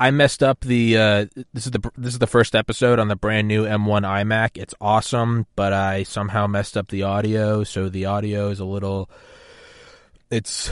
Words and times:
I 0.00 0.10
messed 0.10 0.42
up 0.42 0.60
the. 0.60 0.96
Uh, 0.96 1.26
this 1.52 1.66
is 1.66 1.72
the 1.72 1.90
this 1.96 2.12
is 2.12 2.18
the 2.20 2.26
first 2.26 2.54
episode 2.54 2.98
on 2.98 3.08
the 3.08 3.16
brand 3.16 3.48
new 3.48 3.64
M1 3.64 4.02
iMac. 4.02 4.50
It's 4.56 4.74
awesome, 4.80 5.46
but 5.56 5.72
I 5.72 6.04
somehow 6.04 6.46
messed 6.46 6.76
up 6.76 6.88
the 6.88 7.02
audio, 7.02 7.64
so 7.64 7.88
the 7.88 8.06
audio 8.06 8.48
is 8.48 8.60
a 8.60 8.64
little. 8.64 9.10
It's, 10.30 10.70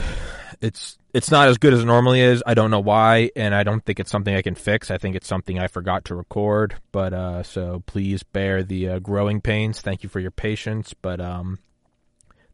it's 0.61 0.97
it's 1.13 1.29
not 1.29 1.49
as 1.49 1.57
good 1.57 1.73
as 1.73 1.81
it 1.81 1.85
normally 1.85 2.21
is. 2.21 2.41
I 2.45 2.53
don't 2.53 2.71
know 2.71 2.79
why, 2.79 3.31
and 3.35 3.53
I 3.53 3.63
don't 3.63 3.83
think 3.83 3.99
it's 3.99 4.11
something 4.11 4.33
I 4.33 4.41
can 4.41 4.55
fix. 4.55 4.89
I 4.91 4.97
think 4.97 5.15
it's 5.15 5.27
something 5.27 5.59
I 5.59 5.67
forgot 5.67 6.05
to 6.05 6.15
record. 6.15 6.77
But 6.93 7.13
uh, 7.13 7.43
so 7.43 7.83
please 7.85 8.23
bear 8.23 8.63
the 8.63 8.89
uh, 8.89 8.99
growing 8.99 9.41
pains. 9.41 9.81
Thank 9.81 10.03
you 10.03 10.09
for 10.09 10.21
your 10.21 10.31
patience. 10.31 10.93
But 10.93 11.19
um, 11.19 11.59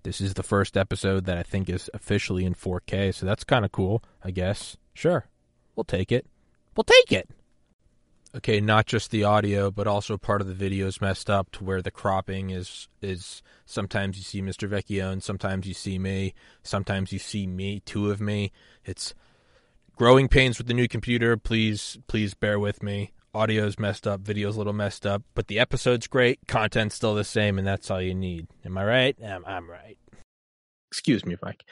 this 0.02 0.22
is 0.22 0.34
the 0.34 0.44
first 0.44 0.76
episode 0.76 1.26
that 1.26 1.38
I 1.38 1.44
think 1.44 1.70
is 1.70 1.88
officially 1.94 2.46
in 2.46 2.56
4K, 2.56 3.14
so 3.14 3.28
that's 3.28 3.44
kind 3.44 3.64
of 3.64 3.72
cool. 3.72 4.04
I 4.24 4.32
guess. 4.32 4.76
Sure, 4.96 5.28
we'll 5.76 5.84
take 5.84 6.12
it. 6.12 6.26
We'll 6.76 6.84
take 6.84 7.12
it. 7.12 7.30
Okay, 8.36 8.60
not 8.60 8.88
just 8.88 9.12
the 9.12 9.24
audio, 9.24 9.70
but 9.70 9.86
also 9.86 10.18
part 10.18 10.42
of 10.42 10.48
the 10.48 10.56
video 10.56 10.88
is 10.88 11.00
messed 11.00 11.30
up 11.30 11.52
to 11.52 11.64
where 11.64 11.84
the 11.84 11.92
cropping 11.92 12.50
is 12.50 12.88
is 13.00 13.44
sometimes 13.66 14.18
you 14.18 14.24
see 14.24 14.42
Mr. 14.42 14.68
Vecchione, 14.68 15.22
sometimes 15.22 15.68
you 15.68 15.76
see 15.76 16.00
me, 16.00 16.34
sometimes 16.64 17.12
you 17.12 17.20
see 17.20 17.46
me, 17.46 17.82
two 17.86 18.10
of 18.10 18.20
me. 18.20 18.52
It's 18.86 19.14
growing 19.96 20.28
pains 20.28 20.58
with 20.58 20.66
the 20.66 20.74
new 20.74 20.88
computer. 20.88 21.38
Please, 21.38 22.00
please 22.08 22.34
bear 22.34 22.58
with 22.58 22.82
me. 22.82 23.12
Audio's 23.36 23.78
messed 23.78 24.08
up, 24.08 24.22
video's 24.22 24.56
a 24.56 24.60
little 24.60 24.74
messed 24.74 25.06
up, 25.06 25.24
but 25.36 25.48
the 25.48 25.60
episode's 25.60 26.08
great, 26.08 26.40
content's 26.48 26.96
still 26.96 27.16
the 27.16 27.24
same, 27.24 27.58
and 27.58 27.68
that's 27.68 27.90
all 27.90 28.02
you 28.02 28.14
need. 28.14 28.48
Am 28.64 28.78
I 28.78 28.86
right? 28.86 29.18
I'm, 29.24 29.44
I'm 29.46 29.70
right. 29.70 29.98
Excuse 30.92 31.26
me, 31.26 31.36
Mike. 31.42 31.64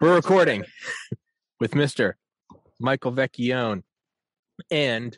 We're 0.00 0.14
recording 0.14 0.64
with 1.60 1.72
Mr. 1.72 2.14
Michael 2.80 3.12
Vecchione 3.12 3.84
and 4.70 5.16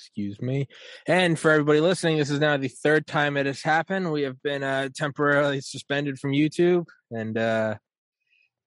excuse 0.00 0.40
me. 0.40 0.66
And 1.06 1.38
for 1.38 1.50
everybody 1.50 1.80
listening, 1.80 2.16
this 2.16 2.30
is 2.30 2.40
now 2.40 2.56
the 2.56 2.68
third 2.68 3.06
time 3.06 3.36
it 3.36 3.46
has 3.46 3.62
happened. 3.62 4.10
We 4.10 4.22
have 4.22 4.42
been 4.42 4.62
uh, 4.62 4.88
temporarily 4.94 5.60
suspended 5.60 6.18
from 6.18 6.32
YouTube, 6.32 6.86
and 7.10 7.36
uh, 7.36 7.76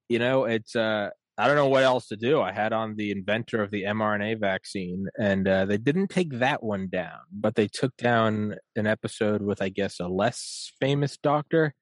you 0.10 0.20
know, 0.20 0.46
it's 0.46 0.76
uh, 0.76 1.10
I 1.38 1.48
don't 1.48 1.56
know 1.56 1.68
what 1.68 1.84
else 1.84 2.08
to 2.10 2.16
do. 2.16 2.42
I 2.42 2.52
had 2.52 2.74
on 2.74 2.96
the 2.96 3.12
inventor 3.12 3.64
of 3.64 3.72
the 3.72 3.84
mRNA 3.84 4.40
vaccine, 4.40 5.08
and 5.20 5.48
uh, 5.48 5.66
they 5.66 5.78
didn't 5.78 6.10
take 6.10 6.40
that 6.40 6.62
one 6.62 6.88
down, 6.88 7.20
but 7.32 7.56
they 7.56 7.68
took 7.68 7.98
down 7.98 8.56
an 8.76 8.86
episode 8.86 9.42
with, 9.42 9.62
I 9.62 9.70
guess, 9.70 10.00
a 10.00 10.08
less 10.08 10.72
famous 10.80 11.18
doctor. 11.18 11.74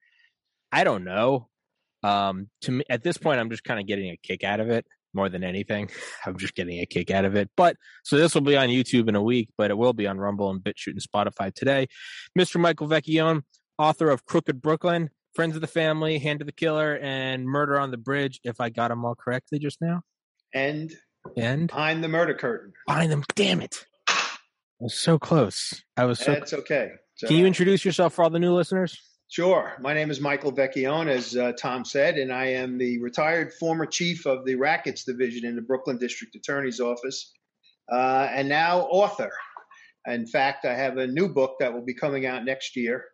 I 0.70 0.84
don't 0.84 1.04
know. 1.04 1.48
Um, 2.02 2.48
to 2.62 2.72
me, 2.72 2.84
at 2.88 3.02
this 3.02 3.18
point, 3.18 3.40
I'm 3.40 3.50
just 3.50 3.64
kind 3.64 3.78
of 3.78 3.86
getting 3.86 4.10
a 4.10 4.16
kick 4.16 4.42
out 4.42 4.60
of 4.60 4.70
it 4.70 4.86
more 5.14 5.28
than 5.28 5.44
anything. 5.44 5.90
I'm 6.26 6.36
just 6.36 6.54
getting 6.54 6.80
a 6.80 6.86
kick 6.86 7.10
out 7.10 7.24
of 7.24 7.34
it. 7.36 7.50
But 7.56 7.76
so 8.04 8.16
this 8.16 8.34
will 8.34 8.42
be 8.42 8.56
on 8.56 8.68
YouTube 8.68 9.08
in 9.08 9.14
a 9.14 9.22
week, 9.22 9.48
but 9.56 9.70
it 9.70 9.78
will 9.78 9.92
be 9.92 10.06
on 10.06 10.18
Rumble 10.18 10.50
and 10.50 10.60
BitChute 10.60 10.94
and 10.94 11.00
Spotify 11.00 11.52
today. 11.54 11.86
Mr. 12.38 12.60
Michael 12.60 12.88
Vecchione, 12.88 13.42
author 13.78 14.10
of 14.10 14.24
Crooked 14.24 14.60
Brooklyn, 14.62 15.10
Friends 15.34 15.54
of 15.54 15.60
the 15.60 15.66
Family, 15.66 16.18
Hand 16.18 16.42
of 16.42 16.46
the 16.46 16.52
Killer, 16.52 16.98
and 17.00 17.46
Murder 17.46 17.78
on 17.78 17.90
the 17.90 17.96
Bridge, 17.96 18.40
if 18.44 18.60
I 18.60 18.68
got 18.68 18.88
them 18.88 19.04
all 19.04 19.14
correctly 19.14 19.58
just 19.58 19.78
now. 19.80 20.02
And 20.54 20.94
and 21.36 21.68
behind 21.68 22.02
the 22.02 22.08
murder 22.08 22.34
curtain. 22.34 22.72
Behind 22.86 23.10
them, 23.10 23.24
damn 23.34 23.60
it. 23.60 23.86
I 24.08 24.14
was 24.80 24.94
so 24.94 25.18
close. 25.18 25.82
I 25.96 26.04
was 26.04 26.18
so 26.18 26.32
That's 26.32 26.52
okay. 26.52 26.90
So, 27.14 27.28
Can 27.28 27.36
you 27.36 27.46
introduce 27.46 27.84
yourself 27.84 28.14
for 28.14 28.24
all 28.24 28.30
the 28.30 28.40
new 28.40 28.52
listeners? 28.52 29.00
Sure. 29.32 29.78
My 29.80 29.94
name 29.94 30.10
is 30.10 30.20
Michael 30.20 30.52
Vecchione, 30.52 31.08
as 31.08 31.34
uh, 31.34 31.52
Tom 31.52 31.86
said, 31.86 32.18
and 32.18 32.30
I 32.30 32.48
am 32.48 32.76
the 32.76 33.00
retired 33.00 33.54
former 33.54 33.86
chief 33.86 34.26
of 34.26 34.44
the 34.44 34.56
Rackets 34.56 35.04
Division 35.04 35.46
in 35.46 35.56
the 35.56 35.62
Brooklyn 35.62 35.96
District 35.96 36.34
Attorney's 36.34 36.80
Office, 36.80 37.32
uh, 37.90 38.28
and 38.30 38.46
now 38.46 38.80
author. 38.80 39.30
In 40.06 40.26
fact, 40.26 40.66
I 40.66 40.74
have 40.74 40.98
a 40.98 41.06
new 41.06 41.30
book 41.30 41.54
that 41.60 41.72
will 41.72 41.82
be 41.82 41.94
coming 41.94 42.26
out 42.26 42.44
next 42.44 42.76
year 42.76 43.06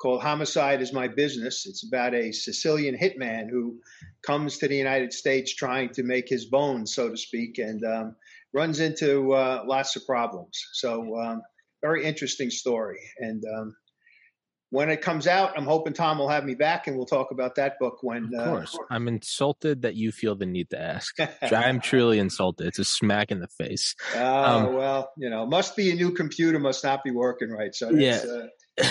called 0.00 0.22
Homicide 0.22 0.80
is 0.80 0.94
My 0.94 1.08
Business. 1.08 1.66
It's 1.66 1.86
about 1.86 2.14
a 2.14 2.32
Sicilian 2.32 2.96
hitman 2.96 3.50
who 3.50 3.80
comes 4.24 4.56
to 4.56 4.68
the 4.68 4.76
United 4.76 5.12
States 5.12 5.54
trying 5.54 5.90
to 5.90 6.02
make 6.02 6.26
his 6.26 6.46
bones, 6.46 6.94
so 6.94 7.10
to 7.10 7.18
speak, 7.18 7.58
and 7.58 7.84
um, 7.84 8.16
runs 8.54 8.80
into 8.80 9.34
uh, 9.34 9.62
lots 9.66 9.94
of 9.94 10.06
problems. 10.06 10.58
So, 10.72 11.20
um, 11.20 11.42
very 11.82 12.06
interesting 12.06 12.48
story. 12.48 13.00
And 13.18 13.42
um, 13.58 13.74
when 14.70 14.88
it 14.88 15.02
comes 15.02 15.26
out, 15.26 15.52
I'm 15.56 15.64
hoping 15.64 15.92
Tom 15.92 16.18
will 16.18 16.28
have 16.28 16.44
me 16.44 16.54
back 16.54 16.86
and 16.86 16.96
we'll 16.96 17.06
talk 17.06 17.32
about 17.32 17.56
that 17.56 17.78
book 17.80 17.98
when. 18.02 18.30
Of 18.34 18.44
course. 18.44 18.74
Uh, 18.74 18.84
I'm 18.88 19.08
insulted 19.08 19.82
that 19.82 19.96
you 19.96 20.12
feel 20.12 20.36
the 20.36 20.46
need 20.46 20.70
to 20.70 20.80
ask. 20.80 21.14
I'm 21.42 21.80
truly 21.80 22.20
insulted. 22.20 22.68
It's 22.68 22.78
a 22.78 22.84
smack 22.84 23.32
in 23.32 23.40
the 23.40 23.48
face. 23.48 23.96
Oh, 24.14 24.18
uh, 24.18 24.66
um, 24.66 24.74
well, 24.74 25.12
you 25.16 25.28
know, 25.28 25.44
must 25.44 25.76
be 25.76 25.90
a 25.90 25.94
new 25.94 26.12
computer, 26.12 26.58
must 26.60 26.84
not 26.84 27.02
be 27.02 27.10
working 27.10 27.50
right. 27.50 27.74
So 27.74 27.90
yeah. 27.90 28.20
Uh, 28.22 28.46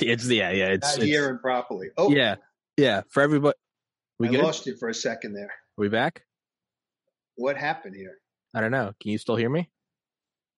it's, 0.00 0.28
yeah, 0.28 0.50
yeah. 0.50 0.66
It's, 0.66 0.86
not 0.86 0.98
it's, 0.98 1.06
hearing 1.06 1.38
properly. 1.38 1.88
Oh, 1.96 2.10
yeah. 2.10 2.36
Yeah. 2.76 3.02
For 3.08 3.22
everybody. 3.22 3.56
We 4.18 4.28
I 4.28 4.32
good? 4.32 4.42
lost 4.42 4.66
you 4.66 4.76
for 4.76 4.88
a 4.90 4.94
second 4.94 5.32
there. 5.32 5.46
Are 5.46 5.78
we 5.78 5.88
back? 5.88 6.22
What 7.36 7.56
happened 7.56 7.96
here? 7.96 8.18
I 8.54 8.60
don't 8.60 8.70
know. 8.70 8.92
Can 9.00 9.10
you 9.10 9.18
still 9.18 9.36
hear 9.36 9.50
me? 9.50 9.70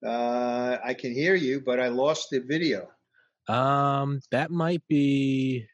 Uh, 0.04 0.76
I 0.84 0.94
can 0.94 1.12
hear 1.12 1.34
you, 1.34 1.62
but 1.64 1.80
I 1.80 1.88
lost 1.88 2.28
the 2.30 2.40
video. 2.40 2.88
Um, 3.48 4.20
that 4.30 4.50
might 4.50 4.82
be 4.88 5.66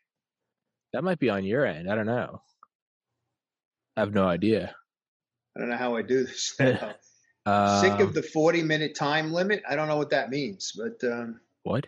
that 0.93 1.05
might 1.05 1.19
be 1.19 1.31
on 1.31 1.45
your 1.45 1.65
end. 1.65 1.91
I 1.91 1.95
don't 1.95 2.07
know. 2.07 2.43
I 3.97 4.01
have 4.01 4.13
no 4.13 4.27
idea. 4.27 4.75
I 5.57 5.61
don't 5.61 5.71
know 5.71 5.77
how 5.77 5.97
I 5.97 6.03
do 6.03 6.25
this. 6.25 6.55
uh, 7.47 7.81
Sick 7.81 8.01
of 8.01 8.15
the 8.15 8.23
forty 8.23 8.63
minute 8.63 8.95
time 8.95 9.33
limit. 9.33 9.63
I 9.69 9.77
don't 9.77 9.89
know 9.89 9.97
what 9.97 10.11
that 10.11 10.31
means, 10.31 10.73
but 10.77 11.03
um, 11.11 11.41
what? 11.63 11.87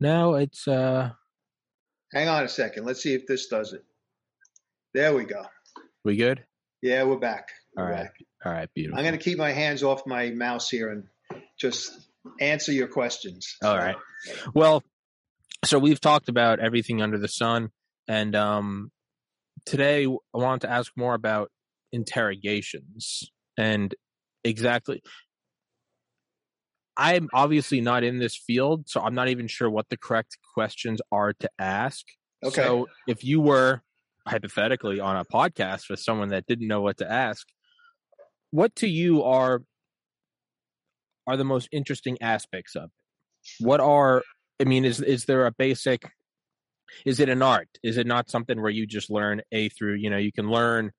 No, 0.00 0.34
it's 0.34 0.68
uh. 0.68 1.10
Hang 2.12 2.28
on 2.28 2.44
a 2.44 2.48
second. 2.48 2.84
Let's 2.84 3.02
see 3.02 3.14
if 3.14 3.26
this 3.26 3.48
does 3.48 3.72
it. 3.72 3.84
There 4.94 5.14
we 5.14 5.24
go. 5.24 5.44
We 6.04 6.16
good? 6.16 6.44
Yeah, 6.82 7.02
we're 7.02 7.16
back. 7.16 7.50
We're 7.74 7.82
All 7.82 7.90
right. 7.90 8.04
Back. 8.04 8.14
All 8.44 8.52
right. 8.52 8.68
Beautiful. 8.74 8.98
I'm 8.98 9.04
going 9.04 9.18
to 9.18 9.22
keep 9.22 9.38
my 9.38 9.50
hands 9.50 9.82
off 9.82 10.06
my 10.06 10.30
mouse 10.30 10.70
here 10.70 10.90
and 10.90 11.08
just 11.58 11.92
answer 12.40 12.72
your 12.72 12.88
questions. 12.88 13.56
All 13.62 13.76
right. 13.76 13.96
Well, 14.54 14.82
so 15.64 15.78
we've 15.78 16.00
talked 16.00 16.28
about 16.28 16.60
everything 16.60 17.02
under 17.02 17.18
the 17.18 17.28
sun, 17.28 17.70
and 18.08 18.34
um, 18.34 18.90
today 19.64 20.04
I 20.06 20.38
wanted 20.38 20.62
to 20.62 20.70
ask 20.70 20.92
more 20.96 21.14
about 21.14 21.50
interrogations 21.92 23.30
and 23.56 23.94
exactly. 24.44 25.02
I'm 26.96 27.28
obviously 27.34 27.80
not 27.80 28.04
in 28.04 28.18
this 28.18 28.36
field, 28.36 28.88
so 28.88 29.00
I'm 29.00 29.14
not 29.14 29.28
even 29.28 29.48
sure 29.48 29.68
what 29.68 29.88
the 29.90 29.98
correct 29.98 30.38
questions 30.54 31.00
are 31.12 31.34
to 31.40 31.50
ask. 31.58 32.06
Okay. 32.42 32.54
So 32.62 32.86
if 33.06 33.22
you 33.22 33.40
were 33.40 33.82
hypothetically 34.26 34.98
on 34.98 35.16
a 35.16 35.24
podcast 35.24 35.90
with 35.90 36.00
someone 36.00 36.30
that 36.30 36.46
didn't 36.46 36.68
know 36.68 36.80
what 36.80 36.96
to 36.98 37.10
ask, 37.10 37.46
what 38.50 38.74
to 38.76 38.88
you 38.88 39.22
are 39.24 39.62
are 41.26 41.36
the 41.36 41.44
most 41.44 41.68
interesting 41.72 42.18
aspects 42.20 42.74
of 42.76 42.84
it? 42.84 43.64
What 43.64 43.80
are 43.80 44.22
I 44.60 44.64
mean, 44.64 44.84
is 44.84 45.00
is 45.00 45.24
there 45.24 45.46
a 45.46 45.52
basic 45.52 46.08
is 47.04 47.20
it 47.20 47.28
an 47.28 47.42
art? 47.42 47.68
Is 47.82 47.96
it 47.96 48.06
not 48.06 48.30
something 48.30 48.60
where 48.60 48.70
you 48.70 48.86
just 48.86 49.10
learn 49.10 49.42
A 49.52 49.68
through, 49.68 49.94
you 49.94 50.10
know, 50.10 50.18
you 50.18 50.32
can 50.32 50.48
learn 50.48 50.92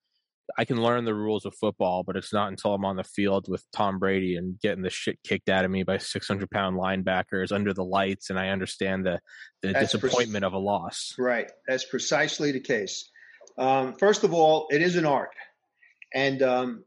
I 0.58 0.66
can 0.66 0.82
learn 0.82 1.04
the 1.04 1.14
rules 1.14 1.46
of 1.46 1.56
football, 1.56 2.04
but 2.04 2.16
it's 2.16 2.32
not 2.32 2.48
until 2.48 2.74
I'm 2.74 2.86
on 2.86 2.96
the 2.96 3.04
field 3.04 3.48
with 3.50 3.66
Tom 3.74 4.00
Brady 4.00 4.38
and 4.38 4.60
getting 4.62 4.82
the 4.82 4.90
shit 4.90 5.20
kicked 5.24 5.50
out 5.50 5.66
of 5.66 5.72
me 5.72 5.84
by 5.84 5.98
600 5.98 6.50
pound 6.50 6.78
linebackers 6.78 7.52
under 7.52 7.74
the 7.74 7.84
lights, 7.84 8.30
and 8.30 8.40
I 8.40 8.50
understand 8.50 9.06
the 9.06 9.20
the 9.62 9.74
That's 9.74 9.92
disappointment 9.92 10.44
pre- 10.44 10.48
of 10.48 10.54
a 10.54 10.58
loss. 10.58 11.14
Right, 11.18 11.52
that's 11.68 11.84
precisely 11.84 12.52
the 12.52 12.59
case. 12.59 13.09
Um, 13.58 13.96
first 14.00 14.24
of 14.24 14.34
all, 14.34 14.68
it 14.70 14.82
is 14.82 14.96
an 14.96 15.06
art, 15.06 15.32
and 16.14 16.42
um, 16.42 16.84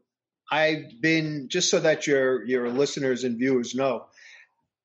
I've 0.51 0.99
been 0.99 1.47
just 1.47 1.71
so 1.71 1.79
that 1.79 2.05
your 2.05 2.43
your 2.43 2.69
listeners 2.69 3.23
and 3.23 3.39
viewers 3.39 3.73
know. 3.73 4.07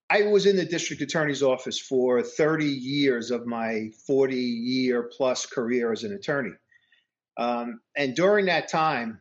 I 0.08 0.22
was 0.22 0.46
in 0.46 0.54
the 0.56 0.64
district 0.64 1.02
attorney's 1.02 1.42
office 1.42 1.80
for 1.80 2.22
30 2.22 2.64
years 2.64 3.32
of 3.32 3.44
my 3.44 3.90
40 4.06 4.36
year 4.36 5.02
plus 5.02 5.46
career 5.46 5.90
as 5.90 6.04
an 6.04 6.12
attorney. 6.12 6.52
Um, 7.36 7.80
and 7.96 8.14
during 8.14 8.46
that 8.46 8.68
time, 8.68 9.18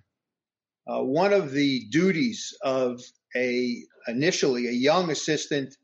uh, 0.87 1.01
one 1.01 1.33
of 1.33 1.51
the 1.51 1.85
duties 1.89 2.55
of 2.61 3.01
a 3.35 3.81
initially 4.07 4.67
a 4.67 4.71
young 4.71 5.09
assistant 5.09 5.75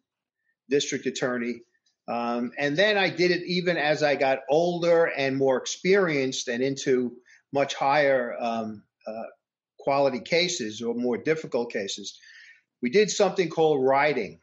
district 0.69 1.07
attorney, 1.07 1.61
um, 2.07 2.51
and 2.59 2.77
then 2.77 2.95
I 2.97 3.09
did 3.09 3.31
it 3.31 3.41
even 3.47 3.77
as 3.77 4.03
I 4.03 4.15
got 4.15 4.39
older 4.47 5.05
and 5.05 5.35
more 5.35 5.57
experienced 5.57 6.47
and 6.47 6.61
into 6.61 7.13
much 7.51 7.73
higher 7.73 8.35
um, 8.39 8.83
uh, 9.07 9.23
quality 9.81 10.19
cases 10.19 10.81
or 10.81 10.95
more 10.95 11.17
difficult 11.17 11.71
cases, 11.71 12.17
we 12.81 12.89
did 12.89 13.09
something 13.09 13.49
called 13.49 13.85
riding. 13.85 14.39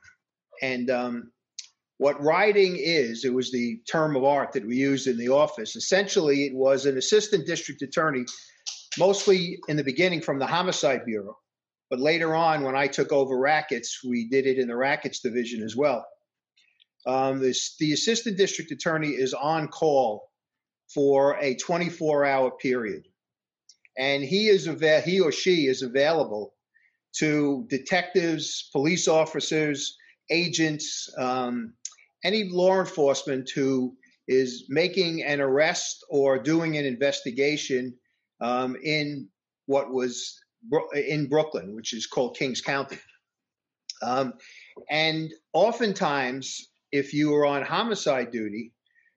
And 0.62 0.90
um, 0.90 1.32
what 1.98 2.22
riding 2.22 2.76
is, 2.78 3.24
it 3.24 3.34
was 3.34 3.50
the 3.50 3.80
term 3.90 4.16
of 4.16 4.24
art 4.24 4.52
that 4.52 4.66
we 4.66 4.76
used 4.76 5.08
in 5.08 5.18
the 5.18 5.30
office. 5.30 5.74
Essentially, 5.74 6.46
it 6.46 6.54
was 6.54 6.86
an 6.86 6.96
assistant 6.96 7.46
district 7.46 7.82
attorney, 7.82 8.24
mostly 8.98 9.58
in 9.68 9.76
the 9.76 9.84
beginning 9.84 10.20
from 10.20 10.38
the 10.38 10.46
Homicide 10.46 11.04
Bureau, 11.04 11.36
But 11.90 11.98
later 11.98 12.34
on, 12.34 12.62
when 12.62 12.76
I 12.76 12.86
took 12.86 13.12
over 13.12 13.36
rackets, 13.36 14.00
we 14.04 14.28
did 14.28 14.46
it 14.46 14.58
in 14.58 14.68
the 14.68 14.76
rackets 14.76 15.20
division 15.20 15.62
as 15.62 15.74
well. 15.74 16.06
Um, 17.06 17.40
this, 17.40 17.76
the 17.78 17.92
assistant 17.92 18.36
district 18.36 18.70
attorney 18.70 19.08
is 19.08 19.34
on 19.34 19.68
call 19.68 20.28
for 20.94 21.36
a 21.40 21.56
24 21.56 22.24
hour 22.24 22.50
period. 22.50 23.07
And 23.98 24.22
he 24.22 24.48
is 24.48 24.68
ava- 24.68 25.00
he 25.00 25.20
or 25.20 25.32
she 25.32 25.66
is 25.66 25.82
available 25.82 26.54
to 27.16 27.66
detectives, 27.68 28.68
police 28.72 29.08
officers, 29.08 29.96
agents, 30.30 31.12
um, 31.18 31.74
any 32.24 32.44
law 32.44 32.78
enforcement 32.78 33.50
who 33.54 33.96
is 34.28 34.66
making 34.68 35.24
an 35.24 35.40
arrest 35.40 36.04
or 36.10 36.38
doing 36.38 36.76
an 36.76 36.84
investigation 36.84 37.94
um, 38.40 38.76
in 38.82 39.28
what 39.66 39.90
was 39.90 40.38
in 40.94 41.28
Brooklyn, 41.28 41.74
which 41.74 41.92
is 41.92 42.06
called 42.06 42.36
Kings 42.36 42.60
County. 42.60 42.98
Um, 44.02 44.34
and 44.90 45.30
oftentimes, 45.52 46.68
if 46.92 47.12
you 47.12 47.30
were 47.30 47.46
on 47.46 47.62
homicide 47.62 48.30
duty, 48.30 48.72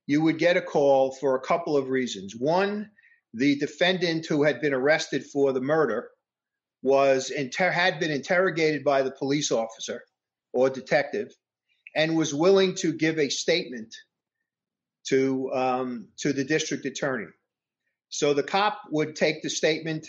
you 0.08 0.22
would 0.22 0.40
get 0.40 0.58
a 0.58 0.62
call 0.62 1.12
for 1.14 1.36
a 1.36 1.42
couple 1.42 1.78
of 1.78 1.90
reasons. 1.90 2.36
One, 2.38 2.90
the 3.34 3.58
defendant 3.58 4.26
who 4.26 4.44
had 4.44 4.62
been 4.62 4.74
arrested 4.74 5.26
for 5.26 5.54
the 5.54 5.62
murder 5.62 6.10
was 6.82 7.30
inter- 7.30 7.72
had 7.72 8.00
been 8.00 8.12
interrogated 8.12 8.84
by 8.84 9.02
the 9.02 9.12
police 9.12 9.52
officer 9.52 10.04
or 10.54 10.70
detective 10.70 11.34
and 11.96 12.18
was 12.18 12.34
willing 12.34 12.76
to 12.76 12.94
give 12.94 13.20
a 13.20 13.30
statement 13.30 13.96
to 15.08 15.52
um, 15.54 16.08
to 16.18 16.34
the 16.34 16.44
district 16.44 16.86
attorney. 16.86 17.28
So 18.10 18.34
the 18.34 18.44
cop 18.44 18.82
would 18.92 19.16
take 19.16 19.42
the 19.42 19.50
statement, 19.50 20.08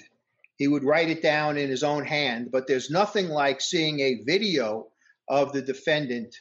he 0.57 0.67
would 0.67 0.85
write 0.85 1.09
it 1.09 1.23
down 1.23 1.57
in 1.57 1.71
his 1.71 1.85
own 1.85 2.05
hand, 2.05 2.51
but 2.51 2.67
there's 2.67 2.91
nothing 2.91 3.29
like 3.29 3.61
seeing 3.61 4.01
a 4.01 4.23
video 4.27 4.89
of 5.29 5.53
the 5.53 5.63
defendant 5.63 6.35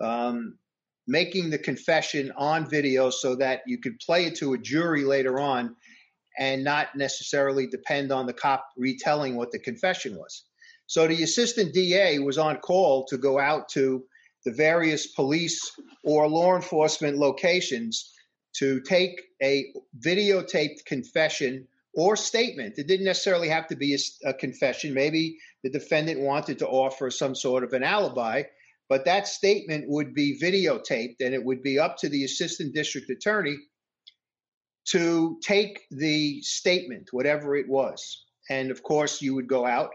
um, 0.00 0.58
making 1.06 1.50
the 1.50 1.58
confession 1.58 2.32
on 2.36 2.68
video 2.68 3.10
so 3.10 3.36
that 3.36 3.62
you 3.66 3.78
could 3.78 3.98
play 4.00 4.26
it 4.26 4.36
to 4.36 4.54
a 4.54 4.58
jury 4.58 5.04
later 5.04 5.38
on 5.38 5.76
and 6.38 6.64
not 6.64 6.96
necessarily 6.96 7.66
depend 7.66 8.12
on 8.12 8.26
the 8.26 8.32
cop 8.32 8.66
retelling 8.76 9.36
what 9.36 9.50
the 9.50 9.58
confession 9.58 10.16
was. 10.16 10.44
So 10.86 11.06
the 11.06 11.22
assistant 11.22 11.72
DA 11.72 12.18
was 12.18 12.38
on 12.38 12.58
call 12.58 13.06
to 13.06 13.16
go 13.16 13.38
out 13.38 13.68
to 13.70 14.04
the 14.44 14.52
various 14.52 15.06
police 15.06 15.72
or 16.02 16.28
law 16.28 16.56
enforcement 16.56 17.16
locations 17.16 18.12
to 18.56 18.80
take 18.80 19.22
a 19.42 19.72
videotaped 20.04 20.84
confession 20.84 21.66
or 21.94 22.16
statement. 22.16 22.74
It 22.78 22.86
didn't 22.86 23.06
necessarily 23.06 23.48
have 23.48 23.68
to 23.68 23.76
be 23.76 23.94
a, 23.94 24.30
a, 24.30 24.34
confession. 24.34 24.94
Maybe 24.94 25.38
the 25.62 25.70
defendant 25.70 26.20
wanted 26.20 26.58
to 26.58 26.68
offer 26.68 27.10
some 27.10 27.34
sort 27.34 27.64
of 27.64 27.72
an 27.72 27.82
alibi, 27.82 28.44
but 28.88 29.04
that 29.04 29.28
statement 29.28 29.84
would 29.88 30.14
be 30.14 30.38
videotaped 30.38 31.16
and 31.20 31.34
it 31.34 31.44
would 31.44 31.62
be 31.62 31.78
up 31.78 31.96
to 31.98 32.08
the 32.08 32.24
assistant 32.24 32.74
district 32.74 33.10
attorney 33.10 33.56
to 34.90 35.38
take 35.42 35.82
the 35.90 36.42
statement, 36.42 37.08
whatever 37.12 37.56
it 37.56 37.68
was. 37.68 38.24
And 38.50 38.70
of 38.70 38.82
course, 38.82 39.22
you 39.22 39.34
would 39.34 39.46
go 39.46 39.66
out 39.66 39.90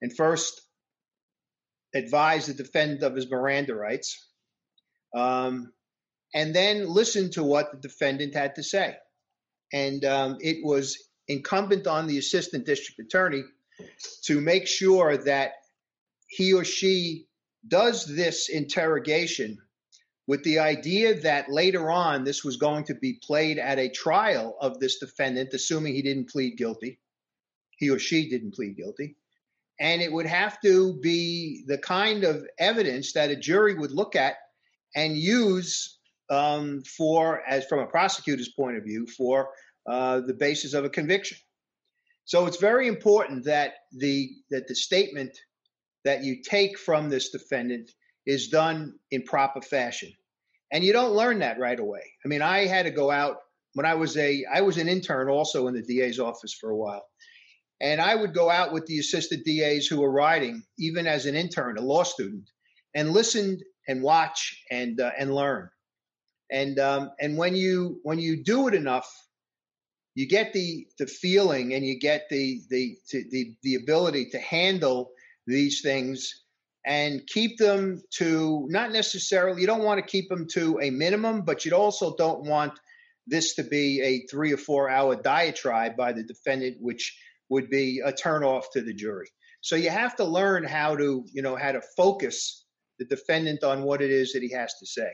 and 0.00 0.14
first 0.14 0.60
advise 1.94 2.46
the 2.46 2.54
defendant 2.54 3.02
of 3.02 3.14
his 3.14 3.30
Miranda 3.30 3.74
rights, 3.74 4.28
um, 5.14 5.72
and 6.34 6.54
then 6.54 6.88
listen 6.88 7.30
to 7.32 7.44
what 7.44 7.70
the 7.70 7.78
defendant 7.78 8.34
had 8.34 8.54
to 8.54 8.62
say. 8.62 8.96
And 9.72 10.04
um, 10.04 10.38
it 10.40 10.64
was 10.64 10.98
incumbent 11.28 11.86
on 11.86 12.06
the 12.06 12.18
assistant 12.18 12.66
district 12.66 12.98
attorney 13.00 13.44
to 14.24 14.40
make 14.40 14.66
sure 14.66 15.16
that 15.16 15.52
he 16.28 16.52
or 16.52 16.64
she 16.64 17.26
does 17.68 18.06
this 18.06 18.48
interrogation 18.48 19.58
with 20.26 20.42
the 20.44 20.58
idea 20.58 21.20
that 21.20 21.50
later 21.50 21.90
on 21.90 22.24
this 22.24 22.44
was 22.44 22.56
going 22.56 22.84
to 22.84 22.94
be 22.94 23.18
played 23.22 23.58
at 23.58 23.78
a 23.78 23.88
trial 23.88 24.56
of 24.60 24.78
this 24.78 24.98
defendant, 24.98 25.52
assuming 25.52 25.94
he 25.94 26.02
didn't 26.02 26.30
plead 26.30 26.56
guilty, 26.56 27.00
he 27.78 27.90
or 27.90 27.98
she 27.98 28.28
didn't 28.28 28.54
plead 28.54 28.76
guilty. 28.76 29.16
And 29.80 30.00
it 30.00 30.12
would 30.12 30.26
have 30.26 30.60
to 30.60 30.98
be 31.00 31.64
the 31.66 31.78
kind 31.78 32.24
of 32.24 32.46
evidence 32.58 33.14
that 33.14 33.30
a 33.30 33.36
jury 33.36 33.74
would 33.74 33.90
look 33.90 34.14
at 34.14 34.36
and 34.94 35.16
use 35.16 35.98
um, 36.30 36.82
for, 36.82 37.42
as 37.48 37.66
from 37.66 37.80
a 37.80 37.86
prosecutor's 37.86 38.50
point 38.50 38.76
of 38.76 38.84
view, 38.84 39.06
for 39.06 39.50
uh, 39.88 40.20
the 40.20 40.34
basis 40.34 40.74
of 40.74 40.84
a 40.84 40.90
conviction. 40.90 41.36
So 42.24 42.46
it's 42.46 42.58
very 42.58 42.86
important 42.86 43.44
that 43.44 43.74
the 43.90 44.30
that 44.50 44.68
the 44.68 44.76
statement 44.76 45.36
that 46.04 46.22
you 46.22 46.42
take 46.42 46.78
from 46.78 47.10
this 47.10 47.30
defendant 47.30 47.90
is 48.26 48.48
done 48.48 48.94
in 49.10 49.22
proper 49.22 49.60
fashion. 49.60 50.12
And 50.72 50.82
you 50.82 50.92
don't 50.92 51.14
learn 51.14 51.40
that 51.40 51.58
right 51.58 51.78
away. 51.78 52.02
I 52.24 52.28
mean, 52.28 52.42
I 52.42 52.66
had 52.66 52.84
to 52.84 52.90
go 52.90 53.10
out 53.10 53.38
when 53.74 53.86
I 53.86 53.94
was 53.94 54.16
a 54.16 54.44
I 54.52 54.62
was 54.62 54.78
an 54.78 54.88
intern 54.88 55.28
also 55.28 55.66
in 55.68 55.74
the 55.74 55.82
DA's 55.82 56.18
office 56.18 56.54
for 56.54 56.70
a 56.70 56.76
while. 56.76 57.04
And 57.80 58.00
I 58.00 58.14
would 58.14 58.32
go 58.32 58.48
out 58.48 58.72
with 58.72 58.86
the 58.86 58.98
assistant 58.98 59.44
DAs 59.44 59.86
who 59.86 60.00
were 60.00 60.10
riding, 60.10 60.62
even 60.78 61.06
as 61.06 61.26
an 61.26 61.34
intern, 61.34 61.78
a 61.78 61.80
law 61.80 62.04
student, 62.04 62.48
and 62.94 63.10
listen 63.10 63.60
and 63.88 64.02
watch 64.02 64.62
and 64.70 65.00
uh, 65.00 65.10
and 65.18 65.34
learn. 65.34 65.68
And 66.50 66.78
um, 66.78 67.10
and 67.20 67.36
when 67.36 67.56
you 67.56 68.00
when 68.02 68.18
you 68.18 68.42
do 68.44 68.68
it 68.68 68.74
enough, 68.74 69.10
you 70.14 70.28
get 70.28 70.52
the 70.52 70.86
the 70.98 71.06
feeling 71.06 71.74
and 71.74 71.84
you 71.84 71.98
get 71.98 72.28
the 72.30 72.60
the 72.70 72.96
the 73.10 73.54
the 73.62 73.74
ability 73.74 74.30
to 74.30 74.38
handle 74.38 75.10
these 75.46 75.80
things 75.82 76.42
and 76.84 77.26
keep 77.26 77.58
them 77.58 78.02
to 78.10 78.66
not 78.68 78.92
necessarily 78.92 79.60
you 79.60 79.66
don't 79.66 79.84
want 79.84 79.98
to 79.98 80.10
keep 80.10 80.28
them 80.28 80.46
to 80.48 80.78
a 80.80 80.90
minimum 80.90 81.42
but 81.42 81.64
you 81.64 81.72
also 81.72 82.16
don't 82.16 82.44
want 82.44 82.72
this 83.26 83.54
to 83.54 83.62
be 83.62 84.00
a 84.02 84.26
three 84.26 84.52
or 84.52 84.56
four 84.56 84.88
hour 84.88 85.14
diatribe 85.14 85.96
by 85.96 86.12
the 86.12 86.22
defendant 86.22 86.76
which 86.80 87.16
would 87.48 87.68
be 87.68 88.00
a 88.04 88.12
turnoff 88.12 88.64
to 88.72 88.80
the 88.80 88.94
jury. 88.94 89.28
So 89.60 89.76
you 89.76 89.90
have 89.90 90.16
to 90.16 90.24
learn 90.24 90.64
how 90.64 90.96
to 90.96 91.24
you 91.32 91.42
know 91.42 91.56
how 91.56 91.72
to 91.72 91.82
focus 91.96 92.64
the 92.98 93.04
defendant 93.04 93.62
on 93.62 93.82
what 93.82 94.02
it 94.02 94.10
is 94.10 94.32
that 94.32 94.42
he 94.42 94.50
has 94.52 94.74
to 94.80 94.86
say. 94.86 95.10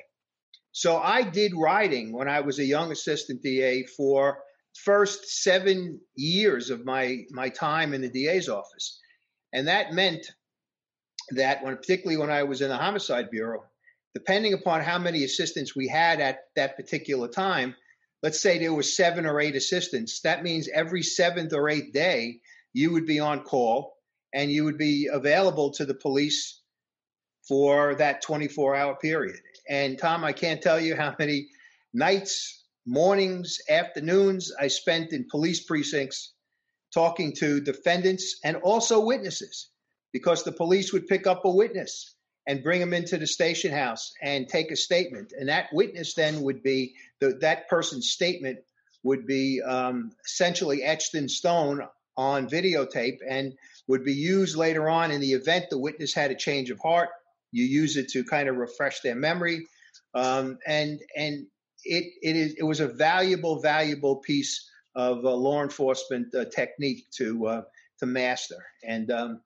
So 0.73 0.99
i 0.99 1.23
did 1.23 1.53
riding 1.55 2.13
when 2.13 2.29
i 2.29 2.41
was 2.41 2.59
a 2.59 2.65
young 2.65 2.93
assistant 2.93 3.43
da 3.43 3.85
for 3.97 4.39
first 4.85 5.43
seven 5.43 6.01
years 6.15 6.71
of 6.71 6.85
my 6.85 7.25
my 7.31 7.49
time 7.49 7.93
in 7.93 8.01
the 8.01 8.11
da's 8.11 8.49
office. 8.49 9.01
And 9.53 9.69
that 9.69 9.93
meant 9.93 10.31
that 11.33 11.63
when 11.63 11.77
particularly 11.77 12.17
when 12.17 12.31
I 12.31 12.43
was 12.43 12.61
in 12.61 12.69
the 12.69 12.77
homicide 12.77 13.31
bureau, 13.31 13.65
depending 14.15 14.55
upon 14.55 14.83
how 14.83 14.99
many 14.99 15.25
assistants 15.25 15.77
we 15.77 15.89
had 15.89 16.21
at 16.21 16.41
that 16.57 16.77
particular 16.77 17.29
time, 17.29 17.75
let's 18.23 18.41
say 18.41 18.59
there 18.59 18.75
were 18.75 18.83
seven 18.83 19.27
or 19.27 19.41
eight 19.41 19.55
assistants, 19.55 20.21
that 20.23 20.43
means 20.43 20.69
every 20.69 21.03
seventh 21.03 21.53
or 21.53 21.69
eighth 21.69 21.93
day 21.93 22.41
you 22.73 22.93
would 22.93 23.07
be 23.07 23.21
on 23.21 23.43
call 23.43 23.97
and 24.35 24.51
you 24.51 24.65
would 24.65 24.79
be 24.79 25.09
available 25.11 25.71
to 25.73 25.85
the 25.85 25.95
police 25.95 26.61
for 27.47 27.95
that 27.95 28.23
24 28.23 28.75
hour 28.75 28.97
period. 28.97 29.41
And 29.69 29.99
Tom, 29.99 30.25
I 30.25 30.33
can't 30.33 30.63
tell 30.63 30.81
you 30.81 30.97
how 30.97 31.15
many 31.19 31.49
nights, 31.95 32.65
mornings, 32.87 33.59
afternoons 33.71 34.53
I 34.59 34.69
spent 34.69 35.13
in 35.13 35.27
police 35.31 35.65
precincts 35.65 36.35
talking 36.93 37.35
to 37.37 37.61
defendants 37.61 38.41
and 38.45 38.57
also 38.57 39.05
witnesses 39.05 39.71
because 40.13 40.45
the 40.45 40.53
police 40.53 40.93
would 40.93 41.07
pick 41.07 41.27
up 41.27 41.45
a 41.45 41.51
witness 41.51 42.15
and 42.47 42.63
bring 42.63 42.81
him 42.81 42.95
into 42.95 43.19
the 43.19 43.27
station 43.27 43.73
house 43.73 44.13
and 44.23 44.49
take 44.49 44.71
a 44.71 44.77
statement. 44.77 45.33
And 45.39 45.49
that 45.49 45.69
witness 45.73 46.15
then 46.15 46.43
would 46.43 46.63
be 46.63 46.95
the, 47.21 47.39
that 47.43 47.69
person's 47.69 48.11
statement 48.11 48.61
would 49.03 49.27
be 49.27 49.61
um, 49.63 50.13
essentially 50.25 50.83
etched 50.83 51.15
in 51.15 51.29
stone 51.29 51.83
on 52.17 52.49
videotape 52.49 53.19
and 53.29 53.55
would 53.87 54.05
be 54.05 54.15
used 54.15 54.57
later 54.57 54.89
on 54.89 55.11
in 55.11 55.21
the 55.21 55.33
event 55.33 55.67
the 55.71 55.79
witness 55.79 56.13
had 56.15 56.31
a 56.31 56.35
change 56.35 56.71
of 56.71 56.81
heart. 56.81 57.11
You 57.53 57.65
use 57.65 57.97
it 57.97 58.09
to 58.11 58.25
kind 58.25 58.49
of 58.49 58.57
refresh 58.57 59.01
their 59.01 59.15
memory, 59.15 59.67
um, 60.15 60.59
and 60.67 61.01
and 61.17 61.47
it 61.85 62.13
it 62.21 62.37
is 62.37 62.55
it 62.59 62.65
was 62.65 62.81
a 62.81 62.89
valuable 62.89 63.61
valuable 63.61 64.17
piece 64.17 64.69
of 64.95 65.25
uh, 65.25 65.35
law 65.35 65.63
enforcement 65.63 66.35
uh, 66.35 66.45
technique 66.45 67.07
to 67.13 67.47
uh, 67.47 67.63
to 68.01 68.07
master. 68.07 68.63
And 68.85 69.11
um, 69.11 69.41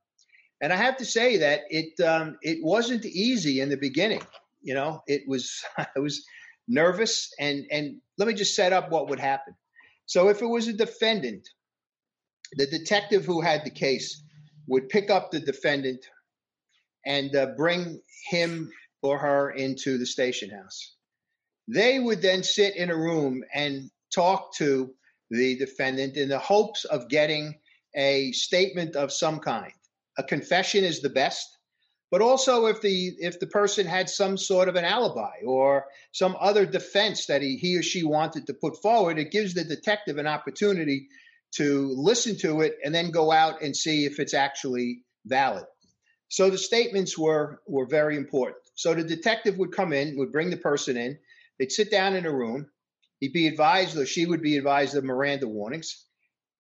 and 0.62 0.73
I 0.73 0.76
have 0.76 0.97
to 0.99 1.04
say 1.04 1.38
that 1.38 1.62
it 1.71 2.00
um, 2.00 2.38
it 2.40 2.59
wasn't 2.62 3.04
easy 3.04 3.61
in 3.61 3.69
the 3.69 3.76
beginning. 3.76 4.23
You 4.62 4.75
know, 4.75 5.02
it 5.09 5.23
was 5.26 5.62
I 5.76 5.99
was 5.99 6.25
nervous, 6.69 7.35
and 7.38 7.66
and 7.71 8.00
let 8.16 8.28
me 8.28 8.35
just 8.35 8.54
set 8.54 8.73
up 8.73 8.90
what 8.90 9.11
would 9.11 9.19
happen. 9.19 9.54
So 10.07 10.28
if 10.28 10.40
it 10.40 10.47
was 10.47 10.69
a 10.69 10.73
defendant, 10.73 11.49
the 12.52 12.66
detective 12.66 13.25
who 13.25 13.40
had 13.40 13.64
the 13.64 13.71
case 13.71 14.23
would 14.69 14.88
pick 14.88 15.11
up 15.11 15.31
the 15.31 15.40
defendant 15.40 16.07
and 17.04 17.35
uh, 17.35 17.47
bring 17.57 18.00
him 18.31 18.71
or 19.02 19.19
her 19.19 19.50
into 19.50 19.99
the 19.99 20.07
station 20.07 20.50
house. 20.50 20.95
They 21.66 21.99
would 21.99 22.23
then 22.23 22.45
sit 22.45 22.76
in 22.76 22.90
a 22.90 22.97
room 22.97 23.42
and 23.52 23.90
talk 24.14 24.54
to 24.57 24.95
the 25.31 25.57
defendant 25.57 26.16
in 26.16 26.28
the 26.28 26.38
hopes 26.38 26.85
of 26.85 27.09
getting 27.09 27.59
a 27.97 28.31
statement 28.33 28.95
of 28.95 29.12
some 29.12 29.40
kind 29.40 29.73
a 30.19 30.23
confession 30.23 30.85
is 30.85 31.00
the 31.00 31.11
best, 31.11 31.47
but 32.11 32.21
also 32.21 32.66
if 32.66 32.81
the 32.83 33.12
if 33.19 33.40
the 33.40 33.47
person 33.47 33.87
had 33.87 34.11
some 34.11 34.37
sort 34.37 34.69
of 34.69 34.76
an 34.76 34.85
alibi 34.85 35.38
or 35.47 35.87
some 36.12 36.37
other 36.38 36.66
defense 36.66 37.26
that 37.26 37.40
he, 37.42 37.57
he 37.57 37.78
or 37.78 37.83
she 37.83 38.04
wanted 38.04 38.47
to 38.47 38.54
put 38.54 38.81
forward, 38.83 39.19
it 39.19 39.31
gives 39.31 39.54
the 39.54 39.64
detective 39.64 40.19
an 40.19 40.26
opportunity 40.26 41.09
to 41.52 41.92
listen 41.97 42.37
to 42.38 42.61
it 42.61 42.76
and 42.85 42.95
then 42.95 43.11
go 43.11 43.33
out 43.33 43.62
and 43.62 43.76
see 43.76 44.04
if 44.04 44.19
it's 44.19 44.35
actually 44.35 45.02
valid. 45.25 45.64
So 46.28 46.50
the 46.50 46.59
statements 46.59 47.16
were 47.16 47.61
were 47.66 47.87
very 47.87 48.16
important. 48.16 48.59
So 48.75 48.95
the 48.95 49.04
detective 49.04 49.57
would 49.59 49.73
come 49.73 49.92
in, 49.92 50.19
would 50.19 50.33
bring 50.33 50.50
the 50.50 50.57
person 50.57 50.97
in, 50.97 51.19
they'd 51.59 51.73
sit 51.73 51.90
down 51.90 52.14
in 52.14 52.26
a 52.26 52.33
room, 52.33 52.66
he'd 53.21 53.33
be 53.33 53.47
advised 53.47 53.97
or 53.97 54.04
she 54.04 54.26
would 54.26 54.42
be 54.42 54.57
advised 54.59 54.97
of 54.97 55.04
Miranda 55.04 55.49
warnings, 55.49 56.04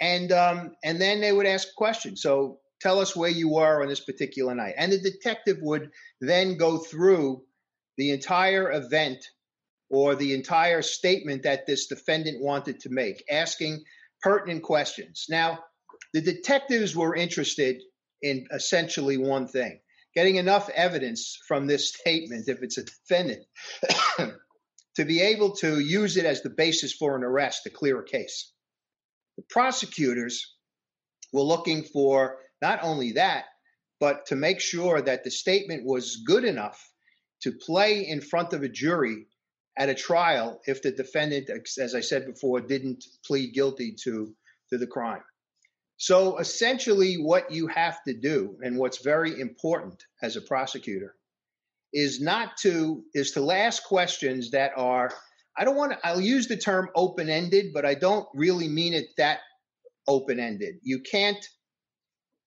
and 0.00 0.32
um, 0.32 0.72
and 0.82 0.98
then 0.98 1.20
they 1.20 1.32
would 1.32 1.46
ask 1.46 1.74
questions. 1.74 2.22
So 2.22 2.60
tell 2.82 2.98
us 2.98 3.14
where 3.14 3.30
you 3.30 3.48
were 3.48 3.82
on 3.82 3.88
this 3.88 4.00
particular 4.00 4.54
night. 4.54 4.74
And 4.76 4.92
the 4.92 4.98
detective 4.98 5.58
would 5.62 5.90
then 6.20 6.56
go 6.56 6.78
through 6.78 7.42
the 7.96 8.10
entire 8.10 8.70
event 8.72 9.24
or 9.88 10.14
the 10.14 10.34
entire 10.34 10.82
statement 10.82 11.44
that 11.44 11.66
this 11.66 11.86
defendant 11.86 12.42
wanted 12.42 12.80
to 12.80 12.90
make, 12.90 13.22
asking 13.30 13.84
pertinent 14.22 14.62
questions. 14.62 15.26
Now, 15.28 15.60
the 16.12 16.22
detectives 16.22 16.96
were 16.96 17.14
interested 17.14 17.82
in 18.22 18.46
essentially 18.52 19.16
one 19.16 19.46
thing 19.46 19.80
getting 20.14 20.36
enough 20.36 20.68
evidence 20.70 21.38
from 21.48 21.66
this 21.66 21.88
statement, 21.88 22.48
if 22.48 22.62
it's 22.62 22.78
a 22.78 22.84
defendant, 22.84 23.46
to 24.96 25.04
be 25.04 25.20
able 25.20 25.52
to 25.56 25.78
use 25.78 26.16
it 26.16 26.24
as 26.24 26.42
the 26.42 26.50
basis 26.50 26.92
for 26.92 27.16
an 27.16 27.24
arrest 27.24 27.62
to 27.64 27.70
clear 27.70 27.98
a 28.00 28.04
case. 28.04 28.52
The 29.36 29.44
prosecutors 29.48 30.54
were 31.32 31.42
looking 31.42 31.82
for 31.82 32.36
not 32.62 32.78
only 32.82 33.12
that, 33.12 33.44
but 34.00 34.26
to 34.26 34.36
make 34.36 34.60
sure 34.60 35.02
that 35.02 35.24
the 35.24 35.30
statement 35.30 35.84
was 35.84 36.22
good 36.26 36.44
enough 36.44 36.80
to 37.42 37.52
play 37.52 38.08
in 38.08 38.20
front 38.20 38.52
of 38.52 38.62
a 38.62 38.68
jury 38.68 39.26
at 39.76 39.88
a 39.88 39.94
trial 39.94 40.60
if 40.66 40.82
the 40.82 40.92
defendant, 40.92 41.50
as 41.78 41.94
I 41.94 42.00
said 42.00 42.26
before, 42.26 42.60
didn't 42.60 43.04
plead 43.26 43.52
guilty 43.52 43.94
to, 44.04 44.32
to 44.70 44.78
the 44.78 44.86
crime. 44.86 45.22
So 45.96 46.38
essentially, 46.38 47.14
what 47.14 47.52
you 47.52 47.68
have 47.68 48.02
to 48.04 48.14
do, 48.14 48.56
and 48.62 48.76
what's 48.76 49.04
very 49.04 49.40
important 49.40 50.02
as 50.22 50.36
a 50.36 50.40
prosecutor, 50.40 51.14
is 51.92 52.20
not 52.20 52.56
to 52.62 53.04
is 53.14 53.32
to 53.32 53.50
ask 53.50 53.84
questions 53.84 54.50
that 54.50 54.72
are 54.76 55.12
I 55.56 55.64
don't 55.64 55.76
want 55.76 55.92
to 55.92 55.98
I'll 56.04 56.20
use 56.20 56.48
the 56.48 56.56
term 56.56 56.88
open 56.96 57.28
ended, 57.28 57.66
but 57.72 57.84
I 57.84 57.94
don't 57.94 58.26
really 58.34 58.68
mean 58.68 58.94
it 58.94 59.10
that 59.18 59.40
open 60.08 60.40
ended. 60.40 60.76
You 60.82 61.00
can't 61.00 61.46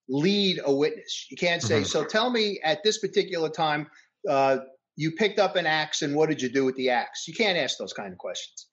lead 0.07 0.59
a 0.63 0.73
witness. 0.73 1.27
You 1.29 1.37
can't 1.37 1.61
say, 1.61 1.77
mm-hmm. 1.77 1.85
so 1.85 2.05
tell 2.05 2.29
me 2.29 2.59
at 2.63 2.83
this 2.83 2.99
particular 2.99 3.49
time, 3.49 3.87
uh, 4.29 4.57
you 4.95 5.11
picked 5.11 5.39
up 5.39 5.55
an 5.55 5.65
axe 5.65 6.01
and 6.01 6.15
what 6.15 6.29
did 6.29 6.41
you 6.41 6.49
do 6.49 6.65
with 6.65 6.75
the 6.75 6.89
axe? 6.89 7.27
You 7.27 7.33
can't 7.33 7.57
ask 7.57 7.77
those 7.77 7.93
kind 7.93 8.11
of 8.11 8.17
questions 8.17 8.67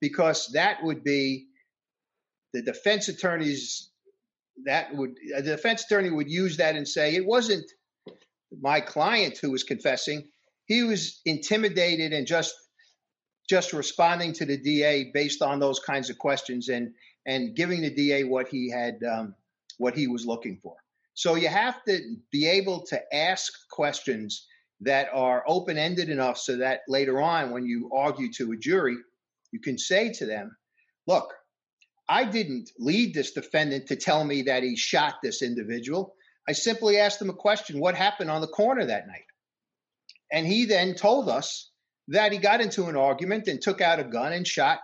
because 0.00 0.50
that 0.54 0.82
would 0.82 1.04
be 1.04 1.46
the 2.52 2.62
defense 2.62 3.08
attorneys 3.08 3.90
that 4.64 4.94
would 4.94 5.14
the 5.36 5.42
defense 5.42 5.84
attorney 5.84 6.10
would 6.10 6.28
use 6.28 6.56
that 6.56 6.74
and 6.74 6.88
say 6.88 7.14
it 7.14 7.24
wasn't 7.24 7.64
my 8.60 8.80
client 8.80 9.38
who 9.38 9.50
was 9.50 9.62
confessing 9.62 10.24
he 10.66 10.82
was 10.82 11.20
intimidated 11.24 12.12
and 12.12 12.26
just 12.26 12.54
just 13.48 13.72
responding 13.72 14.32
to 14.32 14.44
the 14.44 14.56
DA 14.56 15.10
based 15.14 15.42
on 15.42 15.58
those 15.58 15.78
kinds 15.80 16.10
of 16.10 16.18
questions 16.18 16.68
and 16.68 16.92
and 17.26 17.54
giving 17.54 17.82
the 17.82 17.94
DA 17.94 18.24
what 18.24 18.48
he 18.48 18.70
had 18.70 18.98
um, 19.04 19.34
what 19.78 19.96
he 19.96 20.06
was 20.06 20.26
looking 20.26 20.58
for. 20.62 20.76
So 21.14 21.34
you 21.34 21.48
have 21.48 21.82
to 21.84 22.16
be 22.30 22.46
able 22.46 22.84
to 22.86 23.00
ask 23.14 23.52
questions 23.70 24.46
that 24.80 25.08
are 25.12 25.42
open 25.48 25.76
ended 25.76 26.10
enough 26.10 26.38
so 26.38 26.56
that 26.58 26.82
later 26.86 27.20
on, 27.20 27.50
when 27.50 27.66
you 27.66 27.90
argue 27.92 28.32
to 28.34 28.52
a 28.52 28.56
jury, 28.56 28.96
you 29.50 29.60
can 29.60 29.78
say 29.78 30.12
to 30.12 30.26
them, 30.26 30.56
look, 31.06 31.32
I 32.08 32.24
didn't 32.24 32.70
lead 32.78 33.14
this 33.14 33.32
defendant 33.32 33.86
to 33.88 33.96
tell 33.96 34.24
me 34.24 34.42
that 34.42 34.62
he 34.62 34.76
shot 34.76 35.16
this 35.22 35.42
individual. 35.42 36.14
I 36.48 36.52
simply 36.52 36.98
asked 36.98 37.20
him 37.20 37.30
a 37.30 37.34
question 37.34 37.80
what 37.80 37.94
happened 37.94 38.30
on 38.30 38.40
the 38.40 38.46
corner 38.46 38.84
that 38.84 39.06
night? 39.06 39.26
And 40.32 40.46
he 40.46 40.64
then 40.64 40.94
told 40.94 41.28
us 41.28 41.70
that 42.08 42.32
he 42.32 42.38
got 42.38 42.60
into 42.60 42.86
an 42.86 42.96
argument 42.96 43.48
and 43.48 43.60
took 43.60 43.80
out 43.80 44.00
a 44.00 44.04
gun 44.04 44.32
and 44.32 44.46
shot 44.46 44.78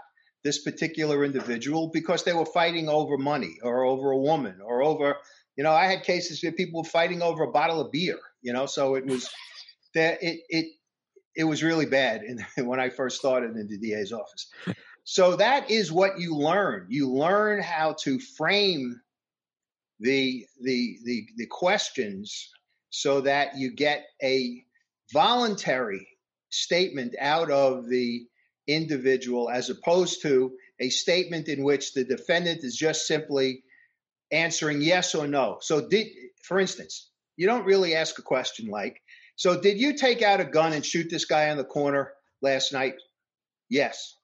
this 0.45 0.63
particular 0.63 1.25
individual 1.25 1.91
because 1.93 2.23
they 2.23 2.33
were 2.33 2.47
fighting 2.47 2.89
over 2.89 3.17
money 3.17 3.57
or 3.63 3.85
over 3.85 4.11
a 4.11 4.19
woman 4.19 4.61
or 4.65 4.83
over 4.83 5.17
you 5.57 5.65
know 5.65 5.73
i 5.73 5.87
had 5.87 6.03
cases 6.03 6.43
where 6.43 6.53
people 6.53 6.83
were 6.83 6.89
fighting 6.89 7.23
over 7.23 7.45
a 7.45 7.51
bottle 7.51 7.81
of 7.81 7.91
beer 7.91 8.19
you 8.43 8.53
know 8.53 8.67
so 8.67 8.95
it 8.95 9.07
was 9.07 9.29
that 9.95 10.23
it 10.23 10.41
it 10.49 10.67
it 11.37 11.45
was 11.45 11.63
really 11.63 11.87
bad 11.87 12.23
in, 12.23 12.45
when 12.67 12.79
i 12.79 12.89
first 12.89 13.19
started 13.19 13.57
in 13.57 13.67
the 13.67 13.79
da's 13.79 14.13
office. 14.13 14.49
So 15.05 15.37
that 15.37 15.71
is 15.71 15.93
what 15.93 16.19
you 16.19 16.35
learn. 16.35 16.87
You 16.89 17.13
learn 17.13 17.63
how 17.63 17.95
to 18.01 18.19
frame 18.19 19.01
the 20.01 20.47
the 20.63 20.99
the, 21.05 21.27
the 21.37 21.47
questions 21.47 22.51
so 22.91 23.21
that 23.21 23.57
you 23.57 23.71
get 23.71 24.07
a 24.23 24.65
voluntary 25.13 26.09
statement 26.49 27.15
out 27.21 27.51
of 27.51 27.89
the 27.89 28.27
individual 28.67 29.51
as 29.51 29.71
opposed 29.71 30.23
to 30.23 30.53
a 30.81 30.89
statement 30.89 31.49
in 31.49 31.63
which 31.63 31.93
the 31.93 32.05
defendant 32.05 32.65
is 32.65 32.77
just 32.77 33.07
simply 33.07 33.63
answering 34.33 34.81
yes 34.81 35.15
or 35.15 35.27
no. 35.27 35.59
So, 35.61 35.89
did, 35.89 36.09
for 36.43 36.59
instance, 36.59 37.11
you 37.37 37.47
don't 37.47 37.65
really 37.65 37.95
ask 37.95 38.19
a 38.19 38.23
question 38.23 38.69
like, 38.69 39.01
So, 39.37 39.61
did 39.61 39.79
you 39.79 39.97
take 39.97 40.23
out 40.23 40.41
a 40.41 40.45
gun 40.45 40.73
and 40.73 40.85
shoot 40.85 41.09
this 41.11 41.25
guy 41.25 41.51
on 41.51 41.57
the 41.57 41.65
corner 41.65 42.13
last 42.43 42.73
night? 42.73 42.95
Yes. 43.69 44.17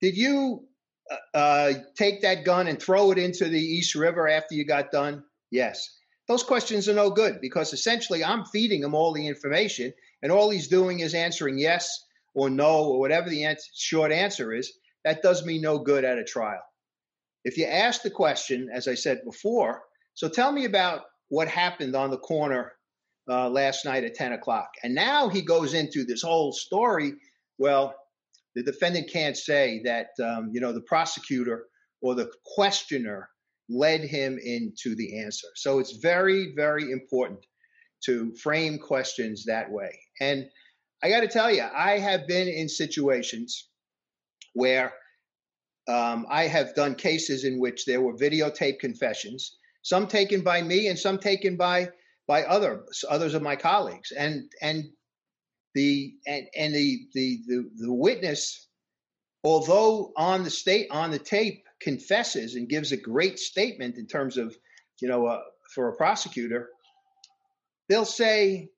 Did 0.00 0.16
you 0.16 0.64
uh, 1.10 1.36
uh, 1.36 1.72
take 1.96 2.22
that 2.22 2.44
gun 2.44 2.68
and 2.68 2.80
throw 2.80 3.10
it 3.10 3.18
into 3.18 3.48
the 3.48 3.60
East 3.60 3.94
River 3.94 4.28
after 4.28 4.54
you 4.54 4.64
got 4.64 4.90
done? 4.90 5.24
Yes. 5.50 5.94
Those 6.28 6.42
questions 6.42 6.88
are 6.88 6.94
no 6.94 7.10
good 7.10 7.40
because 7.40 7.72
essentially 7.72 8.22
I'm 8.22 8.44
feeding 8.44 8.82
him 8.82 8.94
all 8.94 9.14
the 9.14 9.26
information, 9.26 9.94
and 10.22 10.30
all 10.30 10.50
he's 10.50 10.68
doing 10.68 11.00
is 11.00 11.14
answering 11.14 11.58
yes 11.58 12.04
or 12.34 12.50
no 12.50 12.84
or 12.84 13.00
whatever 13.00 13.28
the 13.28 13.44
answer, 13.44 13.68
short 13.74 14.12
answer 14.12 14.52
is, 14.52 14.72
that 15.04 15.22
does 15.22 15.44
me 15.44 15.60
no 15.60 15.78
good 15.78 16.04
at 16.04 16.18
a 16.18 16.24
trial. 16.24 16.62
If 17.44 17.56
you 17.56 17.66
ask 17.66 18.02
the 18.02 18.10
question, 18.10 18.68
as 18.72 18.88
I 18.88 18.94
said 18.94 19.22
before, 19.24 19.82
so 20.14 20.28
tell 20.28 20.52
me 20.52 20.64
about 20.64 21.02
what 21.28 21.48
happened 21.48 21.94
on 21.94 22.10
the 22.10 22.18
corner 22.18 22.72
uh, 23.28 23.48
last 23.48 23.84
night 23.84 24.04
at 24.04 24.14
10 24.14 24.32
o'clock. 24.32 24.68
And 24.82 24.94
now 24.94 25.28
he 25.28 25.42
goes 25.42 25.74
into 25.74 26.04
this 26.04 26.22
whole 26.22 26.52
story. 26.52 27.12
Well, 27.58 27.94
the 28.54 28.62
defendant 28.62 29.10
can't 29.10 29.36
say 29.36 29.80
that, 29.84 30.08
um, 30.22 30.50
you 30.52 30.60
know, 30.60 30.72
the 30.72 30.80
prosecutor 30.80 31.66
or 32.00 32.14
the 32.14 32.30
questioner 32.44 33.28
led 33.68 34.02
him 34.02 34.38
into 34.42 34.94
the 34.94 35.20
answer. 35.20 35.46
So 35.54 35.78
it's 35.78 35.98
very, 35.98 36.54
very 36.56 36.90
important 36.90 37.40
to 38.04 38.34
frame 38.36 38.78
questions 38.78 39.44
that 39.44 39.70
way. 39.70 39.98
And 40.20 40.48
I 41.02 41.08
got 41.10 41.20
to 41.20 41.28
tell 41.28 41.52
you, 41.52 41.62
I 41.62 41.98
have 41.98 42.26
been 42.26 42.48
in 42.48 42.68
situations 42.68 43.68
where 44.54 44.92
um, 45.88 46.26
I 46.28 46.44
have 46.44 46.74
done 46.74 46.94
cases 46.94 47.44
in 47.44 47.58
which 47.58 47.84
there 47.84 48.00
were 48.00 48.14
videotape 48.16 48.80
confessions, 48.80 49.56
some 49.82 50.06
taken 50.06 50.42
by 50.42 50.60
me 50.60 50.88
and 50.88 50.98
some 50.98 51.18
taken 51.18 51.56
by 51.56 51.90
by 52.26 52.44
other 52.44 52.84
others 53.08 53.32
of 53.32 53.42
my 53.42 53.56
colleagues, 53.56 54.10
and 54.12 54.52
and 54.60 54.84
the 55.74 56.14
and, 56.26 56.46
and 56.54 56.74
the, 56.74 57.06
the 57.14 57.38
the 57.46 57.70
the 57.76 57.92
witness, 57.92 58.68
although 59.44 60.12
on 60.16 60.42
the 60.42 60.50
state 60.50 60.88
on 60.90 61.10
the 61.10 61.18
tape 61.18 61.64
confesses 61.80 62.54
and 62.54 62.68
gives 62.68 62.92
a 62.92 62.96
great 62.96 63.38
statement 63.38 63.96
in 63.96 64.06
terms 64.06 64.36
of 64.36 64.54
you 65.00 65.08
know 65.08 65.26
uh, 65.26 65.40
for 65.74 65.88
a 65.88 65.96
prosecutor, 65.96 66.68
they'll 67.88 68.04
say 68.04 68.68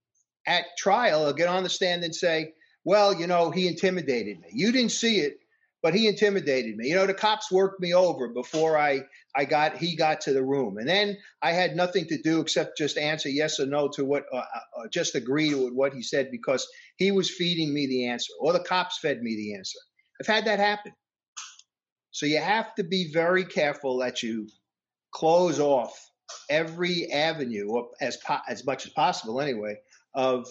at 0.46 0.64
trial, 0.78 1.24
he'll 1.24 1.32
get 1.32 1.48
on 1.48 1.62
the 1.62 1.68
stand 1.68 2.04
and 2.04 2.14
say, 2.14 2.52
well, 2.84 3.14
you 3.14 3.26
know, 3.26 3.50
he 3.50 3.68
intimidated 3.68 4.40
me. 4.40 4.48
You 4.52 4.72
didn't 4.72 4.92
see 4.92 5.20
it, 5.20 5.38
but 5.82 5.94
he 5.94 6.08
intimidated 6.08 6.76
me. 6.76 6.88
You 6.88 6.96
know, 6.96 7.06
the 7.06 7.14
cops 7.14 7.50
worked 7.50 7.80
me 7.80 7.94
over 7.94 8.28
before 8.28 8.78
I, 8.78 9.02
I 9.36 9.44
got, 9.44 9.76
he 9.76 9.96
got 9.96 10.22
to 10.22 10.32
the 10.32 10.42
room. 10.42 10.78
And 10.78 10.88
then 10.88 11.18
I 11.42 11.52
had 11.52 11.76
nothing 11.76 12.06
to 12.06 12.20
do 12.20 12.40
except 12.40 12.78
just 12.78 12.96
answer 12.96 13.28
yes 13.28 13.60
or 13.60 13.66
no 13.66 13.88
to 13.94 14.04
what, 14.04 14.24
uh, 14.32 14.38
uh, 14.38 14.88
just 14.90 15.14
agree 15.14 15.54
with 15.54 15.74
what 15.74 15.92
he 15.92 16.02
said 16.02 16.30
because 16.30 16.66
he 16.96 17.10
was 17.10 17.30
feeding 17.30 17.72
me 17.72 17.86
the 17.86 18.06
answer 18.06 18.32
or 18.40 18.52
the 18.52 18.60
cops 18.60 18.98
fed 18.98 19.22
me 19.22 19.36
the 19.36 19.54
answer. 19.56 19.78
I've 20.20 20.26
had 20.26 20.46
that 20.46 20.58
happen. 20.58 20.92
So 22.12 22.26
you 22.26 22.38
have 22.38 22.74
to 22.74 22.82
be 22.82 23.12
very 23.12 23.44
careful 23.44 23.98
that 23.98 24.22
you 24.22 24.48
close 25.12 25.60
off 25.60 25.92
every 26.48 27.10
avenue, 27.12 27.68
or 27.68 27.88
as 28.00 28.16
po- 28.18 28.40
as 28.48 28.64
much 28.64 28.86
as 28.86 28.92
possible 28.92 29.40
anyway, 29.40 29.76
of 30.14 30.46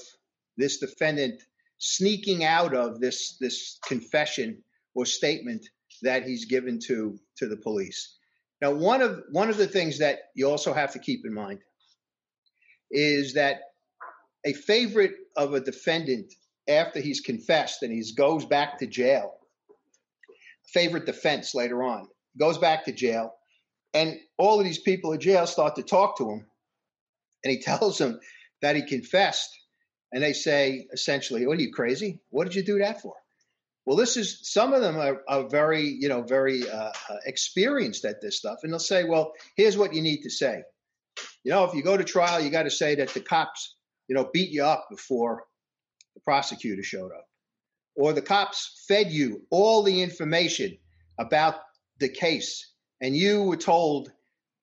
this 0.57 0.77
defendant 0.77 1.41
sneaking 1.77 2.43
out 2.43 2.73
of 2.73 2.99
this 2.99 3.37
this 3.39 3.79
confession 3.85 4.61
or 4.95 5.05
statement 5.05 5.65
that 6.01 6.23
he's 6.23 6.45
given 6.45 6.79
to 6.79 7.17
to 7.37 7.47
the 7.47 7.57
police. 7.57 8.17
Now, 8.61 8.71
one 8.71 9.01
of 9.01 9.23
one 9.31 9.49
of 9.49 9.57
the 9.57 9.67
things 9.67 9.97
that 9.99 10.19
you 10.35 10.49
also 10.49 10.73
have 10.73 10.91
to 10.93 10.99
keep 10.99 11.25
in 11.25 11.33
mind 11.33 11.59
is 12.91 13.33
that 13.33 13.61
a 14.45 14.53
favorite 14.53 15.15
of 15.37 15.53
a 15.53 15.59
defendant 15.59 16.33
after 16.67 16.99
he's 16.99 17.21
confessed 17.21 17.83
and 17.83 17.91
he 17.91 18.03
goes 18.15 18.45
back 18.45 18.77
to 18.79 18.87
jail, 18.87 19.37
favorite 20.73 21.05
defense 21.05 21.55
later 21.55 21.83
on, 21.83 22.07
goes 22.37 22.57
back 22.57 22.85
to 22.85 22.91
jail, 22.91 23.33
and 23.93 24.17
all 24.37 24.59
of 24.59 24.65
these 24.65 24.79
people 24.79 25.13
in 25.13 25.19
jail 25.19 25.47
start 25.47 25.75
to 25.75 25.83
talk 25.83 26.17
to 26.17 26.29
him, 26.29 26.45
and 27.43 27.51
he 27.51 27.59
tells 27.61 27.97
them 27.97 28.19
that 28.61 28.75
he 28.75 28.83
confessed, 28.83 29.49
and 30.11 30.23
they 30.23 30.33
say 30.33 30.87
essentially, 30.91 31.45
"What 31.45 31.57
are 31.57 31.61
you 31.61 31.71
crazy? 31.71 32.19
What 32.29 32.45
did 32.45 32.55
you 32.55 32.63
do 32.63 32.79
that 32.79 33.01
for?" 33.01 33.15
Well, 33.85 33.97
this 33.97 34.17
is 34.17 34.39
some 34.43 34.73
of 34.73 34.81
them 34.81 34.97
are, 34.97 35.23
are 35.27 35.49
very, 35.49 35.81
you 35.81 36.09
know, 36.09 36.21
very 36.21 36.69
uh, 36.69 36.91
uh, 37.09 37.17
experienced 37.25 38.05
at 38.05 38.21
this 38.21 38.37
stuff, 38.37 38.59
and 38.63 38.71
they'll 38.71 38.79
say, 38.79 39.03
"Well, 39.03 39.33
here's 39.55 39.77
what 39.77 39.93
you 39.93 40.01
need 40.01 40.21
to 40.21 40.29
say." 40.29 40.63
You 41.43 41.51
know, 41.51 41.63
if 41.63 41.73
you 41.73 41.81
go 41.81 41.97
to 41.97 42.03
trial, 42.03 42.39
you 42.39 42.49
got 42.49 42.63
to 42.63 42.71
say 42.71 42.95
that 42.95 43.09
the 43.09 43.21
cops, 43.21 43.75
you 44.07 44.15
know, 44.15 44.29
beat 44.31 44.51
you 44.51 44.63
up 44.63 44.87
before 44.91 45.45
the 46.13 46.21
prosecutor 46.21 46.83
showed 46.83 47.11
up, 47.11 47.25
or 47.95 48.13
the 48.13 48.21
cops 48.21 48.85
fed 48.87 49.11
you 49.11 49.41
all 49.49 49.83
the 49.83 50.03
information 50.03 50.77
about 51.17 51.55
the 51.99 52.09
case, 52.09 52.71
and 53.01 53.15
you 53.15 53.43
were 53.43 53.57
told 53.57 54.11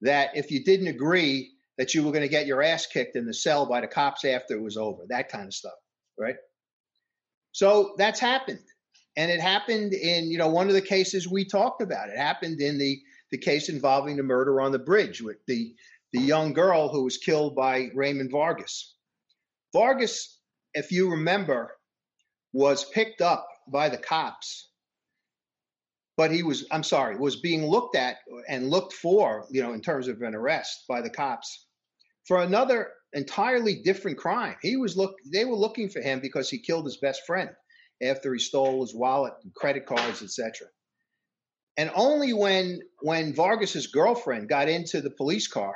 that 0.03 0.37
if 0.37 0.51
you 0.51 0.63
didn't 0.63 0.89
agree, 0.89 1.56
that 1.79 1.95
you 1.95 2.03
were 2.03 2.13
going 2.13 2.23
to 2.23 2.29
get 2.29 2.47
your 2.47 2.63
ass 2.63 2.87
kicked 2.87 3.17
in 3.17 3.27
the 3.27 3.35
cell 3.35 3.67
by 3.67 3.81
the 3.81 3.87
cops 3.87 4.25
after 4.25 4.55
it 4.55 4.63
was 4.63 4.77
over. 4.77 5.03
That 5.09 5.29
kind 5.29 5.47
of 5.47 5.55
stuff, 5.55 5.75
right? 6.19 6.37
So 7.53 7.95
that's 7.99 8.21
happened 8.21 8.61
and 9.17 9.31
it 9.31 9.41
happened 9.41 9.95
in 9.95 10.31
you 10.31 10.39
know 10.39 10.49
one 10.49 10.69
of 10.69 10.75
the 10.75 10.83
cases 10.83 11.29
we 11.29 11.45
talked 11.45 11.83
about. 11.83 12.09
It 12.09 12.19
happened 12.19 12.61
in 12.61 12.79
the 12.79 13.01
the 13.31 13.39
case 13.39 13.69
involving 13.69 14.17
the 14.17 14.23
murder 14.23 14.61
on 14.61 14.73
the 14.73 14.79
bridge 14.79 15.23
with 15.23 15.39
the 15.47 15.75
the 16.13 16.21
young 16.21 16.53
girl 16.53 16.89
who 16.89 17.05
was 17.05 17.17
killed 17.17 17.57
by 17.57 17.89
Raymond 17.95 18.31
Vargas. 18.31 18.95
Vargas, 19.73 20.39
if 20.75 20.93
you 20.93 21.11
remember, 21.11 21.73
was 22.53 22.85
picked 22.85 23.21
up 23.21 23.49
by 23.69 23.89
the 23.89 23.99
cops, 23.99 24.71
but 26.17 26.31
he 26.31 26.43
was 26.43 26.67
I'm 26.71 26.85
sorry 26.85 27.17
was 27.17 27.37
being 27.37 27.67
looked 27.67 27.97
at 27.97 28.19
and 28.49 28.71
looked 28.71 28.93
for 28.93 29.47
you 29.51 29.63
know 29.63 29.73
in 29.73 29.81
terms 29.81 30.09
of 30.09 30.21
an 30.23 30.35
arrest 30.35 30.85
by 30.89 31.01
the 31.01 31.11
cops 31.11 31.66
for 32.27 32.43
another 32.43 32.93
entirely 33.13 33.77
different 33.83 34.19
crime. 34.19 34.57
He 34.63 34.77
was 34.77 34.97
look 34.97 35.17
they 35.33 35.45
were 35.45 35.57
looking 35.57 35.89
for 35.89 36.01
him 36.01 36.21
because 36.21 36.51
he 36.51 36.59
killed 36.59 36.85
his 36.85 36.99
best 36.99 37.23
friend 37.27 37.51
after 38.03 38.33
he 38.33 38.39
stole 38.39 38.83
his 38.83 38.95
wallet 38.95 39.33
and 39.43 39.55
credit 39.55 39.87
cards, 39.87 40.23
etc. 40.23 40.69
And 41.77 41.91
only 41.95 42.33
when 42.33 42.81
when 43.01 43.35
Vargas's 43.35 43.87
girlfriend 43.87 44.49
got 44.49 44.69
into 44.69 45.01
the 45.01 45.11
police 45.11 45.47
car 45.49 45.75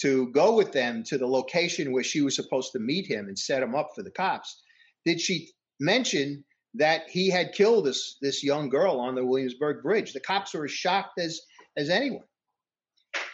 to 0.00 0.28
go 0.32 0.54
with 0.54 0.72
them 0.72 1.02
to 1.04 1.18
the 1.18 1.26
location 1.26 1.92
where 1.92 2.04
she 2.04 2.20
was 2.20 2.36
supposed 2.36 2.72
to 2.72 2.78
meet 2.78 3.06
him 3.06 3.26
and 3.26 3.38
set 3.38 3.62
him 3.62 3.74
up 3.74 3.90
for 3.94 4.02
the 4.02 4.10
cops, 4.10 4.62
did 5.04 5.20
she 5.20 5.50
mention 5.80 6.44
that 6.74 7.08
he 7.08 7.30
had 7.30 7.52
killed 7.52 7.86
this 7.86 8.16
this 8.20 8.42
young 8.42 8.68
girl 8.68 9.00
on 9.00 9.14
the 9.14 9.24
Williamsburg 9.24 9.82
Bridge? 9.82 10.12
The 10.12 10.20
cops 10.20 10.54
were 10.54 10.64
as 10.64 10.72
shocked 10.72 11.18
as 11.18 11.40
as 11.76 11.90
anyone. 11.90 12.24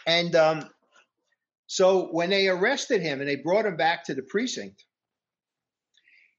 And 0.07 0.35
um, 0.35 0.69
so 1.67 2.07
when 2.11 2.29
they 2.29 2.47
arrested 2.47 3.01
him 3.01 3.19
and 3.19 3.29
they 3.29 3.35
brought 3.35 3.65
him 3.65 3.77
back 3.77 4.03
to 4.05 4.13
the 4.13 4.21
precinct, 4.21 4.83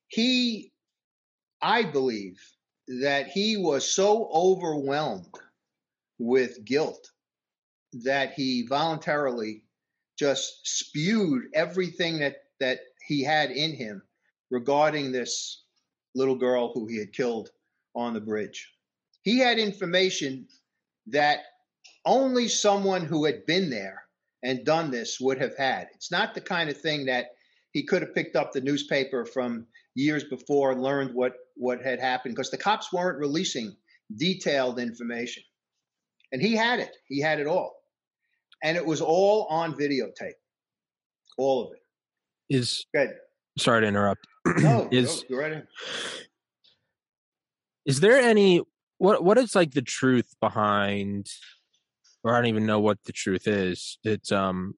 he 0.09 0.73
I 1.61 1.83
believe 1.83 2.41
that 3.01 3.29
he 3.29 3.57
was 3.57 3.91
so 3.91 4.29
overwhelmed 4.33 5.35
with 6.19 6.65
guilt 6.65 7.11
that 8.05 8.35
he 8.35 8.67
voluntarily 8.67 9.65
just 10.19 10.61
spewed 10.65 11.45
everything 11.55 12.19
that 12.21 12.37
that 12.61 12.81
he 13.07 13.23
had 13.23 13.51
in 13.51 13.73
him 13.73 14.03
regarding 14.51 15.13
this 15.13 15.65
little 16.15 16.37
girl 16.37 16.73
who 16.73 16.87
he 16.87 16.99
had 16.99 17.13
killed 17.13 17.51
on 17.95 18.15
the 18.15 18.21
bridge. 18.21 18.73
He 19.23 19.39
had 19.39 19.59
information 19.59 20.47
that 21.09 21.41
only 22.05 22.49
someone 22.49 23.05
who 23.05 23.25
had 23.25 23.45
been 23.47 23.69
there 23.71 24.06
and 24.47 24.65
done 24.65 24.91
this 24.91 25.19
would 25.21 25.39
have 25.41 25.57
had. 25.57 25.89
It's 25.95 26.11
not 26.11 26.35
the 26.35 26.41
kind 26.41 26.71
of 26.71 26.81
thing 26.81 27.07
that 27.07 27.27
he 27.73 27.85
could 27.85 28.03
have 28.03 28.15
picked 28.15 28.37
up 28.37 28.53
the 28.53 28.61
newspaper 28.61 29.25
from 29.25 29.67
years 29.95 30.25
before 30.25 30.73
and 30.73 30.83
learned 30.83 31.15
what 31.15 31.33
what 31.57 31.83
had 31.83 32.01
happened 32.01 32.35
because 32.35 32.51
the 32.51 32.59
cops 32.59 32.93
weren't 32.93 33.19
releasing 33.19 33.77
detailed 34.17 34.79
information. 34.79 35.43
And 36.33 36.41
he 36.41 36.55
had 36.55 36.81
it. 36.81 36.95
He 37.09 37.21
had 37.21 37.41
it 37.41 37.47
all. 37.47 37.75
And 38.63 38.77
it 38.77 38.85
was 38.85 39.01
all 39.01 39.47
on 39.51 39.75
videotape. 39.75 40.33
All 41.39 41.67
of 41.67 41.73
it. 41.73 42.55
Is 42.55 42.87
Good. 42.95 43.11
sorry 43.59 43.83
to 43.83 43.87
interrupt. 43.87 44.27
No, 44.59 44.89
is 44.93 45.25
go, 45.29 45.37
go 45.37 45.43
right 45.43 45.65
is 47.87 48.01
there 48.01 48.17
any 48.21 48.61
what 48.99 49.25
what 49.25 49.39
is 49.39 49.55
like 49.55 49.73
the 49.73 49.83
truth 49.83 50.35
behind 50.41 51.31
or 52.27 52.35
I 52.35 52.39
don't 52.39 52.49
even 52.49 52.67
know 52.67 52.81
what 52.81 52.99
the 53.05 53.13
truth 53.13 53.47
is. 53.47 53.99
It's 54.05 54.33
um 54.33 54.75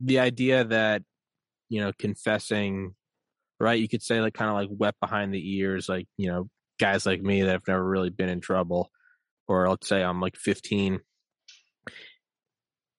the 0.00 0.20
idea 0.20 0.64
that 0.64 1.02
you 1.68 1.80
know 1.80 1.92
confessing 1.98 2.94
right? 3.60 3.80
You 3.80 3.88
could 3.88 4.02
say 4.02 4.20
like 4.20 4.34
kind 4.34 4.50
of 4.50 4.56
like 4.56 4.68
wet 4.70 4.94
behind 5.00 5.32
the 5.32 5.56
ears, 5.56 5.88
like 5.88 6.06
you 6.16 6.28
know 6.28 6.48
guys 6.78 7.06
like 7.06 7.22
me 7.22 7.42
that 7.42 7.50
have 7.50 7.68
never 7.68 7.84
really 7.84 8.10
been 8.10 8.28
in 8.28 8.40
trouble, 8.40 8.90
or 9.48 9.68
let's 9.68 9.88
say 9.88 10.02
I'm 10.02 10.20
like 10.20 10.36
15. 10.36 11.00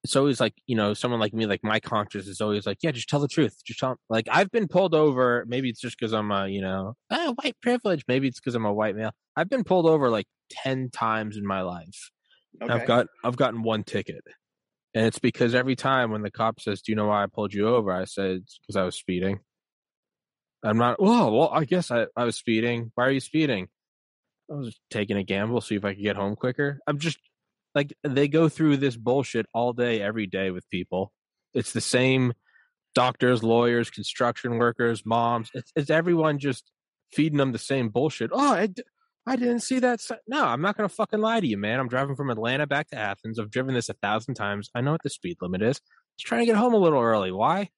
It's 0.03 0.15
always 0.15 0.39
like 0.39 0.53
you 0.67 0.75
know 0.75 0.93
someone 0.93 1.19
like 1.19 1.33
me, 1.33 1.45
like 1.45 1.63
my 1.63 1.79
conscience 1.79 2.27
is 2.27 2.41
always 2.41 2.65
like, 2.65 2.77
yeah, 2.83 2.91
just 2.91 3.09
tell 3.09 3.19
the 3.19 3.27
truth, 3.27 3.55
just 3.65 3.79
tell. 3.79 3.97
Like 4.09 4.27
I've 4.31 4.51
been 4.51 4.67
pulled 4.67 4.93
over. 4.95 5.45
Maybe 5.47 5.69
it's 5.69 5.81
just 5.81 5.97
because 5.99 6.13
I'm 6.13 6.31
a 6.31 6.47
you 6.47 6.61
know 6.61 6.95
ah, 7.11 7.33
white 7.41 7.55
privilege. 7.61 8.03
Maybe 8.07 8.27
it's 8.27 8.39
because 8.39 8.55
I'm 8.55 8.65
a 8.65 8.73
white 8.73 8.95
male. 8.95 9.11
I've 9.35 9.49
been 9.49 9.63
pulled 9.63 9.87
over 9.87 10.09
like 10.09 10.27
ten 10.49 10.89
times 10.91 11.37
in 11.37 11.45
my 11.45 11.61
life. 11.61 12.11
Okay. 12.61 12.73
I've 12.73 12.87
got 12.87 13.07
I've 13.23 13.37
gotten 13.37 13.63
one 13.63 13.83
ticket. 13.83 14.23
And 14.93 15.05
it's 15.05 15.19
because 15.19 15.53
every 15.53 15.75
time 15.75 16.11
when 16.11 16.21
the 16.21 16.31
cop 16.31 16.61
says, 16.61 16.81
"Do 16.81 16.91
you 16.91 16.95
know 16.95 17.07
why 17.07 17.23
I 17.23 17.27
pulled 17.27 17.53
you 17.53 17.67
over?" 17.67 17.91
I 17.91 18.05
said, 18.05 18.43
"Because 18.61 18.77
I 18.77 18.83
was 18.83 18.95
speeding." 18.95 19.39
I'm 20.63 20.77
not. 20.77 20.97
Oh, 20.99 21.31
well, 21.31 21.49
I 21.51 21.65
guess 21.65 21.91
I, 21.91 22.07
I 22.15 22.23
was 22.23 22.37
speeding. 22.37 22.91
Why 22.95 23.05
are 23.05 23.11
you 23.11 23.19
speeding? 23.19 23.67
I 24.49 24.55
was 24.55 24.79
taking 24.89 25.17
a 25.17 25.23
gamble, 25.23 25.61
see 25.61 25.75
if 25.75 25.85
I 25.85 25.93
could 25.93 26.03
get 26.03 26.15
home 26.15 26.35
quicker. 26.35 26.79
I'm 26.87 26.97
just 26.97 27.19
like 27.75 27.93
they 28.03 28.27
go 28.27 28.47
through 28.47 28.77
this 28.77 28.95
bullshit 28.95 29.47
all 29.53 29.73
day, 29.73 30.01
every 30.01 30.27
day 30.27 30.51
with 30.51 30.69
people. 30.69 31.11
It's 31.53 31.73
the 31.73 31.81
same 31.81 32.33
doctors, 32.93 33.43
lawyers, 33.43 33.89
construction 33.89 34.57
workers, 34.57 35.05
moms. 35.05 35.49
It's, 35.53 35.71
it's 35.75 35.89
everyone 35.89 36.39
just 36.39 36.71
feeding 37.11 37.37
them 37.37 37.51
the 37.51 37.59
same 37.59 37.89
bullshit. 37.89 38.31
Oh, 38.33 38.53
I, 38.53 38.69
I 39.27 39.35
didn't 39.35 39.61
see 39.61 39.79
that. 39.79 40.01
No, 40.27 40.45
I'm 40.45 40.61
not 40.61 40.77
going 40.77 40.87
to 40.87 40.93
fucking 40.95 41.19
lie 41.19 41.39
to 41.39 41.47
you, 41.47 41.57
man. 41.57 41.79
I'm 41.79 41.87
driving 41.87 42.15
from 42.15 42.29
Atlanta 42.29 42.67
back 42.67 42.89
to 42.89 42.97
Athens. 42.97 43.39
I've 43.39 43.49
driven 43.49 43.73
this 43.73 43.89
a 43.89 43.93
thousand 43.93 44.35
times. 44.35 44.69
I 44.75 44.81
know 44.81 44.91
what 44.91 45.01
the 45.03 45.09
speed 45.09 45.37
limit 45.41 45.61
is. 45.63 45.81
Just 46.17 46.27
trying 46.27 46.41
to 46.41 46.45
get 46.45 46.55
home 46.55 46.73
a 46.73 46.77
little 46.77 47.01
early. 47.01 47.31
Why? 47.31 47.69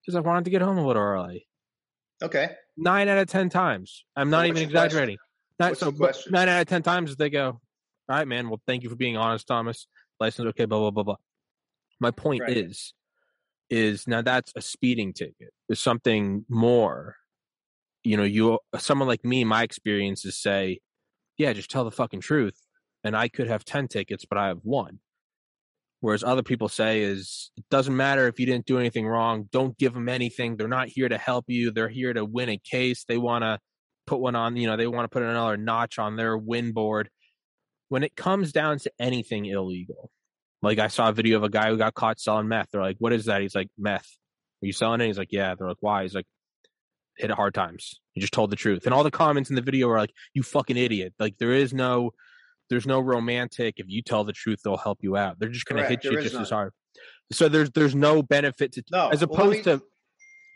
Because 0.00 0.16
I 0.16 0.20
wanted 0.20 0.44
to 0.44 0.50
get 0.50 0.62
home 0.62 0.78
a 0.78 0.86
little 0.86 1.02
early. 1.02 1.46
Okay. 2.22 2.50
Nine 2.76 3.08
out 3.08 3.18
of 3.18 3.28
ten 3.28 3.50
times. 3.50 4.04
I'm 4.16 4.30
not 4.30 4.40
So 4.42 4.46
even 4.46 4.62
exaggerating. 4.62 5.18
Nine, 5.60 5.74
so 5.74 5.90
nine 6.30 6.48
out 6.48 6.62
of 6.62 6.66
ten 6.68 6.82
times 6.82 7.16
they 7.16 7.30
go, 7.30 7.46
all 7.46 7.60
right, 8.08 8.26
man. 8.26 8.48
Well, 8.48 8.60
thank 8.66 8.82
you 8.82 8.88
for 8.88 8.96
being 8.96 9.16
honest, 9.16 9.46
Thomas. 9.46 9.86
License 10.20 10.48
okay, 10.48 10.64
blah 10.64 10.78
blah 10.78 10.90
blah 10.90 11.02
blah. 11.02 11.16
My 12.00 12.10
point 12.10 12.42
Right. 12.42 12.56
is, 12.56 12.92
is 13.70 14.08
now 14.08 14.22
that's 14.22 14.52
a 14.56 14.62
speeding 14.62 15.12
ticket. 15.12 15.52
There's 15.68 15.80
something 15.80 16.44
more. 16.48 17.16
You 18.02 18.16
know, 18.16 18.24
you 18.24 18.58
someone 18.78 19.08
like 19.08 19.24
me, 19.24 19.44
my 19.44 19.62
experiences 19.62 20.40
say, 20.40 20.80
yeah, 21.36 21.52
just 21.52 21.70
tell 21.70 21.84
the 21.84 21.90
fucking 21.90 22.20
truth, 22.20 22.60
and 23.02 23.16
I 23.16 23.28
could 23.28 23.48
have 23.48 23.64
ten 23.64 23.88
tickets, 23.88 24.24
but 24.24 24.38
I 24.38 24.48
have 24.48 24.60
one. 24.62 25.00
Whereas 26.00 26.22
other 26.22 26.42
people 26.42 26.68
say 26.68 27.00
is 27.00 27.50
it 27.56 27.64
doesn't 27.70 27.96
matter 27.96 28.28
if 28.28 28.38
you 28.38 28.44
didn't 28.44 28.66
do 28.66 28.78
anything 28.78 29.06
wrong. 29.06 29.48
Don't 29.50 29.76
give 29.78 29.94
them 29.94 30.08
anything. 30.08 30.56
They're 30.56 30.68
not 30.68 30.88
here 30.88 31.08
to 31.08 31.16
help 31.16 31.46
you. 31.48 31.70
They're 31.70 31.88
here 31.88 32.12
to 32.12 32.26
win 32.26 32.50
a 32.50 32.58
case. 32.58 33.04
They 33.04 33.16
want 33.16 33.42
to 33.42 33.58
put 34.06 34.20
one 34.20 34.36
on. 34.36 34.56
You 34.56 34.66
know, 34.66 34.76
they 34.76 34.86
want 34.86 35.04
to 35.04 35.08
put 35.08 35.22
another 35.22 35.56
notch 35.56 35.98
on 35.98 36.16
their 36.16 36.36
win 36.36 36.72
board. 36.72 37.08
When 37.88 38.02
it 38.02 38.16
comes 38.16 38.52
down 38.52 38.80
to 38.80 38.92
anything 38.98 39.46
illegal, 39.46 40.10
like 40.60 40.78
I 40.78 40.88
saw 40.88 41.08
a 41.08 41.12
video 41.12 41.38
of 41.38 41.42
a 41.42 41.48
guy 41.48 41.70
who 41.70 41.78
got 41.78 41.94
caught 41.94 42.20
selling 42.20 42.48
meth. 42.48 42.68
They're 42.70 42.82
like, 42.82 42.96
"What 42.98 43.12
is 43.14 43.24
that?" 43.26 43.40
He's 43.40 43.54
like, 43.54 43.68
"Meth." 43.78 44.08
Are 44.62 44.66
you 44.66 44.72
selling 44.72 45.00
it? 45.00 45.06
He's 45.06 45.18
like, 45.18 45.32
"Yeah." 45.32 45.54
They're 45.54 45.68
like, 45.68 45.78
"Why?" 45.80 46.02
He's 46.02 46.14
like, 46.14 46.26
"Hit 47.16 47.30
it 47.30 47.36
hard 47.36 47.54
times." 47.54 48.00
He 48.12 48.20
just 48.20 48.32
told 48.32 48.50
the 48.50 48.56
truth. 48.56 48.84
And 48.86 48.94
all 48.94 49.04
the 49.04 49.10
comments 49.10 49.50
in 49.50 49.56
the 49.56 49.62
video 49.62 49.88
are 49.90 49.98
like, 49.98 50.12
"You 50.34 50.42
fucking 50.42 50.76
idiot!" 50.76 51.14
Like 51.18 51.38
there 51.38 51.52
is 51.52 51.72
no 51.74 52.12
there's 52.70 52.86
no 52.86 52.98
romantic 53.00 53.74
if 53.78 53.86
you 53.88 54.00
tell 54.02 54.24
the 54.24 54.32
truth 54.32 54.60
they'll 54.64 54.78
help 54.78 54.98
you 55.02 55.16
out 55.18 55.38
they're 55.38 55.50
just 55.50 55.66
going 55.66 55.76
to 55.76 55.86
Correct. 55.86 56.02
hit 56.02 56.10
you 56.10 56.16
There 56.16 56.24
is 56.26 56.32
just 56.32 56.40
as 56.42 56.48
hard 56.50 56.72
so 57.30 57.46
there's 57.48 57.70
there's 57.72 57.94
no 57.94 58.22
benefit 58.22 58.72
to 58.72 58.82
No. 58.90 59.08
as 59.10 59.20
well, 59.24 59.34
opposed 59.34 59.58
me- 59.58 59.62
to 59.64 59.82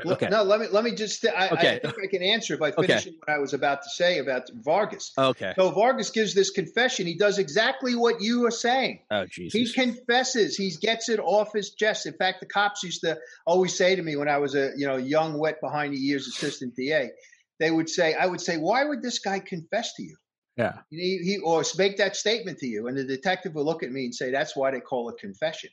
Okay. 0.07 0.29
No, 0.29 0.45
let 0.45 0.61
me 0.61 0.69
let 0.71 0.85
me 0.85 0.95
just. 0.95 1.27
I, 1.27 1.49
Okay. 1.49 1.77
I 1.77 1.79
think 1.79 1.95
I 2.03 2.07
can 2.07 2.23
answer 2.23 2.57
by 2.57 2.71
Okay. 2.71 2.87
finishing 2.87 3.15
what 3.19 3.35
I 3.35 3.39
was 3.39 3.53
about 3.53 3.83
to 3.83 3.91
say 3.91 4.19
about 4.19 4.49
Vargas. 4.55 5.13
Okay. 5.19 5.53
So 5.57 5.71
Vargas 5.71 6.11
gives 6.11 6.35
this 6.35 6.51
confession. 6.51 7.07
He 7.07 7.17
does 7.17 7.39
exactly 7.39 7.97
what 7.97 8.21
you 8.21 8.47
are 8.47 8.53
saying. 8.53 9.01
Oh 9.11 9.27
Jesus. 9.27 9.59
He 9.59 9.73
confesses. 9.73 10.57
He 10.57 10.71
gets 10.71 11.09
it 11.09 11.19
off 11.19 11.53
his 11.53 11.75
chest. 11.75 12.07
In 12.07 12.15
fact, 12.15 12.41
the 12.41 12.47
cops 12.47 12.83
used 12.85 13.01
to 13.01 13.19
always 13.45 13.77
say 13.77 13.97
to 13.97 14.03
me 14.03 14.15
when 14.15 14.29
I 14.29 14.39
was 14.39 14.55
a 14.55 14.71
you 14.77 14.87
know 14.87 14.97
young, 14.97 15.39
wet 15.39 15.61
behind 15.61 15.95
the 15.95 16.07
ears 16.07 16.29
assistant 16.29 16.77
DA, 16.77 17.11
they 17.59 17.71
would 17.71 17.89
say, 17.89 18.15
I 18.15 18.27
would 18.27 18.41
say, 18.41 18.57
why 18.57 18.85
would 18.85 19.03
this 19.03 19.19
guy 19.19 19.41
confess 19.41 19.95
to 19.95 20.03
you? 20.03 20.17
Yeah. 20.57 20.79
He, 20.91 21.19
he 21.23 21.39
or 21.39 21.63
make 21.77 21.99
that 21.99 22.17
statement 22.17 22.59
to 22.59 22.67
you, 22.67 22.89
and 22.89 22.97
the 22.97 23.05
detective 23.05 23.55
will 23.55 23.65
look 23.65 23.83
at 23.83 23.91
me 23.91 24.07
and 24.07 24.15
say, 24.15 24.31
that's 24.31 24.57
why 24.57 24.71
they 24.71 24.81
call 24.81 25.09
it 25.09 25.19
confession. 25.19 25.71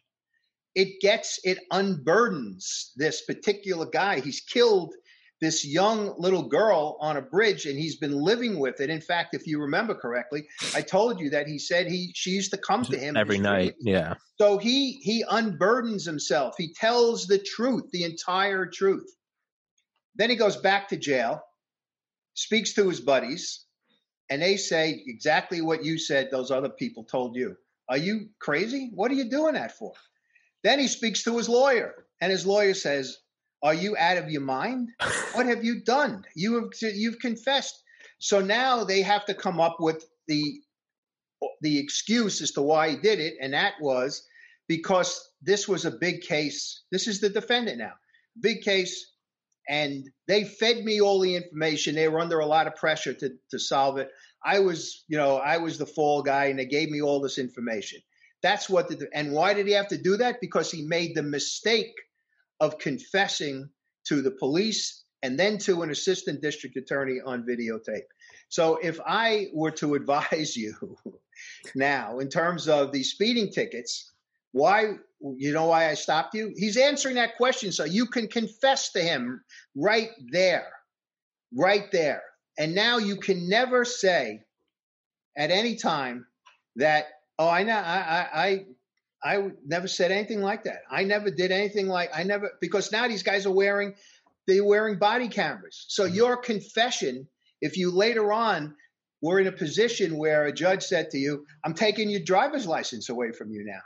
It 0.75 0.99
gets 1.01 1.39
it 1.43 1.59
unburdens 1.71 2.91
this 2.95 3.23
particular 3.25 3.85
guy. 3.85 4.19
He's 4.19 4.41
killed 4.41 4.93
this 5.41 5.65
young 5.65 6.13
little 6.17 6.47
girl 6.47 6.97
on 7.01 7.17
a 7.17 7.21
bridge 7.21 7.65
and 7.65 7.77
he's 7.77 7.97
been 7.97 8.13
living 8.15 8.59
with 8.59 8.79
it. 8.79 8.89
In 8.89 9.01
fact, 9.01 9.33
if 9.33 9.45
you 9.45 9.61
remember 9.61 9.93
correctly, 9.93 10.47
I 10.73 10.81
told 10.81 11.19
you 11.19 11.29
that 11.31 11.47
he 11.47 11.59
said 11.59 11.87
he 11.87 12.11
she 12.13 12.31
used 12.31 12.51
to 12.51 12.57
come 12.57 12.83
to 12.85 12.97
him 12.97 13.17
Every 13.17 13.37
night. 13.37 13.75
Yeah. 13.79 14.15
So 14.37 14.57
he 14.57 14.93
he 15.01 15.23
unburdens 15.23 16.05
himself. 16.05 16.55
He 16.57 16.73
tells 16.73 17.27
the 17.27 17.39
truth, 17.39 17.89
the 17.91 18.03
entire 18.03 18.65
truth. 18.65 19.09
Then 20.15 20.29
he 20.29 20.35
goes 20.35 20.55
back 20.55 20.89
to 20.89 20.97
jail, 20.97 21.41
speaks 22.33 22.73
to 22.73 22.87
his 22.87 23.01
buddies, 23.01 23.65
and 24.29 24.41
they 24.41 24.57
say 24.57 25.03
exactly 25.05 25.61
what 25.61 25.83
you 25.83 25.97
said 25.97 26.29
those 26.31 26.51
other 26.51 26.69
people 26.69 27.03
told 27.03 27.35
you. 27.35 27.55
Are 27.89 27.97
you 27.97 28.29
crazy? 28.39 28.91
What 28.93 29.11
are 29.11 29.15
you 29.15 29.29
doing 29.29 29.53
that 29.53 29.77
for? 29.77 29.93
Then 30.65 30.79
he 30.79 30.87
speaks 30.87 31.21
to 31.23 31.37
his 31.37 31.47
lawyer, 31.47 32.07
and 32.19 32.31
his 32.31 32.43
lawyer 32.43 32.73
says, 32.73 33.19
"Are 33.61 33.75
you 33.75 33.95
out 33.97 34.17
of 34.17 34.31
your 34.31 34.41
mind? 34.41 34.89
What 35.35 35.45
have 35.45 35.63
you 35.63 35.81
done? 35.83 36.25
You 36.35 36.55
have 36.55 36.95
you've 36.95 37.19
confessed." 37.19 37.75
So 38.17 38.41
now 38.41 38.83
they 38.83 39.03
have 39.03 39.25
to 39.25 39.35
come 39.35 39.59
up 39.61 39.77
with 39.79 40.03
the 40.27 40.59
the 41.61 41.77
excuse 41.77 42.41
as 42.41 42.51
to 42.53 42.63
why 42.63 42.89
he 42.89 42.97
did 42.97 43.19
it, 43.19 43.35
and 43.39 43.53
that 43.53 43.75
was 43.79 44.27
because 44.67 45.11
this 45.39 45.67
was 45.67 45.85
a 45.85 45.91
big 45.91 46.21
case. 46.21 46.81
This 46.91 47.07
is 47.07 47.19
the 47.19 47.29
defendant 47.29 47.77
now, 47.77 47.93
big 48.41 48.63
case, 48.63 48.95
and 49.69 50.09
they 50.27 50.45
fed 50.45 50.83
me 50.83 50.99
all 50.99 51.19
the 51.19 51.35
information. 51.35 51.93
They 51.93 52.07
were 52.07 52.19
under 52.19 52.39
a 52.39 52.47
lot 52.47 52.65
of 52.65 52.75
pressure 52.75 53.13
to 53.13 53.37
to 53.51 53.59
solve 53.59 53.99
it. 53.99 54.09
I 54.43 54.57
was, 54.61 55.03
you 55.09 55.17
know, 55.17 55.37
I 55.37 55.57
was 55.57 55.77
the 55.77 55.85
fall 55.85 56.23
guy, 56.23 56.45
and 56.45 56.57
they 56.57 56.65
gave 56.65 56.89
me 56.89 57.03
all 57.03 57.21
this 57.21 57.37
information. 57.37 58.01
That's 58.41 58.69
what 58.69 58.87
the 58.87 59.07
and 59.13 59.31
why 59.31 59.53
did 59.53 59.67
he 59.67 59.73
have 59.73 59.87
to 59.89 59.97
do 59.97 60.17
that? 60.17 60.41
Because 60.41 60.71
he 60.71 60.85
made 60.85 61.15
the 61.15 61.23
mistake 61.23 61.93
of 62.59 62.77
confessing 62.77 63.69
to 64.07 64.21
the 64.21 64.31
police 64.31 65.03
and 65.23 65.39
then 65.39 65.57
to 65.57 65.81
an 65.81 65.89
assistant 65.89 66.41
district 66.41 66.77
attorney 66.77 67.19
on 67.25 67.43
videotape. 67.43 68.05
So 68.49 68.77
if 68.77 68.99
I 69.05 69.47
were 69.53 69.71
to 69.71 69.95
advise 69.99 70.55
you 70.55 70.75
now 71.75 72.19
in 72.19 72.29
terms 72.29 72.67
of 72.67 72.91
the 72.91 73.03
speeding 73.03 73.51
tickets, 73.51 74.11
why 74.51 74.93
you 75.37 75.53
know 75.53 75.65
why 75.65 75.89
I 75.89 75.95
stopped 75.95 76.35
you? 76.35 76.53
He's 76.55 76.77
answering 76.77 77.15
that 77.15 77.37
question 77.37 77.71
so 77.71 77.83
you 77.83 78.05
can 78.05 78.27
confess 78.27 78.91
to 78.91 79.01
him 79.01 79.41
right 79.75 80.11
there. 80.31 80.67
Right 81.53 81.91
there. 81.91 82.21
And 82.57 82.75
now 82.75 82.97
you 82.97 83.17
can 83.17 83.49
never 83.49 83.83
say 83.83 84.41
at 85.37 85.51
any 85.51 85.75
time 85.75 86.25
that 86.75 87.05
oh 87.39 87.49
I 87.49 87.63
know 87.63 87.75
I 87.75 87.97
I 87.97 88.65
I 89.23 89.35
I 89.37 89.51
never 89.65 89.87
said 89.87 90.11
anything 90.11 90.41
like 90.41 90.63
that. 90.65 90.81
I 90.89 91.03
never 91.03 91.31
did 91.31 91.51
anything 91.51 91.87
like 91.87 92.11
I 92.13 92.23
never 92.23 92.51
because 92.61 92.91
now 92.91 93.07
these 93.07 93.23
guys 93.23 93.45
are 93.45 93.51
wearing 93.51 93.95
they're 94.47 94.63
wearing 94.63 94.97
body 94.97 95.27
cameras. 95.27 95.85
So 95.87 96.05
mm-hmm. 96.05 96.15
your 96.15 96.37
confession, 96.37 97.27
if 97.61 97.77
you 97.77 97.91
later 97.91 98.31
on 98.31 98.75
were 99.21 99.39
in 99.39 99.47
a 99.47 99.51
position 99.51 100.17
where 100.17 100.45
a 100.45 100.51
judge 100.51 100.83
said 100.83 101.09
to 101.09 101.17
you, 101.17 101.45
I'm 101.63 101.73
taking 101.73 102.09
your 102.09 102.21
driver's 102.21 102.67
license 102.67 103.09
away 103.09 103.31
from 103.31 103.51
you 103.51 103.63
now. 103.65 103.81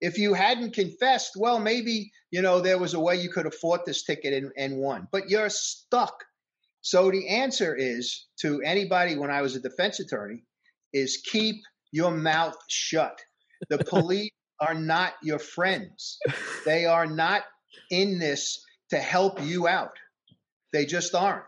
If 0.00 0.18
you 0.18 0.34
hadn't 0.34 0.74
confessed, 0.74 1.32
well, 1.36 1.58
maybe, 1.58 2.12
you 2.30 2.42
know, 2.42 2.60
there 2.60 2.78
was 2.78 2.94
a 2.94 3.00
way 3.00 3.16
you 3.16 3.30
could 3.30 3.46
have 3.46 3.54
fought 3.54 3.86
this 3.86 4.04
ticket 4.04 4.34
and, 4.34 4.52
and 4.56 4.76
won, 4.76 5.08
but 5.10 5.30
you're 5.30 5.48
stuck. 5.48 6.22
So 6.82 7.10
the 7.10 7.26
answer 7.28 7.74
is 7.74 8.26
to 8.42 8.60
anybody 8.62 9.16
when 9.16 9.30
I 9.30 9.42
was 9.42 9.56
a 9.56 9.60
defense 9.60 9.98
attorney 9.98 10.44
is 10.92 11.16
keep 11.16 11.56
your 11.92 12.10
mouth 12.10 12.56
shut. 12.68 13.18
The 13.68 13.78
police 13.88 14.32
are 14.60 14.74
not 14.74 15.14
your 15.22 15.38
friends. 15.38 16.18
They 16.64 16.86
are 16.86 17.06
not 17.06 17.42
in 17.90 18.18
this 18.18 18.64
to 18.90 18.98
help 18.98 19.42
you 19.42 19.68
out. 19.68 19.92
They 20.72 20.86
just 20.86 21.14
aren't. 21.14 21.44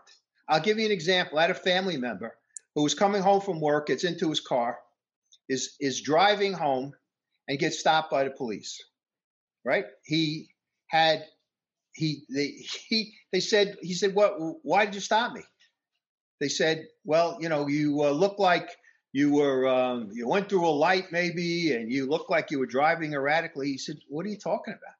I'll 0.47 0.61
give 0.61 0.79
you 0.79 0.85
an 0.85 0.91
example. 0.91 1.37
I 1.37 1.43
had 1.43 1.51
a 1.51 1.55
family 1.55 1.97
member 1.97 2.35
who 2.75 2.83
was 2.83 2.93
coming 2.93 3.21
home 3.21 3.41
from 3.41 3.61
work, 3.61 3.87
gets 3.87 4.03
into 4.03 4.29
his 4.29 4.39
car, 4.39 4.77
is 5.47 5.75
is 5.79 6.01
driving 6.01 6.53
home, 6.53 6.93
and 7.47 7.59
gets 7.59 7.79
stopped 7.79 8.11
by 8.11 8.23
the 8.23 8.31
police. 8.31 8.79
Right? 9.63 9.85
He 10.03 10.49
had 10.87 11.25
he 11.93 12.23
they 12.33 12.55
he 12.87 13.13
they 13.31 13.39
said 13.39 13.75
he 13.81 13.93
said 13.93 14.15
what 14.15 14.35
why 14.63 14.85
did 14.85 14.95
you 14.95 15.01
stop 15.01 15.33
me? 15.33 15.41
They 16.39 16.49
said, 16.49 16.87
well, 17.03 17.37
you 17.41 17.49
know, 17.49 17.67
you 17.67 18.01
uh, 18.03 18.11
look 18.11 18.39
like 18.39 18.69
you 19.11 19.33
were 19.33 19.67
um, 19.67 20.09
you 20.11 20.27
went 20.27 20.49
through 20.49 20.67
a 20.67 20.69
light 20.69 21.11
maybe, 21.11 21.73
and 21.73 21.91
you 21.91 22.07
looked 22.07 22.29
like 22.29 22.51
you 22.51 22.59
were 22.59 22.67
driving 22.67 23.13
erratically. 23.13 23.67
He 23.67 23.77
said, 23.77 23.97
what 24.07 24.25
are 24.25 24.29
you 24.29 24.37
talking 24.37 24.73
about? 24.73 24.95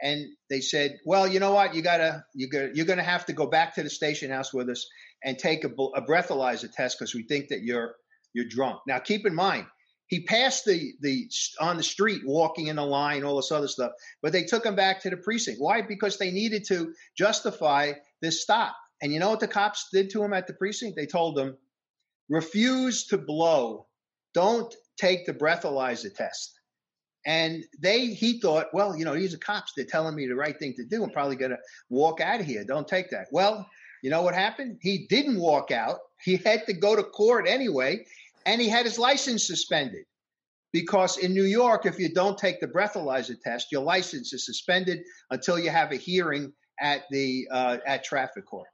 and 0.00 0.26
they 0.48 0.60
said, 0.60 0.98
"Well, 1.04 1.28
you 1.28 1.40
know 1.40 1.52
what? 1.52 1.74
You 1.74 1.82
gotta 1.82 2.24
you 2.34 2.48
got 2.48 2.74
you're 2.74 2.86
gonna 2.86 3.02
have 3.02 3.26
to 3.26 3.32
go 3.32 3.46
back 3.46 3.74
to 3.74 3.82
the 3.82 3.90
station 3.90 4.30
house 4.30 4.52
with 4.52 4.68
us 4.68 4.86
and 5.22 5.38
take 5.38 5.64
a, 5.64 5.68
a 5.68 6.02
breathalyzer 6.02 6.72
test 6.72 6.98
because 6.98 7.14
we 7.14 7.22
think 7.24 7.48
that 7.48 7.62
you're 7.62 7.94
you're 8.32 8.48
drunk." 8.48 8.80
Now, 8.86 8.98
keep 8.98 9.26
in 9.26 9.34
mind, 9.34 9.66
he 10.06 10.24
passed 10.24 10.64
the 10.64 10.92
the 11.00 11.30
on 11.60 11.76
the 11.76 11.82
street, 11.82 12.22
walking 12.24 12.68
in 12.68 12.78
a 12.78 12.84
line, 12.84 13.24
all 13.24 13.36
this 13.36 13.52
other 13.52 13.68
stuff, 13.68 13.92
but 14.22 14.32
they 14.32 14.44
took 14.44 14.64
him 14.64 14.74
back 14.74 15.02
to 15.02 15.10
the 15.10 15.16
precinct. 15.16 15.60
Why? 15.60 15.82
Because 15.82 16.18
they 16.18 16.30
needed 16.30 16.64
to 16.68 16.94
justify 17.16 17.92
this 18.22 18.42
stop. 18.42 18.74
And 19.02 19.12
you 19.12 19.18
know 19.18 19.30
what 19.30 19.40
the 19.40 19.48
cops 19.48 19.88
did 19.92 20.10
to 20.10 20.22
him 20.22 20.34
at 20.34 20.46
the 20.46 20.52
precinct? 20.52 20.94
They 20.96 21.06
told 21.06 21.38
him, 21.38 21.56
"Refuse 22.30 23.04
to 23.08 23.18
blow. 23.18 23.86
Don't 24.32 24.74
take 24.96 25.26
the 25.26 25.34
breathalyzer 25.34 26.14
test." 26.14 26.58
And 27.26 27.64
they, 27.78 28.06
he 28.06 28.40
thought, 28.40 28.68
well, 28.72 28.96
you 28.96 29.04
know, 29.04 29.14
these 29.14 29.34
are 29.34 29.38
cops. 29.38 29.72
They're 29.76 29.84
telling 29.84 30.14
me 30.14 30.26
the 30.26 30.34
right 30.34 30.58
thing 30.58 30.72
to 30.74 30.84
do. 30.84 31.04
I'm 31.04 31.10
probably 31.10 31.36
going 31.36 31.50
to 31.50 31.58
walk 31.90 32.22
out 32.22 32.40
of 32.40 32.46
here. 32.46 32.64
Don't 32.64 32.88
take 32.88 33.10
that. 33.10 33.26
Well, 33.30 33.68
you 34.02 34.08
know 34.08 34.22
what 34.22 34.34
happened? 34.34 34.78
He 34.80 35.06
didn't 35.08 35.38
walk 35.38 35.70
out. 35.70 35.98
He 36.22 36.36
had 36.36 36.66
to 36.66 36.72
go 36.72 36.96
to 36.96 37.02
court 37.02 37.46
anyway, 37.46 38.06
and 38.46 38.60
he 38.60 38.68
had 38.68 38.86
his 38.86 38.98
license 38.98 39.46
suspended. 39.46 40.04
Because 40.72 41.18
in 41.18 41.34
New 41.34 41.44
York, 41.44 41.84
if 41.84 41.98
you 41.98 42.14
don't 42.14 42.38
take 42.38 42.60
the 42.60 42.68
breathalyzer 42.68 43.38
test, 43.42 43.72
your 43.72 43.82
license 43.82 44.32
is 44.32 44.46
suspended 44.46 45.00
until 45.30 45.58
you 45.58 45.68
have 45.68 45.92
a 45.92 45.96
hearing 45.96 46.52
at 46.80 47.02
the 47.10 47.46
uh, 47.50 47.78
at 47.86 48.04
traffic 48.04 48.46
court. 48.46 48.68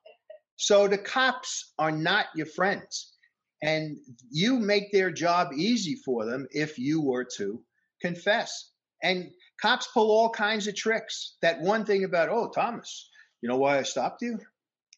So 0.56 0.86
the 0.88 0.98
cops 0.98 1.72
are 1.78 1.90
not 1.90 2.26
your 2.34 2.46
friends, 2.46 3.15
and 3.62 3.96
you 4.30 4.58
make 4.58 4.92
their 4.92 5.10
job 5.10 5.52
easy 5.54 5.94
for 5.94 6.24
them 6.26 6.46
if 6.50 6.78
you 6.78 7.00
were 7.00 7.26
to 7.36 7.62
confess. 8.00 8.70
And 9.02 9.30
cops 9.60 9.88
pull 9.92 10.10
all 10.10 10.30
kinds 10.30 10.66
of 10.66 10.74
tricks. 10.74 11.36
That 11.42 11.60
one 11.60 11.84
thing 11.84 12.04
about, 12.04 12.28
oh, 12.28 12.50
Thomas, 12.54 13.08
you 13.40 13.48
know 13.48 13.56
why 13.56 13.78
I 13.78 13.82
stopped 13.82 14.22
you? 14.22 14.38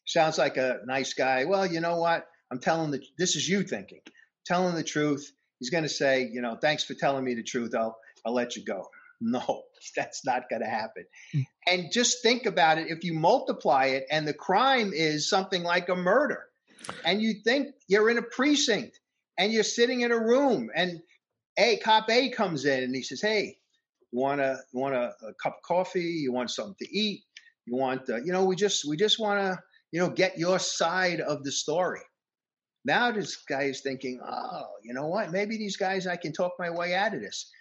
Sounds 0.05 0.37
like 0.37 0.57
a 0.57 0.79
nice 0.85 1.13
guy. 1.13 1.45
Well, 1.45 1.65
you 1.65 1.81
know 1.81 1.97
what? 1.97 2.25
I'm 2.51 2.59
telling 2.59 2.91
the 2.91 3.01
this 3.17 3.35
is 3.35 3.47
you 3.47 3.63
thinking. 3.63 4.01
Telling 4.45 4.75
the 4.75 4.83
truth. 4.83 5.31
He's 5.59 5.69
going 5.69 5.83
to 5.83 5.89
say, 5.89 6.29
you 6.31 6.41
know, 6.41 6.55
thanks 6.55 6.83
for 6.83 6.93
telling 6.93 7.23
me 7.23 7.35
the 7.35 7.43
truth. 7.43 7.75
I'll 7.75 7.97
I'll 8.25 8.33
let 8.33 8.55
you 8.55 8.63
go. 8.63 8.87
No, 9.21 9.63
that's 9.97 10.25
not 10.25 10.49
going 10.49 10.61
to 10.61 10.69
happen. 10.69 11.03
Hmm. 11.33 11.41
And 11.67 11.91
just 11.91 12.23
think 12.23 12.45
about 12.45 12.77
it. 12.77 12.87
If 12.87 13.03
you 13.03 13.13
multiply 13.13 13.87
it, 13.87 14.05
and 14.09 14.25
the 14.25 14.33
crime 14.33 14.93
is 14.93 15.29
something 15.29 15.61
like 15.61 15.89
a 15.89 15.95
murder, 15.97 16.45
and 17.05 17.21
you 17.21 17.33
think 17.43 17.67
you're 17.87 18.09
in 18.09 18.17
a 18.17 18.23
precinct, 18.23 18.99
and 19.37 19.51
you're 19.51 19.63
sitting 19.63 20.01
in 20.01 20.11
a 20.11 20.19
room, 20.19 20.69
and 20.75 21.01
a 21.57 21.77
cop 21.77 22.09
A 22.09 22.29
comes 22.29 22.65
in 22.65 22.83
and 22.83 22.95
he 22.95 23.03
says, 23.03 23.21
"Hey, 23.21 23.57
want 24.11 24.41
a 24.41 24.59
want 24.73 24.95
a, 24.95 25.13
a 25.27 25.33
cup 25.41 25.57
of 25.57 25.63
coffee? 25.63 26.01
You 26.01 26.31
want 26.31 26.51
something 26.51 26.75
to 26.79 26.97
eat? 26.97 27.23
You 27.65 27.75
want 27.75 28.09
uh, 28.09 28.17
you 28.17 28.31
know 28.31 28.45
we 28.45 28.55
just 28.55 28.85
we 28.87 28.97
just 28.97 29.19
want 29.19 29.39
to 29.39 29.59
you 29.91 29.99
know 29.99 30.09
get 30.09 30.37
your 30.37 30.59
side 30.59 31.21
of 31.21 31.43
the 31.43 31.51
story." 31.51 32.01
Now 32.85 33.11
this 33.11 33.37
guy 33.47 33.63
is 33.63 33.81
thinking, 33.81 34.21
"Oh, 34.25 34.67
you 34.83 34.93
know 34.93 35.07
what? 35.07 35.31
Maybe 35.31 35.57
these 35.57 35.77
guys 35.77 36.07
I 36.07 36.15
can 36.15 36.31
talk 36.31 36.53
my 36.59 36.69
way 36.69 36.95
out 36.95 37.13
of 37.13 37.21
this." 37.21 37.51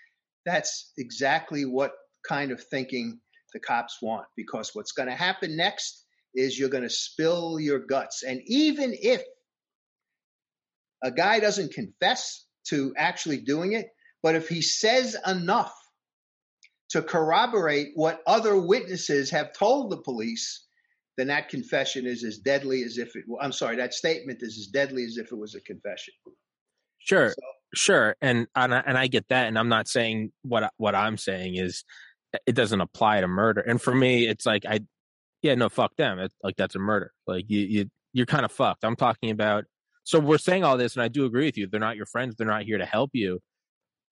That's 0.47 0.93
exactly 0.97 1.65
what 1.65 1.93
kind 2.27 2.53
of 2.53 2.63
thinking 2.63 3.21
the 3.53 3.61
cops 3.61 3.99
want 4.01 4.27
because 4.37 4.71
what's 4.75 4.93
going 4.93 5.09
to 5.09 5.15
happen 5.15 5.57
next 5.57 6.05
is 6.35 6.59
you're 6.59 6.69
going 6.69 6.83
to 6.83 6.91
spill 6.91 7.59
your 7.61 7.81
guts, 7.81 8.23
and 8.23 8.41
even 8.47 8.95
if 9.01 9.23
a 11.03 11.11
guy 11.11 11.41
doesn't 11.41 11.73
confess 11.73 12.45
to 12.69 12.93
actually 12.97 13.39
doing 13.39 13.73
it, 13.73 13.87
but 14.23 14.35
if 14.35 14.49
he 14.49 14.63
says 14.63 15.17
enough 15.27 15.73
to 16.91 17.03
corroborate 17.03 17.89
what 17.95 18.21
other 18.27 18.59
witnesses 18.59 19.31
have 19.31 19.53
told 19.53 19.91
the 19.91 19.99
police, 20.03 20.67
then 21.17 21.29
that 21.29 21.49
confession 21.49 22.07
is 22.07 22.25
as 22.25 22.39
deadly 22.39 22.83
as 22.83 22.99
if 22.99 23.15
it. 23.15 23.25
I'm 23.41 23.53
sorry, 23.53 23.77
that 23.77 23.95
statement 23.95 24.39
is 24.43 24.59
as 24.59 24.67
deadly 24.69 25.05
as 25.05 25.17
if 25.17 25.33
it 25.33 25.39
was 25.39 25.55
a 25.55 25.61
confession. 25.61 26.15
Sure, 26.99 27.31
so, 27.31 27.37
sure, 27.75 28.17
and 28.21 28.47
and 28.55 28.75
I, 28.75 28.83
and 28.87 28.99
I 28.99 29.07
get 29.07 29.29
that, 29.29 29.47
and 29.47 29.59
I'm 29.59 29.69
not 29.69 29.89
saying 29.89 30.33
what 30.43 30.73
what 30.77 30.95
I'm 30.95 31.17
saying 31.17 31.57
is 31.57 31.85
it 32.47 32.55
doesn't 32.55 32.81
apply 32.81 33.21
to 33.21 33.29
murder. 33.29 33.61
And 33.61 33.81
for 33.81 33.95
me, 33.95 34.27
it's 34.27 34.47
like 34.47 34.65
I, 34.67 34.81
yeah, 35.43 35.55
no, 35.55 35.69
fuck 35.69 35.97
them. 35.97 36.19
It, 36.19 36.33
like 36.43 36.57
that's 36.57 36.75
a 36.75 36.81
murder. 36.81 37.13
Like 37.27 37.45
you 37.49 37.61
you 37.61 37.91
you're 38.13 38.27
kind 38.27 38.45
of 38.45 38.53
fucked. 38.53 38.85
I'm 38.85 38.97
talking 38.97 39.31
about. 39.31 39.65
So 40.05 40.19
we're 40.19 40.39
saying 40.39 40.65
all 40.65 40.79
this, 40.79 40.97
and 40.97 41.03
I 41.03 41.09
do 41.09 41.27
agree 41.27 41.45
with 41.45 41.59
you. 41.59 41.67
They're 41.67 41.81
not 41.81 41.97
your 41.97 42.07
friends. 42.07 42.35
They're 42.37 42.47
not 42.47 42.63
here 42.63 42.79
to 42.79 42.87
help 42.87 43.11
you. 43.13 43.41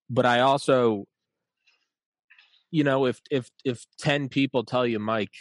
But 0.09 0.25
I 0.25 0.41
also, 0.41 1.05
you 2.71 2.83
know, 2.83 3.05
if 3.05 3.19
if 3.31 3.49
if 3.65 3.85
ten 3.99 4.29
people 4.29 4.63
tell 4.63 4.85
you, 4.85 4.99
Mike, 4.99 5.33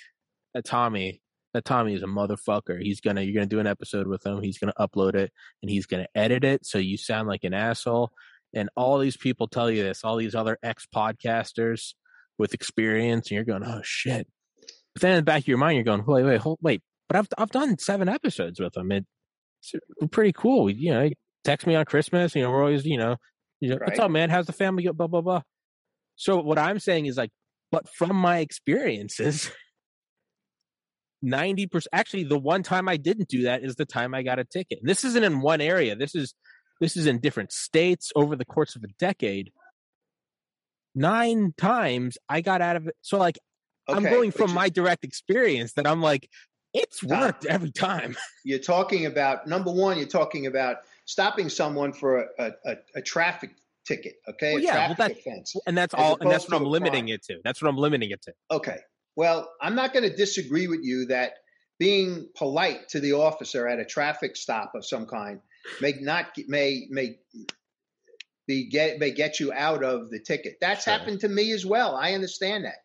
that 0.54 0.64
Tommy, 0.64 1.20
that 1.54 1.64
Tommy 1.64 1.94
is 1.94 2.02
a 2.02 2.06
motherfucker. 2.06 2.80
He's 2.80 3.00
gonna 3.00 3.22
you're 3.22 3.34
gonna 3.34 3.46
do 3.46 3.60
an 3.60 3.66
episode 3.66 4.06
with 4.06 4.24
him. 4.26 4.42
He's 4.42 4.58
gonna 4.58 4.74
upload 4.78 5.14
it 5.14 5.30
and 5.62 5.70
he's 5.70 5.86
gonna 5.86 6.08
edit 6.14 6.42
it 6.42 6.66
so 6.66 6.78
you 6.78 6.96
sound 6.96 7.28
like 7.28 7.44
an 7.44 7.54
asshole. 7.54 8.10
And 8.54 8.70
all 8.76 8.98
these 8.98 9.16
people 9.16 9.48
tell 9.48 9.70
you 9.70 9.82
this. 9.82 10.02
All 10.02 10.16
these 10.16 10.34
other 10.34 10.58
ex 10.62 10.86
podcasters 10.92 11.94
with 12.38 12.54
experience, 12.54 13.30
and 13.30 13.36
you're 13.36 13.44
going, 13.44 13.64
oh 13.64 13.82
shit. 13.84 14.26
But 14.96 15.02
then 15.02 15.10
in 15.10 15.16
the 15.16 15.24
back 15.24 15.42
of 15.42 15.46
your 15.46 15.58
mind, 15.58 15.74
you're 15.74 15.84
going, 15.84 16.02
wait, 16.06 16.24
wait, 16.24 16.40
hold, 16.40 16.58
wait. 16.62 16.80
But 17.06 17.18
I've 17.18 17.28
I've 17.36 17.50
done 17.50 17.78
seven 17.78 18.08
episodes 18.08 18.58
with 18.58 18.74
him. 18.74 18.90
It, 18.90 19.04
it's 19.60 20.10
pretty 20.10 20.32
cool. 20.32 20.70
You 20.70 20.90
know, 20.90 21.04
he 21.04 21.16
texts 21.44 21.66
me 21.66 21.74
on 21.74 21.84
Christmas. 21.84 22.34
You 22.34 22.40
know, 22.40 22.50
we're 22.50 22.62
always, 22.62 22.86
you 22.86 22.96
know, 22.96 23.16
you 23.60 23.68
know, 23.68 23.76
right. 23.76 23.90
what's 23.90 23.98
up, 23.98 24.10
man? 24.10 24.30
How's 24.30 24.46
the 24.46 24.54
family? 24.54 24.84
Go? 24.84 24.94
Blah 24.94 25.08
blah 25.08 25.20
blah. 25.20 25.42
So 26.14 26.40
what 26.40 26.58
I'm 26.58 26.78
saying 26.78 27.04
is 27.04 27.18
like, 27.18 27.28
but 27.70 27.86
from 27.90 28.16
my 28.16 28.38
experiences, 28.38 29.50
90% 31.24 31.84
actually 31.92 32.24
the 32.24 32.38
one 32.38 32.62
time 32.62 32.88
I 32.88 32.96
didn't 32.96 33.28
do 33.28 33.42
that 33.42 33.62
is 33.62 33.74
the 33.74 33.84
time 33.84 34.14
I 34.14 34.22
got 34.22 34.38
a 34.38 34.44
ticket. 34.44 34.78
And 34.80 34.88
this 34.88 35.04
isn't 35.04 35.24
in 35.24 35.42
one 35.42 35.60
area. 35.60 35.94
This 35.94 36.14
is 36.14 36.32
this 36.80 36.96
is 36.96 37.04
in 37.04 37.20
different 37.20 37.52
states 37.52 38.12
over 38.16 38.34
the 38.34 38.46
course 38.46 38.76
of 38.76 38.82
a 38.82 38.88
decade. 38.98 39.50
Nine 40.94 41.52
times 41.58 42.16
I 42.30 42.40
got 42.40 42.62
out 42.62 42.76
of 42.76 42.86
it. 42.86 42.94
So 43.02 43.18
like 43.18 43.38
okay, 43.88 43.96
I'm 43.96 44.04
going 44.04 44.30
from 44.30 44.52
my 44.52 44.68
direct 44.68 45.04
experience 45.04 45.72
that 45.74 45.86
I'm 45.86 46.00
like, 46.00 46.28
it's 46.74 47.02
ah. 47.04 47.20
worked 47.20 47.46
every 47.46 47.72
time. 47.72 48.16
You're 48.44 48.58
talking 48.58 49.06
about 49.06 49.46
number 49.46 49.72
one, 49.72 49.98
you're 49.98 50.06
talking 50.06 50.46
about 50.46 50.78
stopping 51.04 51.48
someone 51.48 51.92
for 51.92 52.28
a, 52.38 52.52
a, 52.64 52.76
a 52.96 53.02
traffic 53.02 53.50
ticket. 53.86 54.14
Okay, 54.28 54.54
well, 54.54 54.62
yeah, 54.62 54.88
well, 54.88 54.94
that's, 54.96 55.18
offense, 55.18 55.56
and 55.66 55.76
that's 55.76 55.94
all, 55.94 56.16
and 56.20 56.30
that's 56.30 56.48
what 56.48 56.60
I'm 56.60 56.66
limiting 56.66 57.06
crime. 57.06 57.14
it 57.14 57.22
to. 57.24 57.40
That's 57.44 57.62
what 57.62 57.68
I'm 57.68 57.76
limiting 57.76 58.10
it 58.10 58.22
to. 58.22 58.32
Okay, 58.50 58.78
well, 59.16 59.50
I'm 59.60 59.74
not 59.74 59.92
going 59.92 60.08
to 60.08 60.14
disagree 60.14 60.68
with 60.68 60.80
you 60.82 61.06
that 61.06 61.34
being 61.78 62.28
polite 62.36 62.88
to 62.90 63.00
the 63.00 63.14
officer 63.14 63.66
at 63.66 63.78
a 63.78 63.84
traffic 63.84 64.36
stop 64.36 64.72
of 64.74 64.84
some 64.84 65.06
kind 65.06 65.40
may 65.80 65.94
not 66.00 66.26
may 66.48 66.86
may 66.90 67.18
be 68.46 68.68
get 68.68 68.98
may 68.98 69.10
get 69.10 69.40
you 69.40 69.52
out 69.52 69.82
of 69.82 70.10
the 70.10 70.20
ticket. 70.20 70.58
That's 70.60 70.84
sure. 70.84 70.92
happened 70.92 71.20
to 71.20 71.28
me 71.28 71.52
as 71.52 71.64
well. 71.66 71.96
I 71.96 72.12
understand 72.12 72.64
that. 72.64 72.76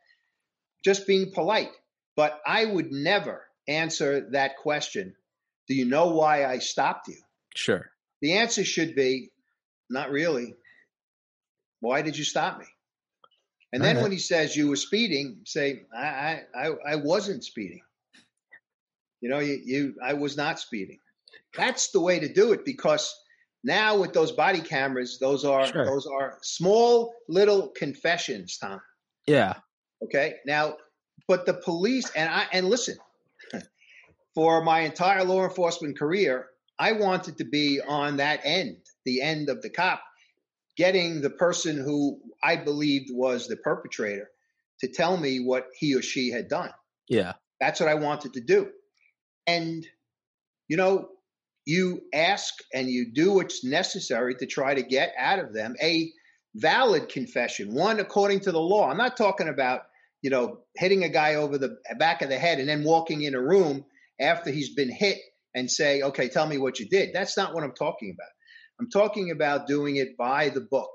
Just 0.84 1.08
being 1.08 1.32
polite, 1.32 1.72
but 2.16 2.40
I 2.46 2.66
would 2.66 2.92
never 2.92 3.46
answer 3.68 4.30
that 4.32 4.58
question. 4.58 5.16
Do 5.68 5.76
you 5.76 5.86
know 5.86 6.08
why 6.08 6.46
I 6.46 6.60
stopped 6.60 7.08
you? 7.08 7.18
Sure. 7.56 7.90
The 8.22 8.38
answer 8.38 8.64
should 8.64 8.96
be 8.96 9.32
not 9.90 10.12
really. 10.12 10.56
Why 11.80 12.02
did 12.02 12.18
you 12.18 12.24
stop 12.24 12.60
me? 12.60 12.66
And 13.74 13.84
then 13.84 14.02
when 14.02 14.12
he 14.12 14.18
says 14.18 14.56
you 14.56 14.68
were 14.68 14.76
speeding, 14.76 15.42
say, 15.46 15.84
I, 15.96 16.42
I, 16.54 16.70
I 16.86 16.96
wasn't 16.98 17.44
speeding. 17.44 17.82
You 19.22 19.30
know, 19.30 19.40
you, 19.40 19.62
you, 19.64 19.96
I 20.04 20.14
was 20.14 20.36
not 20.36 20.60
speeding. 20.60 21.00
That's 21.56 21.92
the 21.92 22.02
way 22.02 22.20
to 22.20 22.34
do 22.34 22.52
it 22.52 22.66
because 22.66 23.16
now 23.64 24.00
with 24.00 24.14
those 24.14 24.32
body 24.32 24.60
cameras, 24.62 25.20
those 25.20 25.46
are 25.46 25.68
sure. 25.68 25.86
those 25.86 26.06
are 26.06 26.38
small 26.42 27.14
little 27.30 27.70
confessions, 27.70 28.58
Tom. 28.58 28.82
Yeah. 29.26 29.56
Okay. 30.04 30.36
Now, 30.46 30.76
but 31.28 31.46
the 31.46 31.54
police 31.54 32.12
and 32.16 32.30
I 32.30 32.48
and 32.52 32.68
listen, 32.68 32.98
for 34.36 34.64
my 34.64 34.82
entire 34.82 35.24
law 35.24 35.44
enforcement 35.44 35.98
career, 35.98 36.48
I 36.80 36.94
wanted 36.94 37.38
to 37.38 37.46
be 37.46 37.80
on 37.88 38.18
that 38.18 38.42
end, 38.44 38.78
the 39.06 39.22
end 39.22 39.50
of 39.50 39.62
the 39.62 39.70
cop 39.70 40.02
getting 40.78 41.22
the 41.22 41.30
person 41.30 41.78
who 41.78 42.20
I 42.44 42.56
believed 42.56 43.10
was 43.12 43.48
the 43.48 43.58
perpetrator 43.58 44.30
to 44.80 44.88
tell 44.88 45.18
me 45.18 45.40
what 45.40 45.68
he 45.78 45.96
or 45.96 46.02
she 46.02 46.32
had 46.32 46.48
done. 46.48 46.72
Yeah. 47.08 47.34
That's 47.60 47.80
what 47.80 47.90
I 47.90 47.96
wanted 47.96 48.34
to 48.34 48.42
do. 48.42 48.70
And, 49.46 49.86
you 50.68 50.78
know, 50.78 51.10
you 51.66 52.02
ask 52.14 52.54
and 52.74 52.90
you 52.90 53.14
do 53.14 53.34
what's 53.34 53.64
necessary 53.64 54.34
to 54.36 54.48
try 54.48 54.74
to 54.74 54.82
get 54.82 55.14
out 55.18 55.40
of 55.40 55.54
them 55.54 55.76
a 55.82 56.12
valid 56.56 57.10
confession, 57.10 57.76
one 57.76 58.00
according 58.00 58.40
to 58.42 58.52
the 58.52 58.60
law. 58.60 58.90
I'm 58.90 58.98
not 58.98 59.16
talking 59.16 59.50
about, 59.50 59.82
you 60.22 60.30
know, 60.30 60.60
hitting 60.76 61.04
a 61.04 61.10
guy 61.10 61.36
over 61.36 61.58
the 61.58 61.78
back 61.98 62.22
of 62.22 62.30
the 62.30 62.38
head 62.38 62.60
and 62.60 62.70
then 62.70 62.84
walking 62.84 63.22
in 63.22 63.36
a 63.36 63.42
room 63.42 63.86
after 64.20 64.52
he's 64.52 64.74
been 64.76 64.92
hit 64.92 65.18
and 65.56 65.70
say, 65.70 66.02
okay, 66.02 66.30
tell 66.30 66.48
me 66.48 66.58
what 66.58 66.80
you 66.80 66.88
did. 66.88 67.10
That's 67.14 67.36
not 67.36 67.54
what 67.54 67.64
I'm 67.64 67.74
talking 67.74 68.16
about. 68.16 68.30
I'm 68.80 68.90
talking 68.90 69.32
about 69.32 69.68
doing 69.68 69.98
it 69.98 70.18
by 70.18 70.50
the 70.50 70.62
book, 70.62 70.90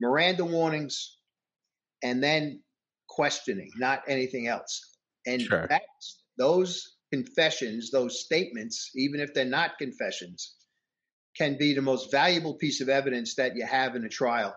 Miranda 0.00 0.44
warnings, 0.44 1.16
and 2.02 2.22
then 2.22 2.62
questioning, 3.08 3.70
not 3.76 4.02
anything 4.08 4.46
else. 4.46 4.96
And 5.26 5.42
sure. 5.42 5.68
those 6.38 6.96
confessions, 7.12 7.90
those 7.90 8.24
statements, 8.24 8.90
even 8.94 9.20
if 9.20 9.34
they're 9.34 9.44
not 9.44 9.78
confessions, 9.78 10.54
can 11.36 11.56
be 11.58 11.74
the 11.74 11.82
most 11.82 12.10
valuable 12.10 12.54
piece 12.54 12.80
of 12.80 12.88
evidence 12.88 13.36
that 13.36 13.56
you 13.56 13.64
have 13.64 13.94
in 13.96 14.04
a 14.04 14.08
trial. 14.08 14.54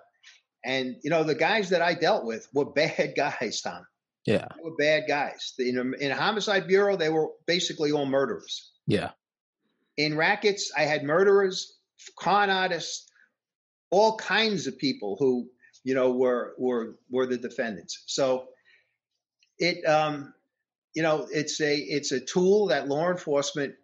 And 0.65 0.97
you 1.03 1.11
know, 1.11 1.23
the 1.23 1.35
guys 1.35 1.69
that 1.69 1.81
I 1.81 1.93
dealt 1.93 2.25
with 2.25 2.47
were 2.53 2.65
bad 2.65 3.13
guys, 3.17 3.61
Tom. 3.61 3.85
Yeah, 4.25 4.47
they 4.55 4.63
were 4.63 4.75
bad 4.75 5.03
guys. 5.07 5.53
In 5.59 5.93
in 5.99 6.11
a 6.11 6.15
homicide 6.15 6.67
bureau, 6.67 6.97
they 6.97 7.09
were 7.09 7.29
basically 7.45 7.91
all 7.91 8.07
murderers. 8.07 8.71
Yeah. 8.87 9.11
In 9.97 10.17
rackets, 10.17 10.71
I 10.75 10.81
had 10.81 11.03
murderers 11.03 11.77
con 12.17 12.49
artists, 12.49 13.09
all 13.89 14.17
kinds 14.17 14.67
of 14.67 14.77
people 14.77 15.15
who 15.19 15.49
you 15.83 15.93
know 15.93 16.11
were 16.11 16.55
were 16.57 16.95
were 17.09 17.27
the 17.27 17.37
defendants. 17.37 18.03
So 18.07 18.47
it 19.59 19.85
um, 19.85 20.33
you 20.95 21.03
know 21.03 21.27
it's 21.31 21.61
a 21.61 21.75
it's 21.77 22.11
a 22.11 22.19
tool 22.19 22.67
that 22.67 22.87
law 22.87 23.11
enforcement 23.11 23.75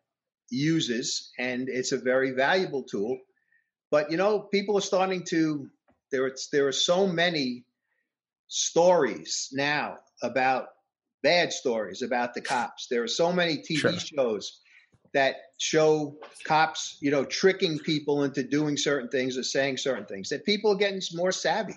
uses, 0.50 1.32
and 1.38 1.70
it's 1.70 1.92
a 1.92 1.98
very 1.98 2.32
valuable 2.32 2.84
tool. 2.84 3.20
But 3.92 4.10
you 4.10 4.18
know, 4.18 4.40
people 4.40 4.78
are 4.78 4.82
starting 4.82 5.24
to 5.30 5.70
there. 6.12 6.28
It's, 6.28 6.50
there 6.50 6.68
are 6.68 6.74
so 6.74 7.08
many 7.08 7.66
stories 8.48 9.50
now 9.54 9.98
about 10.22 10.68
bad 11.24 11.54
stories 11.54 12.02
about 12.02 12.34
the 12.34 12.42
cops. 12.42 12.88
There 12.90 13.04
are 13.04 13.08
so 13.08 13.32
many 13.32 13.58
TV 13.58 13.78
sure. 13.80 13.94
shows 14.00 14.60
that 15.14 15.36
show 15.58 16.18
cops, 16.46 16.98
you 17.02 17.12
know, 17.12 17.26
tricking 17.26 17.80
people 17.80 18.24
into 18.24 18.44
doing 18.44 18.78
certain 18.78 19.10
things 19.10 19.38
or 19.38 19.44
saying 19.44 19.78
certain 19.78 20.06
things. 20.06 20.30
That 20.30 20.46
people 20.46 20.72
are 20.72 20.78
getting 20.78 21.02
more 21.14 21.32
savvy. 21.32 21.76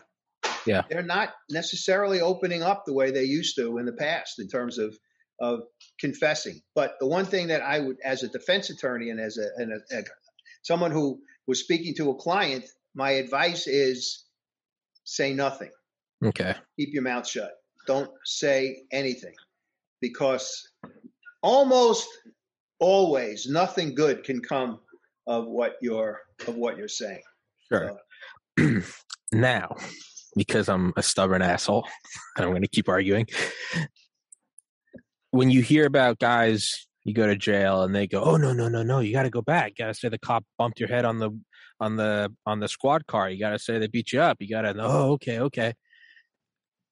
Yeah, 0.67 0.83
they're 0.89 1.03
not 1.03 1.31
necessarily 1.51 2.21
opening 2.21 2.63
up 2.63 2.85
the 2.87 2.95
way 2.95 3.11
they 3.11 3.25
used 3.25 3.57
to 3.57 3.79
in 3.79 3.87
the 3.87 3.93
past 3.93 4.39
in 4.39 4.49
terms 4.49 4.79
of 4.79 4.97
of 5.41 5.61
confessing. 5.99 6.61
But 6.75 6.95
the 7.01 7.07
one 7.07 7.27
thing 7.27 7.49
that 7.49 7.63
I 7.63 7.81
would, 7.81 7.97
as 8.05 8.23
a 8.23 8.29
defense 8.29 8.71
attorney 8.71 9.11
and 9.11 9.21
as 9.21 9.37
a, 9.37 9.49
and 9.61 9.73
a, 9.73 9.99
a 9.99 10.03
someone 10.63 10.91
who 10.91 11.21
was 11.47 11.61
speaking 11.61 11.95
to 11.97 12.11
a 12.11 12.15
client, 12.15 12.65
my 12.95 13.13
advice 13.13 13.67
is 13.67 14.25
say 15.05 15.33
nothing. 15.33 15.71
Okay. 16.25 16.55
Keep 16.79 16.95
your 16.95 17.03
mouth 17.03 17.29
shut. 17.29 17.53
Don't 17.87 18.11
say 18.25 18.83
anything 18.93 19.35
because 20.01 20.69
almost 21.43 22.09
always 22.81 23.47
nothing 23.47 23.95
good 23.95 24.25
can 24.25 24.41
come 24.41 24.81
of 25.27 25.47
what 25.47 25.77
you're 25.81 26.21
of 26.47 26.57
what 26.57 26.77
you're 26.77 26.89
saying. 26.89 27.23
Sure. 27.69 27.99
So. 28.59 28.81
now, 29.33 29.75
because 30.37 30.69
I'm 30.69 30.93
a 30.97 31.03
stubborn 31.03 31.43
asshole, 31.43 31.87
and 32.37 32.45
I'm 32.45 32.53
going 32.53 32.63
to 32.63 32.69
keep 32.69 32.89
arguing. 32.89 33.27
When 35.31 35.51
you 35.51 35.63
hear 35.63 35.87
about 35.87 36.19
guys, 36.19 36.87
you 37.05 37.13
go 37.13 37.27
to 37.27 37.37
jail 37.37 37.83
and 37.83 37.95
they 37.95 38.07
go, 38.07 38.23
"Oh 38.23 38.37
no, 38.37 38.53
no, 38.53 38.69
no, 38.69 38.83
no! 38.83 39.01
You 39.01 39.13
got 39.13 39.25
to 39.25 39.31
go 39.31 39.43
back. 39.43 39.77
Got 39.77 39.89
to 39.89 39.95
say 39.95 40.09
the 40.09 40.19
cop 40.19 40.45
bumped 40.59 40.81
your 40.81 40.89
head 40.89 41.05
on 41.05 41.19
the 41.19 41.31
on 41.81 41.97
the 41.97 42.33
on 42.47 42.61
the 42.61 42.69
squad 42.69 43.07
car. 43.07 43.29
You 43.29 43.39
got 43.39 43.51
to 43.51 43.59
say 43.59 43.79
they 43.79 43.87
beat 43.87 44.13
you 44.13 44.21
up. 44.21 44.39
You 44.41 44.49
got 44.49 44.63
to, 44.63 44.75
oh, 44.79 45.13
okay, 45.13 45.41
okay." 45.41 45.75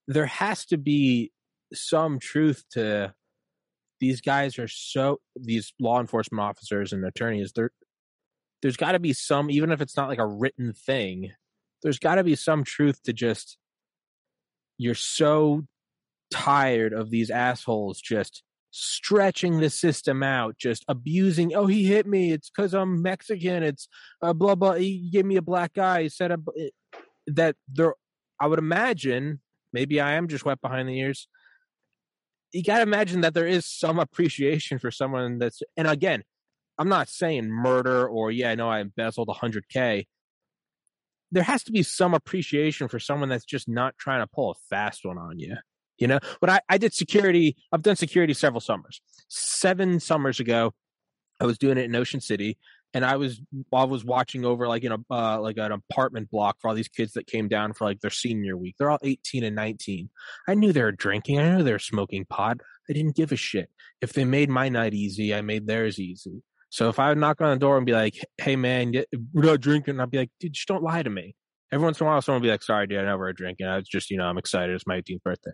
There 0.08 0.26
has 0.26 0.66
to 0.66 0.78
be 0.78 1.30
some 1.72 2.18
truth 2.18 2.64
to 2.72 3.14
these 4.00 4.20
guys 4.20 4.58
are 4.58 4.68
so 4.68 5.20
these 5.36 5.72
law 5.78 6.00
enforcement 6.00 6.42
officers 6.42 6.92
and 6.92 7.04
attorneys 7.04 7.52
there 7.52 7.70
there's 8.60 8.76
got 8.76 8.92
to 8.92 8.98
be 8.98 9.12
some 9.12 9.48
even 9.48 9.70
if 9.70 9.80
it's 9.80 9.96
not 9.96 10.08
like 10.08 10.18
a 10.18 10.26
written 10.26 10.72
thing 10.72 11.30
there's 11.82 12.00
got 12.00 12.16
to 12.16 12.24
be 12.24 12.34
some 12.34 12.64
truth 12.64 13.00
to 13.04 13.12
just 13.12 13.58
you're 14.76 14.94
so 14.94 15.62
tired 16.32 16.92
of 16.92 17.10
these 17.10 17.30
assholes 17.30 18.00
just 18.00 18.42
stretching 18.72 19.60
the 19.60 19.70
system 19.70 20.22
out, 20.22 20.58
just 20.58 20.84
abusing. 20.88 21.54
Oh, 21.54 21.66
he 21.66 21.84
hit 21.84 22.06
me. 22.06 22.32
It's 22.32 22.50
because 22.50 22.74
I'm 22.74 23.02
Mexican. 23.02 23.62
It's 23.62 23.86
uh, 24.20 24.32
blah 24.32 24.56
blah. 24.56 24.74
He 24.74 25.10
gave 25.12 25.26
me 25.26 25.36
a 25.36 25.42
black 25.42 25.78
eye. 25.78 26.04
He 26.04 26.08
said 26.08 26.32
a, 26.32 26.38
that 27.28 27.54
there. 27.68 27.94
I 28.40 28.48
would 28.48 28.58
imagine 28.58 29.40
maybe 29.72 30.00
I 30.00 30.14
am 30.14 30.26
just 30.26 30.44
wet 30.44 30.60
behind 30.60 30.88
the 30.88 30.98
ears. 30.98 31.28
You 32.52 32.64
got 32.64 32.78
to 32.78 32.82
imagine 32.82 33.20
that 33.20 33.34
there 33.34 33.46
is 33.46 33.66
some 33.66 33.98
appreciation 33.98 34.78
for 34.78 34.90
someone 34.90 35.38
that's. 35.38 35.62
And 35.76 35.86
again, 35.86 36.24
I'm 36.78 36.88
not 36.88 37.08
saying 37.08 37.48
murder 37.48 38.08
or 38.08 38.30
yeah, 38.30 38.54
know 38.54 38.68
I 38.68 38.80
embezzled 38.80 39.28
100k. 39.28 40.06
There 41.30 41.42
has 41.42 41.62
to 41.64 41.72
be 41.72 41.82
some 41.82 42.12
appreciation 42.12 42.88
for 42.88 42.98
someone 42.98 43.28
that's 43.28 43.44
just 43.44 43.68
not 43.68 43.96
trying 43.98 44.20
to 44.20 44.26
pull 44.26 44.50
a 44.50 44.54
fast 44.68 45.04
one 45.04 45.16
on 45.16 45.38
you. 45.38 45.56
You 46.02 46.08
know, 46.08 46.18
but 46.40 46.50
I, 46.50 46.60
I 46.68 46.78
did 46.78 46.92
security. 46.92 47.54
I've 47.70 47.82
done 47.82 47.94
security 47.94 48.34
several 48.34 48.60
summers. 48.60 49.00
Seven 49.28 50.00
summers 50.00 50.40
ago, 50.40 50.74
I 51.40 51.46
was 51.46 51.58
doing 51.58 51.78
it 51.78 51.84
in 51.84 51.94
Ocean 51.94 52.20
City, 52.20 52.58
and 52.92 53.04
I 53.04 53.14
was 53.14 53.40
I 53.72 53.84
was 53.84 54.04
watching 54.04 54.44
over 54.44 54.66
like 54.66 54.82
in 54.82 54.90
a 54.90 54.98
uh, 55.12 55.38
like 55.40 55.58
an 55.58 55.70
apartment 55.70 56.28
block 56.28 56.56
for 56.60 56.66
all 56.66 56.74
these 56.74 56.88
kids 56.88 57.12
that 57.12 57.28
came 57.28 57.46
down 57.46 57.72
for 57.72 57.84
like 57.84 58.00
their 58.00 58.10
senior 58.10 58.56
week. 58.56 58.74
They're 58.80 58.90
all 58.90 58.98
18 59.04 59.44
and 59.44 59.54
19. 59.54 60.10
I 60.48 60.54
knew 60.54 60.72
they 60.72 60.82
were 60.82 60.90
drinking. 60.90 61.38
I 61.38 61.56
knew 61.56 61.62
they 61.62 61.70
were 61.70 61.78
smoking 61.78 62.24
pot. 62.24 62.56
I 62.90 62.94
didn't 62.94 63.14
give 63.14 63.30
a 63.30 63.36
shit. 63.36 63.70
If 64.00 64.12
they 64.12 64.24
made 64.24 64.50
my 64.50 64.68
night 64.68 64.94
easy, 64.94 65.32
I 65.32 65.40
made 65.40 65.68
theirs 65.68 66.00
easy. 66.00 66.42
So 66.70 66.88
if 66.88 66.98
I 66.98 67.10
would 67.10 67.18
knock 67.18 67.40
on 67.40 67.50
the 67.50 67.60
door 67.60 67.76
and 67.76 67.86
be 67.86 67.92
like, 67.92 68.16
"Hey 68.38 68.56
man, 68.56 68.92
we're 69.32 69.44
not 69.44 69.60
drinking," 69.60 70.00
I'd 70.00 70.10
be 70.10 70.18
like, 70.18 70.30
"Dude, 70.40 70.54
just 70.54 70.66
don't 70.66 70.82
lie 70.82 71.04
to 71.04 71.10
me." 71.10 71.36
Every 71.70 71.84
once 71.84 72.00
in 72.00 72.08
a 72.08 72.10
while, 72.10 72.20
someone 72.22 72.42
would 72.42 72.46
be 72.46 72.50
like, 72.50 72.64
"Sorry, 72.64 72.88
dude, 72.88 72.98
I 72.98 73.04
never 73.04 73.32
drinking. 73.32 73.68
I 73.68 73.76
was 73.76 73.86
just, 73.86 74.10
you 74.10 74.16
know, 74.16 74.24
I'm 74.24 74.36
excited. 74.36 74.74
It's 74.74 74.84
my 74.84 74.96
18th 74.96 75.22
birthday." 75.22 75.52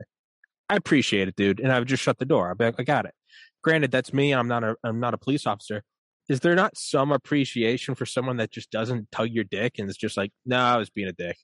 I 0.70 0.76
appreciate 0.76 1.28
it, 1.28 1.36
dude, 1.36 1.60
and 1.60 1.72
I 1.72 1.78
would 1.78 1.88
just 1.88 2.02
shut 2.02 2.18
the 2.18 2.24
door. 2.24 2.50
I'd 2.50 2.58
be 2.58 2.64
like, 2.66 2.76
"I 2.78 2.84
got 2.84 3.06
it." 3.06 3.14
Granted, 3.62 3.90
that's 3.90 4.12
me. 4.12 4.32
I'm 4.32 4.48
not 4.48 4.64
a 4.64 4.76
I'm 4.84 5.00
not 5.00 5.14
a 5.14 5.18
police 5.18 5.46
officer, 5.46 5.82
is 6.28 6.40
there 6.40 6.54
not 6.54 6.76
some 6.76 7.10
appreciation 7.10 7.94
for 7.94 8.04
someone 8.04 8.36
that 8.36 8.50
just 8.50 8.70
doesn't 8.70 9.10
tug 9.10 9.30
your 9.30 9.44
dick 9.44 9.78
and 9.78 9.88
is 9.88 9.96
just 9.96 10.16
like, 10.16 10.30
no, 10.44 10.58
I 10.58 10.76
was 10.76 10.90
being 10.90 11.08
a 11.08 11.12
dick? 11.12 11.36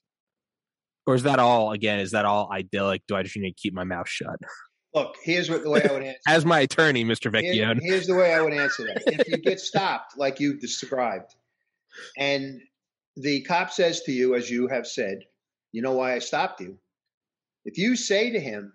Or 1.07 1.15
is 1.15 1.23
that 1.23 1.39
all, 1.39 1.71
again, 1.71 1.99
is 1.99 2.11
that 2.11 2.25
all 2.25 2.49
idyllic? 2.51 3.01
Do 3.07 3.15
I 3.15 3.23
just 3.23 3.35
need 3.35 3.49
to 3.49 3.55
keep 3.55 3.73
my 3.73 3.83
mouth 3.83 4.07
shut? 4.07 4.35
Look, 4.93 5.15
here's 5.23 5.49
what 5.49 5.63
the 5.63 5.69
way 5.69 5.81
I 5.87 5.91
would 5.91 6.03
answer. 6.05 6.19
As 6.27 6.45
my 6.45 6.61
attorney, 6.61 7.03
Mr. 7.03 7.31
Vecchione. 7.31 7.53
Here, 7.53 7.75
here's 7.81 8.07
the 8.07 8.15
way 8.15 8.33
I 8.33 8.41
would 8.41 8.53
answer 8.53 8.83
that. 8.83 9.03
If 9.07 9.27
you 9.27 9.37
get 9.37 9.59
stopped, 9.59 10.17
like 10.17 10.39
you 10.39 10.57
described, 10.57 11.35
and 12.17 12.61
the 13.17 13.41
cop 13.41 13.71
says 13.71 14.01
to 14.03 14.11
you, 14.11 14.35
as 14.35 14.49
you 14.49 14.67
have 14.67 14.87
said, 14.87 15.19
you 15.71 15.81
know 15.81 15.93
why 15.93 16.13
I 16.13 16.19
stopped 16.19 16.61
you? 16.61 16.77
If 17.65 17.77
you 17.77 17.95
say 17.95 18.29
to 18.31 18.39
him, 18.39 18.73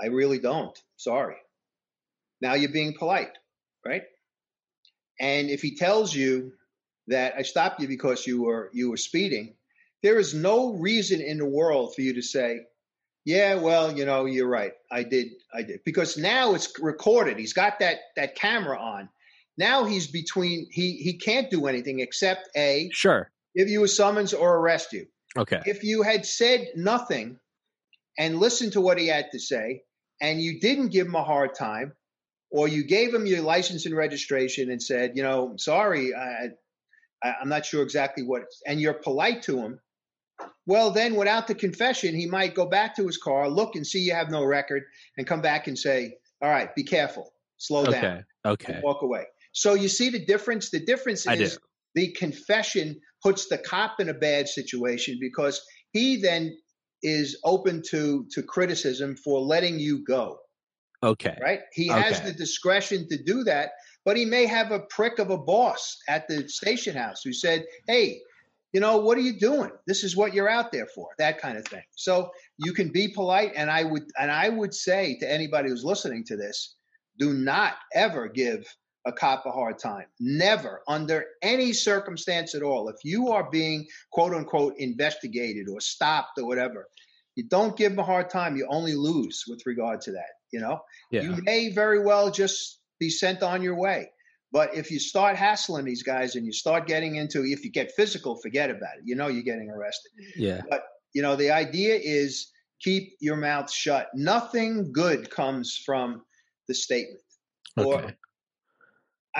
I 0.00 0.06
really 0.06 0.38
don't, 0.38 0.76
sorry. 0.96 1.36
Now 2.40 2.54
you're 2.54 2.70
being 2.72 2.94
polite, 2.96 3.32
right? 3.84 4.02
And 5.20 5.50
if 5.50 5.60
he 5.60 5.74
tells 5.76 6.14
you 6.14 6.52
that 7.08 7.34
I 7.36 7.42
stopped 7.42 7.80
you 7.80 7.88
because 7.88 8.26
you 8.26 8.42
were 8.42 8.70
you 8.72 8.90
were 8.90 8.96
speeding, 8.96 9.54
there 10.02 10.18
is 10.18 10.34
no 10.34 10.74
reason 10.74 11.20
in 11.20 11.38
the 11.38 11.46
world 11.46 11.94
for 11.94 12.02
you 12.02 12.14
to 12.14 12.22
say, 12.22 12.60
"Yeah, 13.24 13.56
well, 13.56 13.96
you 13.96 14.04
know, 14.04 14.26
you're 14.26 14.48
right. 14.48 14.72
I 14.92 15.02
did 15.02 15.32
I 15.52 15.62
did." 15.62 15.80
Because 15.84 16.16
now 16.16 16.54
it's 16.54 16.72
recorded. 16.78 17.38
He's 17.38 17.52
got 17.52 17.80
that 17.80 17.98
that 18.16 18.36
camera 18.36 18.78
on. 18.78 19.08
Now 19.56 19.84
he's 19.84 20.06
between 20.06 20.68
he 20.70 20.98
he 20.98 21.14
can't 21.14 21.50
do 21.50 21.66
anything 21.66 21.98
except 21.98 22.48
a 22.56 22.88
Sure. 22.92 23.30
give 23.56 23.68
you 23.68 23.82
a 23.82 23.88
summons 23.88 24.32
or 24.32 24.58
arrest 24.58 24.92
you. 24.92 25.08
Okay. 25.36 25.60
If 25.66 25.82
you 25.82 26.02
had 26.02 26.24
said 26.24 26.68
nothing 26.76 27.40
and 28.16 28.38
listened 28.38 28.72
to 28.74 28.80
what 28.80 28.98
he 28.98 29.08
had 29.08 29.32
to 29.32 29.40
say 29.40 29.82
and 30.20 30.40
you 30.40 30.60
didn't 30.60 30.88
give 30.88 31.06
him 31.06 31.14
a 31.14 31.24
hard 31.24 31.54
time, 31.54 31.92
or 32.50 32.68
you 32.68 32.84
gave 32.84 33.14
him 33.14 33.26
your 33.26 33.42
license 33.42 33.86
and 33.86 33.96
registration 33.96 34.70
and 34.70 34.82
said, 34.82 35.12
you 35.14 35.22
know, 35.22 35.54
sorry, 35.56 36.14
I, 36.14 36.48
I, 37.22 37.34
am 37.42 37.48
not 37.48 37.66
sure 37.66 37.82
exactly 37.82 38.24
what, 38.24 38.42
and 38.66 38.80
you're 38.80 38.94
polite 38.94 39.42
to 39.42 39.58
him, 39.58 39.80
well, 40.66 40.90
then 40.90 41.14
without 41.14 41.46
the 41.46 41.54
confession, 41.54 42.14
he 42.14 42.26
might 42.26 42.54
go 42.54 42.66
back 42.66 42.96
to 42.96 43.06
his 43.06 43.16
car, 43.16 43.48
look 43.48 43.74
and 43.74 43.86
see 43.86 44.00
you 44.00 44.12
have 44.12 44.30
no 44.30 44.44
record, 44.44 44.84
and 45.16 45.26
come 45.26 45.40
back 45.40 45.66
and 45.66 45.78
say, 45.78 46.14
all 46.42 46.50
right, 46.50 46.74
be 46.74 46.84
careful, 46.84 47.32
slow 47.56 47.82
okay. 47.82 48.00
down, 48.00 48.24
okay, 48.44 48.80
walk 48.82 49.02
away. 49.02 49.24
So 49.52 49.74
you 49.74 49.88
see 49.88 50.10
the 50.10 50.24
difference. 50.24 50.70
The 50.70 50.84
difference 50.84 51.26
is 51.26 51.58
the 51.94 52.12
confession 52.12 53.00
puts 53.22 53.48
the 53.48 53.58
cop 53.58 53.98
in 53.98 54.08
a 54.08 54.14
bad 54.14 54.48
situation 54.48 55.18
because 55.20 55.60
he 55.92 56.20
then 56.20 56.56
is 57.02 57.38
open 57.44 57.82
to 57.90 58.26
to 58.30 58.42
criticism 58.42 59.16
for 59.16 59.40
letting 59.40 59.78
you 59.78 60.04
go. 60.04 60.38
Okay. 61.02 61.36
Right? 61.40 61.60
He 61.72 61.90
okay. 61.90 62.00
has 62.00 62.20
the 62.20 62.32
discretion 62.32 63.08
to 63.08 63.22
do 63.22 63.44
that, 63.44 63.70
but 64.04 64.16
he 64.16 64.24
may 64.24 64.46
have 64.46 64.72
a 64.72 64.80
prick 64.80 65.18
of 65.18 65.30
a 65.30 65.38
boss 65.38 65.96
at 66.08 66.26
the 66.28 66.48
station 66.48 66.96
house 66.96 67.22
who 67.22 67.32
said, 67.32 67.64
Hey, 67.86 68.20
you 68.72 68.80
know, 68.80 68.98
what 68.98 69.16
are 69.16 69.22
you 69.22 69.38
doing? 69.38 69.70
This 69.86 70.04
is 70.04 70.16
what 70.16 70.34
you're 70.34 70.48
out 70.48 70.72
there 70.72 70.86
for, 70.94 71.08
that 71.18 71.40
kind 71.40 71.56
of 71.56 71.64
thing. 71.66 71.82
So 71.96 72.30
you 72.58 72.72
can 72.72 72.90
be 72.90 73.08
polite. 73.08 73.52
And 73.56 73.70
I 73.70 73.84
would 73.84 74.04
and 74.18 74.30
I 74.30 74.48
would 74.48 74.74
say 74.74 75.16
to 75.20 75.30
anybody 75.30 75.70
who's 75.70 75.84
listening 75.84 76.24
to 76.24 76.36
this, 76.36 76.76
do 77.18 77.32
not 77.32 77.74
ever 77.94 78.28
give 78.28 78.66
a 79.08 79.12
cop 79.12 79.46
a 79.46 79.50
hard 79.50 79.78
time. 79.78 80.04
Never, 80.20 80.82
under 80.86 81.24
any 81.42 81.72
circumstance 81.72 82.54
at 82.54 82.62
all. 82.62 82.88
If 82.88 82.96
you 83.02 83.30
are 83.30 83.50
being 83.50 83.86
quote 84.12 84.34
unquote 84.34 84.74
investigated 84.78 85.68
or 85.68 85.80
stopped 85.80 86.38
or 86.38 86.46
whatever, 86.46 86.86
you 87.34 87.44
don't 87.44 87.76
give 87.76 87.92
them 87.92 88.00
a 88.00 88.04
hard 88.04 88.30
time. 88.30 88.56
You 88.56 88.66
only 88.68 88.94
lose 88.94 89.44
with 89.48 89.62
regard 89.64 90.02
to 90.02 90.12
that. 90.12 90.34
You 90.52 90.60
know, 90.60 90.80
yeah. 91.10 91.22
you 91.22 91.36
may 91.42 91.70
very 91.70 92.04
well 92.04 92.30
just 92.30 92.80
be 93.00 93.10
sent 93.10 93.42
on 93.42 93.62
your 93.62 93.76
way. 93.76 94.10
But 94.52 94.74
if 94.74 94.90
you 94.90 94.98
start 94.98 95.36
hassling 95.36 95.84
these 95.84 96.02
guys 96.02 96.36
and 96.36 96.46
you 96.46 96.52
start 96.52 96.86
getting 96.86 97.16
into, 97.16 97.44
if 97.44 97.64
you 97.64 97.70
get 97.70 97.92
physical, 97.92 98.36
forget 98.36 98.70
about 98.70 98.96
it. 98.98 99.04
You 99.04 99.14
know 99.14 99.28
you're 99.28 99.42
getting 99.42 99.70
arrested. 99.70 100.12
Yeah. 100.36 100.60
But 100.68 100.84
you 101.14 101.22
know 101.22 101.34
the 101.34 101.50
idea 101.50 101.98
is 102.02 102.50
keep 102.80 103.14
your 103.20 103.36
mouth 103.36 103.70
shut. 103.70 104.08
Nothing 104.14 104.92
good 104.92 105.30
comes 105.30 105.80
from 105.84 106.22
the 106.66 106.74
statement. 106.74 107.22
Okay. 107.78 107.88
Or 107.88 108.14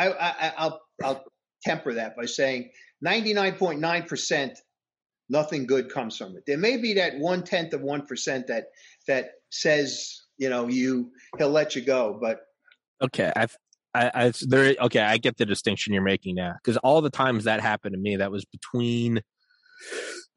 I, 0.07 0.29
I, 0.31 0.53
I'll 0.57 0.81
I'll 1.03 1.25
temper 1.65 1.95
that 1.95 2.17
by 2.17 2.27
saying 2.27 2.71
99.9 3.05 4.09
percent 4.09 4.59
nothing 5.29 5.67
good 5.67 5.91
comes 5.91 6.17
from 6.17 6.37
it. 6.37 6.45
There 6.47 6.57
may 6.57 6.79
be 6.79 6.95
that 6.95 7.19
one 7.19 7.43
tenth 7.43 7.75
of 7.75 7.83
one 7.83 8.07
percent 8.07 8.47
that 8.47 8.67
that 9.07 9.31
says 9.51 10.23
you 10.39 10.49
know 10.49 10.69
you 10.69 11.11
he'll 11.37 11.51
let 11.51 11.77
you 11.77 11.83
go 11.83 12.19
but 12.21 12.41
okay 13.03 13.33
i've 13.37 13.57
I, 13.95 14.11
I 14.15 14.33
there 14.43 14.75
okay 14.81 15.01
i 15.01 15.19
get 15.19 15.37
the 15.37 15.47
distinction 15.47 15.93
you're 15.93 16.03
making 16.03 16.37
now 16.37 16.55
because 16.63 16.77
all 16.79 17.01
the 17.01 17.11
times 17.11 17.45
that 17.45 17.61
happened 17.61 17.95
to 17.95 17.99
me 17.99 18.17
that 18.17 18.31
was 18.31 18.45
between 18.45 19.21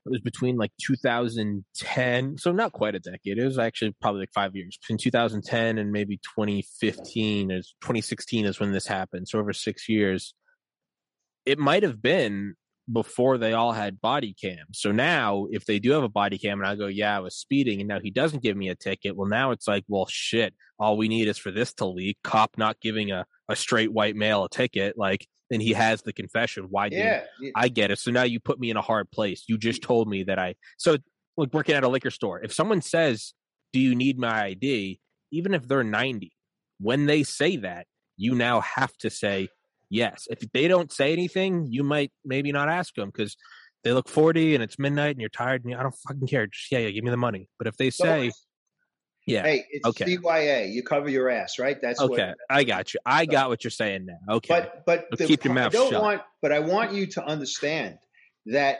it 0.05 0.09
was 0.09 0.21
between 0.21 0.57
like 0.57 0.71
2010 0.81 2.37
so 2.37 2.51
not 2.51 2.71
quite 2.71 2.95
a 2.95 2.99
decade 2.99 3.37
it 3.37 3.45
was 3.45 3.59
actually 3.59 3.93
probably 4.01 4.21
like 4.21 4.33
five 4.33 4.55
years 4.55 4.77
between 4.81 4.97
2010 4.97 5.77
and 5.77 5.91
maybe 5.91 6.17
2015 6.17 7.51
is 7.51 7.75
2016 7.81 8.45
is 8.45 8.59
when 8.59 8.71
this 8.71 8.87
happened 8.87 9.27
so 9.27 9.39
over 9.39 9.53
six 9.53 9.87
years 9.87 10.33
it 11.45 11.59
might 11.59 11.83
have 11.83 12.01
been 12.01 12.55
before 12.91 13.37
they 13.37 13.53
all 13.53 13.71
had 13.71 14.01
body 14.01 14.33
cams. 14.39 14.79
So 14.79 14.91
now, 14.91 15.47
if 15.51 15.65
they 15.65 15.79
do 15.79 15.91
have 15.91 16.03
a 16.03 16.09
body 16.09 16.37
cam 16.37 16.59
and 16.59 16.67
I 16.67 16.75
go, 16.75 16.87
yeah, 16.87 17.15
I 17.15 17.19
was 17.19 17.35
speeding, 17.35 17.79
and 17.79 17.87
now 17.87 17.99
he 17.99 18.11
doesn't 18.11 18.43
give 18.43 18.57
me 18.57 18.69
a 18.69 18.75
ticket, 18.75 19.15
well, 19.15 19.29
now 19.29 19.51
it's 19.51 19.67
like, 19.67 19.83
well, 19.87 20.07
shit, 20.09 20.53
all 20.79 20.97
we 20.97 21.07
need 21.07 21.27
is 21.27 21.37
for 21.37 21.51
this 21.51 21.73
to 21.75 21.85
leak. 21.85 22.17
Cop 22.23 22.57
not 22.57 22.79
giving 22.81 23.11
a, 23.11 23.25
a 23.47 23.55
straight 23.55 23.91
white 23.91 24.15
male 24.15 24.45
a 24.45 24.49
ticket, 24.49 24.97
like, 24.97 25.27
and 25.51 25.61
he 25.61 25.73
has 25.73 26.01
the 26.01 26.13
confession. 26.13 26.67
Why 26.69 26.87
yeah, 26.91 27.23
yeah. 27.39 27.51
I 27.55 27.67
get 27.67 27.91
it. 27.91 27.99
So 27.99 28.09
now 28.09 28.23
you 28.23 28.39
put 28.39 28.59
me 28.59 28.71
in 28.71 28.77
a 28.77 28.81
hard 28.81 29.11
place. 29.11 29.43
You 29.47 29.57
just 29.57 29.83
told 29.83 30.07
me 30.07 30.23
that 30.23 30.39
I, 30.39 30.55
so 30.77 30.97
like 31.37 31.53
working 31.53 31.75
at 31.75 31.83
a 31.83 31.87
liquor 31.87 32.09
store, 32.09 32.41
if 32.41 32.53
someone 32.53 32.81
says, 32.81 33.33
do 33.73 33.79
you 33.79 33.93
need 33.93 34.17
my 34.17 34.45
ID? 34.45 34.99
Even 35.31 35.53
if 35.53 35.67
they're 35.67 35.83
90, 35.83 36.31
when 36.79 37.05
they 37.05 37.23
say 37.23 37.57
that, 37.57 37.85
you 38.17 38.35
now 38.35 38.61
have 38.61 38.95
to 38.97 39.09
say, 39.09 39.49
yes. 39.89 40.27
If 40.29 40.39
they 40.51 40.67
don't 40.67 40.91
say 40.91 41.13
anything, 41.13 41.67
you 41.69 41.83
might 41.83 42.11
maybe 42.25 42.51
not 42.51 42.69
ask 42.69 42.95
them 42.95 43.09
because 43.09 43.35
they 43.83 43.93
look 43.93 44.07
40 44.07 44.55
and 44.55 44.63
it's 44.63 44.77
midnight 44.77 45.11
and 45.11 45.19
you're 45.19 45.29
tired 45.29 45.63
and 45.63 45.71
you, 45.71 45.77
I 45.77 45.83
don't 45.83 45.95
fucking 46.07 46.27
care. 46.27 46.47
Just, 46.47 46.71
yeah, 46.71 46.79
yeah, 46.79 46.91
give 46.91 47.03
me 47.03 47.11
the 47.11 47.17
money. 47.17 47.47
But 47.57 47.67
if 47.67 47.77
they 47.77 47.89
say, 47.89 48.31
yeah, 49.27 49.43
hey, 49.43 49.65
it's 49.69 49.85
okay. 49.85 50.17
CYA. 50.17 50.71
You 50.73 50.83
cover 50.83 51.09
your 51.09 51.29
ass, 51.29 51.59
right? 51.59 51.79
That's 51.81 51.99
okay. 51.99 52.29
What, 52.29 52.37
I 52.49 52.63
got 52.63 52.93
you. 52.93 52.99
I 53.05 53.25
got 53.25 53.49
what 53.49 53.63
you're 53.63 53.71
saying 53.71 54.05
now. 54.05 54.35
Okay, 54.35 54.47
but 54.47 54.85
but 54.85 55.17
the, 55.17 55.25
keep 55.27 55.43
your 55.43 55.53
mouth 55.53 55.67
I 55.67 55.69
don't 55.69 55.91
shut. 55.91 56.01
Want, 56.01 56.21
but 56.41 56.51
I 56.51 56.59
want 56.59 56.93
you 56.93 57.05
to 57.07 57.25
understand 57.25 57.99
that 58.47 58.79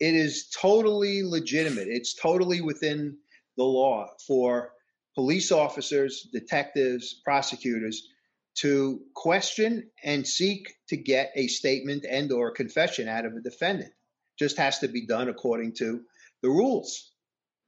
it 0.00 0.14
is 0.14 0.48
totally 0.48 1.22
legitimate. 1.22 1.88
It's 1.88 2.14
totally 2.14 2.60
within 2.60 3.18
the 3.56 3.64
law 3.64 4.08
for 4.26 4.72
police 5.14 5.52
officers, 5.52 6.26
detectives, 6.32 7.20
prosecutors 7.24 8.08
to 8.56 9.00
question 9.14 9.90
and 10.02 10.26
seek 10.26 10.74
to 10.88 10.96
get 10.96 11.32
a 11.34 11.46
statement 11.48 12.04
and 12.08 12.30
or 12.32 12.50
confession 12.50 13.08
out 13.08 13.24
of 13.24 13.34
a 13.34 13.40
defendant 13.40 13.92
just 14.38 14.58
has 14.58 14.78
to 14.80 14.88
be 14.88 15.06
done 15.06 15.28
according 15.28 15.72
to 15.72 16.00
the 16.42 16.48
rules 16.48 17.13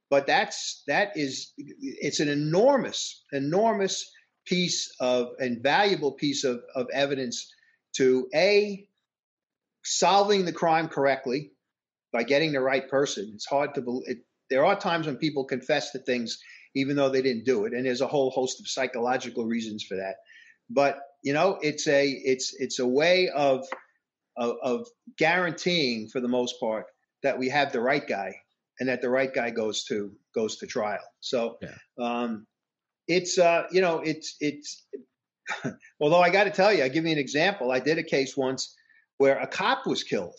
but 0.09 0.27
that's 0.27 0.83
that 0.87 1.11
is 1.15 1.53
it's 1.57 2.19
an 2.19 2.29
enormous 2.29 3.23
enormous 3.31 4.09
piece 4.45 4.93
of 4.99 5.29
and 5.39 5.61
valuable 5.61 6.13
piece 6.13 6.43
of, 6.43 6.61
of 6.75 6.87
evidence 6.93 7.53
to 7.95 8.27
a 8.33 8.87
solving 9.83 10.45
the 10.45 10.53
crime 10.53 10.87
correctly 10.87 11.51
by 12.13 12.23
getting 12.23 12.53
the 12.53 12.61
right 12.61 12.89
person. 12.89 13.31
It's 13.33 13.45
hard 13.45 13.75
to 13.75 13.81
believe. 13.81 14.17
There 14.49 14.65
are 14.65 14.79
times 14.79 15.05
when 15.05 15.17
people 15.17 15.45
confess 15.45 15.91
to 15.91 15.99
things 15.99 16.39
even 16.75 16.95
though 16.95 17.09
they 17.09 17.21
didn't 17.21 17.45
do 17.45 17.65
it, 17.65 17.73
and 17.73 17.85
there's 17.85 18.01
a 18.01 18.07
whole 18.07 18.29
host 18.29 18.59
of 18.59 18.67
psychological 18.67 19.45
reasons 19.45 19.83
for 19.83 19.95
that. 19.95 20.17
But 20.69 20.99
you 21.23 21.33
know, 21.33 21.57
it's 21.61 21.87
a 21.87 22.07
it's 22.07 22.53
it's 22.57 22.79
a 22.79 22.87
way 22.87 23.29
of 23.29 23.65
of, 24.37 24.55
of 24.61 24.87
guaranteeing, 25.17 26.09
for 26.09 26.21
the 26.21 26.27
most 26.27 26.59
part, 26.59 26.85
that 27.23 27.39
we 27.39 27.49
have 27.49 27.71
the 27.71 27.81
right 27.81 28.07
guy 28.07 28.35
and 28.79 28.89
that 28.89 29.01
the 29.01 29.09
right 29.09 29.33
guy 29.33 29.49
goes 29.49 29.83
to 29.85 30.11
goes 30.35 30.57
to 30.57 30.67
trial. 30.67 30.99
So 31.19 31.57
yeah. 31.61 31.75
um, 31.99 32.45
it's 33.07 33.37
uh, 33.37 33.63
you 33.71 33.81
know 33.81 33.99
it's 33.99 34.35
it's 34.39 34.85
although 36.01 36.21
I 36.21 36.29
got 36.29 36.45
to 36.45 36.51
tell 36.51 36.73
you, 36.73 36.83
I 36.83 36.89
give 36.89 37.05
you 37.05 37.11
an 37.11 37.17
example. 37.17 37.71
I 37.71 37.79
did 37.79 37.97
a 37.97 38.03
case 38.03 38.35
once 38.35 38.75
where 39.17 39.39
a 39.39 39.47
cop 39.47 39.85
was 39.85 40.03
killed. 40.03 40.35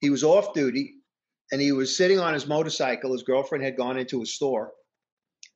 He 0.00 0.10
was 0.10 0.24
off 0.24 0.54
duty 0.54 0.94
and 1.50 1.60
he 1.60 1.72
was 1.72 1.96
sitting 1.96 2.18
on 2.18 2.34
his 2.34 2.46
motorcycle. 2.46 3.12
His 3.12 3.22
girlfriend 3.22 3.64
had 3.64 3.76
gone 3.76 3.98
into 3.98 4.22
a 4.22 4.26
store 4.26 4.72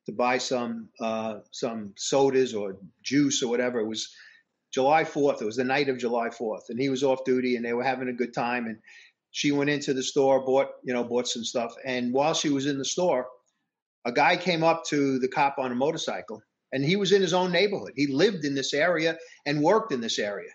to 0.06 0.12
buy 0.12 0.38
some 0.38 0.88
uh, 1.00 1.38
some 1.52 1.92
sodas 1.96 2.54
or 2.54 2.76
juice 3.02 3.42
or 3.42 3.48
whatever. 3.48 3.80
It 3.80 3.86
was 3.86 4.12
July 4.72 5.04
4th. 5.04 5.42
It 5.42 5.44
was 5.44 5.56
the 5.56 5.64
night 5.64 5.88
of 5.88 5.98
July 5.98 6.28
4th, 6.28 6.70
and 6.70 6.80
he 6.80 6.88
was 6.88 7.04
off 7.04 7.24
duty, 7.24 7.56
and 7.56 7.64
they 7.64 7.72
were 7.72 7.84
having 7.84 8.08
a 8.08 8.14
good 8.14 8.34
time. 8.34 8.66
And 8.66 8.78
she 9.32 9.52
went 9.52 9.70
into 9.70 9.94
the 9.94 10.04
store, 10.04 10.44
bought 10.44 10.68
you 10.84 10.94
know 10.94 11.04
bought 11.04 11.28
some 11.28 11.44
stuff, 11.44 11.74
and 11.84 12.14
while 12.14 12.34
she 12.34 12.50
was 12.50 12.66
in 12.66 12.78
the 12.78 12.84
store, 12.84 13.26
a 14.04 14.12
guy 14.12 14.36
came 14.36 14.62
up 14.62 14.84
to 14.86 15.18
the 15.18 15.28
cop 15.28 15.58
on 15.58 15.72
a 15.72 15.76
motorcycle, 15.76 16.42
and 16.72 16.84
he 16.84 16.96
was 16.96 17.12
in 17.12 17.22
his 17.22 17.34
own 17.34 17.52
neighborhood. 17.52 17.92
He 17.96 18.08
lived 18.08 18.44
in 18.44 18.54
this 18.54 18.74
area 18.74 19.18
and 19.46 19.62
worked 19.62 19.92
in 19.92 20.00
this 20.02 20.18
area, 20.18 20.50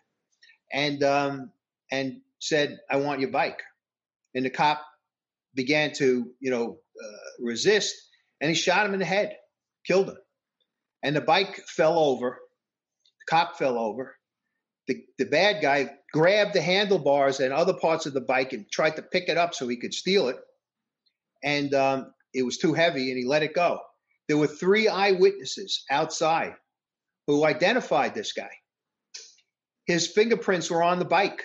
and 0.73 1.03
um, 1.03 1.51
and 1.91 2.21
said, 2.39 2.79
"I 2.89 2.97
want 2.97 3.21
your 3.21 3.31
bike." 3.31 3.61
And 4.35 4.45
the 4.45 4.51
cop 4.51 4.81
began 5.55 5.93
to 5.95 6.31
you 6.39 6.51
know 6.51 6.79
uh, 7.03 7.43
resist, 7.45 7.95
and 8.41 8.49
he 8.49 8.55
shot 8.55 8.85
him 8.85 8.93
in 8.93 8.99
the 8.99 9.05
head, 9.05 9.35
killed 9.87 10.09
him, 10.09 10.17
and 11.03 11.15
the 11.15 11.21
bike 11.21 11.57
fell 11.67 11.99
over 11.99 12.39
The 13.19 13.35
Cop 13.35 13.57
fell 13.57 13.79
over. 13.79 14.16
The, 14.87 15.03
the 15.17 15.25
bad 15.25 15.61
guy 15.61 15.89
grabbed 16.13 16.53
the 16.53 16.61
handlebars 16.61 17.39
and 17.39 17.53
other 17.53 17.73
parts 17.73 18.05
of 18.05 18.13
the 18.13 18.21
bike 18.21 18.53
and 18.53 18.69
tried 18.71 18.95
to 18.95 19.01
pick 19.01 19.27
it 19.27 19.37
up 19.37 19.53
so 19.53 19.67
he 19.67 19.75
could 19.75 19.93
steal 19.93 20.29
it. 20.29 20.37
And 21.43 21.73
um, 21.73 22.13
it 22.33 22.43
was 22.43 22.57
too 22.57 22.73
heavy 22.73 23.09
and 23.09 23.17
he 23.17 23.25
let 23.25 23.43
it 23.43 23.53
go. 23.53 23.81
There 24.27 24.37
were 24.37 24.47
three 24.47 24.87
eyewitnesses 24.87 25.83
outside 25.89 26.55
who 27.27 27.45
identified 27.45 28.13
this 28.13 28.31
guy. 28.31 28.49
His 29.85 30.07
fingerprints 30.07 30.69
were 30.69 30.83
on 30.83 30.99
the 30.99 31.05
bike. 31.05 31.43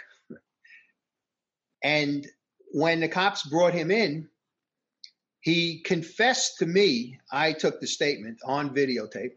And 1.82 2.26
when 2.72 3.00
the 3.00 3.08
cops 3.08 3.42
brought 3.42 3.74
him 3.74 3.90
in, 3.90 4.28
he 5.40 5.80
confessed 5.80 6.58
to 6.58 6.66
me. 6.66 7.18
I 7.32 7.52
took 7.52 7.80
the 7.80 7.86
statement 7.86 8.38
on 8.44 8.74
videotape, 8.74 9.32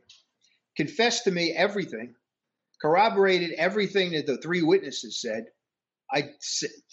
confessed 0.75 1.23
to 1.23 1.31
me 1.31 1.51
everything 1.51 2.13
corroborated 2.81 3.51
everything 3.53 4.11
that 4.11 4.25
the 4.25 4.37
three 4.37 4.61
witnesses 4.61 5.21
said. 5.21 5.45
I 6.11 6.29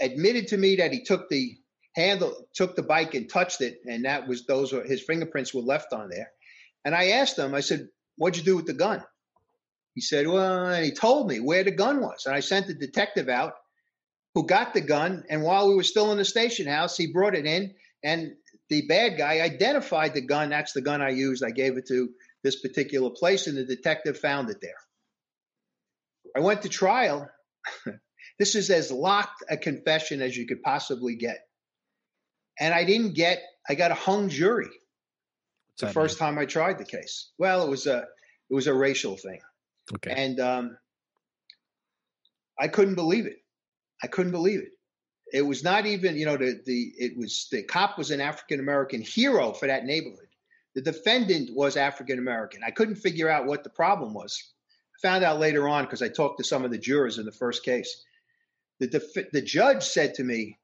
admitted 0.00 0.48
to 0.48 0.56
me 0.56 0.76
that 0.76 0.92
he 0.92 1.04
took 1.04 1.28
the 1.28 1.56
handle, 1.94 2.48
took 2.54 2.76
the 2.76 2.82
bike 2.82 3.14
and 3.14 3.28
touched 3.28 3.60
it, 3.60 3.80
and 3.86 4.04
that 4.04 4.26
was 4.26 4.46
those 4.46 4.72
were 4.72 4.82
his 4.82 5.02
fingerprints 5.02 5.52
were 5.52 5.62
left 5.62 5.92
on 5.92 6.08
there. 6.08 6.30
And 6.84 6.94
I 6.94 7.10
asked 7.10 7.38
him, 7.38 7.54
I 7.54 7.60
said, 7.60 7.88
"What'd 8.16 8.38
you 8.38 8.44
do 8.44 8.56
with 8.56 8.66
the 8.66 8.72
gun?" 8.72 9.04
He 9.94 10.00
said, 10.00 10.26
"Well," 10.26 10.68
and 10.68 10.84
he 10.84 10.92
told 10.92 11.28
me 11.28 11.40
where 11.40 11.64
the 11.64 11.70
gun 11.70 12.00
was, 12.00 12.24
and 12.24 12.34
I 12.34 12.40
sent 12.40 12.66
the 12.66 12.74
detective 12.74 13.28
out 13.28 13.54
who 14.34 14.46
got 14.46 14.72
the 14.72 14.80
gun. 14.80 15.24
And 15.28 15.42
while 15.42 15.68
we 15.68 15.74
were 15.74 15.82
still 15.82 16.10
in 16.12 16.18
the 16.18 16.24
station 16.24 16.66
house, 16.66 16.96
he 16.96 17.12
brought 17.12 17.34
it 17.34 17.44
in, 17.44 17.74
and 18.02 18.32
the 18.70 18.86
bad 18.86 19.18
guy 19.18 19.40
identified 19.40 20.14
the 20.14 20.22
gun. 20.22 20.48
That's 20.48 20.72
the 20.72 20.80
gun 20.80 21.02
I 21.02 21.10
used. 21.10 21.44
I 21.44 21.50
gave 21.50 21.76
it 21.76 21.86
to 21.88 22.10
this 22.42 22.60
particular 22.60 23.10
place, 23.10 23.46
and 23.46 23.58
the 23.58 23.64
detective 23.64 24.18
found 24.18 24.48
it 24.48 24.60
there. 24.62 24.72
I 26.36 26.40
went 26.40 26.62
to 26.62 26.68
trial. 26.68 27.28
this 28.38 28.54
is 28.54 28.70
as 28.70 28.90
locked 28.90 29.42
a 29.48 29.56
confession 29.56 30.22
as 30.22 30.36
you 30.36 30.46
could 30.46 30.62
possibly 30.62 31.16
get. 31.16 31.38
And 32.58 32.74
I 32.74 32.84
didn't 32.84 33.14
get, 33.14 33.42
I 33.68 33.74
got 33.74 33.90
a 33.90 33.94
hung 33.94 34.28
jury. 34.28 34.70
It's 35.74 35.82
the 35.82 35.88
first 35.88 36.20
mean? 36.20 36.30
time 36.30 36.38
I 36.38 36.46
tried 36.46 36.78
the 36.78 36.84
case. 36.84 37.30
Well, 37.38 37.66
it 37.66 37.70
was 37.70 37.86
a, 37.86 38.06
it 38.50 38.54
was 38.54 38.66
a 38.66 38.74
racial 38.74 39.16
thing. 39.16 39.40
Okay. 39.94 40.12
And 40.14 40.38
um, 40.38 40.76
I 42.58 42.68
couldn't 42.68 42.94
believe 42.94 43.26
it. 43.26 43.38
I 44.02 44.06
couldn't 44.06 44.32
believe 44.32 44.60
it. 44.60 44.72
It 45.32 45.42
was 45.42 45.64
not 45.64 45.86
even, 45.86 46.16
you 46.16 46.26
know, 46.26 46.36
the, 46.36 46.60
the 46.66 46.92
it 46.98 47.16
was 47.16 47.48
the 47.50 47.62
cop 47.62 47.96
was 47.96 48.10
an 48.10 48.20
African 48.20 48.60
American 48.60 49.00
hero 49.00 49.52
for 49.52 49.66
that 49.66 49.84
neighborhood. 49.84 50.28
The 50.74 50.82
defendant 50.82 51.50
was 51.54 51.76
African 51.76 52.18
American. 52.18 52.60
I 52.66 52.70
couldn't 52.70 52.96
figure 52.96 53.30
out 53.30 53.46
what 53.46 53.64
the 53.64 53.70
problem 53.70 54.12
was 54.12 54.52
found 55.00 55.24
out 55.24 55.40
later 55.40 55.68
on 55.68 55.84
because 55.84 56.02
I 56.02 56.08
talked 56.08 56.38
to 56.38 56.44
some 56.44 56.64
of 56.64 56.70
the 56.70 56.78
jurors 56.78 57.18
in 57.18 57.24
the 57.24 57.32
first 57.32 57.64
case. 57.64 58.04
The, 58.80 58.86
def- 58.88 59.30
the 59.32 59.42
judge 59.42 59.82
said 59.84 60.14
to 60.14 60.24
me, 60.24 60.58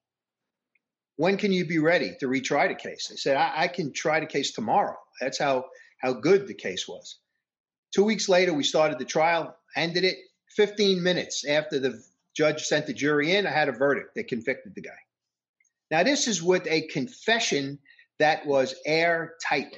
when 1.16 1.36
can 1.36 1.52
you 1.52 1.66
be 1.66 1.78
ready 1.78 2.14
to 2.20 2.26
retry 2.26 2.68
the 2.68 2.74
case? 2.74 3.10
I 3.12 3.16
said, 3.16 3.36
I, 3.36 3.52
I 3.56 3.68
can 3.68 3.92
try 3.92 4.20
the 4.20 4.26
case 4.26 4.52
tomorrow. 4.52 4.96
That's 5.20 5.38
how, 5.38 5.66
how 6.00 6.12
good 6.12 6.46
the 6.46 6.54
case 6.54 6.86
was. 6.86 7.18
Two 7.94 8.04
weeks 8.04 8.28
later, 8.28 8.54
we 8.54 8.62
started 8.62 8.98
the 8.98 9.04
trial, 9.04 9.56
ended 9.76 10.04
it 10.04 10.18
15 10.56 11.02
minutes 11.02 11.44
after 11.44 11.80
the 11.80 12.00
judge 12.36 12.64
sent 12.64 12.86
the 12.86 12.92
jury 12.92 13.34
in. 13.34 13.46
I 13.46 13.50
had 13.50 13.68
a 13.68 13.72
verdict. 13.72 14.14
that 14.14 14.28
convicted 14.28 14.74
the 14.74 14.82
guy. 14.82 14.90
Now, 15.90 16.02
this 16.02 16.28
is 16.28 16.42
with 16.42 16.66
a 16.66 16.86
confession 16.88 17.78
that 18.18 18.46
was 18.46 18.74
airtight, 18.84 19.76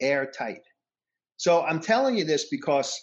airtight. 0.00 0.62
So 1.36 1.62
I'm 1.62 1.80
telling 1.80 2.18
you 2.18 2.24
this 2.24 2.46
because 2.50 3.00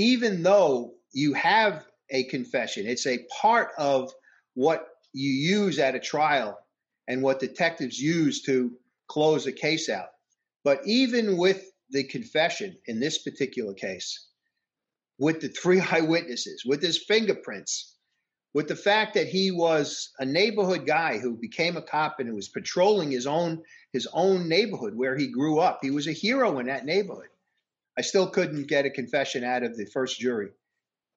even 0.00 0.42
though 0.42 0.94
you 1.12 1.34
have 1.34 1.84
a 2.08 2.24
confession, 2.24 2.86
it's 2.86 3.06
a 3.06 3.26
part 3.42 3.68
of 3.76 4.10
what 4.54 4.86
you 5.12 5.30
use 5.30 5.78
at 5.78 5.94
a 5.94 6.00
trial 6.00 6.58
and 7.06 7.22
what 7.22 7.38
detectives 7.38 7.98
use 7.98 8.40
to 8.44 8.72
close 9.08 9.46
a 9.46 9.52
case 9.52 9.90
out. 9.90 10.08
But 10.64 10.80
even 10.86 11.36
with 11.36 11.70
the 11.90 12.04
confession 12.04 12.78
in 12.86 12.98
this 12.98 13.18
particular 13.18 13.74
case, 13.74 14.26
with 15.18 15.42
the 15.42 15.48
three 15.48 15.80
eyewitnesses, 15.92 16.64
with 16.64 16.80
his 16.80 16.96
fingerprints, 16.96 17.94
with 18.54 18.68
the 18.68 18.76
fact 18.76 19.12
that 19.14 19.28
he 19.28 19.50
was 19.50 20.12
a 20.18 20.24
neighborhood 20.24 20.86
guy 20.86 21.18
who 21.18 21.36
became 21.36 21.76
a 21.76 21.82
cop 21.82 22.20
and 22.20 22.28
who 22.30 22.36
was 22.36 22.48
patrolling 22.48 23.10
his 23.10 23.26
own 23.26 23.62
his 23.92 24.08
own 24.14 24.48
neighborhood 24.48 24.94
where 24.96 25.14
he 25.14 25.26
grew 25.26 25.58
up. 25.58 25.80
He 25.82 25.90
was 25.90 26.06
a 26.06 26.12
hero 26.12 26.58
in 26.58 26.66
that 26.66 26.86
neighborhood. 26.86 27.28
I 28.00 28.02
still 28.02 28.30
couldn't 28.30 28.66
get 28.66 28.86
a 28.86 28.90
confession 28.90 29.44
out 29.44 29.62
of 29.62 29.76
the 29.76 29.84
first 29.84 30.18
jury. 30.18 30.48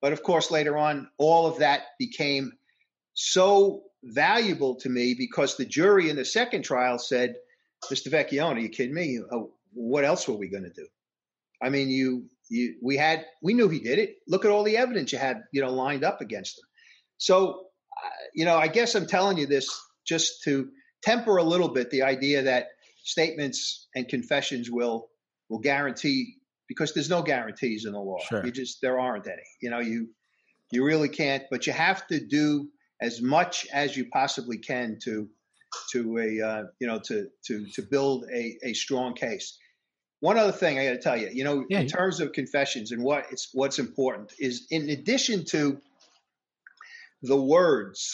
But 0.02 0.12
of 0.12 0.22
course, 0.22 0.52
later 0.52 0.78
on, 0.78 1.08
all 1.18 1.48
of 1.48 1.60
that 1.60 1.84
became 1.98 2.52
so 3.14 3.84
valuable 4.04 4.76
to 4.82 4.90
me 4.90 5.16
because 5.18 5.56
the 5.56 5.64
jury 5.64 6.10
in 6.10 6.18
the 6.18 6.26
second 6.26 6.64
trial 6.64 7.00
said, 7.00 7.36
Mr. 7.90 8.10
Vecchione, 8.12 8.58
are 8.58 8.60
you 8.60 8.68
kidding 8.68 8.94
me? 8.94 9.18
Uh, 9.32 9.44
what 9.72 10.04
else 10.04 10.28
were 10.28 10.36
we 10.36 10.50
going 10.50 10.66
to 10.66 10.74
do? 10.74 10.86
I 11.62 11.70
mean, 11.70 11.90
you, 11.90 12.26
you, 12.50 12.76
we 12.84 12.98
had, 12.98 13.28
we 13.42 13.54
knew 13.54 13.70
he 13.70 13.80
did 13.80 13.98
it. 13.98 14.18
Look 14.28 14.44
at 14.44 14.52
all 14.52 14.66
the 14.66 14.76
evidence 14.76 15.14
you 15.14 15.20
had, 15.20 15.44
you 15.54 15.62
know, 15.62 15.72
lined 15.72 16.04
up 16.04 16.20
against 16.20 16.58
him. 16.60 16.66
So, 17.18 17.68
uh, 17.96 18.10
you 18.36 18.44
know, 18.44 18.58
I 18.58 18.68
guess 18.68 18.94
I'm 18.94 19.08
telling 19.08 19.38
you 19.38 19.46
this 19.46 19.70
just 20.06 20.44
to 20.44 20.68
temper 21.02 21.38
a 21.38 21.44
little 21.44 21.70
bit 21.70 21.92
the 21.92 22.02
idea 22.02 22.42
that 22.42 22.68
statements 23.06 23.88
and 23.96 24.06
confessions 24.06 24.70
will 24.70 25.08
will 25.48 25.60
guarantee 25.60 26.40
because 26.68 26.94
there's 26.94 27.10
no 27.10 27.22
guarantees 27.22 27.86
in 27.86 27.94
the 27.94 28.00
law. 28.00 28.20
Sure. 28.28 28.46
You 28.46 28.52
just 28.52 28.82
there 28.82 29.00
aren't 29.00 29.28
any. 29.28 29.44
You 29.62 29.70
know, 29.70 29.80
you 29.80 30.10
you 30.72 30.84
really 30.84 31.10
can't. 31.10 31.44
But 31.52 31.68
you 31.68 31.74
have 31.74 32.08
to 32.08 32.20
do 32.20 32.70
as 33.02 33.22
much 33.22 33.68
as 33.74 33.96
you 33.96 34.06
possibly 34.06 34.58
can 34.58 34.98
to 35.04 35.30
to 35.92 36.18
a 36.18 36.46
uh, 36.46 36.64
you 36.80 36.88
know 36.88 37.00
to 37.00 37.28
to 37.48 37.66
to 37.74 37.82
build 37.82 38.26
a 38.34 38.58
a 38.64 38.74
strong 38.74 39.14
case. 39.14 39.58
One 40.20 40.38
other 40.38 40.54
thing 40.54 40.80
I 40.80 40.86
got 40.86 40.92
to 40.92 41.00
tell 41.00 41.18
you, 41.18 41.30
you 41.34 41.44
know, 41.44 41.66
yeah. 41.70 41.82
in 41.82 41.88
terms 41.88 42.22
of 42.22 42.32
confessions 42.32 42.92
and 42.92 43.04
what 43.04 43.26
it's 43.32 43.50
what's 43.54 43.78
important 43.78 44.34
is 44.40 44.68
in 44.72 44.90
addition 44.90 45.44
to 45.46 45.82
the 47.22 47.42
words, 47.42 48.14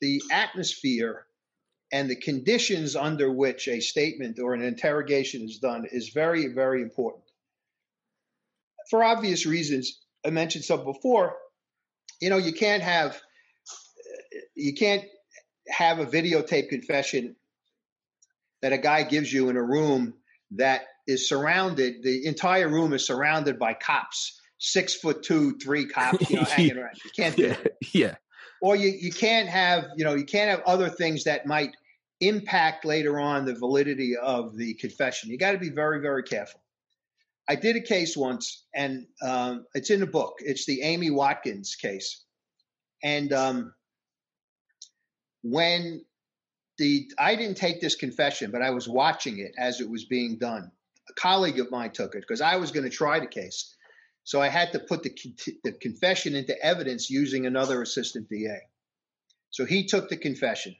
the 0.00 0.22
atmosphere 0.30 1.24
and 1.90 2.10
the 2.10 2.16
conditions 2.16 2.96
under 2.96 3.32
which 3.32 3.66
a 3.66 3.80
statement 3.80 4.38
or 4.38 4.52
an 4.52 4.62
interrogation 4.62 5.42
is 5.42 5.58
done 5.58 5.86
is 5.90 6.10
very, 6.10 6.48
very 6.48 6.82
important 6.82 7.24
for 8.90 9.04
obvious 9.04 9.46
reasons, 9.46 9.98
I 10.26 10.30
mentioned 10.30 10.64
some 10.64 10.84
before. 10.84 11.36
You 12.20 12.30
know, 12.30 12.38
you 12.38 12.52
can't 12.52 12.82
have 12.82 13.20
you 14.54 14.74
can't 14.74 15.04
have 15.68 15.98
a 15.98 16.06
videotape 16.06 16.68
confession 16.68 17.36
that 18.62 18.72
a 18.72 18.78
guy 18.78 19.02
gives 19.04 19.32
you 19.32 19.48
in 19.50 19.56
a 19.56 19.62
room 19.62 20.14
that 20.52 20.82
is 21.06 21.28
surrounded. 21.28 22.02
The 22.02 22.26
entire 22.26 22.68
room 22.68 22.92
is 22.92 23.06
surrounded 23.06 23.58
by 23.58 23.74
cops, 23.74 24.40
six 24.58 24.94
foot 24.94 25.22
two, 25.22 25.56
three 25.58 25.86
cops, 25.86 26.28
you 26.30 26.36
know, 26.36 26.44
hanging 26.48 26.76
around. 26.76 26.96
You 27.04 27.10
can't 27.14 27.36
do 27.36 27.42
Yeah. 27.44 27.52
it. 27.52 27.76
Yeah. 27.94 28.14
Or 28.60 28.74
you, 28.74 28.88
you 28.90 29.12
can't 29.12 29.48
have, 29.48 29.84
you 29.96 30.04
know, 30.04 30.14
you 30.14 30.24
can't 30.24 30.50
have 30.50 30.62
other 30.66 30.88
things 30.88 31.24
that 31.24 31.46
might 31.46 31.70
impact 32.20 32.84
later 32.84 33.20
on 33.20 33.44
the 33.44 33.54
validity 33.54 34.16
of 34.16 34.56
the 34.56 34.74
confession. 34.74 35.30
You 35.30 35.38
got 35.38 35.52
to 35.52 35.58
be 35.58 35.70
very, 35.70 36.00
very 36.00 36.24
careful. 36.24 36.60
I 37.48 37.56
did 37.56 37.76
a 37.76 37.80
case 37.80 38.16
once, 38.16 38.64
and 38.74 39.06
um, 39.22 39.64
it's 39.74 39.90
in 39.90 40.00
the 40.00 40.06
book. 40.06 40.34
It's 40.40 40.66
the 40.66 40.82
Amy 40.82 41.10
Watkins 41.10 41.76
case, 41.76 42.24
and 43.02 43.32
um, 43.32 43.72
when 45.42 46.04
the 46.76 47.10
I 47.18 47.36
didn't 47.36 47.56
take 47.56 47.80
this 47.80 47.94
confession, 47.94 48.50
but 48.50 48.60
I 48.60 48.70
was 48.70 48.86
watching 48.86 49.38
it 49.38 49.52
as 49.58 49.80
it 49.80 49.88
was 49.88 50.04
being 50.04 50.38
done. 50.38 50.70
A 51.08 51.14
colleague 51.14 51.58
of 51.58 51.70
mine 51.70 51.92
took 51.92 52.14
it 52.14 52.20
because 52.20 52.42
I 52.42 52.56
was 52.56 52.70
going 52.70 52.84
to 52.84 52.94
try 52.94 53.18
the 53.18 53.26
case, 53.26 53.74
so 54.24 54.42
I 54.42 54.48
had 54.48 54.72
to 54.72 54.78
put 54.78 55.02
the, 55.02 55.14
the 55.64 55.72
confession 55.72 56.34
into 56.34 56.60
evidence 56.62 57.08
using 57.08 57.46
another 57.46 57.80
assistant 57.80 58.28
DA. 58.28 58.60
So 59.48 59.64
he 59.64 59.86
took 59.86 60.10
the 60.10 60.18
confession, 60.18 60.76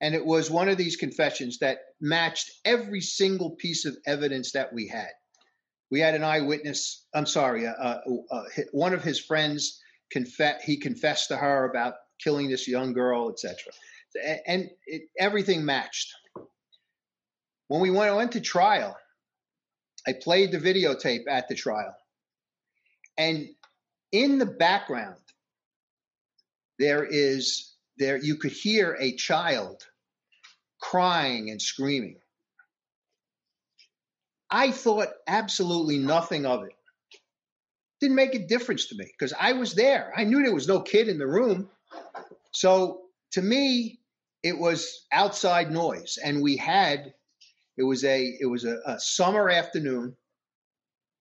and 0.00 0.14
it 0.14 0.24
was 0.24 0.48
one 0.48 0.68
of 0.68 0.78
these 0.78 0.94
confessions 0.94 1.58
that 1.58 1.78
matched 2.00 2.52
every 2.64 3.00
single 3.00 3.50
piece 3.50 3.84
of 3.84 3.96
evidence 4.06 4.52
that 4.52 4.72
we 4.72 4.86
had. 4.86 5.10
We 5.94 6.00
had 6.00 6.16
an 6.16 6.24
eyewitness. 6.24 7.06
I'm 7.14 7.24
sorry, 7.24 7.68
uh, 7.68 7.70
uh, 7.70 8.00
uh, 8.28 8.42
one 8.72 8.94
of 8.94 9.04
his 9.04 9.20
friends 9.20 9.80
confess. 10.10 10.60
He 10.64 10.76
confessed 10.76 11.28
to 11.28 11.36
her 11.36 11.70
about 11.70 11.94
killing 12.20 12.48
this 12.48 12.66
young 12.66 12.94
girl, 12.94 13.30
etc. 13.30 13.72
And 14.44 14.70
it, 14.88 15.02
everything 15.16 15.64
matched. 15.64 16.12
When 17.68 17.80
we 17.80 17.92
went, 17.92 18.12
went 18.16 18.32
to 18.32 18.40
trial, 18.40 18.96
I 20.04 20.14
played 20.14 20.50
the 20.50 20.58
videotape 20.58 21.28
at 21.28 21.46
the 21.46 21.54
trial, 21.54 21.94
and 23.16 23.46
in 24.10 24.38
the 24.38 24.46
background, 24.46 25.20
there 26.76 27.04
is 27.04 27.72
there 27.98 28.16
you 28.16 28.34
could 28.34 28.50
hear 28.50 28.96
a 28.98 29.14
child 29.14 29.86
crying 30.80 31.50
and 31.50 31.62
screaming. 31.62 32.16
I 34.54 34.70
thought 34.70 35.08
absolutely 35.26 35.98
nothing 35.98 36.46
of 36.46 36.62
it. 36.62 36.74
Didn't 38.00 38.14
make 38.14 38.36
a 38.36 38.46
difference 38.46 38.86
to 38.86 38.94
me 38.94 39.06
because 39.06 39.34
I 39.38 39.52
was 39.52 39.74
there. 39.74 40.12
I 40.16 40.22
knew 40.22 40.44
there 40.44 40.54
was 40.54 40.68
no 40.68 40.80
kid 40.80 41.08
in 41.08 41.18
the 41.18 41.26
room. 41.26 41.68
So 42.52 43.00
to 43.32 43.42
me, 43.42 43.98
it 44.44 44.56
was 44.56 45.06
outside 45.10 45.72
noise. 45.72 46.20
And 46.24 46.40
we 46.40 46.56
had 46.56 47.14
it 47.76 47.82
was 47.82 48.04
a 48.04 48.36
it 48.38 48.46
was 48.46 48.64
a, 48.64 48.78
a 48.86 49.00
summer 49.00 49.50
afternoon. 49.50 50.14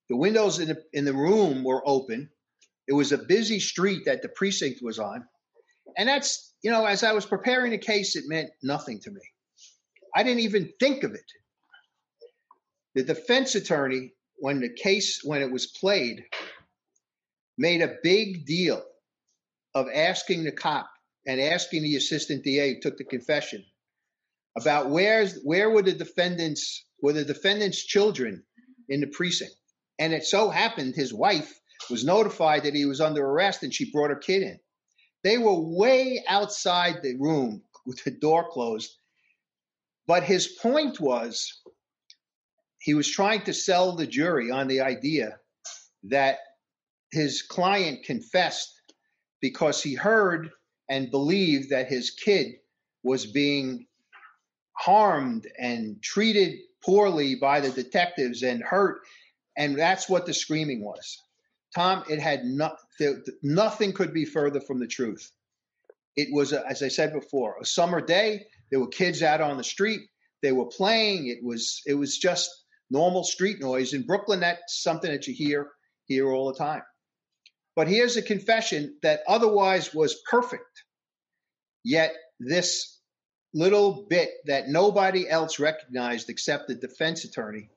The 0.09 0.17
windows 0.17 0.59
in 0.59 0.67
the 0.67 0.83
in 0.93 1.03
the 1.03 1.13
room 1.13 1.63
were 1.63 1.81
open. 1.87 2.29
It 2.87 2.93
was 2.93 3.13
a 3.13 3.17
busy 3.17 3.59
street 3.59 4.05
that 4.05 4.21
the 4.21 4.29
precinct 4.29 4.79
was 4.83 4.99
on. 4.99 5.25
And 5.97 6.07
that's, 6.07 6.53
you 6.61 6.69
know, 6.69 6.85
as 6.85 7.03
I 7.03 7.13
was 7.13 7.25
preparing 7.25 7.71
the 7.71 7.79
case, 7.79 8.15
it 8.15 8.25
meant 8.27 8.51
nothing 8.61 8.99
to 8.99 9.09
me. 9.09 9.21
I 10.15 10.21
didn't 10.21 10.41
even 10.41 10.71
think 10.79 11.03
of 11.03 11.15
it. 11.15 11.25
The 12.95 13.03
defense 13.03 13.55
attorney, 13.55 14.13
when 14.37 14.59
the 14.59 14.73
case, 14.73 15.21
when 15.23 15.41
it 15.41 15.51
was 15.51 15.67
played, 15.67 16.23
made 17.57 17.81
a 17.81 17.97
big 18.03 18.45
deal 18.45 18.83
of 19.73 19.87
asking 19.93 20.43
the 20.43 20.51
cop 20.51 20.89
and 21.25 21.39
asking 21.41 21.83
the 21.83 21.95
assistant 21.95 22.43
DA 22.43 22.75
who 22.75 22.81
took 22.81 22.97
the 22.97 23.03
confession 23.03 23.65
about 24.55 24.89
where's 24.89 25.39
where 25.43 25.69
were 25.69 25.81
the 25.81 25.93
defendants 25.93 26.85
were 27.01 27.13
the 27.13 27.25
defendants' 27.25 27.83
children 27.83 28.43
in 28.89 29.01
the 29.01 29.07
precinct. 29.07 29.55
And 29.99 30.13
it 30.13 30.23
so 30.23 30.49
happened 30.49 30.95
his 30.95 31.13
wife 31.13 31.59
was 31.89 32.05
notified 32.05 32.63
that 32.63 32.75
he 32.75 32.85
was 32.85 33.01
under 33.01 33.25
arrest 33.25 33.63
and 33.63 33.73
she 33.73 33.91
brought 33.91 34.09
her 34.09 34.15
kid 34.15 34.43
in. 34.43 34.59
They 35.23 35.37
were 35.37 35.59
way 35.59 36.23
outside 36.27 37.01
the 37.01 37.15
room 37.17 37.63
with 37.85 38.03
the 38.03 38.11
door 38.11 38.49
closed. 38.49 38.91
But 40.05 40.23
his 40.23 40.47
point 40.47 40.99
was 40.99 41.61
he 42.83 42.93
was 42.93 43.09
trying 43.09 43.41
to 43.43 43.53
sell 43.53 43.95
the 43.95 44.05
jury 44.05 44.51
on 44.51 44.67
the 44.67 44.81
idea 44.81 45.37
that 46.03 46.39
his 47.13 47.41
client 47.41 48.03
confessed 48.03 48.73
because 49.39 49.81
he 49.81 49.93
heard 49.93 50.49
and 50.89 51.09
believed 51.09 51.69
that 51.69 51.87
his 51.87 52.11
kid 52.11 52.55
was 53.01 53.25
being 53.25 53.87
harmed 54.73 55.47
and 55.57 56.01
treated 56.03 56.59
poorly 56.83 57.35
by 57.35 57.61
the 57.61 57.69
detectives 57.69 58.43
and 58.43 58.61
hurt. 58.61 58.99
And 59.57 59.79
that's 59.79 60.09
what 60.09 60.25
the 60.25 60.33
screaming 60.33 60.83
was. 60.83 61.17
Tom, 61.73 62.03
it 62.09 62.19
had 62.19 62.43
no, 62.43 62.75
nothing 63.41 63.93
could 63.93 64.13
be 64.13 64.25
further 64.25 64.59
from 64.59 64.79
the 64.79 64.87
truth. 64.87 65.31
It 66.17 66.27
was, 66.33 66.51
a, 66.51 66.67
as 66.67 66.83
I 66.83 66.89
said 66.89 67.13
before, 67.13 67.55
a 67.61 67.65
summer 67.65 68.01
day. 68.01 68.45
There 68.71 68.81
were 68.81 68.87
kids 68.87 69.23
out 69.23 69.39
on 69.39 69.55
the 69.55 69.63
street. 69.63 70.01
They 70.41 70.51
were 70.51 70.65
playing. 70.65 71.27
It 71.27 71.41
was, 71.41 71.81
it 71.85 71.93
was 71.93 72.17
just 72.17 72.62
normal 72.93 73.23
street 73.23 73.59
noise 73.59 73.93
in 73.93 74.03
Brooklyn. 74.03 74.39
That's 74.41 74.81
something 74.83 75.11
that 75.11 75.27
you 75.27 75.33
hear 75.33 75.71
here 76.05 76.31
all 76.31 76.47
the 76.47 76.57
time. 76.57 76.83
But 77.75 77.87
here's 77.87 78.17
a 78.17 78.21
confession 78.21 78.97
that 79.01 79.21
otherwise 79.27 79.93
was 79.93 80.21
perfect. 80.29 80.83
Yet 81.83 82.13
this 82.39 82.99
little 83.53 84.05
bit 84.09 84.29
that 84.45 84.69
nobody 84.69 85.27
else 85.27 85.59
recognized 85.59 86.29
except 86.29 86.67
the 86.67 86.75
defense 86.75 87.25
attorney 87.25 87.69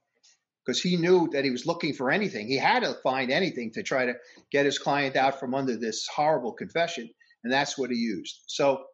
because 0.64 0.82
he 0.82 0.96
knew 0.96 1.28
that 1.32 1.44
he 1.44 1.50
was 1.50 1.66
looking 1.66 1.94
for 1.94 2.10
anything. 2.10 2.46
He 2.46 2.58
had 2.58 2.82
to 2.82 2.94
find 3.02 3.30
anything 3.30 3.72
to 3.72 3.82
try 3.82 4.06
to 4.06 4.14
get 4.50 4.66
his 4.66 4.78
client 4.78 5.16
out 5.16 5.40
from 5.40 5.54
under 5.54 5.76
this 5.76 6.06
horrible 6.14 6.52
confession, 6.52 7.08
and 7.44 7.52
that's 7.52 7.78
what 7.78 7.90
he 7.90 7.96
used. 7.96 8.40
So, 8.48 8.84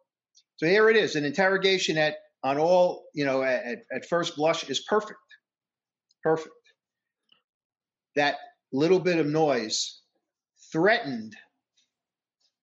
so 0.57 0.67
here 0.67 0.89
it 0.89 0.95
is, 0.95 1.15
an 1.15 1.25
interrogation 1.25 1.97
at 1.97 2.15
on 2.43 2.57
all 2.57 3.05
you 3.13 3.25
know 3.25 3.41
at, 3.41 3.79
at 3.93 4.05
first 4.09 4.35
blush 4.35 4.69
is 4.69 4.81
perfect, 4.81 5.19
perfect. 6.23 6.55
That 8.15 8.35
little 8.71 8.99
bit 8.99 9.19
of 9.19 9.27
noise 9.27 9.99
threatened. 10.71 11.35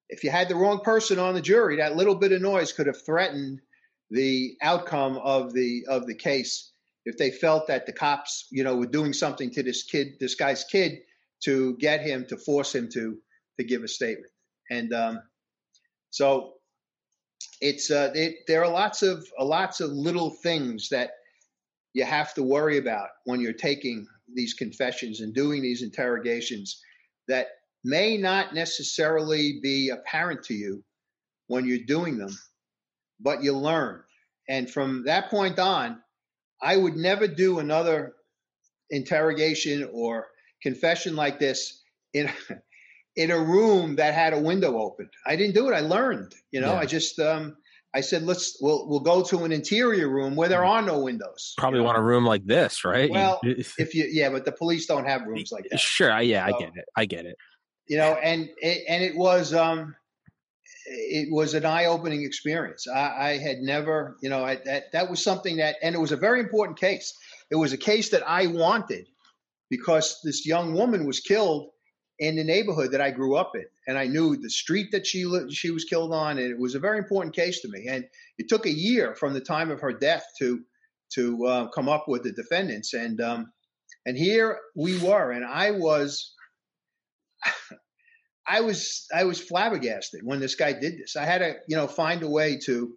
If 0.09 0.25
you 0.25 0.31
had 0.31 0.49
the 0.49 0.57
wrong 0.57 0.81
person 0.81 1.19
on 1.19 1.35
the 1.35 1.41
jury, 1.41 1.77
that 1.77 1.97
little 1.97 2.17
bit 2.17 2.33
of 2.33 2.43
noise 2.43 2.73
could 2.73 2.87
have 2.87 3.05
threatened 3.05 3.61
the 4.11 4.57
outcome 4.61 5.19
of 5.19 5.53
the 5.53 5.87
of 5.89 6.07
the 6.07 6.17
case 6.17 6.73
if 7.05 7.17
they 7.17 7.31
felt 7.31 7.69
that 7.69 7.87
the 7.87 7.93
cops, 7.93 8.47
you 8.51 8.65
know, 8.65 8.77
were 8.77 8.87
doing 8.87 9.13
something 9.13 9.51
to 9.53 9.63
this 9.63 9.85
kid, 9.85 10.15
this 10.21 10.35
guy's 10.35 10.65
kid, 10.65 10.99
to 11.45 11.77
get 11.79 12.03
him 12.03 12.27
to 12.29 12.37
force 12.37 12.75
him 12.75 12.89
to 12.93 13.19
to 13.59 13.65
give 13.65 13.83
a 13.83 13.89
statement. 13.89 14.33
And 14.71 14.93
um, 14.93 15.23
so 16.11 16.55
it's 17.61 17.91
uh, 17.91 18.13
it, 18.15 18.41
there 18.47 18.63
are 18.65 18.71
lots 18.71 19.03
of 19.03 19.27
uh, 19.39 19.45
lots 19.45 19.81
of 19.81 19.91
little 19.91 20.31
things 20.31 20.89
that 20.91 21.11
you 21.93 22.05
have 22.05 22.34
to 22.34 22.43
worry 22.43 22.78
about 22.78 23.09
when 23.24 23.41
you're 23.41 23.53
taking 23.53 24.07
these 24.34 24.55
confessions 24.55 25.20
and 25.20 25.34
doing 25.34 25.62
these 25.62 25.82
interrogations 25.82 26.80
that 27.28 27.49
may 27.84 28.16
not 28.16 28.55
necessarily 28.55 29.59
be 29.62 29.91
apparent 29.91 30.43
to 30.45 30.55
you 30.55 30.84
when 31.49 31.66
you're 31.66 31.78
doing 31.86 32.18
them, 32.18 32.30
but 33.20 33.43
you 33.43 33.57
learn. 33.57 34.03
And 34.49 34.70
from 34.70 35.05
that 35.07 35.30
point 35.30 35.59
on, 35.59 36.01
I 36.62 36.76
would 36.76 36.97
never 36.97 37.26
do 37.26 37.59
another 37.59 38.14
interrogation 38.91 39.88
or 39.93 40.26
confession 40.62 41.16
like 41.16 41.38
this 41.38 41.82
in 42.12 42.30
in 43.16 43.30
a 43.30 43.38
room 43.38 43.97
that 43.97 44.14
had 44.14 44.32
a 44.32 44.41
window 44.41 44.78
open. 44.78 45.11
I 45.26 45.36
didn't 45.36 45.55
do 45.55 45.68
it. 45.68 45.74
I 45.74 45.80
learned. 45.80 46.34
You 46.53 46.61
know, 46.61 46.74
Yeah. 46.74 46.78
I 46.78 46.86
just 46.86 47.18
um, 47.18 47.57
I 47.93 48.01
said 48.03 48.22
let's 48.22 48.57
we'll 48.61 48.88
we'll 48.88 49.01
go 49.01 49.22
to 49.24 49.45
an 49.45 49.53
interior 49.53 50.09
room 50.09 50.36
where 50.36 50.49
there 50.49 50.64
are 50.64 50.80
no 50.82 51.01
windows. 51.01 51.55
Probably 51.59 51.78
you 51.78 51.82
know? 51.82 51.86
want 51.86 51.99
a 51.99 52.03
room 52.03 52.24
like 52.24 52.45
this, 52.47 52.84
right? 52.84 53.11
Well, 53.11 53.41
If 53.45 53.95
you 53.95 54.07
yeah, 54.11 54.30
but 54.30 54.45
the 54.45 54.53
police 54.53 54.86
don't 54.86 55.07
have 55.07 55.22
rooms 55.26 55.51
like 55.51 55.66
that. 55.70 55.80
sure, 55.80 56.12
I- 56.12 56.20
yeah, 56.22 56.47
I 56.47 56.53
get 56.53 56.76
it. 56.76 56.84
I 56.97 57.05
get 57.07 57.26
it. 57.26 57.36
you 57.88 57.97
know 57.97 58.12
and 58.22 58.49
it, 58.59 58.84
and 58.88 59.03
it 59.03 59.16
was 59.16 59.53
um 59.53 59.97
it 60.86 61.28
was 61.32 61.55
an 61.55 61.64
eye-opening 61.64 62.22
experience 62.24 62.86
i, 62.88 63.30
I 63.30 63.38
had 63.38 63.59
never 63.59 64.16
you 64.22 64.30
know 64.30 64.45
I, 64.45 64.57
that 64.64 64.93
that 64.93 65.11
was 65.11 65.22
something 65.22 65.57
that 65.57 65.76
and 65.82 65.95
it 65.95 65.99
was 65.99 66.12
a 66.12 66.16
very 66.16 66.38
important 66.41 66.78
case 66.78 67.12
it 67.51 67.57
was 67.57 67.72
a 67.72 67.76
case 67.76 68.11
that 68.11 68.22
i 68.28 68.47
wanted 68.47 69.07
because 69.70 70.20
this 70.22 70.47
young 70.47 70.74
woman 70.74 71.05
was 71.07 71.18
killed 71.20 71.70
in 72.21 72.37
the 72.37 72.45
neighborhood 72.45 72.93
that 72.93 73.01
i 73.01 73.11
grew 73.11 73.35
up 73.35 73.57
in 73.57 73.64
and 73.89 73.99
i 73.99 74.07
knew 74.07 74.37
the 74.37 74.51
street 74.51 74.93
that 74.93 75.07
she 75.07 75.25
she 75.51 75.71
was 75.71 75.85
killed 75.85 76.12
on 76.12 76.39
and 76.39 76.51
it 76.51 76.59
was 76.59 76.75
a 76.75 76.81
very 76.81 76.99
important 76.99 77.35
case 77.35 77.61
to 77.61 77.68
me. 77.68 77.87
And 77.89 78.05
it 78.39 78.49
took 78.49 78.66
a 78.66 78.73
year 78.73 79.14
from 79.14 79.33
the 79.35 79.41
time 79.41 79.71
of 79.71 79.81
her 79.81 79.93
death 79.93 80.25
to 80.39 80.61
to 81.14 81.47
uh, 81.47 81.68
come 81.68 81.89
up 81.89 82.07
with 82.07 82.23
the 82.23 82.33
defendants. 82.33 82.95
And 82.95 83.21
um 83.21 83.53
and 84.07 84.16
here 84.16 84.59
we 84.75 84.99
were 84.99 85.31
and 85.33 85.45
i 85.45 85.73
was 85.73 86.35
I 88.47 88.62
was 88.62 89.07
I 89.14 89.25
was 89.25 89.41
flabbergasted 89.41 90.23
when 90.25 90.41
this 90.41 90.57
guy 90.57 90.73
did 90.73 90.99
this. 90.99 91.14
I 91.14 91.25
had 91.25 91.39
to 91.39 91.55
you 91.68 91.77
know 91.77 91.87
find 91.87 92.23
a 92.23 92.29
way 92.29 92.59
to 92.64 92.93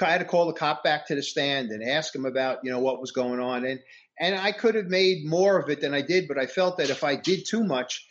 I 0.00 0.10
had 0.10 0.18
to 0.18 0.24
call 0.24 0.46
the 0.46 0.52
cop 0.52 0.82
back 0.82 1.06
to 1.06 1.14
the 1.14 1.22
stand 1.22 1.70
and 1.70 1.88
ask 1.88 2.14
him 2.14 2.26
about 2.26 2.58
you 2.64 2.70
know 2.72 2.80
what 2.80 3.00
was 3.00 3.12
going 3.12 3.38
on. 3.38 3.64
And 3.64 3.80
and 4.18 4.34
I 4.34 4.50
could 4.50 4.74
have 4.74 4.86
made 4.86 5.24
more 5.24 5.60
of 5.60 5.68
it 5.70 5.80
than 5.80 5.94
I 5.94 6.00
did, 6.00 6.26
but 6.26 6.38
I 6.38 6.46
felt 6.46 6.78
that 6.78 6.90
if 6.90 7.04
I 7.04 7.14
did 7.14 7.46
too 7.46 7.62
much, 7.62 8.04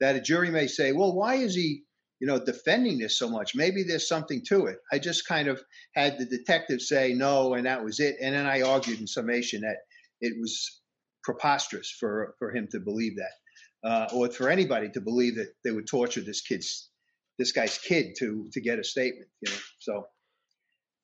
that 0.00 0.16
a 0.16 0.20
jury 0.20 0.50
may 0.50 0.66
say, 0.66 0.92
well, 0.92 1.14
why 1.14 1.34
is 1.34 1.54
he, 1.54 1.82
you 2.20 2.26
know, 2.26 2.44
defending 2.44 2.98
this 2.98 3.18
so 3.18 3.28
much? 3.28 3.54
Maybe 3.54 3.82
there's 3.82 4.08
something 4.08 4.42
to 4.48 4.66
it. 4.66 4.78
I 4.92 4.98
just 4.98 5.26
kind 5.26 5.48
of 5.48 5.62
had 5.94 6.18
the 6.18 6.24
detective 6.24 6.80
say 6.80 7.14
no, 7.14 7.54
and 7.54 7.66
that 7.66 7.84
was 7.84 8.00
it. 8.00 8.16
And 8.20 8.34
then 8.34 8.46
I 8.46 8.62
argued 8.62 9.00
in 9.00 9.06
summation 9.06 9.60
that 9.62 9.78
it 10.20 10.34
was 10.40 10.80
preposterous 11.22 11.90
for 11.98 12.34
for 12.38 12.54
him 12.54 12.68
to 12.72 12.80
believe 12.80 13.16
that, 13.16 13.88
uh, 13.88 14.06
or 14.14 14.30
for 14.30 14.48
anybody 14.48 14.88
to 14.90 15.00
believe 15.00 15.36
that 15.36 15.52
they 15.64 15.70
would 15.70 15.86
torture 15.86 16.20
this 16.20 16.40
kid's 16.40 16.90
this 17.38 17.52
guy's 17.52 17.78
kid 17.78 18.14
to 18.18 18.48
to 18.52 18.60
get 18.60 18.78
a 18.78 18.84
statement. 18.84 19.28
You 19.40 19.52
know, 19.52 19.58
so. 19.78 20.06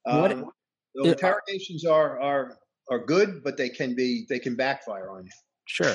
Um, 0.07 0.21
what, 0.21 0.55
so 0.97 1.11
interrogations 1.11 1.85
are 1.85 2.19
are 2.21 2.59
are 2.91 3.05
good, 3.05 3.43
but 3.45 3.57
they 3.57 3.69
can 3.69 3.95
be 3.95 4.27
they 4.29 4.39
can 4.39 4.57
backfire 4.57 5.11
on 5.11 5.25
you. 5.25 5.31
Sure. 5.67 5.95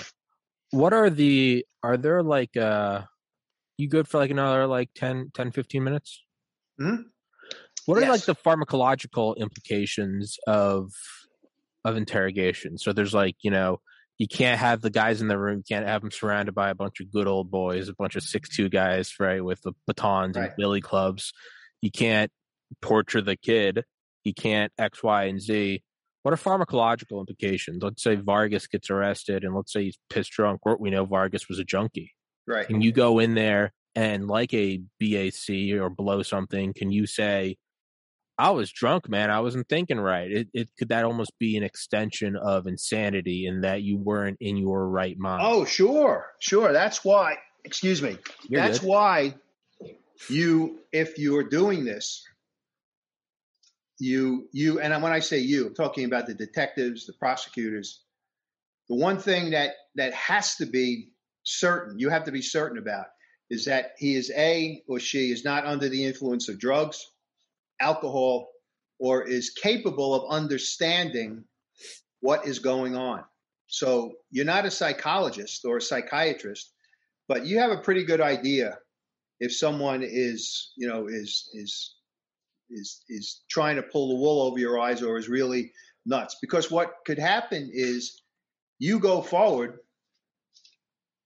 What 0.72 0.94
are 0.94 1.10
the 1.10 1.66
are 1.84 1.98
there 1.98 2.24
like 2.24 2.58
uh 2.58 3.04
you 3.78 3.90
good 3.90 4.08
for 4.08 4.18
like 4.18 4.32
another 4.32 4.68
like 4.68 4.90
10 4.96 5.32
10 5.34 5.52
15 5.52 5.84
minutes? 5.84 6.24
Hmm? 6.80 6.96
What 7.86 8.00
yes. 8.00 8.08
are 8.08 8.12
like 8.12 8.26
the 8.26 8.36
pharmacological 8.36 9.38
implications 9.38 10.38
of 10.48 10.92
of 11.84 11.96
interrogation? 11.98 12.78
So 12.78 12.94
there's 12.94 13.14
like, 13.14 13.36
you 13.42 13.52
know, 13.52 13.80
you 14.18 14.28
can't 14.28 14.60
have 14.60 14.82
the 14.82 14.90
guys 14.90 15.22
in 15.22 15.28
the 15.28 15.38
room, 15.38 15.58
you 15.58 15.76
can't 15.76 15.88
have 15.88 16.02
them 16.02 16.12
surrounded 16.12 16.56
by 16.56 16.70
a 16.70 16.76
bunch 16.76 17.00
of 17.00 17.12
good 17.12 17.28
old 17.28 17.52
boys, 17.52 17.90
a 17.90 17.94
bunch 17.94 18.16
of 18.16 18.24
six 18.24 18.50
two 18.50 18.70
guys, 18.70 19.14
right, 19.20 19.44
with 19.44 19.62
the 19.62 19.74
batons 19.86 20.38
right. 20.38 20.46
and 20.46 20.54
billy 20.58 20.82
clubs. 20.82 21.34
You 21.82 21.92
can't 21.92 22.32
torture 22.82 23.22
the 23.22 23.36
kid. 23.36 23.84
You 24.24 24.34
can't 24.34 24.72
X, 24.80 25.04
Y, 25.04 25.26
and 25.26 25.40
Z 25.40 25.84
what 26.26 26.34
are 26.34 26.38
pharmacological 26.38 27.20
implications? 27.20 27.84
Let's 27.84 28.02
say 28.02 28.16
Vargas 28.16 28.66
gets 28.66 28.90
arrested 28.90 29.44
and 29.44 29.54
let's 29.54 29.72
say 29.72 29.84
he's 29.84 30.00
pissed 30.10 30.32
drunk. 30.32 30.62
We 30.80 30.90
know 30.90 31.06
Vargas 31.06 31.48
was 31.48 31.60
a 31.60 31.64
junkie. 31.64 32.16
Right. 32.48 32.66
Can 32.66 32.82
you 32.82 32.92
go 32.92 33.20
in 33.20 33.36
there 33.36 33.74
and 33.94 34.28
like 34.28 34.52
a 34.56 34.82
BAC 35.00 35.80
or 35.80 35.92
blow 35.92 36.24
something, 36.24 36.74
can 36.74 36.92
you 36.92 37.06
say, 37.06 37.58
I 38.40 38.50
was 38.50 38.72
drunk, 38.72 39.08
man. 39.08 39.30
I 39.30 39.42
wasn't 39.42 39.70
thinking 39.70 40.00
right. 40.00 40.32
It, 40.32 40.48
it 40.52 40.70
could 40.80 40.90
that 40.90 41.06
almost 41.06 41.32
be 41.38 41.58
an 41.58 41.64
extension 41.64 42.36
of 42.36 42.66
insanity 42.66 43.46
in 43.46 43.62
that 43.62 43.84
you 43.84 43.98
weren't 44.00 44.38
in 44.42 44.58
your 44.58 44.90
right 44.90 45.20
mind. 45.20 45.44
Oh, 45.46 45.64
sure, 45.64 46.26
sure. 46.40 46.74
That's 46.74 47.06
why. 47.06 47.36
Excuse 47.66 48.02
me. 48.02 48.18
You're 48.50 48.62
that's 48.62 48.80
good. 48.80 48.90
why 48.90 49.36
you, 50.28 50.80
if 50.92 51.20
you 51.20 51.38
are 51.38 51.44
doing 51.44 51.86
this, 51.86 52.24
you 54.00 54.48
you 54.52 54.80
and 54.80 55.02
when 55.02 55.12
I 55.12 55.20
say 55.20 55.40
you, 55.40 55.68
I'm 55.68 55.76
talking 55.76 56.06
about 56.06 56.28
the 56.28 56.34
detectives, 56.34 57.06
the 57.06 57.14
prosecutors. 57.14 58.02
The 58.90 58.96
one 58.96 59.18
thing 59.18 59.52
that 59.52 59.72
that 59.96 60.14
has 60.14 60.56
to 60.56 60.66
be 60.66 61.10
certain, 61.44 61.98
you 61.98 62.10
have 62.10 62.26
to 62.26 62.32
be 62.32 62.42
certain 62.42 62.78
about, 62.78 63.06
is 63.50 63.66
that 63.66 63.94
he 63.98 64.16
is 64.16 64.32
a 64.36 64.82
or 64.88 65.00
she 65.00 65.32
is 65.32 65.46
not 65.46 65.66
under 65.66 65.90
the 65.90 66.04
influence 66.04 66.50
of 66.50 66.60
drugs, 66.60 67.06
alcohol, 67.80 68.50
or 69.00 69.24
is 69.24 69.52
capable 69.52 70.14
of 70.14 70.32
understanding 70.32 71.44
what 72.22 72.46
is 72.46 72.60
going 72.60 72.96
on. 72.96 73.24
So 73.68 74.14
you're 74.32 74.46
not 74.46 74.66
a 74.66 74.72
psychologist 74.72 75.66
or 75.66 75.78
a 75.78 75.82
psychiatrist, 75.82 76.72
but 77.28 77.46
you 77.46 77.60
have 77.60 77.72
a 77.72 77.82
pretty 77.82 78.04
good 78.04 78.22
idea 78.22 78.78
if 79.40 79.56
someone 79.56 80.04
is, 80.04 80.72
you 80.78 80.88
know, 80.88 81.08
is 81.08 81.50
is 81.54 81.96
is 82.70 83.04
is 83.10 83.42
trying 83.50 83.76
to 83.76 83.84
pull 83.84 84.10
the 84.10 84.16
wool 84.16 84.42
over 84.42 84.60
your 84.60 84.80
eyes 84.80 85.02
or 85.02 85.18
is 85.18 85.30
really 85.30 85.72
nuts. 86.06 86.38
Because 86.42 86.72
what 86.72 86.96
could 87.06 87.20
happen 87.20 87.70
is 87.74 88.22
you 88.80 89.00
go 89.00 89.22
forward. 89.22 89.80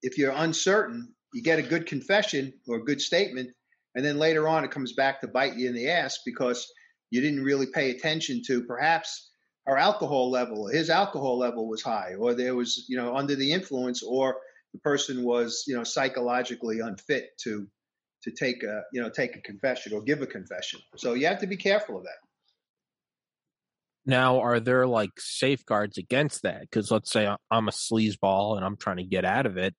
If 0.01 0.17
you're 0.17 0.33
uncertain, 0.35 1.13
you 1.33 1.43
get 1.43 1.59
a 1.59 1.63
good 1.63 1.85
confession 1.85 2.53
or 2.67 2.77
a 2.77 2.83
good 2.83 3.01
statement, 3.01 3.49
and 3.95 4.05
then 4.05 4.17
later 4.17 4.47
on 4.47 4.63
it 4.63 4.71
comes 4.71 4.93
back 4.93 5.21
to 5.21 5.27
bite 5.27 5.55
you 5.55 5.67
in 5.67 5.75
the 5.75 5.89
ass 5.89 6.19
because 6.25 6.71
you 7.11 7.21
didn't 7.21 7.43
really 7.43 7.65
pay 7.67 7.91
attention 7.91 8.41
to 8.47 8.63
perhaps 8.63 9.31
our 9.67 9.77
alcohol 9.77 10.31
level. 10.31 10.67
His 10.67 10.89
alcohol 10.89 11.37
level 11.37 11.67
was 11.67 11.81
high, 11.81 12.15
or 12.17 12.33
there 12.33 12.55
was 12.55 12.85
you 12.87 12.97
know 12.97 13.15
under 13.15 13.35
the 13.35 13.51
influence, 13.51 14.03
or 14.03 14.37
the 14.73 14.79
person 14.79 15.23
was 15.23 15.63
you 15.67 15.75
know 15.75 15.83
psychologically 15.83 16.79
unfit 16.79 17.37
to 17.43 17.67
to 18.23 18.31
take 18.31 18.63
a 18.63 18.83
you 18.91 19.01
know 19.01 19.09
take 19.09 19.35
a 19.35 19.41
confession 19.41 19.93
or 19.93 20.01
give 20.01 20.21
a 20.21 20.27
confession. 20.27 20.79
So 20.97 21.13
you 21.13 21.27
have 21.27 21.39
to 21.39 21.47
be 21.47 21.57
careful 21.57 21.97
of 21.97 22.03
that. 22.03 22.17
Now, 24.05 24.39
are 24.39 24.59
there 24.59 24.87
like 24.87 25.11
safeguards 25.17 25.97
against 25.97 26.43
that? 26.43 26.61
Because 26.61 26.89
let's 26.89 27.11
say 27.11 27.27
I'm 27.51 27.67
a 27.67 27.71
sleazeball 27.71 28.55
and 28.55 28.65
I'm 28.65 28.77
trying 28.77 28.97
to 28.97 29.03
get 29.03 29.25
out 29.25 29.45
of 29.45 29.57
it. 29.57 29.75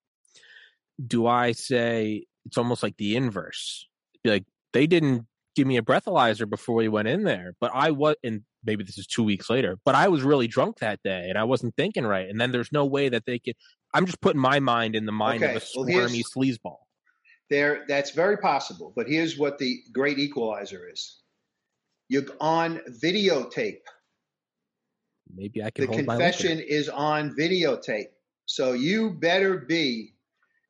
Do 1.05 1.27
I 1.27 1.53
say 1.53 2.27
it's 2.47 2.59
almost 2.59 2.83
like 2.83 2.97
the 2.97 3.17
inverse? 3.17 3.89
Be 4.23 4.31
like 4.31 4.45
they 4.73 4.87
didn't 4.87 5.27
give 5.57 5.67
me 5.67 5.77
a 5.79 5.83
breathalyzer 5.83 6.49
before 6.49 6.77
we 6.77 6.89
went 6.89 7.09
in 7.09 7.25
there, 7.25 7.55
but 7.61 7.73
I 7.75 7.91
was, 7.91 8.15
and 8.23 8.43
maybe 8.65 8.85
this 8.85 8.99
is 8.99 9.07
two 9.07 9.25
weeks 9.25 9.51
later, 9.51 9.79
but 9.85 9.95
I 9.95 10.09
was 10.09 10.23
really 10.23 10.47
drunk 10.47 10.79
that 10.79 11.01
day 11.03 11.27
and 11.29 11.37
I 11.37 11.45
wasn't 11.45 11.75
thinking 11.77 12.07
right. 12.07 12.29
And 12.29 12.41
then 12.41 12.53
there's 12.53 12.73
no 12.73 12.85
way 12.85 13.09
that 13.09 13.25
they 13.27 13.39
could. 13.39 13.55
I'm 13.93 14.07
just 14.07 14.21
putting 14.21 14.41
my 14.41 14.61
mind 14.61 14.95
in 14.95 15.07
the 15.07 15.13
mind 15.13 15.43
okay. 15.43 15.57
of 15.57 15.63
a 15.63 15.65
squirmy 15.65 16.23
well, 16.37 16.45
sleazeball. 16.45 16.77
There, 17.51 17.85
that's 17.89 18.13
very 18.13 18.37
possible. 18.39 18.93
But 18.95 19.09
here's 19.09 19.37
what 19.37 19.59
the 19.59 19.83
great 19.93 20.19
equalizer 20.19 20.89
is: 20.89 21.21
you're 22.09 22.25
on 22.41 22.81
videotape. 23.03 23.81
Maybe 25.35 25.63
I 25.63 25.71
can. 25.71 25.91
The 25.91 25.97
confession 26.05 26.61
is 26.61 26.89
on 26.89 27.35
videotape, 27.37 28.11
so 28.47 28.73
you 28.73 29.11
better 29.11 29.59
be 29.59 30.15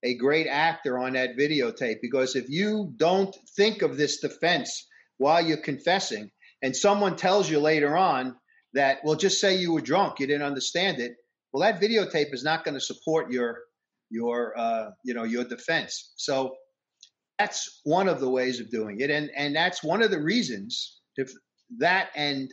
a 0.02 0.14
great 0.14 0.46
actor 0.46 0.98
on 0.98 1.12
that 1.12 1.36
videotape 1.36 2.00
because 2.00 2.34
if 2.34 2.48
you 2.48 2.92
don't 2.96 3.36
think 3.56 3.82
of 3.82 3.96
this 3.98 4.20
defense 4.20 4.86
while 5.18 5.44
you're 5.44 5.58
confessing, 5.58 6.30
and 6.62 6.74
someone 6.74 7.16
tells 7.16 7.50
you 7.50 7.60
later 7.60 7.96
on 7.96 8.36
that, 8.72 8.98
well, 9.04 9.16
just 9.16 9.40
say 9.40 9.56
you 9.56 9.72
were 9.72 9.80
drunk, 9.80 10.20
you 10.20 10.26
didn't 10.26 10.46
understand 10.46 10.98
it. 10.98 11.16
Well, 11.52 11.62
that 11.62 11.80
videotape 11.80 12.32
is 12.32 12.44
not 12.44 12.64
going 12.64 12.74
to 12.74 12.80
support 12.80 13.30
your 13.30 13.58
your 14.10 14.58
uh, 14.58 14.90
you 15.04 15.14
know 15.14 15.24
your 15.24 15.44
defense. 15.44 16.12
So 16.16 16.54
that's 17.40 17.80
one 17.84 18.06
of 18.06 18.20
the 18.20 18.28
ways 18.28 18.60
of 18.60 18.70
doing 18.70 19.00
it, 19.00 19.10
and 19.10 19.30
and 19.34 19.56
that's 19.56 19.82
one 19.82 20.02
of 20.02 20.10
the 20.10 20.20
reasons. 20.20 21.00
If 21.16 21.32
that 21.78 22.10
and 22.14 22.52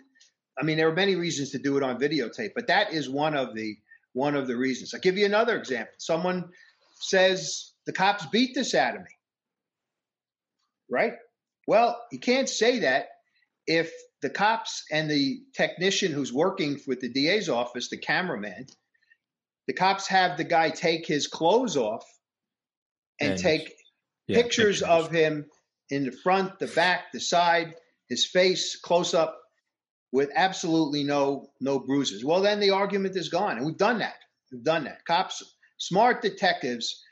I 0.58 0.64
mean, 0.64 0.78
there 0.78 0.88
are 0.88 0.96
many 0.96 1.16
reasons 1.16 1.52
to 1.52 1.60
do 1.60 1.76
it 1.76 1.84
on 1.84 2.00
videotape, 2.00 2.52
but 2.56 2.68
that 2.68 2.94
is 2.94 3.10
one 3.10 3.36
of 3.36 3.54
the 3.54 3.76
one 4.14 4.34
of 4.36 4.48
the 4.48 4.56
reasons. 4.56 4.94
I'll 4.94 5.02
give 5.02 5.18
you 5.18 5.26
another 5.26 5.58
example. 5.58 5.94
Someone 5.98 6.46
says 7.02 7.74
the 7.86 7.92
cops 7.92 8.26
beat 8.28 8.56
this 8.56 8.74
out 8.74 8.96
of 8.96 9.02
me, 9.02 9.12
right? 10.90 11.14
Well, 11.68 12.02
you 12.14 12.20
can't 12.20 12.48
say 12.48 12.80
that 12.80 13.08
if 13.66 13.92
the 14.22 14.30
cops 14.30 14.86
and 14.90 15.12
the 15.12 15.42
technician 15.54 16.14
who's 16.14 16.32
working 16.32 16.80
with 16.88 17.02
the 17.02 17.10
DA's 17.10 17.50
office, 17.50 17.90
the 17.90 17.98
cameraman, 17.98 18.68
the 19.68 19.74
cops 19.74 20.08
have 20.08 20.38
the 20.38 20.46
guy 20.46 20.70
take 20.70 21.06
his 21.06 21.28
clothes 21.28 21.76
off 21.76 22.06
and, 23.20 23.32
and 23.32 23.40
take 23.40 23.74
yeah, 24.28 24.38
pictures, 24.38 24.80
pictures 24.80 24.82
of 24.82 25.12
him 25.12 25.46
in 25.90 26.06
the 26.06 26.12
front, 26.12 26.60
the 26.60 26.68
back, 26.68 27.12
the 27.14 27.20
side, 27.20 27.76
his 28.10 28.26
face 28.26 28.76
close 28.76 29.14
up 29.14 29.40
with 30.12 30.30
absolutely 30.36 31.04
no 31.04 31.50
no 31.60 31.80
bruises. 31.80 32.24
Well, 32.24 32.42
then 32.42 32.60
the 32.60 32.72
argument 32.72 33.16
is 33.16 33.30
gone, 33.30 33.58
and 33.58 33.66
we've 33.66 33.78
done 33.78 34.00
that. 34.00 34.16
We've 34.52 34.64
done 34.64 34.86
that. 34.86 35.06
Cops, 35.06 35.44
smart 35.78 36.22
detectives 36.22 37.04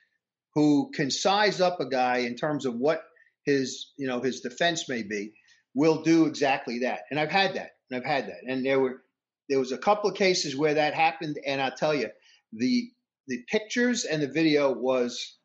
who 0.54 0.92
can 0.94 1.12
size 1.12 1.60
up 1.60 1.80
a 1.80 1.90
guy 1.90 2.20
in 2.20 2.36
terms 2.36 2.66
of 2.66 2.76
what 2.76 3.04
his 3.46 3.92
you 3.98 4.08
know 4.08 4.22
his 4.22 4.42
defense 4.42 4.88
may 4.90 5.04
be, 5.04 5.34
will 5.74 6.02
do 6.02 6.26
exactly 6.26 6.80
that. 6.80 7.02
And 7.12 7.20
I've 7.20 7.32
had 7.32 7.56
that. 7.56 7.72
And 7.90 8.00
I've 8.00 8.10
had 8.10 8.28
that. 8.28 8.40
And 8.48 8.66
there 8.66 8.80
were 8.80 9.02
there 9.50 9.60
was 9.60 9.72
a 9.72 9.78
couple 9.78 10.10
of 10.10 10.16
cases 10.16 10.56
where 10.56 10.74
that 10.76 10.94
happened, 10.96 11.38
and 11.46 11.62
I'll 11.62 11.76
tell 11.76 11.94
you, 11.94 12.10
the 12.54 12.90
the 13.28 13.44
pictures 13.50 14.06
and 14.06 14.22
the 14.22 14.28
video 14.28 14.72
was 14.72 15.38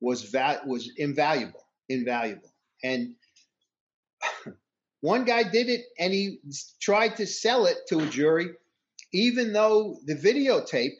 was 0.00 0.22
va- 0.24 0.62
was 0.66 0.90
invaluable, 0.96 1.64
invaluable. 1.88 2.52
And 2.82 3.14
one 5.00 5.24
guy 5.24 5.42
did 5.42 5.68
it, 5.68 5.82
and 5.98 6.12
he 6.12 6.38
tried 6.80 7.16
to 7.16 7.26
sell 7.26 7.66
it 7.66 7.78
to 7.88 8.00
a 8.00 8.06
jury, 8.06 8.50
even 9.12 9.52
though 9.52 9.98
the 10.06 10.14
videotape 10.14 10.94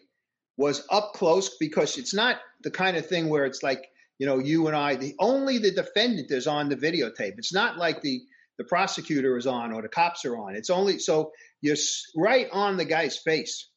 was 0.56 0.86
up 0.90 1.12
close 1.14 1.56
because 1.58 1.96
it's 1.96 2.12
not 2.12 2.36
the 2.62 2.70
kind 2.70 2.96
of 2.96 3.06
thing 3.06 3.28
where 3.28 3.46
it's 3.46 3.62
like 3.62 3.86
you 4.18 4.26
know 4.26 4.38
you 4.38 4.66
and 4.66 4.76
I. 4.76 4.96
The 4.96 5.14
only 5.18 5.58
the 5.58 5.70
defendant 5.70 6.30
is 6.30 6.46
on 6.46 6.68
the 6.68 6.76
videotape. 6.76 7.38
It's 7.38 7.54
not 7.54 7.78
like 7.78 8.02
the 8.02 8.20
the 8.58 8.64
prosecutor 8.64 9.38
is 9.38 9.46
on 9.46 9.72
or 9.72 9.80
the 9.80 9.88
cops 9.88 10.26
are 10.26 10.36
on. 10.36 10.54
It's 10.54 10.68
only 10.68 10.98
so 10.98 11.32
you're 11.62 11.76
right 12.14 12.46
on 12.52 12.76
the 12.76 12.84
guy's 12.84 13.16
face. 13.16 13.68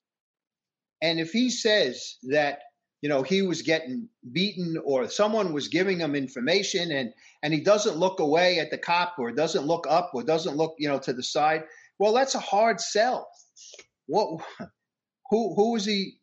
And 1.01 1.19
if 1.19 1.31
he 1.31 1.49
says 1.49 2.17
that 2.23 2.59
you 3.03 3.09
know 3.09 3.21
he 3.21 3.43
was 3.43 3.61
getting 3.61 4.07
beaten 4.31 4.77
or 4.83 5.07
someone 5.09 5.53
was 5.53 5.67
giving 5.67 5.99
him 5.99 6.15
information 6.15 6.91
and 6.91 7.13
and 7.43 7.53
he 7.53 7.59
doesn't 7.59 7.97
look 7.97 8.19
away 8.19 8.59
at 8.59 8.71
the 8.71 8.77
cop 8.77 9.15
or 9.19 9.31
doesn't 9.31 9.67
look 9.67 9.85
up 9.87 10.11
or 10.15 10.23
doesn't 10.23 10.57
look 10.57 10.73
you 10.79 10.87
know 10.87 10.97
to 10.97 11.13
the 11.13 11.21
side 11.21 11.63
well 11.99 12.13
that's 12.13 12.33
a 12.33 12.39
hard 12.39 12.79
sell 12.79 13.27
what 14.07 14.41
who 15.29 15.53
who 15.55 15.75
is 15.75 15.85
he 15.85 16.13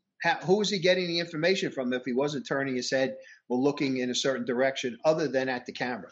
who 0.45 0.59
was 0.59 0.71
he 0.71 0.79
getting 0.79 1.07
the 1.07 1.19
information 1.19 1.73
from 1.73 1.93
if 1.93 2.03
he 2.05 2.13
wasn't 2.13 2.47
turning 2.47 2.77
his 2.77 2.91
head 2.91 3.17
or 3.49 3.59
looking 3.59 3.99
in 3.99 4.11
a 4.11 4.15
certain 4.15 4.45
direction 4.45 4.99
other 5.05 5.29
than 5.29 5.49
at 5.49 5.67
the 5.67 5.73
camera? 5.73 6.11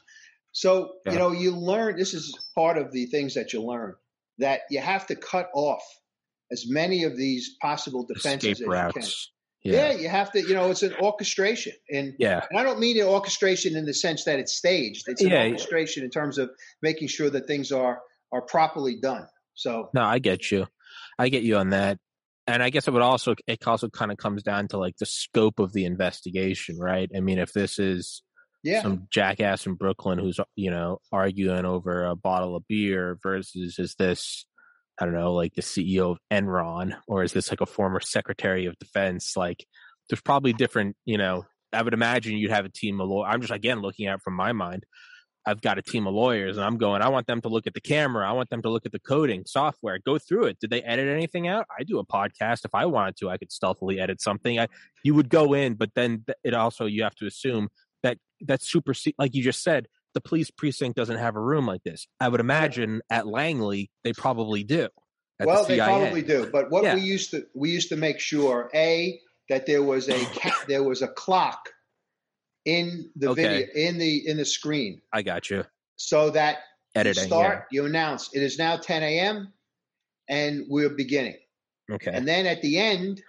So, 0.53 0.95
yeah. 1.05 1.13
you 1.13 1.19
know, 1.19 1.33
you 1.33 1.55
learn 1.55 1.97
this 1.97 2.15
is 2.15 2.37
part 2.55 2.79
of 2.79 2.91
the 2.91 3.07
things 3.07 3.35
that 3.35 3.53
you 3.53 3.63
learn 3.63 3.95
that 4.39 4.63
you 4.71 4.81
have 4.81 5.07
to 5.09 5.15
cut 5.15 5.51
off 5.55 5.83
as 6.51 6.65
many 6.69 7.05
of 7.05 7.17
these 7.17 7.57
possible 7.61 8.07
defenses 8.07 8.53
Escape 8.53 8.67
as 8.67 8.69
routes. 8.69 8.97
you 8.97 9.03
can. 9.03 9.11
Yeah. 9.63 9.91
yeah. 9.91 9.99
you 9.99 10.09
have 10.09 10.33
to. 10.33 10.41
You 10.41 10.55
know, 10.55 10.71
it's 10.71 10.83
an 10.83 10.95
orchestration, 11.01 11.73
and 11.91 12.15
yeah, 12.19 12.45
and 12.49 12.59
I 12.59 12.63
don't 12.63 12.79
mean 12.79 13.01
an 13.01 13.07
orchestration 13.07 13.77
in 13.77 13.87
the 13.87 13.95
sense 13.95 14.25
that 14.25 14.39
it's 14.39 14.55
staged. 14.55 15.05
It's 15.09 15.23
an 15.23 15.31
yeah. 15.31 15.47
orchestration 15.47 16.05
in 16.05 16.11
terms 16.11 16.39
of 16.39 16.51
making 16.83 17.09
sure 17.09 17.29
that 17.31 17.47
things 17.47 17.73
are 17.73 18.01
are 18.33 18.43
properly 18.43 18.99
done. 19.01 19.27
So 19.55 19.91
no, 19.95 20.03
I 20.03 20.21
get 20.21 20.51
you, 20.51 20.67
I 21.19 21.29
get 21.29 21.43
you 21.43 21.57
on 21.57 21.71
that, 21.71 21.99
and 22.47 22.63
I 22.63 22.71
guess 22.71 22.87
it 22.87 22.93
would 22.93 23.03
also 23.03 23.35
it 23.47 23.67
also 23.67 23.89
kind 23.89 24.13
of 24.13 24.17
comes 24.17 24.43
down 24.43 24.69
to 24.69 24.79
like 24.79 24.97
the 24.99 25.07
scope 25.07 25.59
of 25.59 25.73
the 25.73 25.85
investigation, 25.85 26.79
right? 26.79 27.11
I 27.15 27.21
mean, 27.21 27.39
if 27.39 27.53
this 27.53 27.79
is 27.79 28.23
yeah. 28.63 28.83
some 28.83 29.09
jackass 29.11 29.67
in 29.67 29.75
Brooklyn 29.75 30.19
who's 30.19 30.41
you 30.57 30.71
know 30.71 30.99
arguing 31.13 31.65
over 31.65 32.05
a 32.05 32.17
bottle 32.17 32.57
of 32.57 32.67
beer 32.69 33.19
versus 33.23 33.79
is 33.79 33.95
this 33.99 34.47
I 35.01 35.05
don't 35.05 35.15
know, 35.15 35.33
like 35.33 35.55
the 35.55 35.63
CEO 35.63 36.13
of 36.13 36.19
Enron, 36.31 36.97
or 37.07 37.23
is 37.23 37.33
this 37.33 37.51
like 37.51 37.61
a 37.61 37.67
former 37.67 38.01
Secretary 38.01 38.67
of 38.67 38.79
Defense? 38.79 39.37
Like, 39.37 39.65
there's 40.09 40.21
probably 40.21 40.53
different, 40.53 40.97
you 41.05 41.19
know. 41.19 41.45
I 41.73 41.83
would 41.83 41.93
imagine 41.93 42.37
you'd 42.39 42.51
have 42.51 42.65
a 42.65 42.71
team 42.71 42.99
of 43.01 43.09
lawyers. 43.09 43.31
I'm 43.31 43.41
just 43.43 43.53
again 43.53 43.81
looking 43.81 44.07
at 44.07 44.17
it 44.17 44.23
from 44.23 44.35
my 44.35 44.53
mind. 44.53 44.87
I've 45.47 45.61
got 45.61 45.79
a 45.79 45.83
team 45.83 46.07
of 46.07 46.15
lawyers, 46.15 46.57
and 46.57 46.65
I'm 46.65 46.79
going. 46.79 47.01
I 47.01 47.09
want 47.09 47.27
them 47.27 47.41
to 47.43 47.49
look 47.49 47.67
at 47.67 47.75
the 47.75 47.81
camera. 47.81 48.29
I 48.29 48.33
want 48.33 48.51
them 48.51 48.63
to 48.63 48.71
look 48.71 48.87
at 48.87 48.93
the 48.93 48.99
coding 48.99 49.45
software. 49.47 49.99
Go 49.99 50.19
through 50.19 50.45
it. 50.45 50.59
Did 50.61 50.71
they 50.71 50.83
edit 50.83 51.09
anything 51.09 51.47
out? 51.47 51.67
I 51.79 51.85
do 51.85 51.99
a 51.99 52.07
podcast. 52.07 52.65
If 52.65 52.75
I 52.75 52.87
wanted 52.87 53.17
to, 53.19 53.31
I 53.31 53.39
could 53.39 53.53
stealthily 53.53 54.01
edit 54.01 54.21
something. 54.21 54.59
I, 54.59 54.69
you 55.05 55.15
would 55.15 55.29
go 55.29 55.55
in, 55.55 55.75
but 55.75 55.91
then 55.95 56.25
it 56.45 56.55
also 56.55 56.87
you 56.87 57.03
have 57.03 57.15
to 57.17 57.27
assume 57.27 57.69
that 58.03 58.19
that 58.43 58.63
super 58.63 58.95
like 59.19 59.35
you 59.35 59.43
just 59.43 59.63
said 59.63 59.89
the 60.15 60.21
police 60.21 60.51
precinct 60.51 60.97
doesn't 60.97 61.19
have 61.19 61.37
a 61.37 61.41
room 61.41 61.67
like 61.67 61.83
this. 61.85 62.07
I 62.21 62.29
would 62.29 62.41
imagine 62.41 63.03
at 63.11 63.27
Langley 63.27 63.91
they 64.05 64.13
probably 64.13 64.65
do. 64.65 64.89
Well, 65.41 65.65
the 65.65 65.77
they 65.77 65.79
probably 65.79 66.23
do. 66.23 66.49
But 66.51 66.71
what 66.71 66.85
yeah. 66.85 66.95
we 66.95 67.03
used 67.03 67.31
to 67.31 67.47
we 67.55 67.71
used 67.71 67.91
to 67.91 67.97
make 67.97 68.19
sure 68.19 68.71
a 68.75 69.21
that 69.49 69.67
there 69.67 69.83
was 69.83 70.09
a 70.09 70.19
there 70.69 70.83
was 70.83 71.03
a 71.03 71.09
clock 71.09 71.69
in 72.65 73.11
the 73.17 73.31
okay. 73.31 73.43
video 73.43 73.67
in 73.75 73.99
the 73.99 74.29
in 74.29 74.37
the 74.37 74.45
screen. 74.45 75.01
I 75.13 75.23
got 75.23 75.51
you. 75.51 75.65
So 75.97 76.31
that 76.31 76.59
editing 76.95 77.25
you 77.25 77.29
start 77.29 77.67
yeah. 77.71 77.81
you 77.81 77.87
announce 77.87 78.31
it 78.35 78.43
is 78.43 78.59
now 78.59 78.77
10 78.77 79.03
a.m. 79.03 79.53
and 80.29 80.65
we're 80.69 80.91
beginning. 80.91 81.37
Okay. 81.91 82.11
And 82.13 82.27
then 82.27 82.47
at 82.47 82.61
the 82.63 82.79
end, 82.79 83.23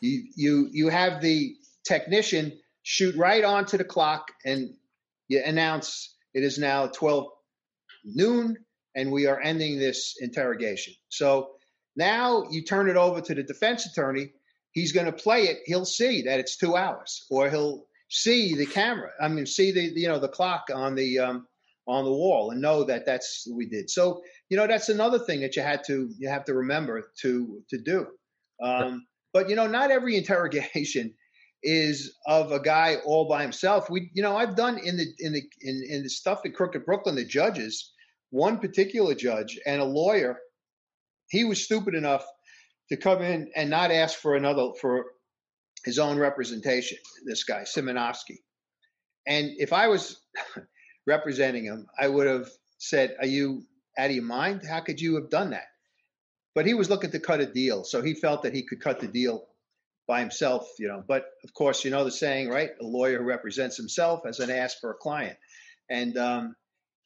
you 0.00 0.24
you 0.34 0.68
you 0.72 0.88
have 0.88 1.20
the 1.20 1.54
technician 1.84 2.58
shoot 2.82 3.16
right 3.16 3.44
onto 3.44 3.78
the 3.78 3.84
clock 3.84 4.30
and 4.44 4.74
you 5.28 5.42
announce 5.44 6.14
it 6.34 6.42
is 6.42 6.58
now 6.58 6.86
12 6.86 7.26
noon 8.04 8.56
and 8.94 9.12
we 9.12 9.26
are 9.26 9.40
ending 9.40 9.78
this 9.78 10.16
interrogation. 10.20 10.94
So 11.08 11.50
now 11.96 12.44
you 12.50 12.62
turn 12.62 12.88
it 12.88 12.96
over 12.96 13.20
to 13.20 13.34
the 13.34 13.42
defense 13.42 13.86
attorney. 13.86 14.30
He's 14.72 14.92
going 14.92 15.06
to 15.06 15.12
play 15.12 15.44
it. 15.44 15.58
He'll 15.66 15.84
see 15.84 16.22
that 16.22 16.40
it's 16.40 16.56
two 16.56 16.76
hours, 16.76 17.26
or 17.30 17.48
he'll 17.48 17.86
see 18.10 18.54
the 18.54 18.66
camera. 18.66 19.10
I 19.20 19.28
mean, 19.28 19.46
see 19.46 19.72
the 19.72 19.82
you 19.82 20.08
know 20.08 20.18
the 20.18 20.28
clock 20.28 20.66
on 20.74 20.94
the 20.94 21.18
um, 21.18 21.46
on 21.86 22.04
the 22.04 22.12
wall 22.12 22.50
and 22.50 22.60
know 22.60 22.84
that 22.84 23.06
that's 23.06 23.44
what 23.46 23.56
we 23.56 23.66
did. 23.66 23.88
So 23.88 24.22
you 24.50 24.56
know 24.56 24.66
that's 24.66 24.90
another 24.90 25.18
thing 25.18 25.40
that 25.40 25.56
you 25.56 25.62
had 25.62 25.82
to 25.84 26.10
you 26.18 26.28
have 26.28 26.44
to 26.44 26.54
remember 26.54 27.10
to 27.22 27.62
to 27.70 27.78
do. 27.78 28.06
Um, 28.62 29.06
but 29.32 29.48
you 29.48 29.56
know, 29.56 29.66
not 29.66 29.90
every 29.90 30.16
interrogation 30.18 31.14
is 31.66 32.16
of 32.26 32.52
a 32.52 32.60
guy 32.60 32.96
all 33.04 33.28
by 33.28 33.42
himself. 33.42 33.90
We, 33.90 34.10
you 34.14 34.22
know, 34.22 34.36
I've 34.36 34.54
done 34.54 34.78
in 34.78 34.96
the 34.96 35.06
in 35.18 35.32
the 35.32 35.42
in, 35.60 35.82
in 35.90 36.02
the 36.04 36.08
stuff 36.08 36.46
in 36.46 36.52
Crooked 36.52 36.86
Brooklyn, 36.86 37.16
the 37.16 37.24
judges, 37.24 37.92
one 38.30 38.58
particular 38.58 39.14
judge 39.14 39.58
and 39.66 39.82
a 39.82 39.84
lawyer, 39.84 40.38
he 41.28 41.44
was 41.44 41.62
stupid 41.62 41.94
enough 41.94 42.24
to 42.88 42.96
come 42.96 43.20
in 43.20 43.50
and 43.56 43.68
not 43.68 43.90
ask 43.90 44.18
for 44.20 44.36
another 44.36 44.68
for 44.80 45.06
his 45.84 45.98
own 45.98 46.18
representation. 46.18 46.98
This 47.26 47.42
guy 47.42 47.62
Siminovsky, 47.62 48.38
and 49.26 49.50
if 49.58 49.72
I 49.72 49.88
was 49.88 50.20
representing 51.06 51.64
him, 51.64 51.86
I 51.98 52.06
would 52.06 52.28
have 52.28 52.48
said, 52.78 53.16
"Are 53.18 53.26
you 53.26 53.64
out 53.98 54.10
of 54.10 54.16
your 54.16 54.24
mind? 54.24 54.62
How 54.64 54.80
could 54.80 55.00
you 55.00 55.16
have 55.16 55.30
done 55.30 55.50
that?" 55.50 55.66
But 56.54 56.64
he 56.64 56.74
was 56.74 56.88
looking 56.88 57.10
to 57.10 57.18
cut 57.18 57.40
a 57.40 57.46
deal, 57.46 57.82
so 57.82 58.02
he 58.02 58.14
felt 58.14 58.44
that 58.44 58.54
he 58.54 58.62
could 58.62 58.80
cut 58.80 59.00
the 59.00 59.08
deal 59.08 59.48
by 60.06 60.20
himself, 60.20 60.68
you 60.78 60.88
know. 60.88 61.02
But 61.06 61.26
of 61.44 61.52
course, 61.54 61.84
you 61.84 61.90
know 61.90 62.04
the 62.04 62.10
saying, 62.10 62.48
right? 62.48 62.70
A 62.80 62.84
lawyer 62.84 63.18
who 63.18 63.24
represents 63.24 63.76
himself 63.76 64.20
has 64.24 64.40
an 64.40 64.50
ass 64.50 64.76
for 64.80 64.90
a 64.90 64.94
client, 64.94 65.36
and 65.90 66.16
um, 66.16 66.56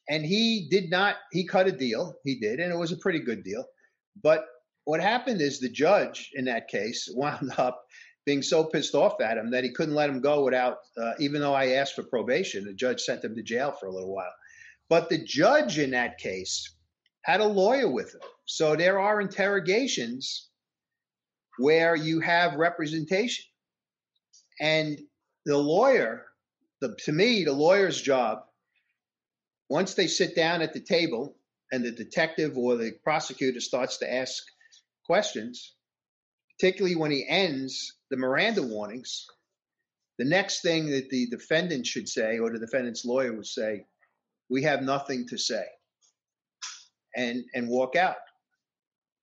and 0.09 0.25
he 0.25 0.67
did 0.69 0.89
not. 0.89 1.15
He 1.31 1.45
cut 1.45 1.67
a 1.67 1.71
deal. 1.71 2.15
He 2.23 2.39
did, 2.39 2.59
and 2.59 2.71
it 2.71 2.77
was 2.77 2.91
a 2.91 2.97
pretty 2.97 3.19
good 3.19 3.43
deal. 3.43 3.65
But 4.21 4.45
what 4.85 5.01
happened 5.01 5.41
is 5.41 5.59
the 5.59 5.69
judge 5.69 6.31
in 6.33 6.45
that 6.45 6.67
case 6.67 7.09
wound 7.13 7.53
up 7.57 7.83
being 8.25 8.43
so 8.43 8.63
pissed 8.63 8.93
off 8.93 9.19
at 9.19 9.37
him 9.37 9.51
that 9.51 9.63
he 9.63 9.71
couldn't 9.71 9.95
let 9.95 10.09
him 10.09 10.21
go 10.21 10.43
without, 10.43 10.77
uh, 10.95 11.13
even 11.19 11.41
though 11.41 11.55
I 11.55 11.69
asked 11.69 11.95
for 11.95 12.03
probation. 12.03 12.65
The 12.65 12.73
judge 12.73 13.01
sent 13.01 13.23
him 13.23 13.35
to 13.35 13.41
jail 13.41 13.71
for 13.71 13.87
a 13.87 13.91
little 13.91 14.13
while. 14.13 14.31
But 14.89 15.09
the 15.09 15.23
judge 15.23 15.79
in 15.79 15.91
that 15.91 16.19
case 16.19 16.75
had 17.23 17.41
a 17.41 17.45
lawyer 17.45 17.89
with 17.89 18.13
him. 18.13 18.21
So 18.45 18.75
there 18.75 18.99
are 18.99 19.21
interrogations 19.21 20.50
where 21.57 21.95
you 21.95 22.19
have 22.19 22.55
representation. 22.55 23.45
And 24.59 24.99
the 25.45 25.57
lawyer, 25.57 26.25
the, 26.81 26.95
to 27.05 27.11
me, 27.11 27.43
the 27.43 27.53
lawyer's 27.53 28.01
job, 28.01 28.43
once 29.69 29.93
they 29.93 30.07
sit 30.07 30.35
down 30.35 30.61
at 30.61 30.73
the 30.73 30.79
table 30.79 31.35
and 31.71 31.83
the 31.83 31.91
detective 31.91 32.57
or 32.57 32.75
the 32.75 32.91
prosecutor 33.03 33.59
starts 33.59 33.97
to 33.97 34.13
ask 34.13 34.43
questions, 35.05 35.75
particularly 36.59 36.95
when 36.95 37.11
he 37.11 37.25
ends 37.27 37.97
the 38.09 38.17
Miranda 38.17 38.61
warnings, 38.61 39.25
the 40.17 40.25
next 40.25 40.61
thing 40.61 40.91
that 40.91 41.09
the 41.09 41.27
defendant 41.27 41.87
should 41.87 42.07
say 42.07 42.37
or 42.37 42.51
the 42.51 42.59
defendant's 42.59 43.05
lawyer 43.05 43.33
would 43.33 43.47
say, 43.47 43.85
we 44.49 44.63
have 44.63 44.83
nothing 44.83 45.25
to 45.29 45.37
say 45.37 45.63
and 47.15 47.43
and 47.53 47.67
walk 47.67 47.95
out 47.95 48.17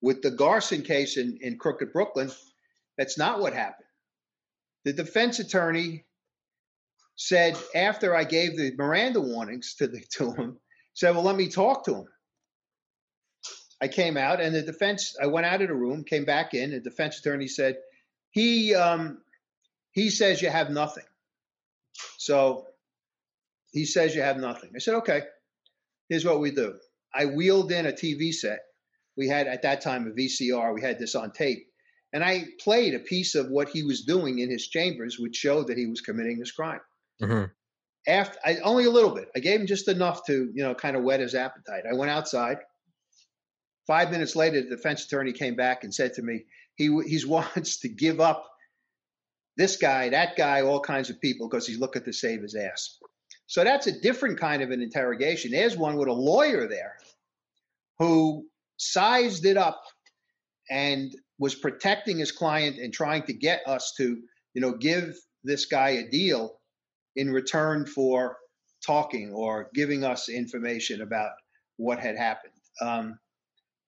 with 0.01 0.22
the 0.22 0.30
Garson 0.30 0.82
case 0.82 1.16
in, 1.16 1.38
in 1.40 1.59
Crooked 1.59 1.92
Brooklyn, 1.92 2.30
that's 2.96 3.18
not 3.18 3.40
what 3.40 3.53
happened. 3.53 3.86
The 4.84 4.92
defense 4.92 5.38
attorney 5.38 6.05
said 7.16 7.57
after 7.74 8.14
I 8.14 8.24
gave 8.24 8.57
the 8.57 8.72
Miranda 8.76 9.20
warnings 9.20 9.74
to 9.78 9.86
the 9.88 10.01
to 10.12 10.32
him, 10.32 10.59
said, 10.94 11.14
"Well, 11.14 11.24
let 11.24 11.36
me 11.36 11.49
talk 11.49 11.84
to 11.84 11.94
him." 11.94 12.09
I 13.80 13.88
came 13.88 14.16
out, 14.16 14.40
and 14.40 14.55
the 14.55 14.62
defense. 14.62 15.16
I 15.20 15.26
went 15.26 15.46
out 15.46 15.62
of 15.62 15.68
the 15.68 15.74
room, 15.74 16.05
came 16.05 16.24
back 16.24 16.55
in. 16.55 16.70
The 16.70 16.80
defense 16.80 17.18
attorney 17.18 17.49
said, 17.49 17.78
"He 18.30 18.74
um, 18.74 19.18
he 19.92 20.11
says 20.11 20.40
you 20.40 20.49
have 20.49 20.70
nothing." 20.70 21.05
So 22.18 22.66
he 23.72 23.84
says 23.84 24.14
you 24.14 24.22
have 24.22 24.38
nothing. 24.38 24.70
I 24.74 24.78
said, 24.78 24.94
"Okay." 24.96 25.22
Here's 26.09 26.24
what 26.24 26.40
we 26.40 26.51
do. 26.51 26.78
I 27.14 27.26
wheeled 27.26 27.70
in 27.70 27.84
a 27.84 27.92
TV 27.92 28.32
set 28.32 28.61
we 29.18 29.28
had 29.28 29.48
at 29.48 29.62
that 29.62 29.80
time 29.80 30.06
a 30.06 30.10
VCR. 30.10 30.72
We 30.72 30.80
had 30.80 30.98
this 30.98 31.14
on 31.14 31.32
tape, 31.32 31.66
and 32.12 32.24
I 32.24 32.44
played 32.60 32.94
a 32.94 33.00
piece 33.00 33.34
of 33.34 33.50
what 33.50 33.68
he 33.68 33.82
was 33.82 34.02
doing 34.02 34.38
in 34.38 34.48
his 34.48 34.68
chambers, 34.68 35.18
which 35.18 35.36
showed 35.36 35.66
that 35.66 35.76
he 35.76 35.86
was 35.86 36.00
committing 36.00 36.38
this 36.38 36.52
crime. 36.52 36.80
Mm-hmm. 37.20 37.44
After 38.06 38.38
I, 38.44 38.56
only 38.58 38.84
a 38.84 38.90
little 38.90 39.10
bit, 39.10 39.28
I 39.36 39.40
gave 39.40 39.60
him 39.60 39.66
just 39.66 39.88
enough 39.88 40.24
to 40.26 40.50
you 40.54 40.62
know 40.62 40.74
kind 40.74 40.96
of 40.96 41.02
whet 41.02 41.20
his 41.20 41.34
appetite. 41.34 41.82
I 41.90 41.94
went 41.94 42.12
outside. 42.12 42.58
Five 43.86 44.10
minutes 44.10 44.36
later, 44.36 44.62
the 44.62 44.76
defense 44.76 45.04
attorney 45.04 45.32
came 45.32 45.56
back 45.56 45.82
and 45.82 45.92
said 45.92 46.14
to 46.14 46.22
me, 46.22 46.44
he 46.76 46.86
he 47.06 47.24
wants 47.26 47.80
to 47.80 47.88
give 47.88 48.20
up 48.20 48.48
this 49.56 49.76
guy, 49.76 50.10
that 50.10 50.36
guy, 50.36 50.62
all 50.62 50.80
kinds 50.80 51.10
of 51.10 51.20
people 51.20 51.48
because 51.48 51.66
he's 51.66 51.80
looking 51.80 52.04
to 52.04 52.12
save 52.12 52.42
his 52.42 52.54
ass. 52.54 52.98
So 53.46 53.64
that's 53.64 53.88
a 53.88 54.00
different 54.00 54.38
kind 54.38 54.62
of 54.62 54.70
an 54.70 54.80
interrogation. 54.80 55.50
There's 55.50 55.76
one 55.76 55.96
with 55.96 56.08
a 56.08 56.12
lawyer 56.12 56.68
there 56.68 56.94
who 57.98 58.46
sized 58.78 59.44
it 59.44 59.56
up 59.56 59.82
and 60.70 61.14
was 61.38 61.54
protecting 61.54 62.18
his 62.18 62.32
client 62.32 62.78
and 62.78 62.92
trying 62.92 63.22
to 63.24 63.32
get 63.32 63.62
us 63.66 63.92
to, 63.96 64.18
you 64.54 64.60
know, 64.60 64.72
give 64.72 65.16
this 65.44 65.66
guy 65.66 65.90
a 65.90 66.08
deal 66.08 66.58
in 67.16 67.30
return 67.32 67.86
for 67.86 68.36
talking 68.84 69.32
or 69.32 69.70
giving 69.74 70.04
us 70.04 70.28
information 70.28 71.02
about 71.02 71.32
what 71.76 71.98
had 71.98 72.16
happened. 72.16 72.52
Um, 72.80 73.18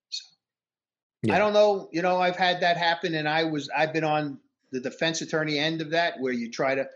so 0.09 0.25
yeah. 1.23 1.35
I 1.35 1.39
don't 1.39 1.53
know. 1.53 1.89
You 1.93 2.03
know, 2.03 2.21
I've 2.21 2.37
had 2.37 2.61
that 2.61 2.77
happen, 2.77 3.15
and 3.15 3.29
I 3.29 3.45
was 3.45 3.69
I've 3.77 3.93
been 3.93 4.05
on 4.05 4.39
the 4.73 4.81
defense 4.81 5.21
attorney 5.21 5.59
end 5.59 5.81
of 5.81 5.91
that, 5.91 6.19
where 6.19 6.33
you 6.33 6.51
try 6.51 6.75
to 6.75 6.89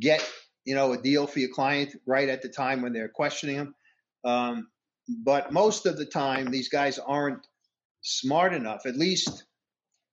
get 0.00 0.26
you 0.64 0.74
know 0.74 0.92
a 0.92 0.98
deal 0.98 1.26
for 1.26 1.40
your 1.40 1.50
client 1.50 2.00
right 2.06 2.28
at 2.28 2.42
the 2.42 2.48
time 2.48 2.82
when 2.82 2.92
they're 2.92 3.08
questioning 3.08 3.56
him. 3.56 3.74
Um, 4.24 4.68
but 5.08 5.52
most 5.52 5.86
of 5.86 5.96
the 5.98 6.06
time, 6.06 6.50
these 6.50 6.68
guys 6.70 6.98
aren't 6.98 7.46
smart 8.02 8.54
enough. 8.54 8.86
At 8.86 8.96
least, 8.96 9.44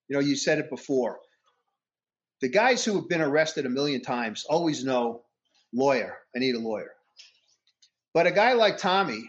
you 0.09 0.15
know, 0.15 0.21
you 0.21 0.35
said 0.35 0.59
it 0.59 0.69
before. 0.69 1.19
the 2.41 2.49
guys 2.49 2.85
who 2.85 2.95
have 2.97 3.09
been 3.09 3.21
arrested 3.21 3.65
a 3.67 3.71
million 3.71 4.01
times 4.03 4.45
always 4.49 4.85
know 4.85 5.23
lawyer. 5.73 6.17
I 6.35 6.39
need 6.39 6.55
a 6.55 6.59
lawyer. 6.59 6.91
But 8.13 8.27
a 8.27 8.31
guy 8.31 8.53
like 8.53 8.77
Tommy, 8.79 9.23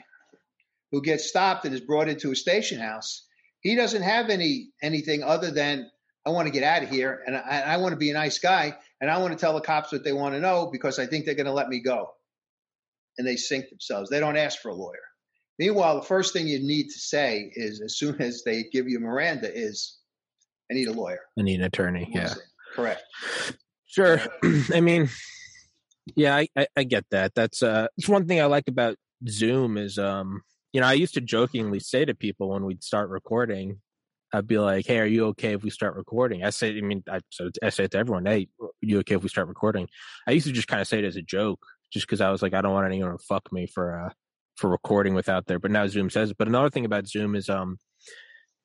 who 0.92 1.02
gets 1.02 1.28
stopped 1.28 1.64
and 1.66 1.74
is 1.74 1.80
brought 1.82 2.08
into 2.08 2.32
a 2.32 2.36
station 2.36 2.80
house, 2.80 3.26
he 3.60 3.76
doesn't 3.76 4.02
have 4.02 4.30
any 4.30 4.70
anything 4.82 5.22
other 5.24 5.50
than 5.50 5.90
I 6.26 6.30
want 6.30 6.46
to 6.48 6.52
get 6.52 6.64
out 6.64 6.82
of 6.84 6.90
here 6.90 7.22
and 7.26 7.36
I, 7.36 7.60
I 7.62 7.76
want 7.78 7.92
to 7.92 7.98
be 7.98 8.10
a 8.10 8.14
nice 8.14 8.38
guy 8.38 8.76
and 9.00 9.10
I 9.10 9.18
want 9.18 9.32
to 9.34 9.38
tell 9.38 9.54
the 9.54 9.62
cops 9.62 9.92
what 9.92 10.04
they 10.04 10.12
want 10.12 10.34
to 10.34 10.40
know 10.40 10.68
because 10.72 10.98
I 10.98 11.06
think 11.06 11.26
they're 11.26 11.34
going 11.34 11.46
to 11.46 11.52
let 11.52 11.68
me 11.68 11.80
go. 11.80 12.10
And 13.18 13.26
they 13.26 13.36
sink 13.36 13.70
themselves. 13.70 14.10
They 14.10 14.20
don't 14.20 14.36
ask 14.36 14.60
for 14.60 14.70
a 14.70 14.74
lawyer. 14.74 15.02
Meanwhile, 15.58 16.00
the 16.00 16.06
first 16.06 16.32
thing 16.32 16.48
you 16.48 16.58
need 16.58 16.84
to 16.88 16.98
say 16.98 17.50
is 17.54 17.80
as 17.80 17.96
soon 17.96 18.20
as 18.20 18.42
they 18.44 18.64
give 18.64 18.88
you 18.88 18.98
Miranda 18.98 19.50
is 19.52 19.98
I 20.70 20.74
need 20.74 20.88
a 20.88 20.92
lawyer. 20.92 21.20
I 21.38 21.42
need 21.42 21.60
an 21.60 21.66
attorney. 21.66 22.10
Yeah. 22.12 22.34
Correct. 22.74 23.02
Sure. 23.86 24.20
I 24.74 24.80
mean, 24.80 25.08
yeah, 26.16 26.36
I, 26.36 26.48
I, 26.56 26.66
I 26.76 26.84
get 26.84 27.04
that. 27.10 27.34
That's 27.34 27.62
uh, 27.62 27.86
it's 27.96 28.08
one 28.08 28.26
thing 28.26 28.40
I 28.40 28.46
like 28.46 28.68
about 28.68 28.96
Zoom 29.28 29.78
is 29.78 29.98
um, 29.98 30.42
you 30.72 30.80
know, 30.80 30.86
I 30.86 30.94
used 30.94 31.14
to 31.14 31.20
jokingly 31.20 31.80
say 31.80 32.04
to 32.04 32.14
people 32.14 32.50
when 32.50 32.64
we'd 32.64 32.82
start 32.82 33.08
recording, 33.08 33.80
I'd 34.32 34.48
be 34.48 34.58
like, 34.58 34.86
"Hey, 34.86 34.98
are 34.98 35.06
you 35.06 35.26
okay 35.26 35.52
if 35.52 35.62
we 35.62 35.70
start 35.70 35.94
recording?" 35.94 36.42
I 36.42 36.50
say, 36.50 36.76
I 36.76 36.80
mean, 36.80 37.04
I, 37.08 37.20
so 37.30 37.50
I 37.62 37.68
say 37.68 37.84
it 37.84 37.92
to 37.92 37.98
everyone, 37.98 38.26
"Hey, 38.26 38.48
are 38.60 38.70
you 38.80 38.98
okay 39.00 39.14
if 39.14 39.22
we 39.22 39.28
start 39.28 39.46
recording?" 39.46 39.86
I 40.26 40.32
used 40.32 40.46
to 40.46 40.52
just 40.52 40.66
kind 40.66 40.82
of 40.82 40.88
say 40.88 40.98
it 40.98 41.04
as 41.04 41.16
a 41.16 41.22
joke, 41.22 41.64
just 41.92 42.06
because 42.06 42.20
I 42.20 42.30
was 42.30 42.42
like, 42.42 42.54
I 42.54 42.60
don't 42.60 42.72
want 42.72 42.86
anyone 42.86 43.12
to 43.12 43.24
fuck 43.24 43.52
me 43.52 43.66
for 43.66 44.06
uh 44.06 44.10
for 44.56 44.70
recording 44.70 45.14
without 45.14 45.46
there. 45.46 45.58
But 45.58 45.70
now 45.70 45.86
Zoom 45.86 46.10
says 46.10 46.30
it. 46.30 46.38
But 46.38 46.48
another 46.48 46.70
thing 46.70 46.84
about 46.84 47.06
Zoom 47.08 47.34
is 47.34 47.48
um 47.48 47.78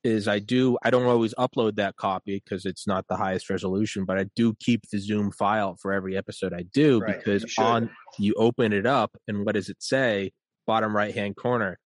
is 0.04 0.28
I 0.28 0.40
do 0.40 0.78
I 0.84 0.90
don't 0.90 1.06
always 1.06 1.34
upload 1.36 1.76
that 1.76 1.96
copy 1.98 2.42
because 2.44 2.66
it's 2.66 2.88
not 2.88 3.06
the 3.10 3.18
highest 3.18 3.50
resolution, 3.50 4.06
but 4.06 4.18
I 4.18 4.26
do 4.36 4.54
keep 4.60 4.90
the 4.90 5.00
Zoom 5.00 5.32
file 5.32 5.78
for 5.82 5.92
every 5.92 6.16
episode 6.18 6.54
I 6.54 6.64
do 6.74 7.00
Right, 7.00 7.18
because 7.18 7.58
you 7.58 7.64
on 7.64 7.90
you 8.18 8.34
open 8.38 8.72
it 8.74 8.86
up 8.86 9.16
and 9.28 9.46
what 9.46 9.56
does 9.56 9.70
it 9.70 9.82
say? 9.82 10.32
Bottom 10.66 10.96
right 10.96 11.14
hand 11.14 11.36
corner, 11.36 11.80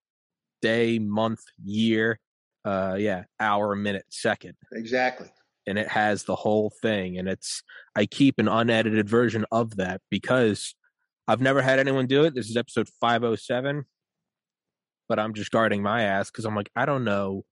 day, 0.61 0.99
month, 0.99 1.41
year, 1.65 2.19
uh 2.65 2.97
yeah, 2.99 3.25
hour, 3.41 3.75
minute, 3.75 4.05
second. 4.11 4.55
Exactly. 4.73 5.29
And 5.67 5.79
it 5.79 5.89
has 5.89 6.25
the 6.25 6.35
whole 6.35 6.73
thing. 6.83 7.19
And 7.19 7.29
it's 7.29 7.63
I 7.97 8.07
keep 8.07 8.39
an 8.39 8.49
unedited 8.49 9.09
version 9.09 9.47
of 9.53 9.77
that 9.77 10.01
because 10.11 10.75
I've 11.29 11.41
never 11.41 11.63
had 11.63 11.79
anyone 11.79 12.07
do 12.07 12.25
it. 12.25 12.35
This 12.35 12.51
is 12.51 12.57
episode 12.57 12.89
five 13.01 13.25
oh 13.25 13.37
seven. 13.37 13.85
But 15.09 15.19
I'm 15.19 15.35
just 15.35 15.51
guarding 15.51 15.83
my 15.83 16.03
ass 16.03 16.31
because 16.31 16.45
I'm 16.45 16.55
like, 16.57 16.71
I 16.75 16.87
don't 16.87 17.05
know 17.05 17.45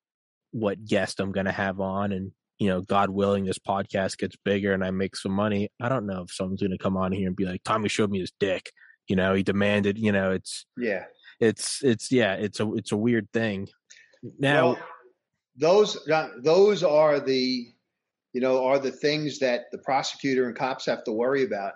what 0.53 0.85
guest 0.85 1.21
I'm 1.21 1.33
going 1.33 1.47
to 1.47 1.53
have 1.53 1.81
on. 1.81 2.13
And, 2.13 2.33
you 2.59 2.69
know, 2.69 2.81
God 2.81 3.11
willing, 3.11 3.45
this 3.45 3.59
podcast 3.59 4.19
gets 4.19 4.37
bigger 4.45 4.73
and 4.73 4.85
I 4.85 4.91
make 4.91 5.17
some 5.17 5.33
money. 5.33 5.71
I 5.81 5.89
don't 5.89 6.07
know 6.07 6.23
if 6.23 6.33
someone's 6.33 6.63
going 6.63 6.71
to 6.71 6.79
come 6.79 6.97
on 6.97 7.13
here 7.13 7.27
and 7.27 7.37
be 7.37 7.45
like, 7.45 7.63
Tommy 7.65 7.89
showed 7.89 8.11
me 8.11 8.21
his 8.21 8.33
dick. 8.41 8.71
You 9.09 9.17
know, 9.17 9.35
he 9.35 9.43
demanded, 9.43 9.99
you 9.99 10.13
know, 10.13 10.31
it's, 10.33 10.65
Yeah. 10.77 11.05
it's, 11.41 11.83
it's, 11.83 12.11
yeah, 12.11 12.35
it's 12.35 12.61
a, 12.61 12.73
it's 12.75 12.93
a 12.93 12.97
weird 12.97 13.29
thing. 13.33 13.69
Now, 14.39 14.71
well, 14.71 14.79
those 15.57 16.09
uh, 16.09 16.29
those 16.43 16.83
are 16.83 17.21
the 17.21 17.67
you 18.33 18.41
know 18.41 18.65
are 18.65 18.79
the 18.79 18.91
things 18.91 19.39
that 19.41 19.65
the 19.73 19.79
prosecutor 19.79 20.47
and 20.47 20.57
cops 20.57 20.87
have 20.87 21.05
to 21.05 21.13
worry 21.13 21.45
about 21.45 21.73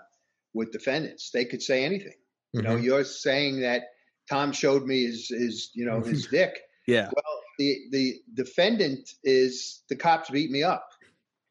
with 0.54 0.72
defendants. 0.72 1.30
They 1.32 1.44
could 1.44 1.62
say 1.62 1.84
anything. 1.84 2.14
You 2.52 2.62
know, 2.62 2.76
Mhm. 2.76 2.84
you're 2.84 3.04
saying 3.04 3.60
that 3.60 3.82
Tom 4.30 4.52
showed 4.52 4.84
me 4.86 5.04
his 5.04 5.28
his 5.28 5.70
you 5.74 5.84
know 5.84 6.00
his 6.00 6.26
dick. 6.30 6.60
yeah, 6.86 7.10
Well, 7.14 7.40
the 7.58 7.78
the 7.90 8.14
defendant 8.34 9.10
is 9.24 9.82
the 9.88 9.96
cops 9.96 10.30
beat 10.30 10.50
me 10.50 10.62
up. 10.62 10.88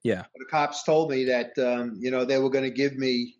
Yeah. 0.04 0.26
The 0.36 0.46
cops 0.50 0.84
told 0.84 1.12
me 1.12 1.26
that 1.26 1.58
um, 1.60 1.98
you 2.00 2.10
know 2.12 2.26
they 2.26 2.40
were 2.40 2.50
going 2.50 2.66
to 2.66 2.72
give 2.72 2.96
me 2.98 3.36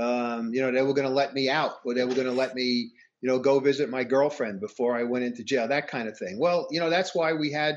um, 0.00 0.52
you 0.54 0.60
know 0.62 0.70
they 0.72 0.82
were 0.82 0.94
going 0.94 1.08
to 1.08 1.14
let 1.14 1.34
me 1.34 1.48
out 1.50 1.72
or 1.84 1.94
they 1.94 2.04
were 2.04 2.14
going 2.14 2.26
to 2.26 2.32
let 2.32 2.54
me 2.54 2.90
you 3.20 3.28
know 3.28 3.38
go 3.38 3.58
visit 3.60 3.90
my 3.90 4.04
girlfriend 4.04 4.60
before 4.60 4.96
I 4.96 5.02
went 5.02 5.24
into 5.24 5.42
jail 5.44 5.66
that 5.68 5.88
kind 5.88 6.08
of 6.08 6.16
thing. 6.18 6.38
Well, 6.38 6.68
you 6.70 6.78
know 6.80 6.90
that's 6.90 7.14
why 7.14 7.32
we 7.32 7.50
had 7.52 7.76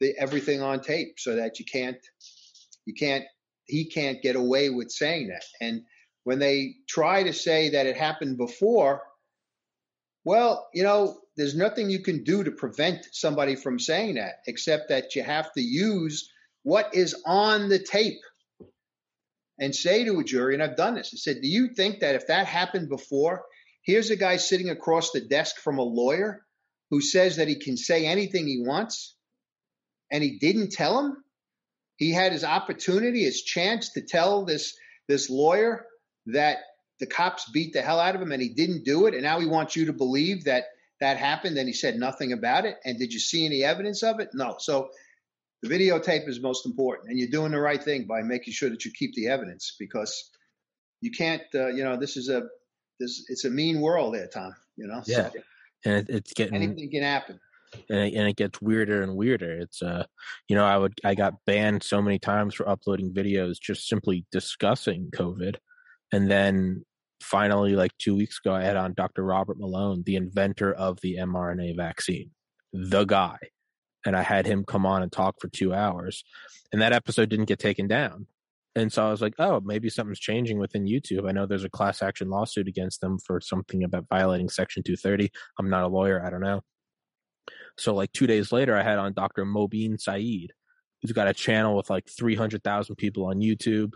the 0.00 0.14
everything 0.18 0.60
on 0.60 0.80
tape 0.80 1.14
so 1.18 1.36
that 1.36 1.58
you 1.58 1.64
can't 1.64 1.96
you 2.84 2.94
can't 2.94 3.24
he 3.66 3.86
can't 3.86 4.20
get 4.22 4.36
away 4.36 4.68
with 4.70 4.90
saying 4.90 5.28
that. 5.28 5.44
And 5.60 5.82
when 6.24 6.38
they 6.38 6.76
try 6.88 7.22
to 7.22 7.32
say 7.32 7.70
that 7.70 7.86
it 7.86 7.96
happened 7.96 8.36
before, 8.36 9.02
well, 10.24 10.68
you 10.74 10.82
know, 10.82 11.18
there's 11.36 11.54
nothing 11.54 11.90
you 11.90 12.00
can 12.00 12.24
do 12.24 12.44
to 12.44 12.50
prevent 12.50 13.06
somebody 13.12 13.56
from 13.56 13.78
saying 13.78 14.14
that 14.14 14.36
except 14.46 14.88
that 14.88 15.14
you 15.14 15.22
have 15.22 15.52
to 15.52 15.60
use 15.60 16.30
what 16.62 16.94
is 16.94 17.14
on 17.26 17.68
the 17.68 17.78
tape 17.78 18.20
and 19.60 19.74
say 19.74 20.04
to 20.04 20.18
a 20.18 20.24
jury, 20.24 20.54
and 20.54 20.62
I've 20.62 20.76
done 20.76 20.94
this, 20.94 21.10
I 21.14 21.16
said, 21.16 21.42
Do 21.42 21.48
you 21.48 21.68
think 21.68 22.00
that 22.00 22.14
if 22.14 22.26
that 22.26 22.46
happened 22.46 22.88
before, 22.88 23.44
here's 23.82 24.10
a 24.10 24.16
guy 24.16 24.38
sitting 24.38 24.70
across 24.70 25.10
the 25.10 25.20
desk 25.20 25.56
from 25.56 25.78
a 25.78 25.82
lawyer 25.82 26.44
who 26.90 27.00
says 27.00 27.36
that 27.36 27.48
he 27.48 27.56
can 27.56 27.76
say 27.76 28.06
anything 28.06 28.46
he 28.46 28.62
wants 28.66 29.14
and 30.10 30.24
he 30.24 30.38
didn't 30.38 30.72
tell 30.72 30.98
him? 30.98 31.16
He 31.96 32.10
had 32.10 32.32
his 32.32 32.44
opportunity, 32.44 33.22
his 33.24 33.42
chance 33.42 33.92
to 33.92 34.00
tell 34.00 34.44
this 34.44 34.74
this 35.06 35.28
lawyer 35.28 35.86
that 36.26 36.58
the 37.00 37.06
cops 37.06 37.50
beat 37.50 37.72
the 37.72 37.82
hell 37.82 38.00
out 38.00 38.14
of 38.14 38.22
him 38.22 38.32
and 38.32 38.40
he 38.40 38.48
didn't 38.48 38.84
do 38.84 39.06
it. 39.06 39.14
And 39.14 39.22
now 39.22 39.40
he 39.40 39.46
wants 39.46 39.76
you 39.76 39.86
to 39.86 39.92
believe 39.92 40.44
that 40.44 40.64
that 41.00 41.16
happened 41.16 41.56
and 41.58 41.68
he 41.68 41.74
said 41.74 41.96
nothing 41.96 42.32
about 42.32 42.64
it. 42.64 42.76
And 42.84 42.98
did 42.98 43.12
you 43.12 43.18
see 43.18 43.44
any 43.44 43.64
evidence 43.64 44.02
of 44.02 44.20
it? 44.20 44.30
No. 44.32 44.56
So 44.58 44.90
the 45.62 45.68
videotape 45.68 46.28
is 46.28 46.40
most 46.40 46.66
important. 46.66 47.10
And 47.10 47.18
you're 47.18 47.28
doing 47.28 47.52
the 47.52 47.60
right 47.60 47.82
thing 47.82 48.04
by 48.04 48.22
making 48.22 48.54
sure 48.54 48.70
that 48.70 48.84
you 48.84 48.92
keep 48.92 49.14
the 49.14 49.28
evidence 49.28 49.76
because 49.78 50.30
you 51.00 51.10
can't 51.10 51.42
uh, 51.54 51.68
you 51.68 51.84
know 51.84 51.96
this 51.98 52.16
is 52.16 52.28
a 52.30 52.44
this 52.98 53.26
it's 53.28 53.44
a 53.44 53.50
mean 53.50 53.80
world 53.80 54.14
there 54.14 54.26
tom 54.26 54.54
you 54.76 54.86
know? 54.86 55.02
Yeah. 55.06 55.30
so 55.30 55.40
and 55.84 55.94
it, 55.96 56.06
it's 56.08 56.32
getting 56.32 56.54
anything 56.54 56.90
can 56.90 57.02
happen. 57.02 57.40
And 57.90 57.98
it, 57.98 58.14
and 58.14 58.28
it 58.28 58.36
gets 58.36 58.62
weirder 58.62 59.02
and 59.02 59.16
weirder. 59.16 59.52
It's 59.52 59.82
uh, 59.82 60.04
you 60.48 60.56
know, 60.56 60.64
I 60.64 60.76
would 60.76 60.94
I 61.04 61.14
got 61.14 61.44
banned 61.44 61.82
so 61.82 62.00
many 62.00 62.18
times 62.18 62.54
for 62.54 62.68
uploading 62.68 63.12
videos 63.12 63.60
just 63.60 63.88
simply 63.88 64.24
discussing 64.30 65.10
COVID, 65.14 65.56
and 66.14 66.30
then 66.30 66.84
finally, 67.20 67.74
like 67.74 67.96
two 67.98 68.14
weeks 68.14 68.38
ago, 68.38 68.54
I 68.54 68.62
had 68.62 68.76
on 68.76 68.94
Dr. 68.94 69.24
Robert 69.24 69.58
Malone, 69.58 70.02
the 70.04 70.16
inventor 70.16 70.72
of 70.72 71.00
the 71.00 71.16
mRNA 71.16 71.76
vaccine, 71.76 72.30
the 72.72 73.04
guy, 73.04 73.38
and 74.06 74.16
I 74.16 74.22
had 74.22 74.46
him 74.46 74.64
come 74.64 74.86
on 74.86 75.02
and 75.02 75.10
talk 75.10 75.36
for 75.40 75.48
two 75.48 75.74
hours, 75.74 76.22
and 76.72 76.80
that 76.82 76.92
episode 76.92 77.30
didn't 77.30 77.46
get 77.46 77.58
taken 77.58 77.88
down. 77.88 78.26
And 78.76 78.92
so 78.92 79.06
I 79.06 79.10
was 79.10 79.20
like, 79.20 79.34
oh, 79.38 79.60
maybe 79.60 79.88
something's 79.88 80.20
changing 80.20 80.58
within 80.58 80.86
YouTube. 80.86 81.28
I 81.28 81.32
know 81.32 81.46
there's 81.46 81.64
a 81.64 81.70
class 81.70 82.02
action 82.02 82.28
lawsuit 82.28 82.68
against 82.68 83.00
them 83.00 83.18
for 83.18 83.40
something 83.40 83.84
about 83.84 84.06
violating 84.08 84.48
Section 84.48 84.82
230. 84.82 85.30
I'm 85.58 85.70
not 85.70 85.84
a 85.84 85.88
lawyer. 85.88 86.24
I 86.24 86.30
don't 86.30 86.40
know. 86.40 86.60
So 87.76 87.94
like 87.94 88.12
two 88.12 88.26
days 88.26 88.52
later, 88.52 88.76
I 88.76 88.82
had 88.82 88.98
on 88.98 89.14
Dr. 89.14 89.44
Mobeen 89.44 90.00
Syed, 90.00 90.52
who's 91.02 91.12
got 91.12 91.28
a 91.28 91.34
channel 91.34 91.76
with 91.76 91.90
like 91.90 92.08
300,000 92.08 92.96
people 92.96 93.26
on 93.26 93.40
YouTube. 93.40 93.92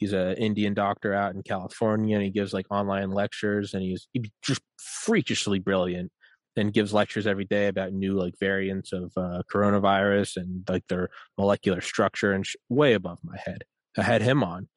He's 0.00 0.12
an 0.12 0.34
Indian 0.34 0.74
doctor 0.74 1.14
out 1.14 1.34
in 1.34 1.42
California, 1.42 2.16
and 2.16 2.24
he 2.24 2.30
gives 2.30 2.52
like 2.52 2.66
online 2.70 3.10
lectures, 3.10 3.74
and 3.74 3.82
he's, 3.82 4.08
he's 4.12 4.30
just 4.42 4.62
freakishly 4.78 5.60
brilliant, 5.60 6.10
and 6.56 6.72
gives 6.72 6.92
lectures 6.92 7.26
every 7.26 7.44
day 7.44 7.68
about 7.68 7.92
new 7.92 8.14
like 8.14 8.34
variants 8.40 8.92
of 8.92 9.12
uh, 9.16 9.42
coronavirus 9.52 10.38
and 10.38 10.64
like 10.68 10.86
their 10.88 11.10
molecular 11.38 11.80
structure, 11.80 12.32
and 12.32 12.46
sh- 12.46 12.56
way 12.68 12.94
above 12.94 13.18
my 13.22 13.36
head. 13.44 13.64
I 13.96 14.02
had 14.02 14.22
him 14.22 14.42
on, 14.42 14.68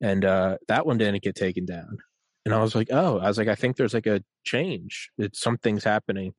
and 0.00 0.24
uh, 0.24 0.58
that 0.68 0.86
one 0.86 0.98
didn't 0.98 1.22
get 1.22 1.34
taken 1.34 1.64
down, 1.64 1.98
and 2.44 2.54
I 2.54 2.60
was 2.60 2.74
like, 2.74 2.88
oh, 2.92 3.18
I 3.18 3.28
was 3.28 3.38
like, 3.38 3.48
I 3.48 3.56
think 3.56 3.76
there's 3.76 3.94
like 3.94 4.06
a 4.06 4.22
change. 4.44 5.10
It's 5.18 5.40
something's 5.40 5.84
happening 5.84 6.34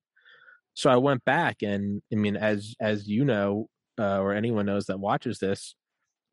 so 0.78 0.92
I 0.92 0.98
went 0.98 1.26
back 1.26 1.64
and 1.64 2.04
I 2.14 2.16
mean, 2.18 2.38
as 2.38 2.76
as 2.80 3.08
you 3.08 3.26
know, 3.26 3.68
uh, 4.00 4.20
or 4.20 4.36
anyone 4.36 4.68
knows 4.68 4.86
that 4.86 5.00
watches 5.00 5.40
this, 5.40 5.74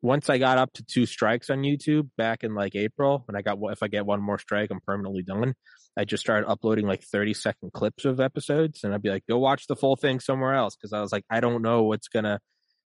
once 0.05 0.29
I 0.29 0.37
got 0.37 0.59
up 0.59 0.71
to 0.73 0.83
two 0.83 1.07
strikes 1.07 1.49
on 1.49 1.63
YouTube 1.63 2.09
back 2.15 2.43
in 2.43 2.53
like 2.53 2.75
April, 2.75 3.25
and 3.27 3.35
I 3.35 3.41
got 3.41 3.57
if 3.71 3.81
I 3.81 3.87
get 3.87 4.05
one 4.05 4.21
more 4.21 4.37
strike, 4.37 4.69
I'm 4.69 4.79
permanently 4.79 5.23
done. 5.23 5.55
I 5.97 6.05
just 6.05 6.21
started 6.21 6.47
uploading 6.47 6.85
like 6.85 7.01
30 7.03 7.33
second 7.33 7.73
clips 7.73 8.05
of 8.05 8.19
episodes, 8.19 8.83
and 8.83 8.93
I'd 8.93 9.01
be 9.01 9.09
like, 9.09 9.25
go 9.27 9.39
watch 9.39 9.65
the 9.65 9.75
full 9.75 9.95
thing 9.95 10.19
somewhere 10.19 10.53
else 10.53 10.75
because 10.75 10.93
I 10.93 11.01
was 11.01 11.11
like, 11.11 11.25
I 11.31 11.39
don't 11.39 11.63
know 11.63 11.83
what's 11.83 12.07
gonna, 12.07 12.39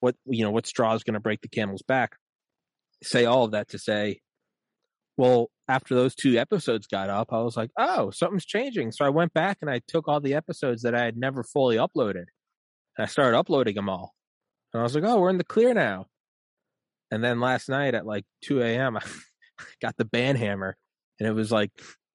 what 0.01 0.15
you 0.25 0.43
know, 0.43 0.51
what 0.51 0.67
straw 0.67 0.93
is 0.93 1.03
gonna 1.03 1.21
break 1.21 1.39
the 1.39 1.47
camel's 1.47 1.83
back. 1.83 2.17
Say 3.01 3.23
all 3.23 3.45
of 3.45 3.51
that 3.51 3.69
to 3.69 3.79
say, 3.79 4.19
well, 5.15 5.49
after 5.69 5.95
those 5.95 6.15
two 6.15 6.37
episodes 6.37 6.85
got 6.85 7.09
up, 7.09 7.31
I 7.31 7.41
was 7.43 7.55
like, 7.55 7.71
oh, 7.79 8.11
something's 8.11 8.45
changing. 8.45 8.91
So 8.91 9.05
I 9.05 9.09
went 9.09 9.33
back 9.33 9.59
and 9.61 9.71
I 9.71 9.79
took 9.87 10.09
all 10.09 10.19
the 10.19 10.33
episodes 10.33 10.81
that 10.81 10.93
I 10.93 11.05
had 11.05 11.15
never 11.15 11.43
fully 11.43 11.77
uploaded. 11.77 12.25
And 12.97 12.99
I 12.99 13.05
started 13.05 13.37
uploading 13.37 13.75
them 13.75 13.87
all. 13.87 14.13
And 14.73 14.81
I 14.81 14.83
was 14.83 14.95
like, 14.95 15.05
oh, 15.05 15.21
we're 15.21 15.29
in 15.29 15.37
the 15.37 15.45
clear 15.45 15.73
now. 15.73 16.07
And 17.11 17.23
then 17.23 17.39
last 17.39 17.69
night 17.69 17.93
at 17.93 18.05
like 18.05 18.25
2 18.43 18.61
a.m., 18.61 18.97
I 19.59 19.63
got 19.81 19.95
the 19.97 20.05
ban 20.05 20.35
hammer. 20.35 20.75
And 21.19 21.27
it 21.27 21.33
was 21.33 21.51
like, 21.51 21.71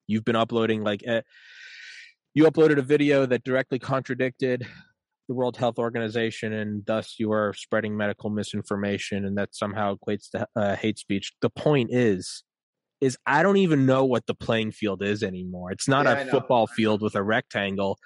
you've 0.07 0.25
been 0.25 0.37
uploading 0.37 0.83
like, 0.83 1.03
eh, 1.07 1.23
you 2.35 2.45
uploaded 2.45 2.79
a 2.79 2.83
video 2.83 3.27
that 3.27 3.45
directly 3.45 3.79
contradicted 3.79 4.67
the 5.31 5.35
World 5.35 5.57
Health 5.57 5.79
Organization, 5.79 6.53
and 6.53 6.85
thus 6.87 7.15
you 7.19 7.33
are 7.33 7.55
spreading 7.57 7.97
medical 7.97 8.31
misinformation, 8.31 9.25
and 9.25 9.39
that 9.39 9.55
somehow 9.55 9.95
equates 9.95 10.29
to 10.33 10.47
uh, 10.57 10.75
hate 10.75 10.99
speech. 10.99 11.33
The 11.41 11.51
point 11.51 11.91
is, 11.93 12.43
is 13.01 13.17
I 13.27 13.45
don't 13.45 13.57
even 13.57 13.87
know 13.87 14.05
what 14.05 14.27
the 14.27 14.35
playing 14.35 14.73
field 14.73 15.05
is 15.05 15.23
anymore. 15.23 15.71
It's 15.71 15.89
not 15.89 16.07
Yeah, 16.07 16.21
a 16.23 16.27
football 16.27 16.67
field 16.67 17.01
with 17.01 17.15
a 17.15 17.23
rectangle. 17.23 17.99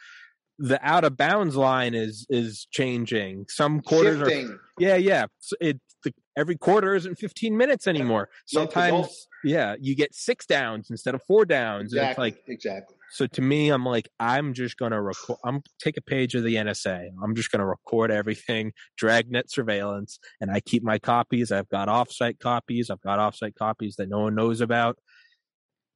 The 0.58 0.78
out 0.86 1.04
of 1.04 1.16
bounds 1.16 1.56
line 1.56 1.94
is 1.94 2.26
is 2.28 2.68
changing. 2.70 3.46
Some 3.48 3.80
quarters 3.80 4.20
are 4.20 4.28
Shifting. 4.28 4.58
yeah, 4.78 4.96
yeah. 4.96 5.26
It 5.60 5.80
the, 6.04 6.12
every 6.36 6.56
quarter 6.56 6.94
isn't 6.94 7.16
15 7.18 7.56
minutes 7.56 7.86
anymore. 7.86 8.28
Yeah, 8.48 8.60
Sometimes, 8.60 9.28
yeah, 9.44 9.76
you 9.80 9.94
get 9.94 10.14
six 10.14 10.46
downs 10.46 10.90
instead 10.90 11.14
of 11.14 11.22
four 11.26 11.44
downs. 11.44 11.92
Exactly. 11.92 12.30
like, 12.30 12.42
exactly. 12.48 12.96
so 13.10 13.26
to 13.26 13.42
me, 13.42 13.70
I'm 13.70 13.84
like, 13.84 14.08
I'm 14.18 14.54
just 14.54 14.76
gonna 14.76 15.00
record. 15.00 15.38
I'm 15.44 15.62
take 15.78 15.96
a 15.96 16.02
page 16.02 16.34
of 16.34 16.44
the 16.44 16.56
NSA. 16.56 17.08
I'm 17.22 17.34
just 17.34 17.50
gonna 17.50 17.66
record 17.66 18.10
everything, 18.10 18.72
dragnet 18.96 19.50
surveillance, 19.50 20.18
and 20.40 20.50
I 20.50 20.60
keep 20.60 20.82
my 20.82 20.98
copies. 20.98 21.52
I've 21.52 21.68
got 21.68 21.88
offsite 21.88 22.38
copies. 22.38 22.90
I've 22.90 23.02
got 23.02 23.18
offsite 23.18 23.54
copies 23.54 23.96
that 23.96 24.08
no 24.08 24.20
one 24.20 24.34
knows 24.34 24.60
about 24.60 24.98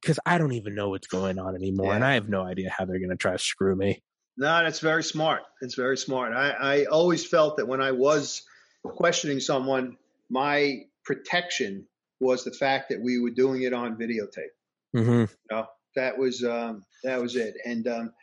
because 0.01 0.19
I 0.25 0.37
don't 0.37 0.53
even 0.53 0.75
know 0.75 0.89
what's 0.89 1.07
going 1.07 1.39
on 1.39 1.55
anymore, 1.55 1.93
and 1.93 2.03
I 2.03 2.13
have 2.13 2.29
no 2.29 2.41
idea 2.43 2.69
how 2.75 2.85
they're 2.85 2.99
gonna 2.99 3.15
try 3.15 3.33
to 3.33 3.39
screw 3.39 3.75
me. 3.75 4.01
No, 4.37 4.63
that's 4.63 4.79
very 4.79 5.03
smart. 5.03 5.41
It's 5.59 5.75
very 5.75 5.97
smart. 5.97 6.31
I, 6.31 6.51
I 6.51 6.85
always 6.85 7.25
felt 7.25 7.57
that 7.57 7.67
when 7.67 7.81
I 7.81 7.91
was 7.91 8.41
questioning 8.85 9.41
someone, 9.41 9.97
my 10.29 10.81
protection 11.05 11.85
was 12.19 12.43
the 12.43 12.51
fact 12.51 12.89
that 12.89 13.01
we 13.01 13.19
were 13.19 13.31
doing 13.31 13.61
it 13.61 13.73
on 13.73 13.97
videotape. 13.97 14.53
Mm-hmm. 14.95 15.21
You 15.21 15.27
know, 15.51 15.65
that 15.95 16.17
was 16.17 16.43
um, 16.43 16.83
that 17.03 17.21
was 17.21 17.35
it. 17.35 17.55
And 17.65 17.87
um, 17.87 18.13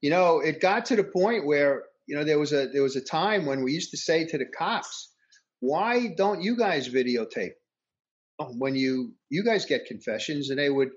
you 0.00 0.10
know, 0.10 0.40
it 0.40 0.60
got 0.60 0.86
to 0.86 0.96
the 0.96 1.04
point 1.04 1.46
where 1.46 1.84
you 2.06 2.16
know 2.16 2.24
there 2.24 2.38
was 2.38 2.52
a 2.52 2.68
there 2.68 2.82
was 2.82 2.96
a 2.96 3.00
time 3.00 3.46
when 3.46 3.62
we 3.62 3.72
used 3.72 3.90
to 3.92 3.96
say 3.96 4.26
to 4.26 4.38
the 4.38 4.46
cops, 4.46 5.12
"Why 5.60 6.08
don't 6.16 6.42
you 6.42 6.56
guys 6.56 6.88
videotape 6.88 7.54
Oh, 8.38 8.52
when 8.58 8.74
you 8.74 9.14
you 9.30 9.42
guys 9.42 9.64
get 9.64 9.86
confessions?" 9.86 10.50
And 10.50 10.58
they 10.58 10.70
would 10.70 10.90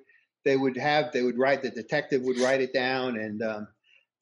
they 0.45 0.57
would 0.57 0.77
have 0.77 1.11
they 1.13 1.23
would 1.23 1.37
write 1.37 1.61
the 1.61 1.69
detective 1.69 2.21
would 2.23 2.39
write 2.39 2.61
it 2.61 2.73
down, 2.73 3.17
and 3.17 3.41
um, 3.41 3.67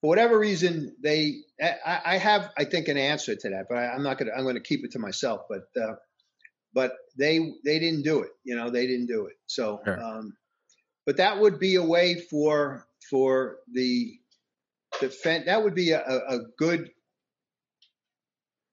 for 0.02 0.08
whatever 0.08 0.38
reason 0.38 0.96
they 1.02 1.38
I, 1.62 2.02
I 2.06 2.18
have 2.18 2.52
I 2.58 2.66
think 2.66 2.88
an 2.88 2.98
answer 2.98 3.36
to 3.36 3.50
that, 3.50 3.66
but 3.70 3.78
I, 3.78 3.88
I'm 3.88 4.04
not 4.04 4.18
gonna 4.18 4.32
I'm 4.38 4.46
gonna 4.46 4.62
keep 4.62 4.86
it 4.86 4.92
to 4.92 5.00
myself. 5.00 5.42
But 5.50 5.82
uh, 5.82 5.96
but 6.78 6.92
they 7.18 7.40
they 7.66 7.80
didn't 7.80 8.04
do 8.04 8.22
it. 8.22 8.30
You 8.44 8.56
know, 8.56 8.70
they 8.70 8.86
didn't 8.86 9.08
do 9.08 9.26
it. 9.26 9.34
So. 9.48 9.82
Sure. 9.84 10.00
Um, 10.00 10.38
but 11.08 11.18
that 11.18 11.40
would 11.40 11.58
be 11.58 11.76
a 11.76 11.84
way 11.84 12.20
for 12.30 12.86
for 13.10 13.60
the 13.74 14.20
defense. 15.00 15.46
That 15.46 15.64
would 15.64 15.74
be 15.74 15.92
a, 15.92 16.02
a 16.02 16.40
good, 16.58 16.92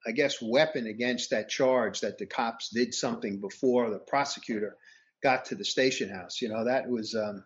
I 0.05 0.11
guess, 0.11 0.43
weapon 0.43 0.89
against 0.89 1.31
that 1.31 1.49
charge 1.49 2.01
that 2.01 2.19
the 2.19 2.27
cops 2.27 2.71
did 2.71 2.93
something 2.93 3.41
before 3.41 3.89
the 3.89 4.01
prosecutor 4.01 4.77
got 5.23 5.45
to 5.47 5.55
the 5.55 5.65
station 5.65 6.11
house. 6.11 6.43
You 6.43 6.49
know, 6.49 6.65
that 6.65 6.91
was 6.91 7.15
um, 7.15 7.45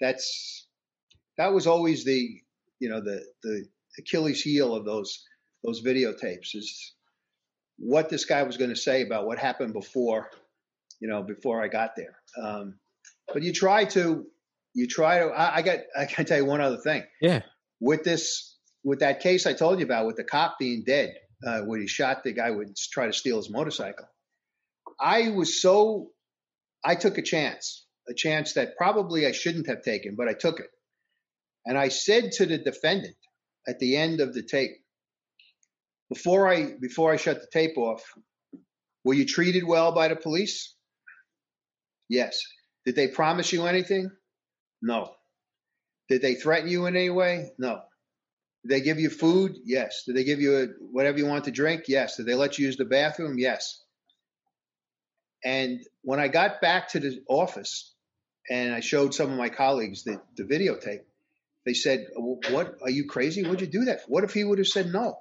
that's 0.00 0.66
that 1.36 1.52
was 1.52 1.66
always 1.66 2.04
the 2.04 2.40
you 2.80 2.88
know 2.88 3.02
the 3.02 3.22
the 3.42 3.68
Achilles 3.98 4.42
heel 4.42 4.74
of 4.74 4.86
those 4.86 5.22
those 5.62 5.82
videotapes 5.84 6.54
is 6.54 6.94
what 7.78 8.08
this 8.08 8.24
guy 8.24 8.42
was 8.44 8.56
going 8.56 8.70
to 8.70 8.76
say 8.76 9.02
about 9.02 9.26
what 9.26 9.38
happened 9.38 9.72
before 9.72 10.30
you 11.00 11.08
know 11.08 11.22
before 11.22 11.62
I 11.62 11.68
got 11.68 11.96
there. 11.96 12.16
Um, 12.40 12.78
but 13.32 13.42
you 13.42 13.52
try 13.52 13.84
to 13.86 14.26
you 14.74 14.86
try 14.86 15.18
to 15.18 15.26
I, 15.26 15.56
I 15.56 15.62
got 15.62 15.78
I 15.98 16.04
can 16.06 16.24
tell 16.26 16.38
you 16.38 16.44
one 16.44 16.60
other 16.60 16.78
thing 16.78 17.04
Yeah. 17.20 17.42
with 17.80 18.04
this 18.04 18.56
with 18.84 19.00
that 19.00 19.20
case 19.20 19.46
I 19.46 19.54
told 19.54 19.78
you 19.78 19.84
about 19.84 20.06
with 20.06 20.16
the 20.16 20.24
cop 20.24 20.56
being 20.58 20.84
dead 20.86 21.14
uh, 21.46 21.60
when 21.62 21.80
he 21.80 21.86
shot 21.86 22.22
the 22.22 22.32
guy 22.32 22.50
would 22.50 22.76
try 22.76 23.06
to 23.06 23.12
steal 23.12 23.36
his 23.38 23.50
motorcycle. 23.50 24.06
I 25.00 25.30
was 25.30 25.60
so 25.60 26.10
I 26.84 26.94
took 26.96 27.16
a 27.18 27.22
chance, 27.22 27.86
a 28.08 28.14
chance 28.14 28.54
that 28.54 28.76
probably 28.76 29.26
I 29.26 29.32
shouldn't 29.32 29.68
have 29.68 29.82
taken, 29.82 30.16
but 30.16 30.28
I 30.28 30.34
took 30.34 30.60
it. 30.60 30.68
And 31.66 31.78
I 31.78 31.88
said 31.88 32.32
to 32.32 32.46
the 32.46 32.58
defendant 32.58 33.16
at 33.66 33.78
the 33.78 33.96
end 33.96 34.20
of 34.20 34.34
the 34.34 34.42
tape, 34.42 34.72
before 36.14 36.48
I 36.48 36.74
before 36.80 37.12
I 37.12 37.16
shut 37.16 37.40
the 37.40 37.48
tape 37.52 37.76
off, 37.76 38.02
were 39.04 39.14
you 39.14 39.26
treated 39.26 39.64
well 39.64 39.92
by 39.92 40.08
the 40.08 40.16
police? 40.16 40.74
Yes. 42.08 42.40
Did 42.86 42.94
they 42.94 43.08
promise 43.08 43.52
you 43.52 43.66
anything? 43.66 44.10
No. 44.80 45.10
Did 46.08 46.22
they 46.22 46.34
threaten 46.34 46.68
you 46.68 46.86
in 46.86 46.96
any 46.96 47.10
way? 47.10 47.50
No. 47.58 47.80
Did 48.62 48.70
they 48.70 48.80
give 48.80 49.00
you 49.00 49.10
food? 49.10 49.56
Yes. 49.64 50.04
Did 50.06 50.16
they 50.16 50.24
give 50.24 50.40
you 50.40 50.56
a, 50.56 50.66
whatever 50.92 51.18
you 51.18 51.26
want 51.26 51.44
to 51.44 51.50
drink? 51.50 51.84
Yes. 51.88 52.16
Did 52.16 52.26
they 52.26 52.34
let 52.34 52.58
you 52.58 52.66
use 52.66 52.76
the 52.76 52.84
bathroom? 52.84 53.38
Yes. 53.38 53.82
And 55.44 55.80
when 56.02 56.20
I 56.20 56.28
got 56.28 56.60
back 56.60 56.90
to 56.90 57.00
the 57.00 57.20
office 57.28 57.92
and 58.48 58.72
I 58.72 58.80
showed 58.80 59.14
some 59.14 59.32
of 59.32 59.38
my 59.38 59.48
colleagues 59.48 60.04
the, 60.04 60.20
the 60.36 60.44
videotape, 60.44 61.04
they 61.66 61.74
said, 61.74 62.06
What 62.16 62.76
are 62.82 62.90
you 62.90 63.06
crazy? 63.06 63.42
What'd 63.42 63.62
you 63.62 63.66
do 63.66 63.86
that 63.86 64.02
for? 64.02 64.08
What 64.08 64.24
if 64.24 64.32
he 64.32 64.44
would 64.44 64.58
have 64.58 64.68
said 64.68 64.92
no? 64.92 65.18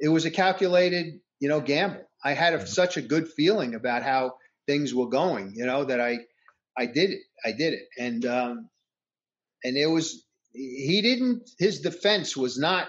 It 0.00 0.08
was 0.08 0.24
a 0.24 0.30
calculated, 0.30 1.20
you 1.38 1.48
know, 1.48 1.60
gamble. 1.60 2.02
I 2.24 2.32
had 2.32 2.54
a, 2.54 2.66
such 2.66 2.96
a 2.96 3.02
good 3.02 3.28
feeling 3.28 3.74
about 3.74 4.02
how 4.02 4.34
things 4.66 4.94
were 4.94 5.08
going, 5.08 5.54
you 5.54 5.66
know, 5.66 5.84
that 5.84 6.00
I 6.00 6.18
I 6.76 6.86
did 6.86 7.10
it. 7.10 7.20
I 7.44 7.52
did 7.52 7.74
it. 7.74 7.88
And 7.98 8.24
um 8.26 8.68
and 9.64 9.76
it 9.76 9.86
was 9.86 10.24
he 10.52 11.00
didn't 11.02 11.48
his 11.58 11.80
defense 11.80 12.36
was 12.36 12.58
not 12.58 12.88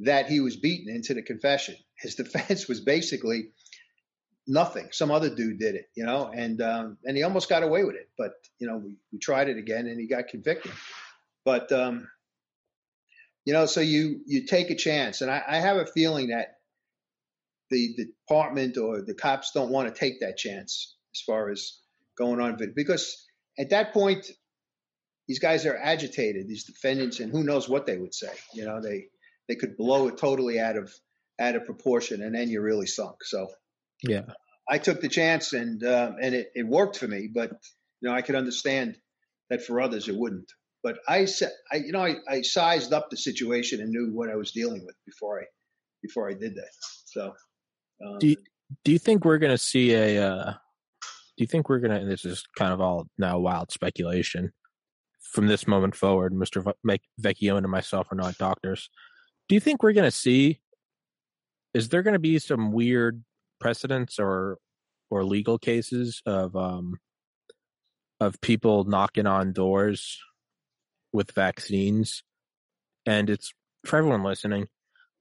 that 0.00 0.26
he 0.26 0.40
was 0.40 0.56
beaten 0.56 0.94
into 0.94 1.14
the 1.14 1.22
confession. 1.22 1.76
His 1.98 2.14
defense 2.22 2.68
was 2.68 2.80
basically 2.80 3.50
nothing. 4.46 4.88
Some 4.92 5.10
other 5.10 5.34
dude 5.34 5.58
did 5.58 5.74
it, 5.74 5.86
you 5.94 6.04
know, 6.04 6.30
and 6.34 6.60
um, 6.60 6.98
and 7.04 7.16
he 7.16 7.22
almost 7.22 7.48
got 7.48 7.62
away 7.62 7.84
with 7.84 7.96
it. 7.96 8.08
But 8.18 8.32
you 8.58 8.66
know, 8.66 8.78
we, 8.78 8.96
we 9.12 9.18
tried 9.18 9.48
it 9.48 9.56
again, 9.56 9.86
and 9.86 10.00
he 10.00 10.06
got 10.06 10.28
convicted. 10.28 10.72
But 11.44 11.70
um, 11.72 12.08
you 13.50 13.54
know, 13.54 13.66
so 13.66 13.80
you 13.80 14.20
you 14.26 14.46
take 14.46 14.70
a 14.70 14.76
chance, 14.76 15.22
and 15.22 15.28
I, 15.28 15.42
I 15.44 15.56
have 15.56 15.76
a 15.76 15.84
feeling 15.84 16.28
that 16.28 16.58
the, 17.68 17.94
the 17.96 18.04
department 18.04 18.78
or 18.78 19.02
the 19.02 19.12
cops 19.12 19.50
don't 19.52 19.72
want 19.72 19.92
to 19.92 19.98
take 19.98 20.20
that 20.20 20.36
chance 20.36 20.94
as 21.12 21.20
far 21.22 21.50
as 21.50 21.80
going 22.16 22.40
on 22.40 22.56
because 22.76 23.26
at 23.58 23.70
that 23.70 23.92
point 23.92 24.30
these 25.26 25.40
guys 25.40 25.66
are 25.66 25.76
agitated 25.76 26.46
these 26.46 26.62
defendants 26.62 27.18
and 27.18 27.32
who 27.32 27.42
knows 27.42 27.68
what 27.68 27.86
they 27.86 27.98
would 27.98 28.14
say. 28.14 28.30
You 28.54 28.66
know 28.66 28.80
they 28.80 29.06
they 29.48 29.56
could 29.56 29.76
blow 29.76 30.06
it 30.06 30.16
totally 30.16 30.60
out 30.60 30.76
of 30.76 30.94
out 31.40 31.56
of 31.56 31.66
proportion 31.66 32.22
and 32.22 32.32
then 32.32 32.50
you're 32.50 32.62
really 32.62 32.86
sunk. 32.86 33.24
So 33.24 33.48
Yeah. 34.04 34.26
i 34.68 34.78
took 34.78 35.00
the 35.00 35.08
chance 35.08 35.54
and 35.54 35.82
um, 35.82 36.18
and 36.22 36.36
it, 36.36 36.52
it 36.54 36.68
worked 36.68 36.98
for 36.98 37.08
me 37.08 37.28
but 37.34 37.50
you 38.00 38.08
know 38.08 38.14
i 38.14 38.22
could 38.22 38.36
understand 38.36 38.96
that 39.48 39.64
for 39.64 39.80
others 39.80 40.08
it 40.08 40.14
wouldn't 40.14 40.52
but 40.82 40.98
i 41.08 41.24
said 41.24 41.50
i 41.72 41.76
you 41.76 41.92
know 41.92 42.04
I, 42.04 42.16
I 42.28 42.42
sized 42.42 42.92
up 42.92 43.10
the 43.10 43.16
situation 43.16 43.80
and 43.80 43.90
knew 43.90 44.10
what 44.12 44.30
i 44.30 44.36
was 44.36 44.52
dealing 44.52 44.84
with 44.84 44.96
before 45.06 45.40
i 45.40 45.44
before 46.02 46.28
i 46.28 46.34
did 46.34 46.54
that 46.54 46.70
so 47.06 47.34
um, 48.04 48.18
Do 48.18 48.28
you, 48.28 48.36
do 48.84 48.92
you 48.92 48.98
think 48.98 49.24
we're 49.24 49.38
going 49.38 49.52
to 49.52 49.58
see 49.58 49.94
a? 49.94 50.24
Uh, 50.24 50.52
do 50.52 51.44
you 51.44 51.46
think 51.46 51.68
we're 51.68 51.78
going 51.78 52.00
to? 52.00 52.06
This 52.06 52.24
is 52.24 52.44
kind 52.56 52.72
of 52.72 52.80
all 52.80 53.06
now 53.18 53.38
wild 53.38 53.70
speculation. 53.70 54.52
From 55.32 55.46
this 55.46 55.66
moment 55.68 55.94
forward, 55.94 56.32
Mister 56.32 56.62
Vecchione 56.62 57.58
and 57.58 57.70
myself 57.70 58.08
are 58.10 58.16
not 58.16 58.38
doctors. 58.38 58.90
Do 59.48 59.54
you 59.54 59.60
think 59.60 59.82
we're 59.82 59.92
going 59.92 60.10
to 60.10 60.16
see? 60.16 60.60
Is 61.72 61.88
there 61.88 62.02
going 62.02 62.14
to 62.14 62.20
be 62.20 62.38
some 62.38 62.72
weird 62.72 63.22
precedents 63.60 64.18
or 64.18 64.58
or 65.10 65.24
legal 65.24 65.58
cases 65.58 66.22
of 66.26 66.56
um 66.56 66.94
of 68.20 68.40
people 68.40 68.84
knocking 68.84 69.26
on 69.26 69.52
doors 69.52 70.18
with 71.12 71.32
vaccines? 71.32 72.22
And 73.06 73.30
it's 73.30 73.52
for 73.84 73.96
everyone 73.96 74.22
listening. 74.22 74.68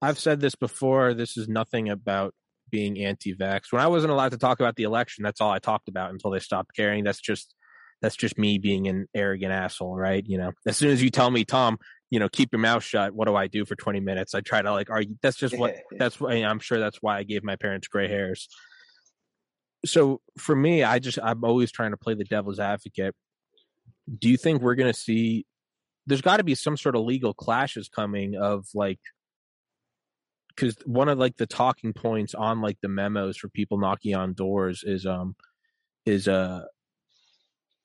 I've 0.01 0.19
said 0.19 0.39
this 0.39 0.55
before. 0.55 1.13
This 1.13 1.37
is 1.37 1.47
nothing 1.47 1.89
about 1.89 2.33
being 2.69 2.99
anti-vax. 2.99 3.71
When 3.71 3.81
I 3.81 3.87
wasn't 3.87 4.11
allowed 4.11 4.31
to 4.31 4.37
talk 4.37 4.59
about 4.59 4.75
the 4.75 4.83
election, 4.83 5.23
that's 5.23 5.41
all 5.41 5.51
I 5.51 5.59
talked 5.59 5.87
about 5.87 6.11
until 6.11 6.31
they 6.31 6.39
stopped 6.39 6.75
caring. 6.75 7.03
That's 7.03 7.19
just 7.19 7.53
that's 8.01 8.15
just 8.15 8.37
me 8.37 8.57
being 8.57 8.87
an 8.87 9.07
arrogant 9.13 9.51
asshole, 9.51 9.97
right? 9.97 10.23
You 10.25 10.37
know, 10.37 10.51
as 10.65 10.77
soon 10.77 10.91
as 10.91 11.03
you 11.03 11.09
tell 11.09 11.29
me, 11.29 11.43
Tom, 11.43 11.77
you 12.09 12.19
know, 12.19 12.29
keep 12.29 12.49
your 12.51 12.59
mouth 12.59 12.83
shut. 12.83 13.13
What 13.13 13.27
do 13.27 13.35
I 13.35 13.47
do 13.47 13.65
for 13.65 13.75
20 13.75 13.99
minutes? 13.99 14.33
I 14.33 14.41
try 14.41 14.61
to 14.61 14.71
like 14.71 14.89
argue. 14.89 15.15
That's 15.21 15.37
just 15.37 15.57
what 15.57 15.75
that's 15.97 16.19
why 16.19 16.33
I'm 16.35 16.59
sure 16.59 16.79
that's 16.79 16.99
why 17.01 17.17
I 17.17 17.23
gave 17.23 17.43
my 17.43 17.55
parents 17.55 17.87
gray 17.87 18.07
hairs. 18.07 18.47
So 19.85 20.21
for 20.37 20.55
me, 20.55 20.83
I 20.83 20.99
just 20.99 21.19
I'm 21.21 21.43
always 21.43 21.71
trying 21.71 21.91
to 21.91 21.97
play 21.97 22.13
the 22.13 22.23
devil's 22.23 22.59
advocate. 22.59 23.15
Do 24.17 24.29
you 24.29 24.37
think 24.37 24.61
we're 24.61 24.75
going 24.75 24.91
to 24.91 24.99
see 24.99 25.45
there's 26.10 26.22
got 26.22 26.38
to 26.38 26.43
be 26.43 26.55
some 26.55 26.78
sort 26.78 26.95
of 26.95 27.03
legal 27.03 27.34
clashes 27.34 27.89
coming 27.89 28.36
of 28.36 28.68
like 28.74 28.99
because 30.49 30.76
one 30.86 31.07
of 31.07 31.18
like 31.18 31.38
the 31.38 31.45
talking 31.45 31.93
points 31.93 32.34
on 32.36 32.62
like 32.62 32.78
the 32.82 32.89
memos 32.89 33.38
for 33.38 33.49
people 33.49 33.78
knocking 33.78 34.16
on 34.16 34.34
doors 34.34 34.84
is 34.86 35.05
um 35.05 35.36
is 36.05 36.28
uh 36.28 36.64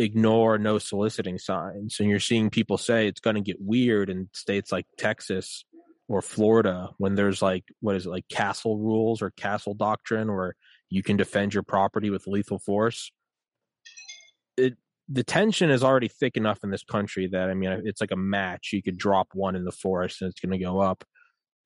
ignore 0.00 0.58
no 0.58 0.78
soliciting 0.78 1.38
signs 1.38 2.00
and 2.00 2.10
you're 2.10 2.18
seeing 2.18 2.50
people 2.50 2.76
say 2.76 3.06
it's 3.06 3.20
going 3.20 3.36
to 3.36 3.40
get 3.40 3.56
weird 3.60 4.10
in 4.10 4.28
states 4.32 4.72
like 4.72 4.86
texas 4.98 5.64
or 6.08 6.20
Florida 6.20 6.90
when 6.98 7.14
there's 7.14 7.40
like 7.40 7.64
what 7.80 7.96
is 7.96 8.06
it 8.06 8.10
like 8.10 8.28
castle 8.28 8.78
rules 8.78 9.22
or 9.22 9.30
castle 9.30 9.74
doctrine 9.74 10.32
where 10.32 10.54
you 10.90 11.02
can 11.02 11.16
defend 11.16 11.54
your 11.54 11.62
property 11.62 12.10
with 12.10 12.26
lethal 12.26 12.58
force. 12.58 13.10
The 15.08 15.22
tension 15.22 15.70
is 15.70 15.84
already 15.84 16.08
thick 16.08 16.36
enough 16.36 16.60
in 16.64 16.70
this 16.70 16.82
country 16.82 17.28
that 17.32 17.50
I 17.50 17.54
mean 17.54 17.82
it's 17.84 18.00
like 18.00 18.10
a 18.10 18.16
match. 18.16 18.70
You 18.72 18.82
could 18.82 18.96
drop 18.96 19.28
one 19.34 19.54
in 19.54 19.64
the 19.64 19.72
forest 19.72 20.22
and 20.22 20.30
it's 20.30 20.40
going 20.40 20.58
to 20.58 20.64
go 20.64 20.80
up. 20.80 21.04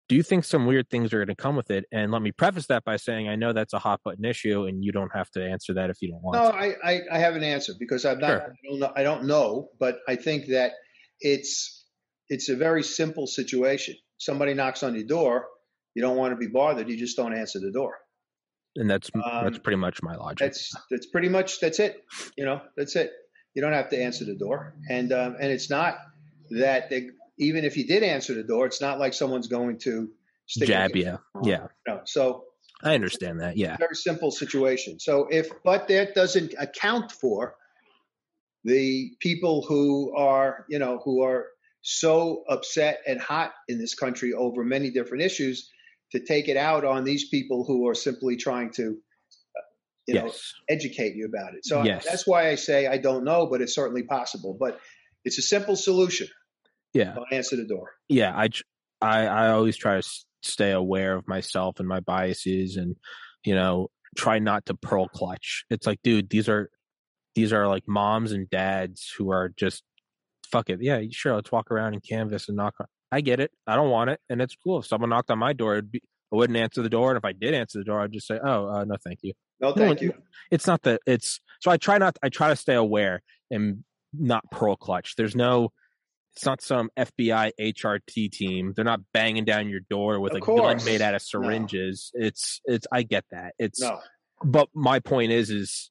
Do 0.09 0.17
you 0.17 0.23
think 0.23 0.45
some 0.45 0.65
weird 0.67 0.89
things 0.89 1.13
are 1.13 1.19
going 1.19 1.29
to 1.29 1.35
come 1.37 1.55
with 1.55 1.71
it? 1.71 1.85
And 1.93 2.11
let 2.11 2.23
me 2.23 2.33
preface 2.33 2.67
that 2.69 2.83
by 2.85 2.97
saying 2.97 3.29
I 3.29 3.37
know 3.37 3.53
that's 3.53 3.75
a 3.75 3.79
hot 3.79 4.01
button 4.03 4.25
issue, 4.25 4.65
and 4.65 4.83
you 4.83 4.91
don't 4.91 5.15
have 5.15 5.31
to 5.33 5.45
answer 5.45 5.75
that 5.75 5.91
if 5.91 6.01
you 6.01 6.11
don't 6.11 6.23
want. 6.23 6.43
No, 6.43 6.51
to. 6.51 6.57
I, 6.57 6.75
I, 6.83 7.01
I 7.13 7.19
have 7.19 7.37
an 7.37 7.43
answer 7.43 7.75
because 7.79 8.07
I'm 8.07 8.19
not. 8.19 8.29
Sure. 8.29 8.41
I, 8.43 8.71
don't 8.71 8.79
know, 8.81 8.93
I 8.97 9.03
don't 9.03 9.25
know, 9.27 9.69
but 9.79 9.99
I 10.09 10.17
think 10.17 10.47
that 10.47 10.73
it's 11.21 11.85
it's 12.31 12.49
a 12.49 12.57
very 12.57 12.83
simple 12.83 13.27
situation. 13.27 13.97
Somebody 14.17 14.55
knocks 14.55 14.83
on 14.83 14.95
your 14.95 15.05
door, 15.05 15.47
you 15.95 16.03
don't 16.03 16.17
want 16.17 16.33
to 16.33 16.37
be 16.37 16.47
bothered. 16.47 16.89
You 16.89 16.97
just 16.97 17.17
don't 17.17 17.35
answer 17.35 17.61
the 17.61 17.71
door. 17.71 17.95
and 18.77 18.89
that's 18.89 19.11
Um, 19.15 19.45
that's 19.45 19.59
pretty 19.59 19.77
much 19.77 20.03
my 20.03 20.17
logic. 20.17 20.39
That's 20.39 20.73
that's 20.91 21.07
pretty 21.07 21.29
much 21.29 21.61
that's 21.61 21.81
it. 21.81 22.03
You 22.37 22.45
know, 22.45 22.61
that's 22.77 22.97
it. 22.97 23.11
You 23.59 23.63
don't 23.63 23.73
have 23.73 23.89
to 23.89 24.01
answer 24.01 24.25
the 24.25 24.37
door, 24.37 24.73
and 24.89 25.13
um, 25.13 25.35
and 25.41 25.51
it's 25.51 25.69
not 25.69 25.99
that 26.51 26.91
they, 26.91 27.09
even 27.39 27.65
if 27.65 27.77
you 27.77 27.89
did 27.89 28.05
answer 28.05 28.33
the 28.33 28.45
door, 28.45 28.67
it's 28.67 28.81
not 28.81 29.01
like 29.01 29.15
someone's 29.15 29.49
going 29.49 29.79
to 29.79 30.11
stick 30.47 30.69
Jab 30.69 30.95
you. 30.95 31.19
Yeah, 31.43 31.67
No, 31.85 32.03
so 32.05 32.45
I 32.85 32.95
understand 32.95 33.41
that. 33.41 33.57
Yeah, 33.57 33.77
very 33.77 33.97
simple 33.97 34.31
situation. 34.31 35.01
So 35.01 35.27
if, 35.29 35.49
but 35.65 35.89
that 35.89 36.15
doesn't 36.15 36.55
account 36.57 37.11
for 37.11 37.57
the 38.63 39.11
people 39.19 39.67
who 39.67 40.15
are, 40.17 40.65
you 40.69 40.79
know, 40.79 41.01
who 41.05 41.25
are 41.25 41.47
so 41.83 42.45
upset 42.49 43.01
and 43.09 43.21
hot 43.21 43.55
in 43.67 43.81
this 43.81 43.97
country 43.97 44.35
over 44.35 44.63
many 44.63 44.93
different 44.93 45.25
issues 45.25 45.69
to 46.13 46.21
take 46.21 46.47
it 46.47 46.57
out 46.57 46.85
on 46.85 47.03
these 47.03 47.29
people 47.29 47.65
who 47.65 47.89
are 47.89 47.95
simply 47.97 48.37
trying 48.37 48.71
to, 48.75 48.99
you 50.09 50.15
know, 50.15 50.25
yes. 50.27 50.53
educate 50.69 51.15
you 51.15 51.27
about 51.27 51.55
it. 51.55 51.65
So 51.65 51.83
Yes. 51.85 52.05
that's 52.05 52.27
why 52.27 52.49
I 52.49 52.57
say 52.57 52.87
I 52.89 52.99
don't 52.99 53.25
know, 53.25 53.47
but 53.47 53.61
it's 53.61 53.75
certainly 53.75 54.03
possible. 54.03 54.57
But 54.59 54.81
it's 55.25 55.39
a 55.39 55.43
simple 55.43 55.77
solution. 55.77 56.27
Yeah. 56.95 57.15
Don't 57.15 57.33
answer 57.33 57.55
the 57.57 57.67
door. 57.67 57.91
yeah 58.09 58.33
I, 58.35 58.49
I 59.01 59.27
i 59.27 59.49
always 59.51 59.77
try 59.77 60.01
to 60.01 60.09
stay 60.43 60.71
aware 60.73 61.15
of 61.15 61.29
myself 61.29 61.79
and 61.79 61.87
my 61.89 62.01
biases 62.01 62.77
and 62.77 62.97
you 63.45 63.55
know 63.55 63.89
try 64.17 64.39
not 64.39 64.65
to 64.67 64.75
pearl 64.75 65.07
clutch 65.09 65.65
it's 65.71 65.87
like 65.87 65.99
dude 66.03 66.31
these 66.31 66.49
are 66.49 66.71
these 67.35 67.53
are 67.53 67.69
like 67.69 67.85
moms 67.87 68.33
and 68.33 68.49
dads 68.51 69.13
who 69.19 69.31
are 69.31 69.51
just 69.59 69.83
fuck 70.51 70.71
it 70.71 70.79
yeah 70.81 71.01
sure 71.11 71.35
let's 71.35 71.53
walk 71.53 71.71
around 71.71 71.93
and 71.93 72.03
canvas 72.03 72.49
and 72.49 72.57
knock 72.57 72.75
on 72.81 72.87
i 73.13 73.21
get 73.21 73.39
it 73.39 73.51
i 73.67 73.77
don't 73.77 73.91
want 73.91 74.09
it 74.11 74.19
and 74.31 74.41
it's 74.41 74.57
cool 74.65 74.79
if 74.81 74.87
someone 74.87 75.11
knocked 75.11 75.31
on 75.31 75.39
my 75.39 75.53
door 75.53 75.75
it'd 75.75 75.93
be 75.93 76.01
i 76.33 76.37
wouldn't 76.37 76.57
answer 76.57 76.83
the 76.83 76.89
door 76.91 77.11
and 77.11 77.19
if 77.19 77.25
i 77.25 77.33
did 77.33 77.55
answer 77.55 77.79
the 77.79 77.85
door 77.85 78.01
i'd 78.01 78.13
just 78.13 78.27
say 78.27 78.39
oh 78.45 78.69
uh, 78.69 78.85
no 78.85 78.97
thank 79.05 79.21
you. 79.23 79.33
No, 79.61 79.71
No, 79.71 79.75
thank 79.75 80.01
you. 80.01 80.13
it's 80.51 80.67
not 80.67 80.83
that 80.83 81.01
it's 81.07 81.41
so 81.61 81.71
i 81.71 81.77
try 81.77 81.99
not 81.99 82.17
i 82.23 82.29
try 82.29 82.49
to 82.49 82.57
stay 82.57 82.75
aware 82.75 83.23
and 83.51 83.83
not 84.15 84.43
pearl 84.51 84.75
clutch. 84.77 85.17
There's 85.17 85.37
no 85.37 85.71
it's 86.35 86.47
not 86.47 86.61
some 86.63 86.91
fbi 86.97 87.51
hrt 87.61 88.31
team. 88.31 88.73
They're 88.77 88.85
not 88.85 89.01
banging 89.13 89.45
down 89.45 89.69
your 89.69 89.81
door 89.91 90.21
with 90.21 90.33
Of 90.33 90.39
a 90.39 90.41
gun 90.47 90.79
made 90.85 91.01
out 91.03 91.15
of 91.15 91.23
syringes. 91.23 92.11
It's 92.15 92.61
it's 92.65 92.87
i 92.93 93.03
get 93.03 93.25
that. 93.33 93.55
It's 93.59 93.81
No. 93.81 93.99
but 94.45 94.69
my 94.75 95.01
point 95.01 95.33
is 95.33 95.51
is 95.51 95.91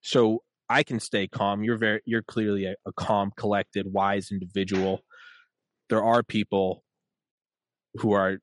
so 0.00 0.42
i 0.70 0.82
can 0.82 0.98
stay 1.00 1.28
calm. 1.28 1.62
You're 1.62 1.76
very 1.76 2.00
you're 2.06 2.22
clearly 2.22 2.64
a, 2.64 2.74
a 2.86 2.92
calm 2.94 3.30
collected 3.36 3.86
wise 3.92 4.30
individual. 4.32 5.00
There 5.90 6.02
are 6.02 6.22
people 6.22 6.82
who 7.96 8.12
are 8.12 8.38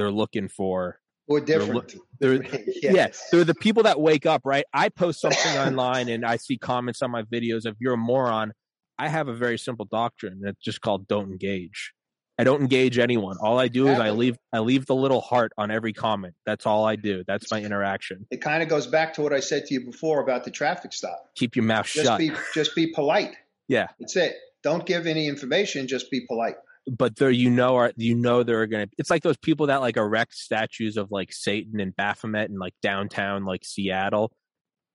they're 0.00 0.10
looking 0.10 0.48
for 0.48 0.98
Or 1.28 1.40
They're 1.40 1.58
different. 1.58 1.94
they're 2.18 2.42
yes. 2.82 2.82
yeah, 2.82 3.08
they're 3.30 3.44
the 3.44 3.54
people 3.54 3.82
that 3.82 4.00
wake 4.00 4.24
up, 4.24 4.40
right? 4.46 4.64
I 4.72 4.88
post 4.88 5.20
something 5.20 5.58
online 5.58 6.08
and 6.08 6.24
I 6.24 6.36
see 6.36 6.56
comments 6.56 7.02
on 7.02 7.10
my 7.10 7.22
videos 7.24 7.66
of 7.66 7.76
you're 7.78 7.92
a 7.94 7.98
moron. 7.98 8.52
I 8.98 9.08
have 9.08 9.28
a 9.28 9.34
very 9.34 9.58
simple 9.58 9.84
doctrine 9.84 10.40
that's 10.42 10.58
just 10.62 10.80
called 10.80 11.06
don't 11.06 11.30
engage. 11.30 11.92
I 12.38 12.44
don't 12.44 12.62
engage 12.62 12.98
anyone. 12.98 13.36
All 13.42 13.58
I 13.58 13.68
do 13.68 13.86
is 13.88 13.98
I 14.00 14.10
leave 14.12 14.38
I 14.50 14.60
leave 14.60 14.86
the 14.86 14.94
little 14.94 15.20
heart 15.20 15.52
on 15.58 15.70
every 15.70 15.92
comment. 15.92 16.34
That's 16.46 16.64
all 16.64 16.86
I 16.86 16.96
do. 16.96 17.22
That's 17.26 17.50
my 17.50 17.60
interaction. 17.62 18.26
It 18.30 18.40
kind 18.40 18.62
of 18.62 18.70
goes 18.70 18.86
back 18.86 19.12
to 19.14 19.22
what 19.22 19.34
I 19.34 19.40
said 19.40 19.66
to 19.66 19.74
you 19.74 19.84
before 19.84 20.22
about 20.22 20.44
the 20.44 20.50
traffic 20.50 20.94
stop. 20.94 21.20
Keep 21.36 21.54
your 21.56 21.66
mouth 21.66 21.84
Just 21.84 22.06
shut. 22.06 22.18
be 22.18 22.32
just 22.54 22.74
be 22.74 22.86
polite. 22.94 23.36
Yeah. 23.68 23.88
That's 23.98 24.16
it. 24.16 24.36
Don't 24.62 24.86
give 24.86 25.06
any 25.06 25.28
information. 25.28 25.86
Just 25.86 26.10
be 26.10 26.22
polite. 26.26 26.56
But 26.86 27.16
there 27.16 27.30
you 27.30 27.50
know 27.50 27.76
are 27.76 27.92
you 27.96 28.14
know 28.14 28.42
they're 28.42 28.66
gonna 28.66 28.86
it's 28.98 29.10
like 29.10 29.22
those 29.22 29.36
people 29.36 29.66
that 29.66 29.80
like 29.80 29.96
erect 29.96 30.34
statues 30.34 30.96
of 30.96 31.10
like 31.10 31.32
satan 31.32 31.80
and 31.80 31.94
baphomet 31.94 32.50
and 32.50 32.58
like 32.58 32.74
downtown 32.82 33.44
like 33.44 33.64
seattle 33.64 34.32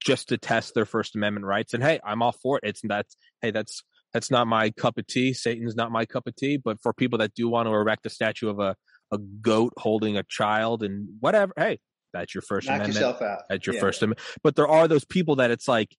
just 0.04 0.30
to 0.30 0.38
test 0.38 0.74
their 0.74 0.86
first 0.86 1.16
amendment 1.16 1.46
rights 1.46 1.74
and 1.74 1.84
hey 1.84 2.00
i'm 2.04 2.22
all 2.22 2.32
for 2.32 2.58
it 2.58 2.68
it's 2.68 2.82
that's 2.84 3.16
hey 3.42 3.52
that's 3.52 3.84
that's 4.14 4.32
not 4.32 4.48
my 4.48 4.70
cup 4.72 4.98
of 4.98 5.06
tea 5.08 5.34
satan's 5.34 5.76
not 5.76 5.92
my 5.92 6.06
cup 6.06 6.28
of 6.28 6.36
tea 6.36 6.58
but 6.58 6.82
for 6.82 6.94
people 6.94 7.20
that 7.20 7.34
do 7.34 7.48
want 7.48 7.68
to 7.68 7.74
erect 7.74 8.06
a 8.06 8.10
statue 8.10 8.50
of 8.50 8.60
a 8.60 8.76
a 9.12 9.18
goat 9.42 9.72
holding 9.78 10.18
a 10.18 10.24
child 10.24 10.82
and 10.84 11.08
whatever 11.20 11.54
hey 11.58 11.80
that's 12.14 12.34
your 12.34 12.42
first 12.42 12.68
Knock 12.68 12.76
amendment 12.78 12.96
yourself 12.96 13.22
out. 13.22 13.42
at 13.52 13.66
your 13.68 13.76
Yeah. 13.76 13.82
first 13.82 14.02
amendment 14.02 14.28
but 14.44 14.56
there 14.56 14.68
are 14.68 14.88
those 14.88 15.06
people 15.06 15.36
that 15.38 15.52
it's 15.52 15.68
like 15.68 15.96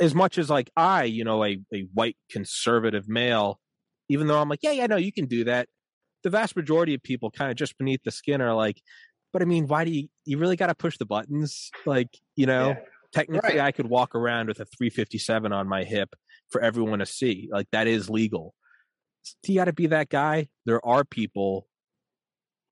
as 0.00 0.14
much 0.14 0.36
as 0.36 0.50
like 0.50 0.70
i 0.76 1.04
you 1.04 1.24
know 1.24 1.42
a, 1.44 1.58
a 1.72 1.86
white 1.94 2.16
conservative 2.30 3.08
male 3.08 3.58
even 4.08 4.26
though 4.26 4.40
i'm 4.40 4.48
like 4.48 4.60
yeah 4.62 4.72
yeah 4.72 4.86
no 4.86 4.96
you 4.96 5.12
can 5.12 5.26
do 5.26 5.44
that. 5.44 5.68
The 6.22 6.30
vast 6.30 6.56
majority 6.56 6.94
of 6.94 7.02
people 7.02 7.30
kind 7.30 7.50
of 7.50 7.56
just 7.56 7.76
beneath 7.76 8.00
the 8.02 8.10
skin 8.10 8.40
are 8.40 8.54
like 8.54 8.80
but 9.32 9.42
i 9.42 9.44
mean 9.44 9.66
why 9.66 9.84
do 9.84 9.90
you 9.90 10.08
you 10.24 10.38
really 10.38 10.56
got 10.56 10.68
to 10.68 10.74
push 10.74 10.96
the 10.98 11.04
buttons? 11.06 11.70
Like 11.84 12.08
you 12.36 12.46
know 12.46 12.68
Yeah. 12.70 12.76
technically 13.12 13.58
Right. 13.58 13.60
i 13.68 13.72
could 13.72 13.86
walk 13.86 14.14
around 14.14 14.48
with 14.48 14.58
a 14.60 14.64
357 14.64 15.52
on 15.52 15.68
my 15.68 15.84
hip 15.84 16.14
for 16.50 16.60
everyone 16.62 17.00
to 17.00 17.06
see 17.06 17.48
like 17.52 17.66
that 17.72 17.86
is 17.86 18.08
legal. 18.08 18.54
Do 19.42 19.52
you 19.52 19.58
got 19.60 19.64
to 19.66 19.72
be 19.72 19.86
that 19.88 20.08
guy. 20.10 20.48
There 20.66 20.84
are 20.86 21.04
people 21.04 21.66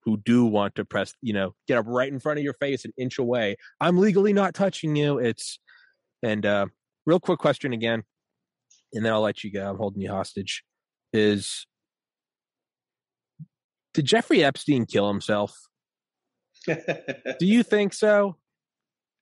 who 0.04 0.16
do 0.18 0.44
want 0.46 0.74
to 0.76 0.84
press 0.84 1.14
you 1.22 1.32
know 1.32 1.54
get 1.68 1.78
up 1.78 1.84
right 1.88 2.12
in 2.12 2.20
front 2.20 2.38
of 2.38 2.44
your 2.44 2.54
face 2.54 2.84
an 2.84 2.92
inch 2.96 3.18
away. 3.18 3.56
I'm 3.80 3.98
legally 3.98 4.32
not 4.32 4.54
touching 4.54 4.96
you. 4.96 5.18
It's 5.18 5.58
and 6.22 6.44
uh 6.46 6.66
real 7.06 7.20
quick 7.20 7.38
question 7.38 7.72
again 7.72 8.02
and 8.94 9.04
then 9.04 9.12
i'll 9.12 9.20
let 9.22 9.42
you 9.44 9.52
go. 9.52 9.68
I'm 9.70 9.76
holding 9.76 10.00
you 10.02 10.10
hostage 10.10 10.62
is 11.12 11.66
did 13.94 14.04
jeffrey 14.04 14.42
epstein 14.44 14.86
kill 14.86 15.08
himself 15.08 15.56
do 16.66 17.46
you 17.46 17.62
think 17.62 17.92
so 17.92 18.36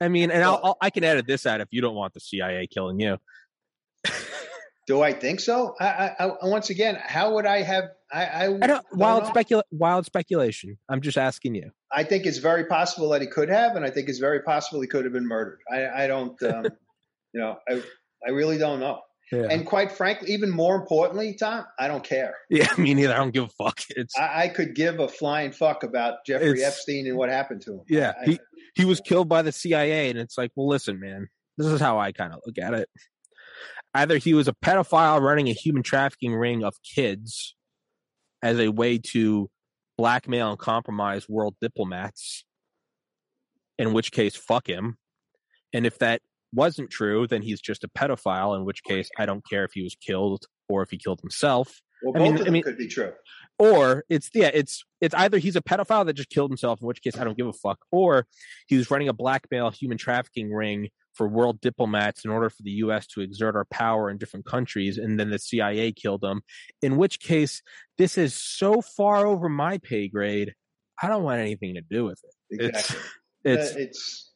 i 0.01 0.09
mean 0.09 0.31
and 0.31 0.43
I'll, 0.45 0.61
I'll 0.63 0.77
i 0.81 0.91
can 0.91 1.05
edit 1.05 1.27
this 1.27 1.47
out 1.47 1.61
if 1.61 1.69
you 1.71 1.81
don't 1.81 1.95
want 1.95 2.15
the 2.15 2.21
cia 2.21 2.67
killing 2.67 3.01
you 3.01 3.19
Do 4.87 5.03
I 5.03 5.13
think 5.13 5.39
so? 5.39 5.77
I, 5.79 5.85
I, 6.19 6.25
I 6.25 6.47
once 6.49 6.71
again, 6.71 6.99
how 7.01 7.35
would 7.35 7.47
I 7.47 7.63
have? 7.63 7.85
I, 8.13 8.25
I, 8.25 8.45
i 8.61 8.67
don't 8.67 8.85
wild 8.93 9.23
know. 9.23 9.29
specula- 9.29 9.63
wild 9.71 10.05
speculation 10.05 10.77
i'm 10.89 11.01
just 11.01 11.17
asking 11.17 11.55
you 11.55 11.71
I 11.93 12.05
think 12.05 12.27
it's 12.27 12.39
very 12.39 12.65
possible 12.65 13.09
that 13.11 13.21
he 13.21 13.27
could 13.27 13.49
have, 13.49 13.77
and 13.77 13.85
I 13.85 13.91
think 13.91 14.09
it's 14.09 14.19
very 14.19 14.41
possible 14.43 14.81
he 14.81 14.87
could 14.87 15.05
have 15.05 15.13
been 15.13 15.27
murdered. 15.27 15.59
I, 15.71 16.05
I 16.05 16.07
don't, 16.07 16.41
um, 16.45 16.65
you 17.33 17.41
know, 17.41 17.57
I, 17.69 17.83
I 18.27 18.31
really 18.31 18.59
don't 18.59 18.81
know. 18.81 19.01
Yeah 19.33 19.47
And 19.51 19.65
quite 19.67 19.93
frankly, 19.93 20.33
even 20.33 20.51
more 20.51 20.75
importantly, 20.77 21.35
Tom, 21.35 21.65
I 21.79 21.89
don't 21.89 22.05
care. 22.05 22.35
yeah 22.51 22.69
me 22.79 22.95
neither 22.95 23.15
i 23.15 23.17
don't 23.17 23.33
give 23.33 23.45
a 23.45 23.49
fuck 23.49 23.81
it's 23.91 24.17
I, 24.19 24.43
I 24.45 24.49
could 24.49 24.75
give 24.75 24.99
a 25.01 25.09
flying 25.09 25.53
fuck 25.53 25.83
about 25.83 26.25
Jeffrey 26.27 26.63
Epstein 26.65 27.07
and 27.07 27.17
what 27.17 27.29
happened 27.29 27.63
to 27.63 27.75
him. 27.75 27.81
Yeah, 27.89 28.13
I- 28.21 28.25
he 28.27 28.41
he 28.77 28.85
was 28.85 29.01
killed 29.01 29.29
by 29.29 29.43
the 29.43 29.51
CIA, 29.53 30.11
and 30.11 30.19
it's 30.19 30.39
like, 30.39 30.53
well, 30.55 30.69
listen, 30.69 31.01
man, 31.01 31.29
this 31.59 31.67
is 31.67 31.81
how 31.81 31.99
I 31.99 32.13
kind 32.13 32.33
of 32.33 32.41
look 32.47 32.57
at 32.59 32.73
it. 32.73 32.89
Either 33.95 34.17
he 34.19 34.33
was 34.33 34.47
a 34.47 34.53
pedophile 34.53 35.21
running 35.21 35.49
a 35.49 35.53
human 35.53 35.83
trafficking 35.83 36.35
ring 36.35 36.63
of 36.63 36.75
kids 36.85 37.57
as 38.43 38.59
a 38.61 38.69
way 38.69 38.97
to 38.99 39.51
blackmail 39.99 40.51
and 40.51 40.59
compromise 40.59 41.29
world 41.29 41.57
diplomats, 41.61 42.45
in 43.77 43.93
which 43.93 44.13
case, 44.13 44.37
fuck 44.37 44.69
him. 44.69 44.97
And 45.73 45.85
if 45.85 45.99
that 45.99 46.21
wasn't 46.53 46.91
true, 46.91 47.27
then 47.27 47.43
he's 47.43 47.61
just 47.61 47.85
a 47.85 47.89
pedophile, 47.89 48.57
in 48.57 48.65
which 48.65 48.83
case, 48.83 49.09
I 49.19 49.27
don't 49.27 49.45
care 49.49 49.65
if 49.65 49.73
he 49.73 49.83
was 49.83 49.95
killed 49.95 50.45
or 50.69 50.83
if 50.83 50.91
he 50.91 50.99
killed 50.99 51.21
himself 51.21 51.81
well, 52.03 52.15
I 52.17 52.19
both 52.19 52.25
mean- 52.27 52.35
of 52.37 52.41
I 52.41 52.45
them 52.45 52.53
mean- 52.55 52.63
could 52.63 52.79
be 52.79 52.89
true. 52.89 53.13
or 53.59 54.05
it's 54.09 54.31
yeah 54.35 54.51
it's 54.55 54.83
it's 55.01 55.15
either 55.15 55.39
he's 55.39 55.57
a 55.57 55.61
pedophile 55.61 56.07
that 56.07 56.15
just 56.15 56.31
killed 56.31 56.51
himself 56.51 56.81
in 56.81 56.87
which 56.87 57.03
case 57.03 57.19
i 57.19 57.25
don't 57.25 57.37
give 57.37 57.47
a 57.47 57.53
fuck 57.53 57.79
or 57.93 58.27
he 58.69 58.77
was 58.79 58.91
running 58.91 59.09
a 59.09 59.13
blackmail 59.13 59.71
human 59.71 59.99
trafficking 59.99 60.51
ring 60.53 60.89
for 61.15 61.29
world 61.29 61.61
diplomats 61.61 62.25
in 62.25 62.31
order 62.31 62.49
for 62.49 62.63
the 62.63 62.71
us 62.73 63.07
to 63.09 63.21
exert 63.21 63.55
our 63.57 63.67
power 63.67 64.09
in 64.09 64.17
different 64.17 64.47
countries 64.47 64.97
and 64.97 65.21
then 65.21 65.29
the 65.29 65.39
cia 65.39 65.93
killed 65.93 66.25
him 66.25 66.41
in 66.81 66.97
which 66.97 67.21
case 67.21 67.61
this 67.99 68.17
is 68.17 68.35
so 68.35 68.81
far 68.81 69.27
over 69.27 69.49
my 69.51 69.77
pay 69.79 70.09
grade 70.09 70.55
i 71.03 71.09
don't 71.09 71.23
want 71.25 71.41
anything 71.41 71.75
to 71.75 71.83
do 71.83 72.05
with 72.07 72.21
it 72.51 72.61
Exactly. 72.69 72.97
it's 73.45 73.71
it's 73.73 73.77
Uh, 73.77 73.79
it's 73.81 74.30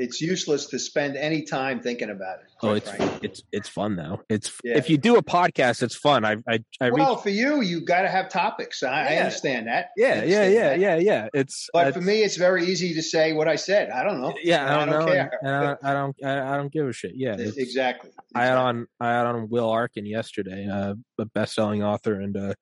it's 0.00 0.20
useless 0.20 0.66
to 0.66 0.78
spend 0.78 1.16
any 1.16 1.42
time 1.42 1.80
thinking 1.80 2.10
about 2.10 2.40
it. 2.40 2.46
Oh, 2.62 2.72
it's 2.74 2.90
frankly. 2.90 3.18
it's 3.22 3.42
it's 3.52 3.68
fun 3.68 3.96
though. 3.96 4.20
It's 4.28 4.50
Yeah. 4.64 4.76
if 4.78 4.90
you 4.90 4.98
do 4.98 5.16
a 5.16 5.22
podcast, 5.22 5.82
it's 5.82 5.94
fun. 5.94 6.24
I 6.24 6.36
I 6.48 6.58
I 6.80 6.86
reach, 6.86 6.94
well, 6.94 7.16
for 7.16 7.28
you, 7.30 7.60
you 7.60 7.80
got 7.80 8.02
to 8.02 8.08
have 8.08 8.28
topics. 8.28 8.82
I, 8.82 9.14
I 9.14 9.16
understand 9.18 9.66
that. 9.68 9.90
Yeah 9.96 10.22
yeah 10.24 10.40
understand 10.40 10.52
yeah 10.54 10.68
that. 10.68 10.80
yeah 10.80 10.96
yeah. 11.22 11.28
It's 11.34 11.68
But 11.72 11.88
it's- 11.88 11.94
for 11.94 12.00
me, 12.00 12.22
it's 12.22 12.36
very 12.36 12.66
easy 12.66 12.94
to 12.94 13.02
say 13.02 13.32
what 13.32 13.46
I 13.48 13.56
said. 13.56 13.90
I 13.90 14.02
don't 14.02 14.20
know. 14.20 14.34
yeah, 14.42 14.64
I 14.64 14.78
don't, 14.78 14.88
I 14.88 14.92
don't 14.92 15.06
know. 15.06 15.12
care. 15.12 15.30
And 15.42 15.50
I 15.54 15.62
don't 15.62 15.78
I 15.84 15.92
don't 15.92 16.24
I, 16.24 16.56
don't 16.56 16.72
give 16.72 16.88
a 16.88 16.92
shit. 16.92 17.12
Yeah, 17.14 17.34
it's- 17.34 17.56
exactly. 17.56 18.10
I 18.34 18.44
had 18.46 18.56
on 18.56 18.86
I 18.98 19.08
had 19.12 19.26
on 19.26 19.48
Will 19.48 19.68
Arkin 19.70 20.06
yesterday, 20.06 20.68
uh, 20.68 20.94
a 21.18 21.24
best-selling 21.26 21.82
author, 21.82 22.14
and 22.20 22.36
uh, 22.36 22.54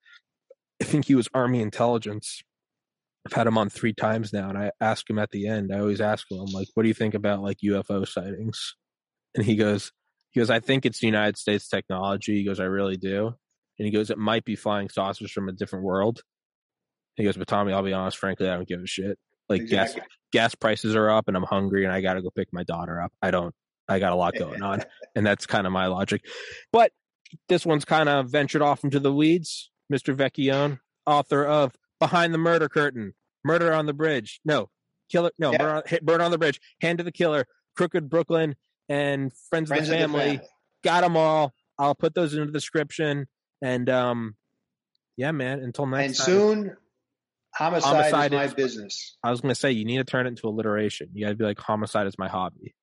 I 0.81 0.85
think 0.85 1.07
he 1.07 1.15
was 1.15 1.29
Army 1.35 1.61
intelligence. 1.61 2.43
I've 3.29 3.37
had 3.37 3.47
him 3.47 3.59
on 3.59 3.69
three 3.69 3.93
times 3.93 4.33
now, 4.33 4.49
and 4.49 4.57
I 4.57 4.71
ask 4.81 5.09
him 5.09 5.19
at 5.19 5.31
the 5.31 5.49
end. 5.49 5.71
I 5.73 5.81
always 5.81 6.01
ask 6.01 6.31
him, 6.31 6.39
I'm 6.39 6.53
like, 6.53 6.69
"What 6.75 6.85
do 6.85 6.89
you 6.89 6.95
think 6.95 7.15
about 7.15 7.43
like 7.43 7.59
UFO 7.63 8.07
sightings?" 8.07 8.75
And 9.35 9.45
he 9.45 9.57
goes, 9.57 9.93
"He 10.31 10.41
goes, 10.41 10.49
I 10.49 10.61
think 10.61 10.87
it's 10.87 11.01
the 11.01 11.07
United 11.07 11.37
States 11.37 11.69
technology." 11.69 12.37
He 12.37 12.45
goes, 12.45 12.59
"I 12.59 12.65
really 12.65 12.97
do," 12.97 13.27
and 13.79 13.87
he 13.87 13.91
goes, 13.91 14.11
"It 14.11 14.19
might 14.19 14.45
be 14.45 14.57
flying 14.57 14.89
saucers 14.89 15.31
from 15.31 15.49
a 15.49 15.53
different 15.53 15.85
world." 15.85 16.23
He 17.17 17.25
goes, 17.25 17.37
"But 17.37 17.49
Tommy, 17.49 17.73
I'll 17.73 17.83
be 17.83 17.93
honest, 17.93 18.17
frankly, 18.17 18.49
I 18.49 18.55
don't 18.55 18.69
give 18.69 18.81
a 18.81 18.87
shit. 18.87 19.19
Like 19.49 19.63
Exactly. 19.63 20.01
gas 20.01 20.09
gas 20.33 20.55
prices 20.55 20.97
are 20.97 21.11
up, 21.11 21.29
and 21.29 21.37
I'm 21.37 21.45
hungry, 21.45 21.85
and 21.85 21.93
I 21.93 22.01
got 22.01 22.15
to 22.15 22.23
go 22.23 22.31
pick 22.31 22.49
my 22.53 22.63
daughter 22.63 23.01
up. 23.01 23.13
I 23.21 23.31
don't. 23.31 23.55
I 23.89 23.99
got 23.99 24.13
a 24.13 24.17
lot 24.17 24.35
going 24.35 24.63
on." 24.63 24.85
and 25.15 25.27
that's 25.27 25.45
kind 25.45 25.67
of 25.67 25.73
my 25.73 25.87
logic. 25.87 26.25
But 26.73 26.93
this 27.51 27.67
one's 27.67 27.85
kind 27.85 28.09
of 28.09 28.31
ventured 28.31 28.63
off 28.63 28.85
into 28.85 29.01
the 29.01 29.13
weeds. 29.13 29.71
Mr. 29.93 30.15
Vecchione, 30.15 30.81
author 31.07 31.45
of 31.45 31.75
Behind 31.99 32.33
the 32.33 32.39
Murder 32.39 32.69
Curtain, 32.69 33.15
Murder 33.49 33.73
on 33.73 33.87
the 33.87 33.93
Bridge, 33.95 34.41
no, 34.45 34.69
Killer, 35.11 35.31
no, 35.39 35.51
Yeah. 35.53 35.59
Murder, 35.59 35.75
on, 35.75 35.83
Hit- 35.87 36.05
Burn 36.07 36.21
on 36.21 36.31
the 36.31 36.39
Bridge, 36.39 36.61
Hand 36.81 37.01
of 37.01 37.07
the 37.07 37.13
Killer, 37.13 37.47
Crooked 37.77 38.09
Brooklyn, 38.09 38.55
and 38.89 39.33
Friends, 39.51 39.69
Friends 39.69 39.89
of 39.89 39.89
the 39.89 40.05
of 40.05 40.11
the 40.13 40.19
Family. 40.19 40.21
family. 40.37 40.49
Got 40.85 41.01
them 41.03 41.17
all. 41.17 41.53
I'll 41.79 41.95
put 41.95 42.15
those 42.15 42.35
in 42.35 42.47
the 42.47 42.53
description. 42.53 43.27
And 43.63 43.89
um, 43.91 44.37
yeah, 45.17 45.33
man. 45.33 45.61
Until 45.61 45.87
next 45.87 45.99
time. 45.99 46.07
And 46.07 46.17
time. 46.17 46.27
soon, 46.67 46.77
homicide, 47.55 47.93
Homicide 48.13 48.33
is 48.33 48.37
my 48.39 48.45
is- 48.45 48.55
business. 48.55 49.17
I 49.25 49.31
was 49.31 49.41
going 49.41 49.53
to 49.55 49.59
say 49.59 49.73
you 49.73 49.85
need 49.85 49.97
to 49.99 50.05
turn 50.05 50.27
it 50.27 50.31
into 50.31 50.47
alliteration. 50.49 51.09
You 51.15 51.25
got 51.27 51.31
to 51.31 51.37
be 51.37 51.45
like 51.45 51.59
homicide 51.59 52.07
is 52.07 52.19
my 52.19 52.29
hobby. 52.29 52.75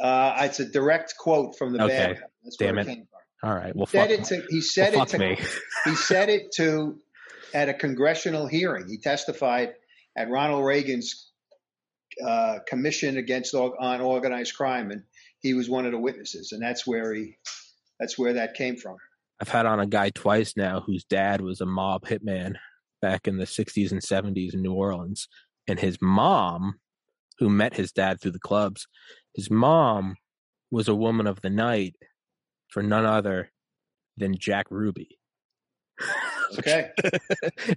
Uh, 0.00 0.34
it's 0.40 0.60
a 0.60 0.64
direct 0.64 1.14
quote 1.18 1.56
from 1.58 1.72
the 1.74 1.84
Okay. 1.84 2.14
guy. 2.14 2.20
That's 2.42 2.56
Damn 2.56 2.78
it. 2.78 2.88
it. 2.88 2.98
All 3.42 3.54
right. 3.54 3.74
Well, 3.74 3.86
Said 3.86 4.10
fuck, 4.10 4.18
it 4.18 4.24
to, 4.26 4.46
he 4.48 4.60
said 4.60 4.94
well, 4.94 5.02
it 5.02 5.08
to 5.10 5.18
me. 5.18 5.38
he 5.84 5.94
said 5.94 6.28
it 6.28 6.52
to 6.56 6.98
at 7.54 7.68
a 7.68 7.74
congressional 7.74 8.46
hearing. 8.46 8.88
He 8.88 8.98
testified 8.98 9.74
at 10.16 10.30
Ronald 10.30 10.64
Reagan's 10.64 11.30
uh, 12.24 12.58
commission 12.66 13.16
against 13.16 13.54
on 13.54 14.00
organized 14.00 14.54
crime, 14.54 14.90
and 14.90 15.02
he 15.40 15.54
was 15.54 15.68
one 15.68 15.86
of 15.86 15.92
the 15.92 15.98
witnesses. 15.98 16.52
And 16.52 16.62
that's 16.62 16.86
where 16.86 17.14
he 17.14 17.36
that's 17.98 18.18
where 18.18 18.34
that 18.34 18.54
came 18.54 18.76
from. 18.76 18.96
I've 19.40 19.48
had 19.48 19.66
on 19.66 19.80
a 19.80 19.86
guy 19.86 20.10
twice 20.10 20.54
now 20.56 20.80
whose 20.80 21.04
dad 21.04 21.40
was 21.40 21.60
a 21.60 21.66
mob 21.66 22.06
hitman 22.06 22.56
back 23.00 23.26
in 23.26 23.38
the 23.38 23.44
60s 23.44 23.90
and 23.90 24.02
70s 24.02 24.54
in 24.54 24.62
New 24.62 24.74
Orleans. 24.74 25.28
And 25.66 25.78
his 25.78 25.98
mom, 26.00 26.74
who 27.38 27.48
met 27.48 27.74
his 27.74 27.92
dad 27.92 28.20
through 28.20 28.32
the 28.32 28.38
clubs, 28.38 28.86
his 29.34 29.50
mom 29.50 30.16
was 30.70 30.88
a 30.88 30.94
woman 30.94 31.26
of 31.26 31.40
the 31.40 31.50
night 31.50 31.96
for 32.68 32.82
none 32.82 33.06
other 33.06 33.50
than 34.16 34.36
Jack 34.36 34.66
Ruby. 34.70 35.19
Okay, 36.58 36.90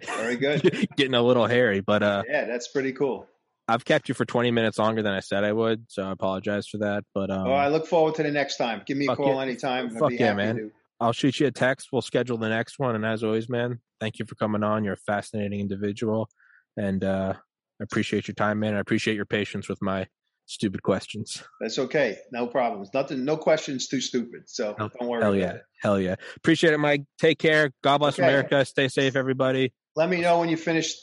very 0.05 0.35
good. 0.35 0.87
Getting 0.97 1.13
a 1.13 1.21
little 1.21 1.45
hairy, 1.45 1.81
but 1.81 2.01
uh, 2.01 2.23
Yeah, 2.27 2.45
that's 2.45 2.67
pretty 2.67 2.91
cool. 2.91 3.27
I've 3.67 3.85
kept 3.85 4.09
you 4.09 4.15
for 4.15 4.25
20 4.25 4.51
minutes 4.51 4.77
longer 4.77 5.01
than 5.01 5.13
I 5.13 5.21
said 5.21 5.43
I 5.43 5.53
would, 5.53 5.85
so 5.87 6.03
I 6.03 6.11
apologize 6.11 6.67
for 6.67 6.79
that. 6.79 7.05
But 7.13 7.29
um, 7.29 7.47
oh, 7.47 7.53
I 7.53 7.69
look 7.69 7.87
forward 7.87 8.15
to 8.15 8.23
the 8.23 8.31
next 8.31 8.57
time. 8.57 8.81
Give 8.85 8.97
me 8.97 9.07
a 9.07 9.15
call 9.15 9.35
yeah. 9.35 9.41
anytime. 9.41 9.89
Fuck 9.89 10.09
be 10.09 10.15
yeah, 10.15 10.27
happy 10.27 10.37
man. 10.37 10.55
to. 10.55 10.71
I'll 10.99 11.13
shoot 11.13 11.39
you 11.39 11.47
a 11.47 11.51
text. 11.51 11.89
We'll 11.91 12.01
schedule 12.01 12.37
the 12.37 12.49
next 12.49 12.79
one. 12.79 12.95
And 12.95 13.05
as 13.05 13.23
always, 13.23 13.49
man, 13.49 13.79
thank 13.99 14.19
you 14.19 14.25
for 14.25 14.35
coming 14.35 14.63
on. 14.63 14.83
You're 14.83 14.93
a 14.93 14.97
fascinating 14.97 15.59
individual. 15.59 16.29
And 16.77 17.03
uh, 17.03 17.33
I 17.35 17.83
appreciate 17.83 18.27
your 18.27 18.35
time, 18.35 18.59
man. 18.59 18.75
I 18.75 18.79
appreciate 18.79 19.15
your 19.15 19.25
patience 19.25 19.69
with 19.69 19.81
my 19.81 20.07
stupid 20.45 20.83
questions. 20.83 21.43
That's 21.61 21.79
okay. 21.79 22.17
No 22.31 22.47
problems. 22.47 22.89
Nothing. 22.93 23.25
No 23.25 23.37
questions 23.37 23.87
too 23.87 24.01
stupid. 24.01 24.43
So 24.47 24.75
don't 24.77 24.91
worry. 25.01 25.21
Hell 25.21 25.33
about 25.33 25.41
yeah. 25.41 25.51
it. 25.53 25.61
Hell 25.81 25.99
yeah. 25.99 26.15
Appreciate 26.37 26.73
it, 26.73 26.77
Mike. 26.77 27.03
Take 27.19 27.39
care. 27.39 27.71
God 27.83 27.99
bless 27.99 28.15
Okay. 28.19 28.27
America. 28.27 28.65
Stay 28.65 28.87
safe, 28.87 29.15
everybody. 29.15 29.73
Let 29.95 30.09
me 30.09 30.21
know 30.21 30.39
when 30.39 30.49
you 30.49 30.57
finish. 30.57 30.95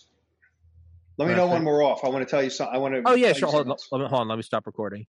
Let 1.18 1.28
me 1.28 1.34
know 1.34 1.48
when 1.48 1.64
we're 1.64 1.84
off. 1.84 2.02
I 2.02 2.08
want 2.08 2.26
to 2.26 2.30
tell 2.30 2.42
you 2.42 2.48
something. 2.48 2.74
I 2.74 2.78
want 2.78 2.94
to. 2.94 3.02
Oh, 3.04 3.14
yeah, 3.14 3.34
sure. 3.34 3.48
Hold 3.48 3.66
on. 3.66 3.70
else. 3.72 3.88
Let 3.92 4.00
me, 4.00 4.06
hold 4.08 4.22
on. 4.22 4.28
Let 4.28 4.36
me 4.36 4.42
stop 4.42 4.66
recording. 4.66 5.06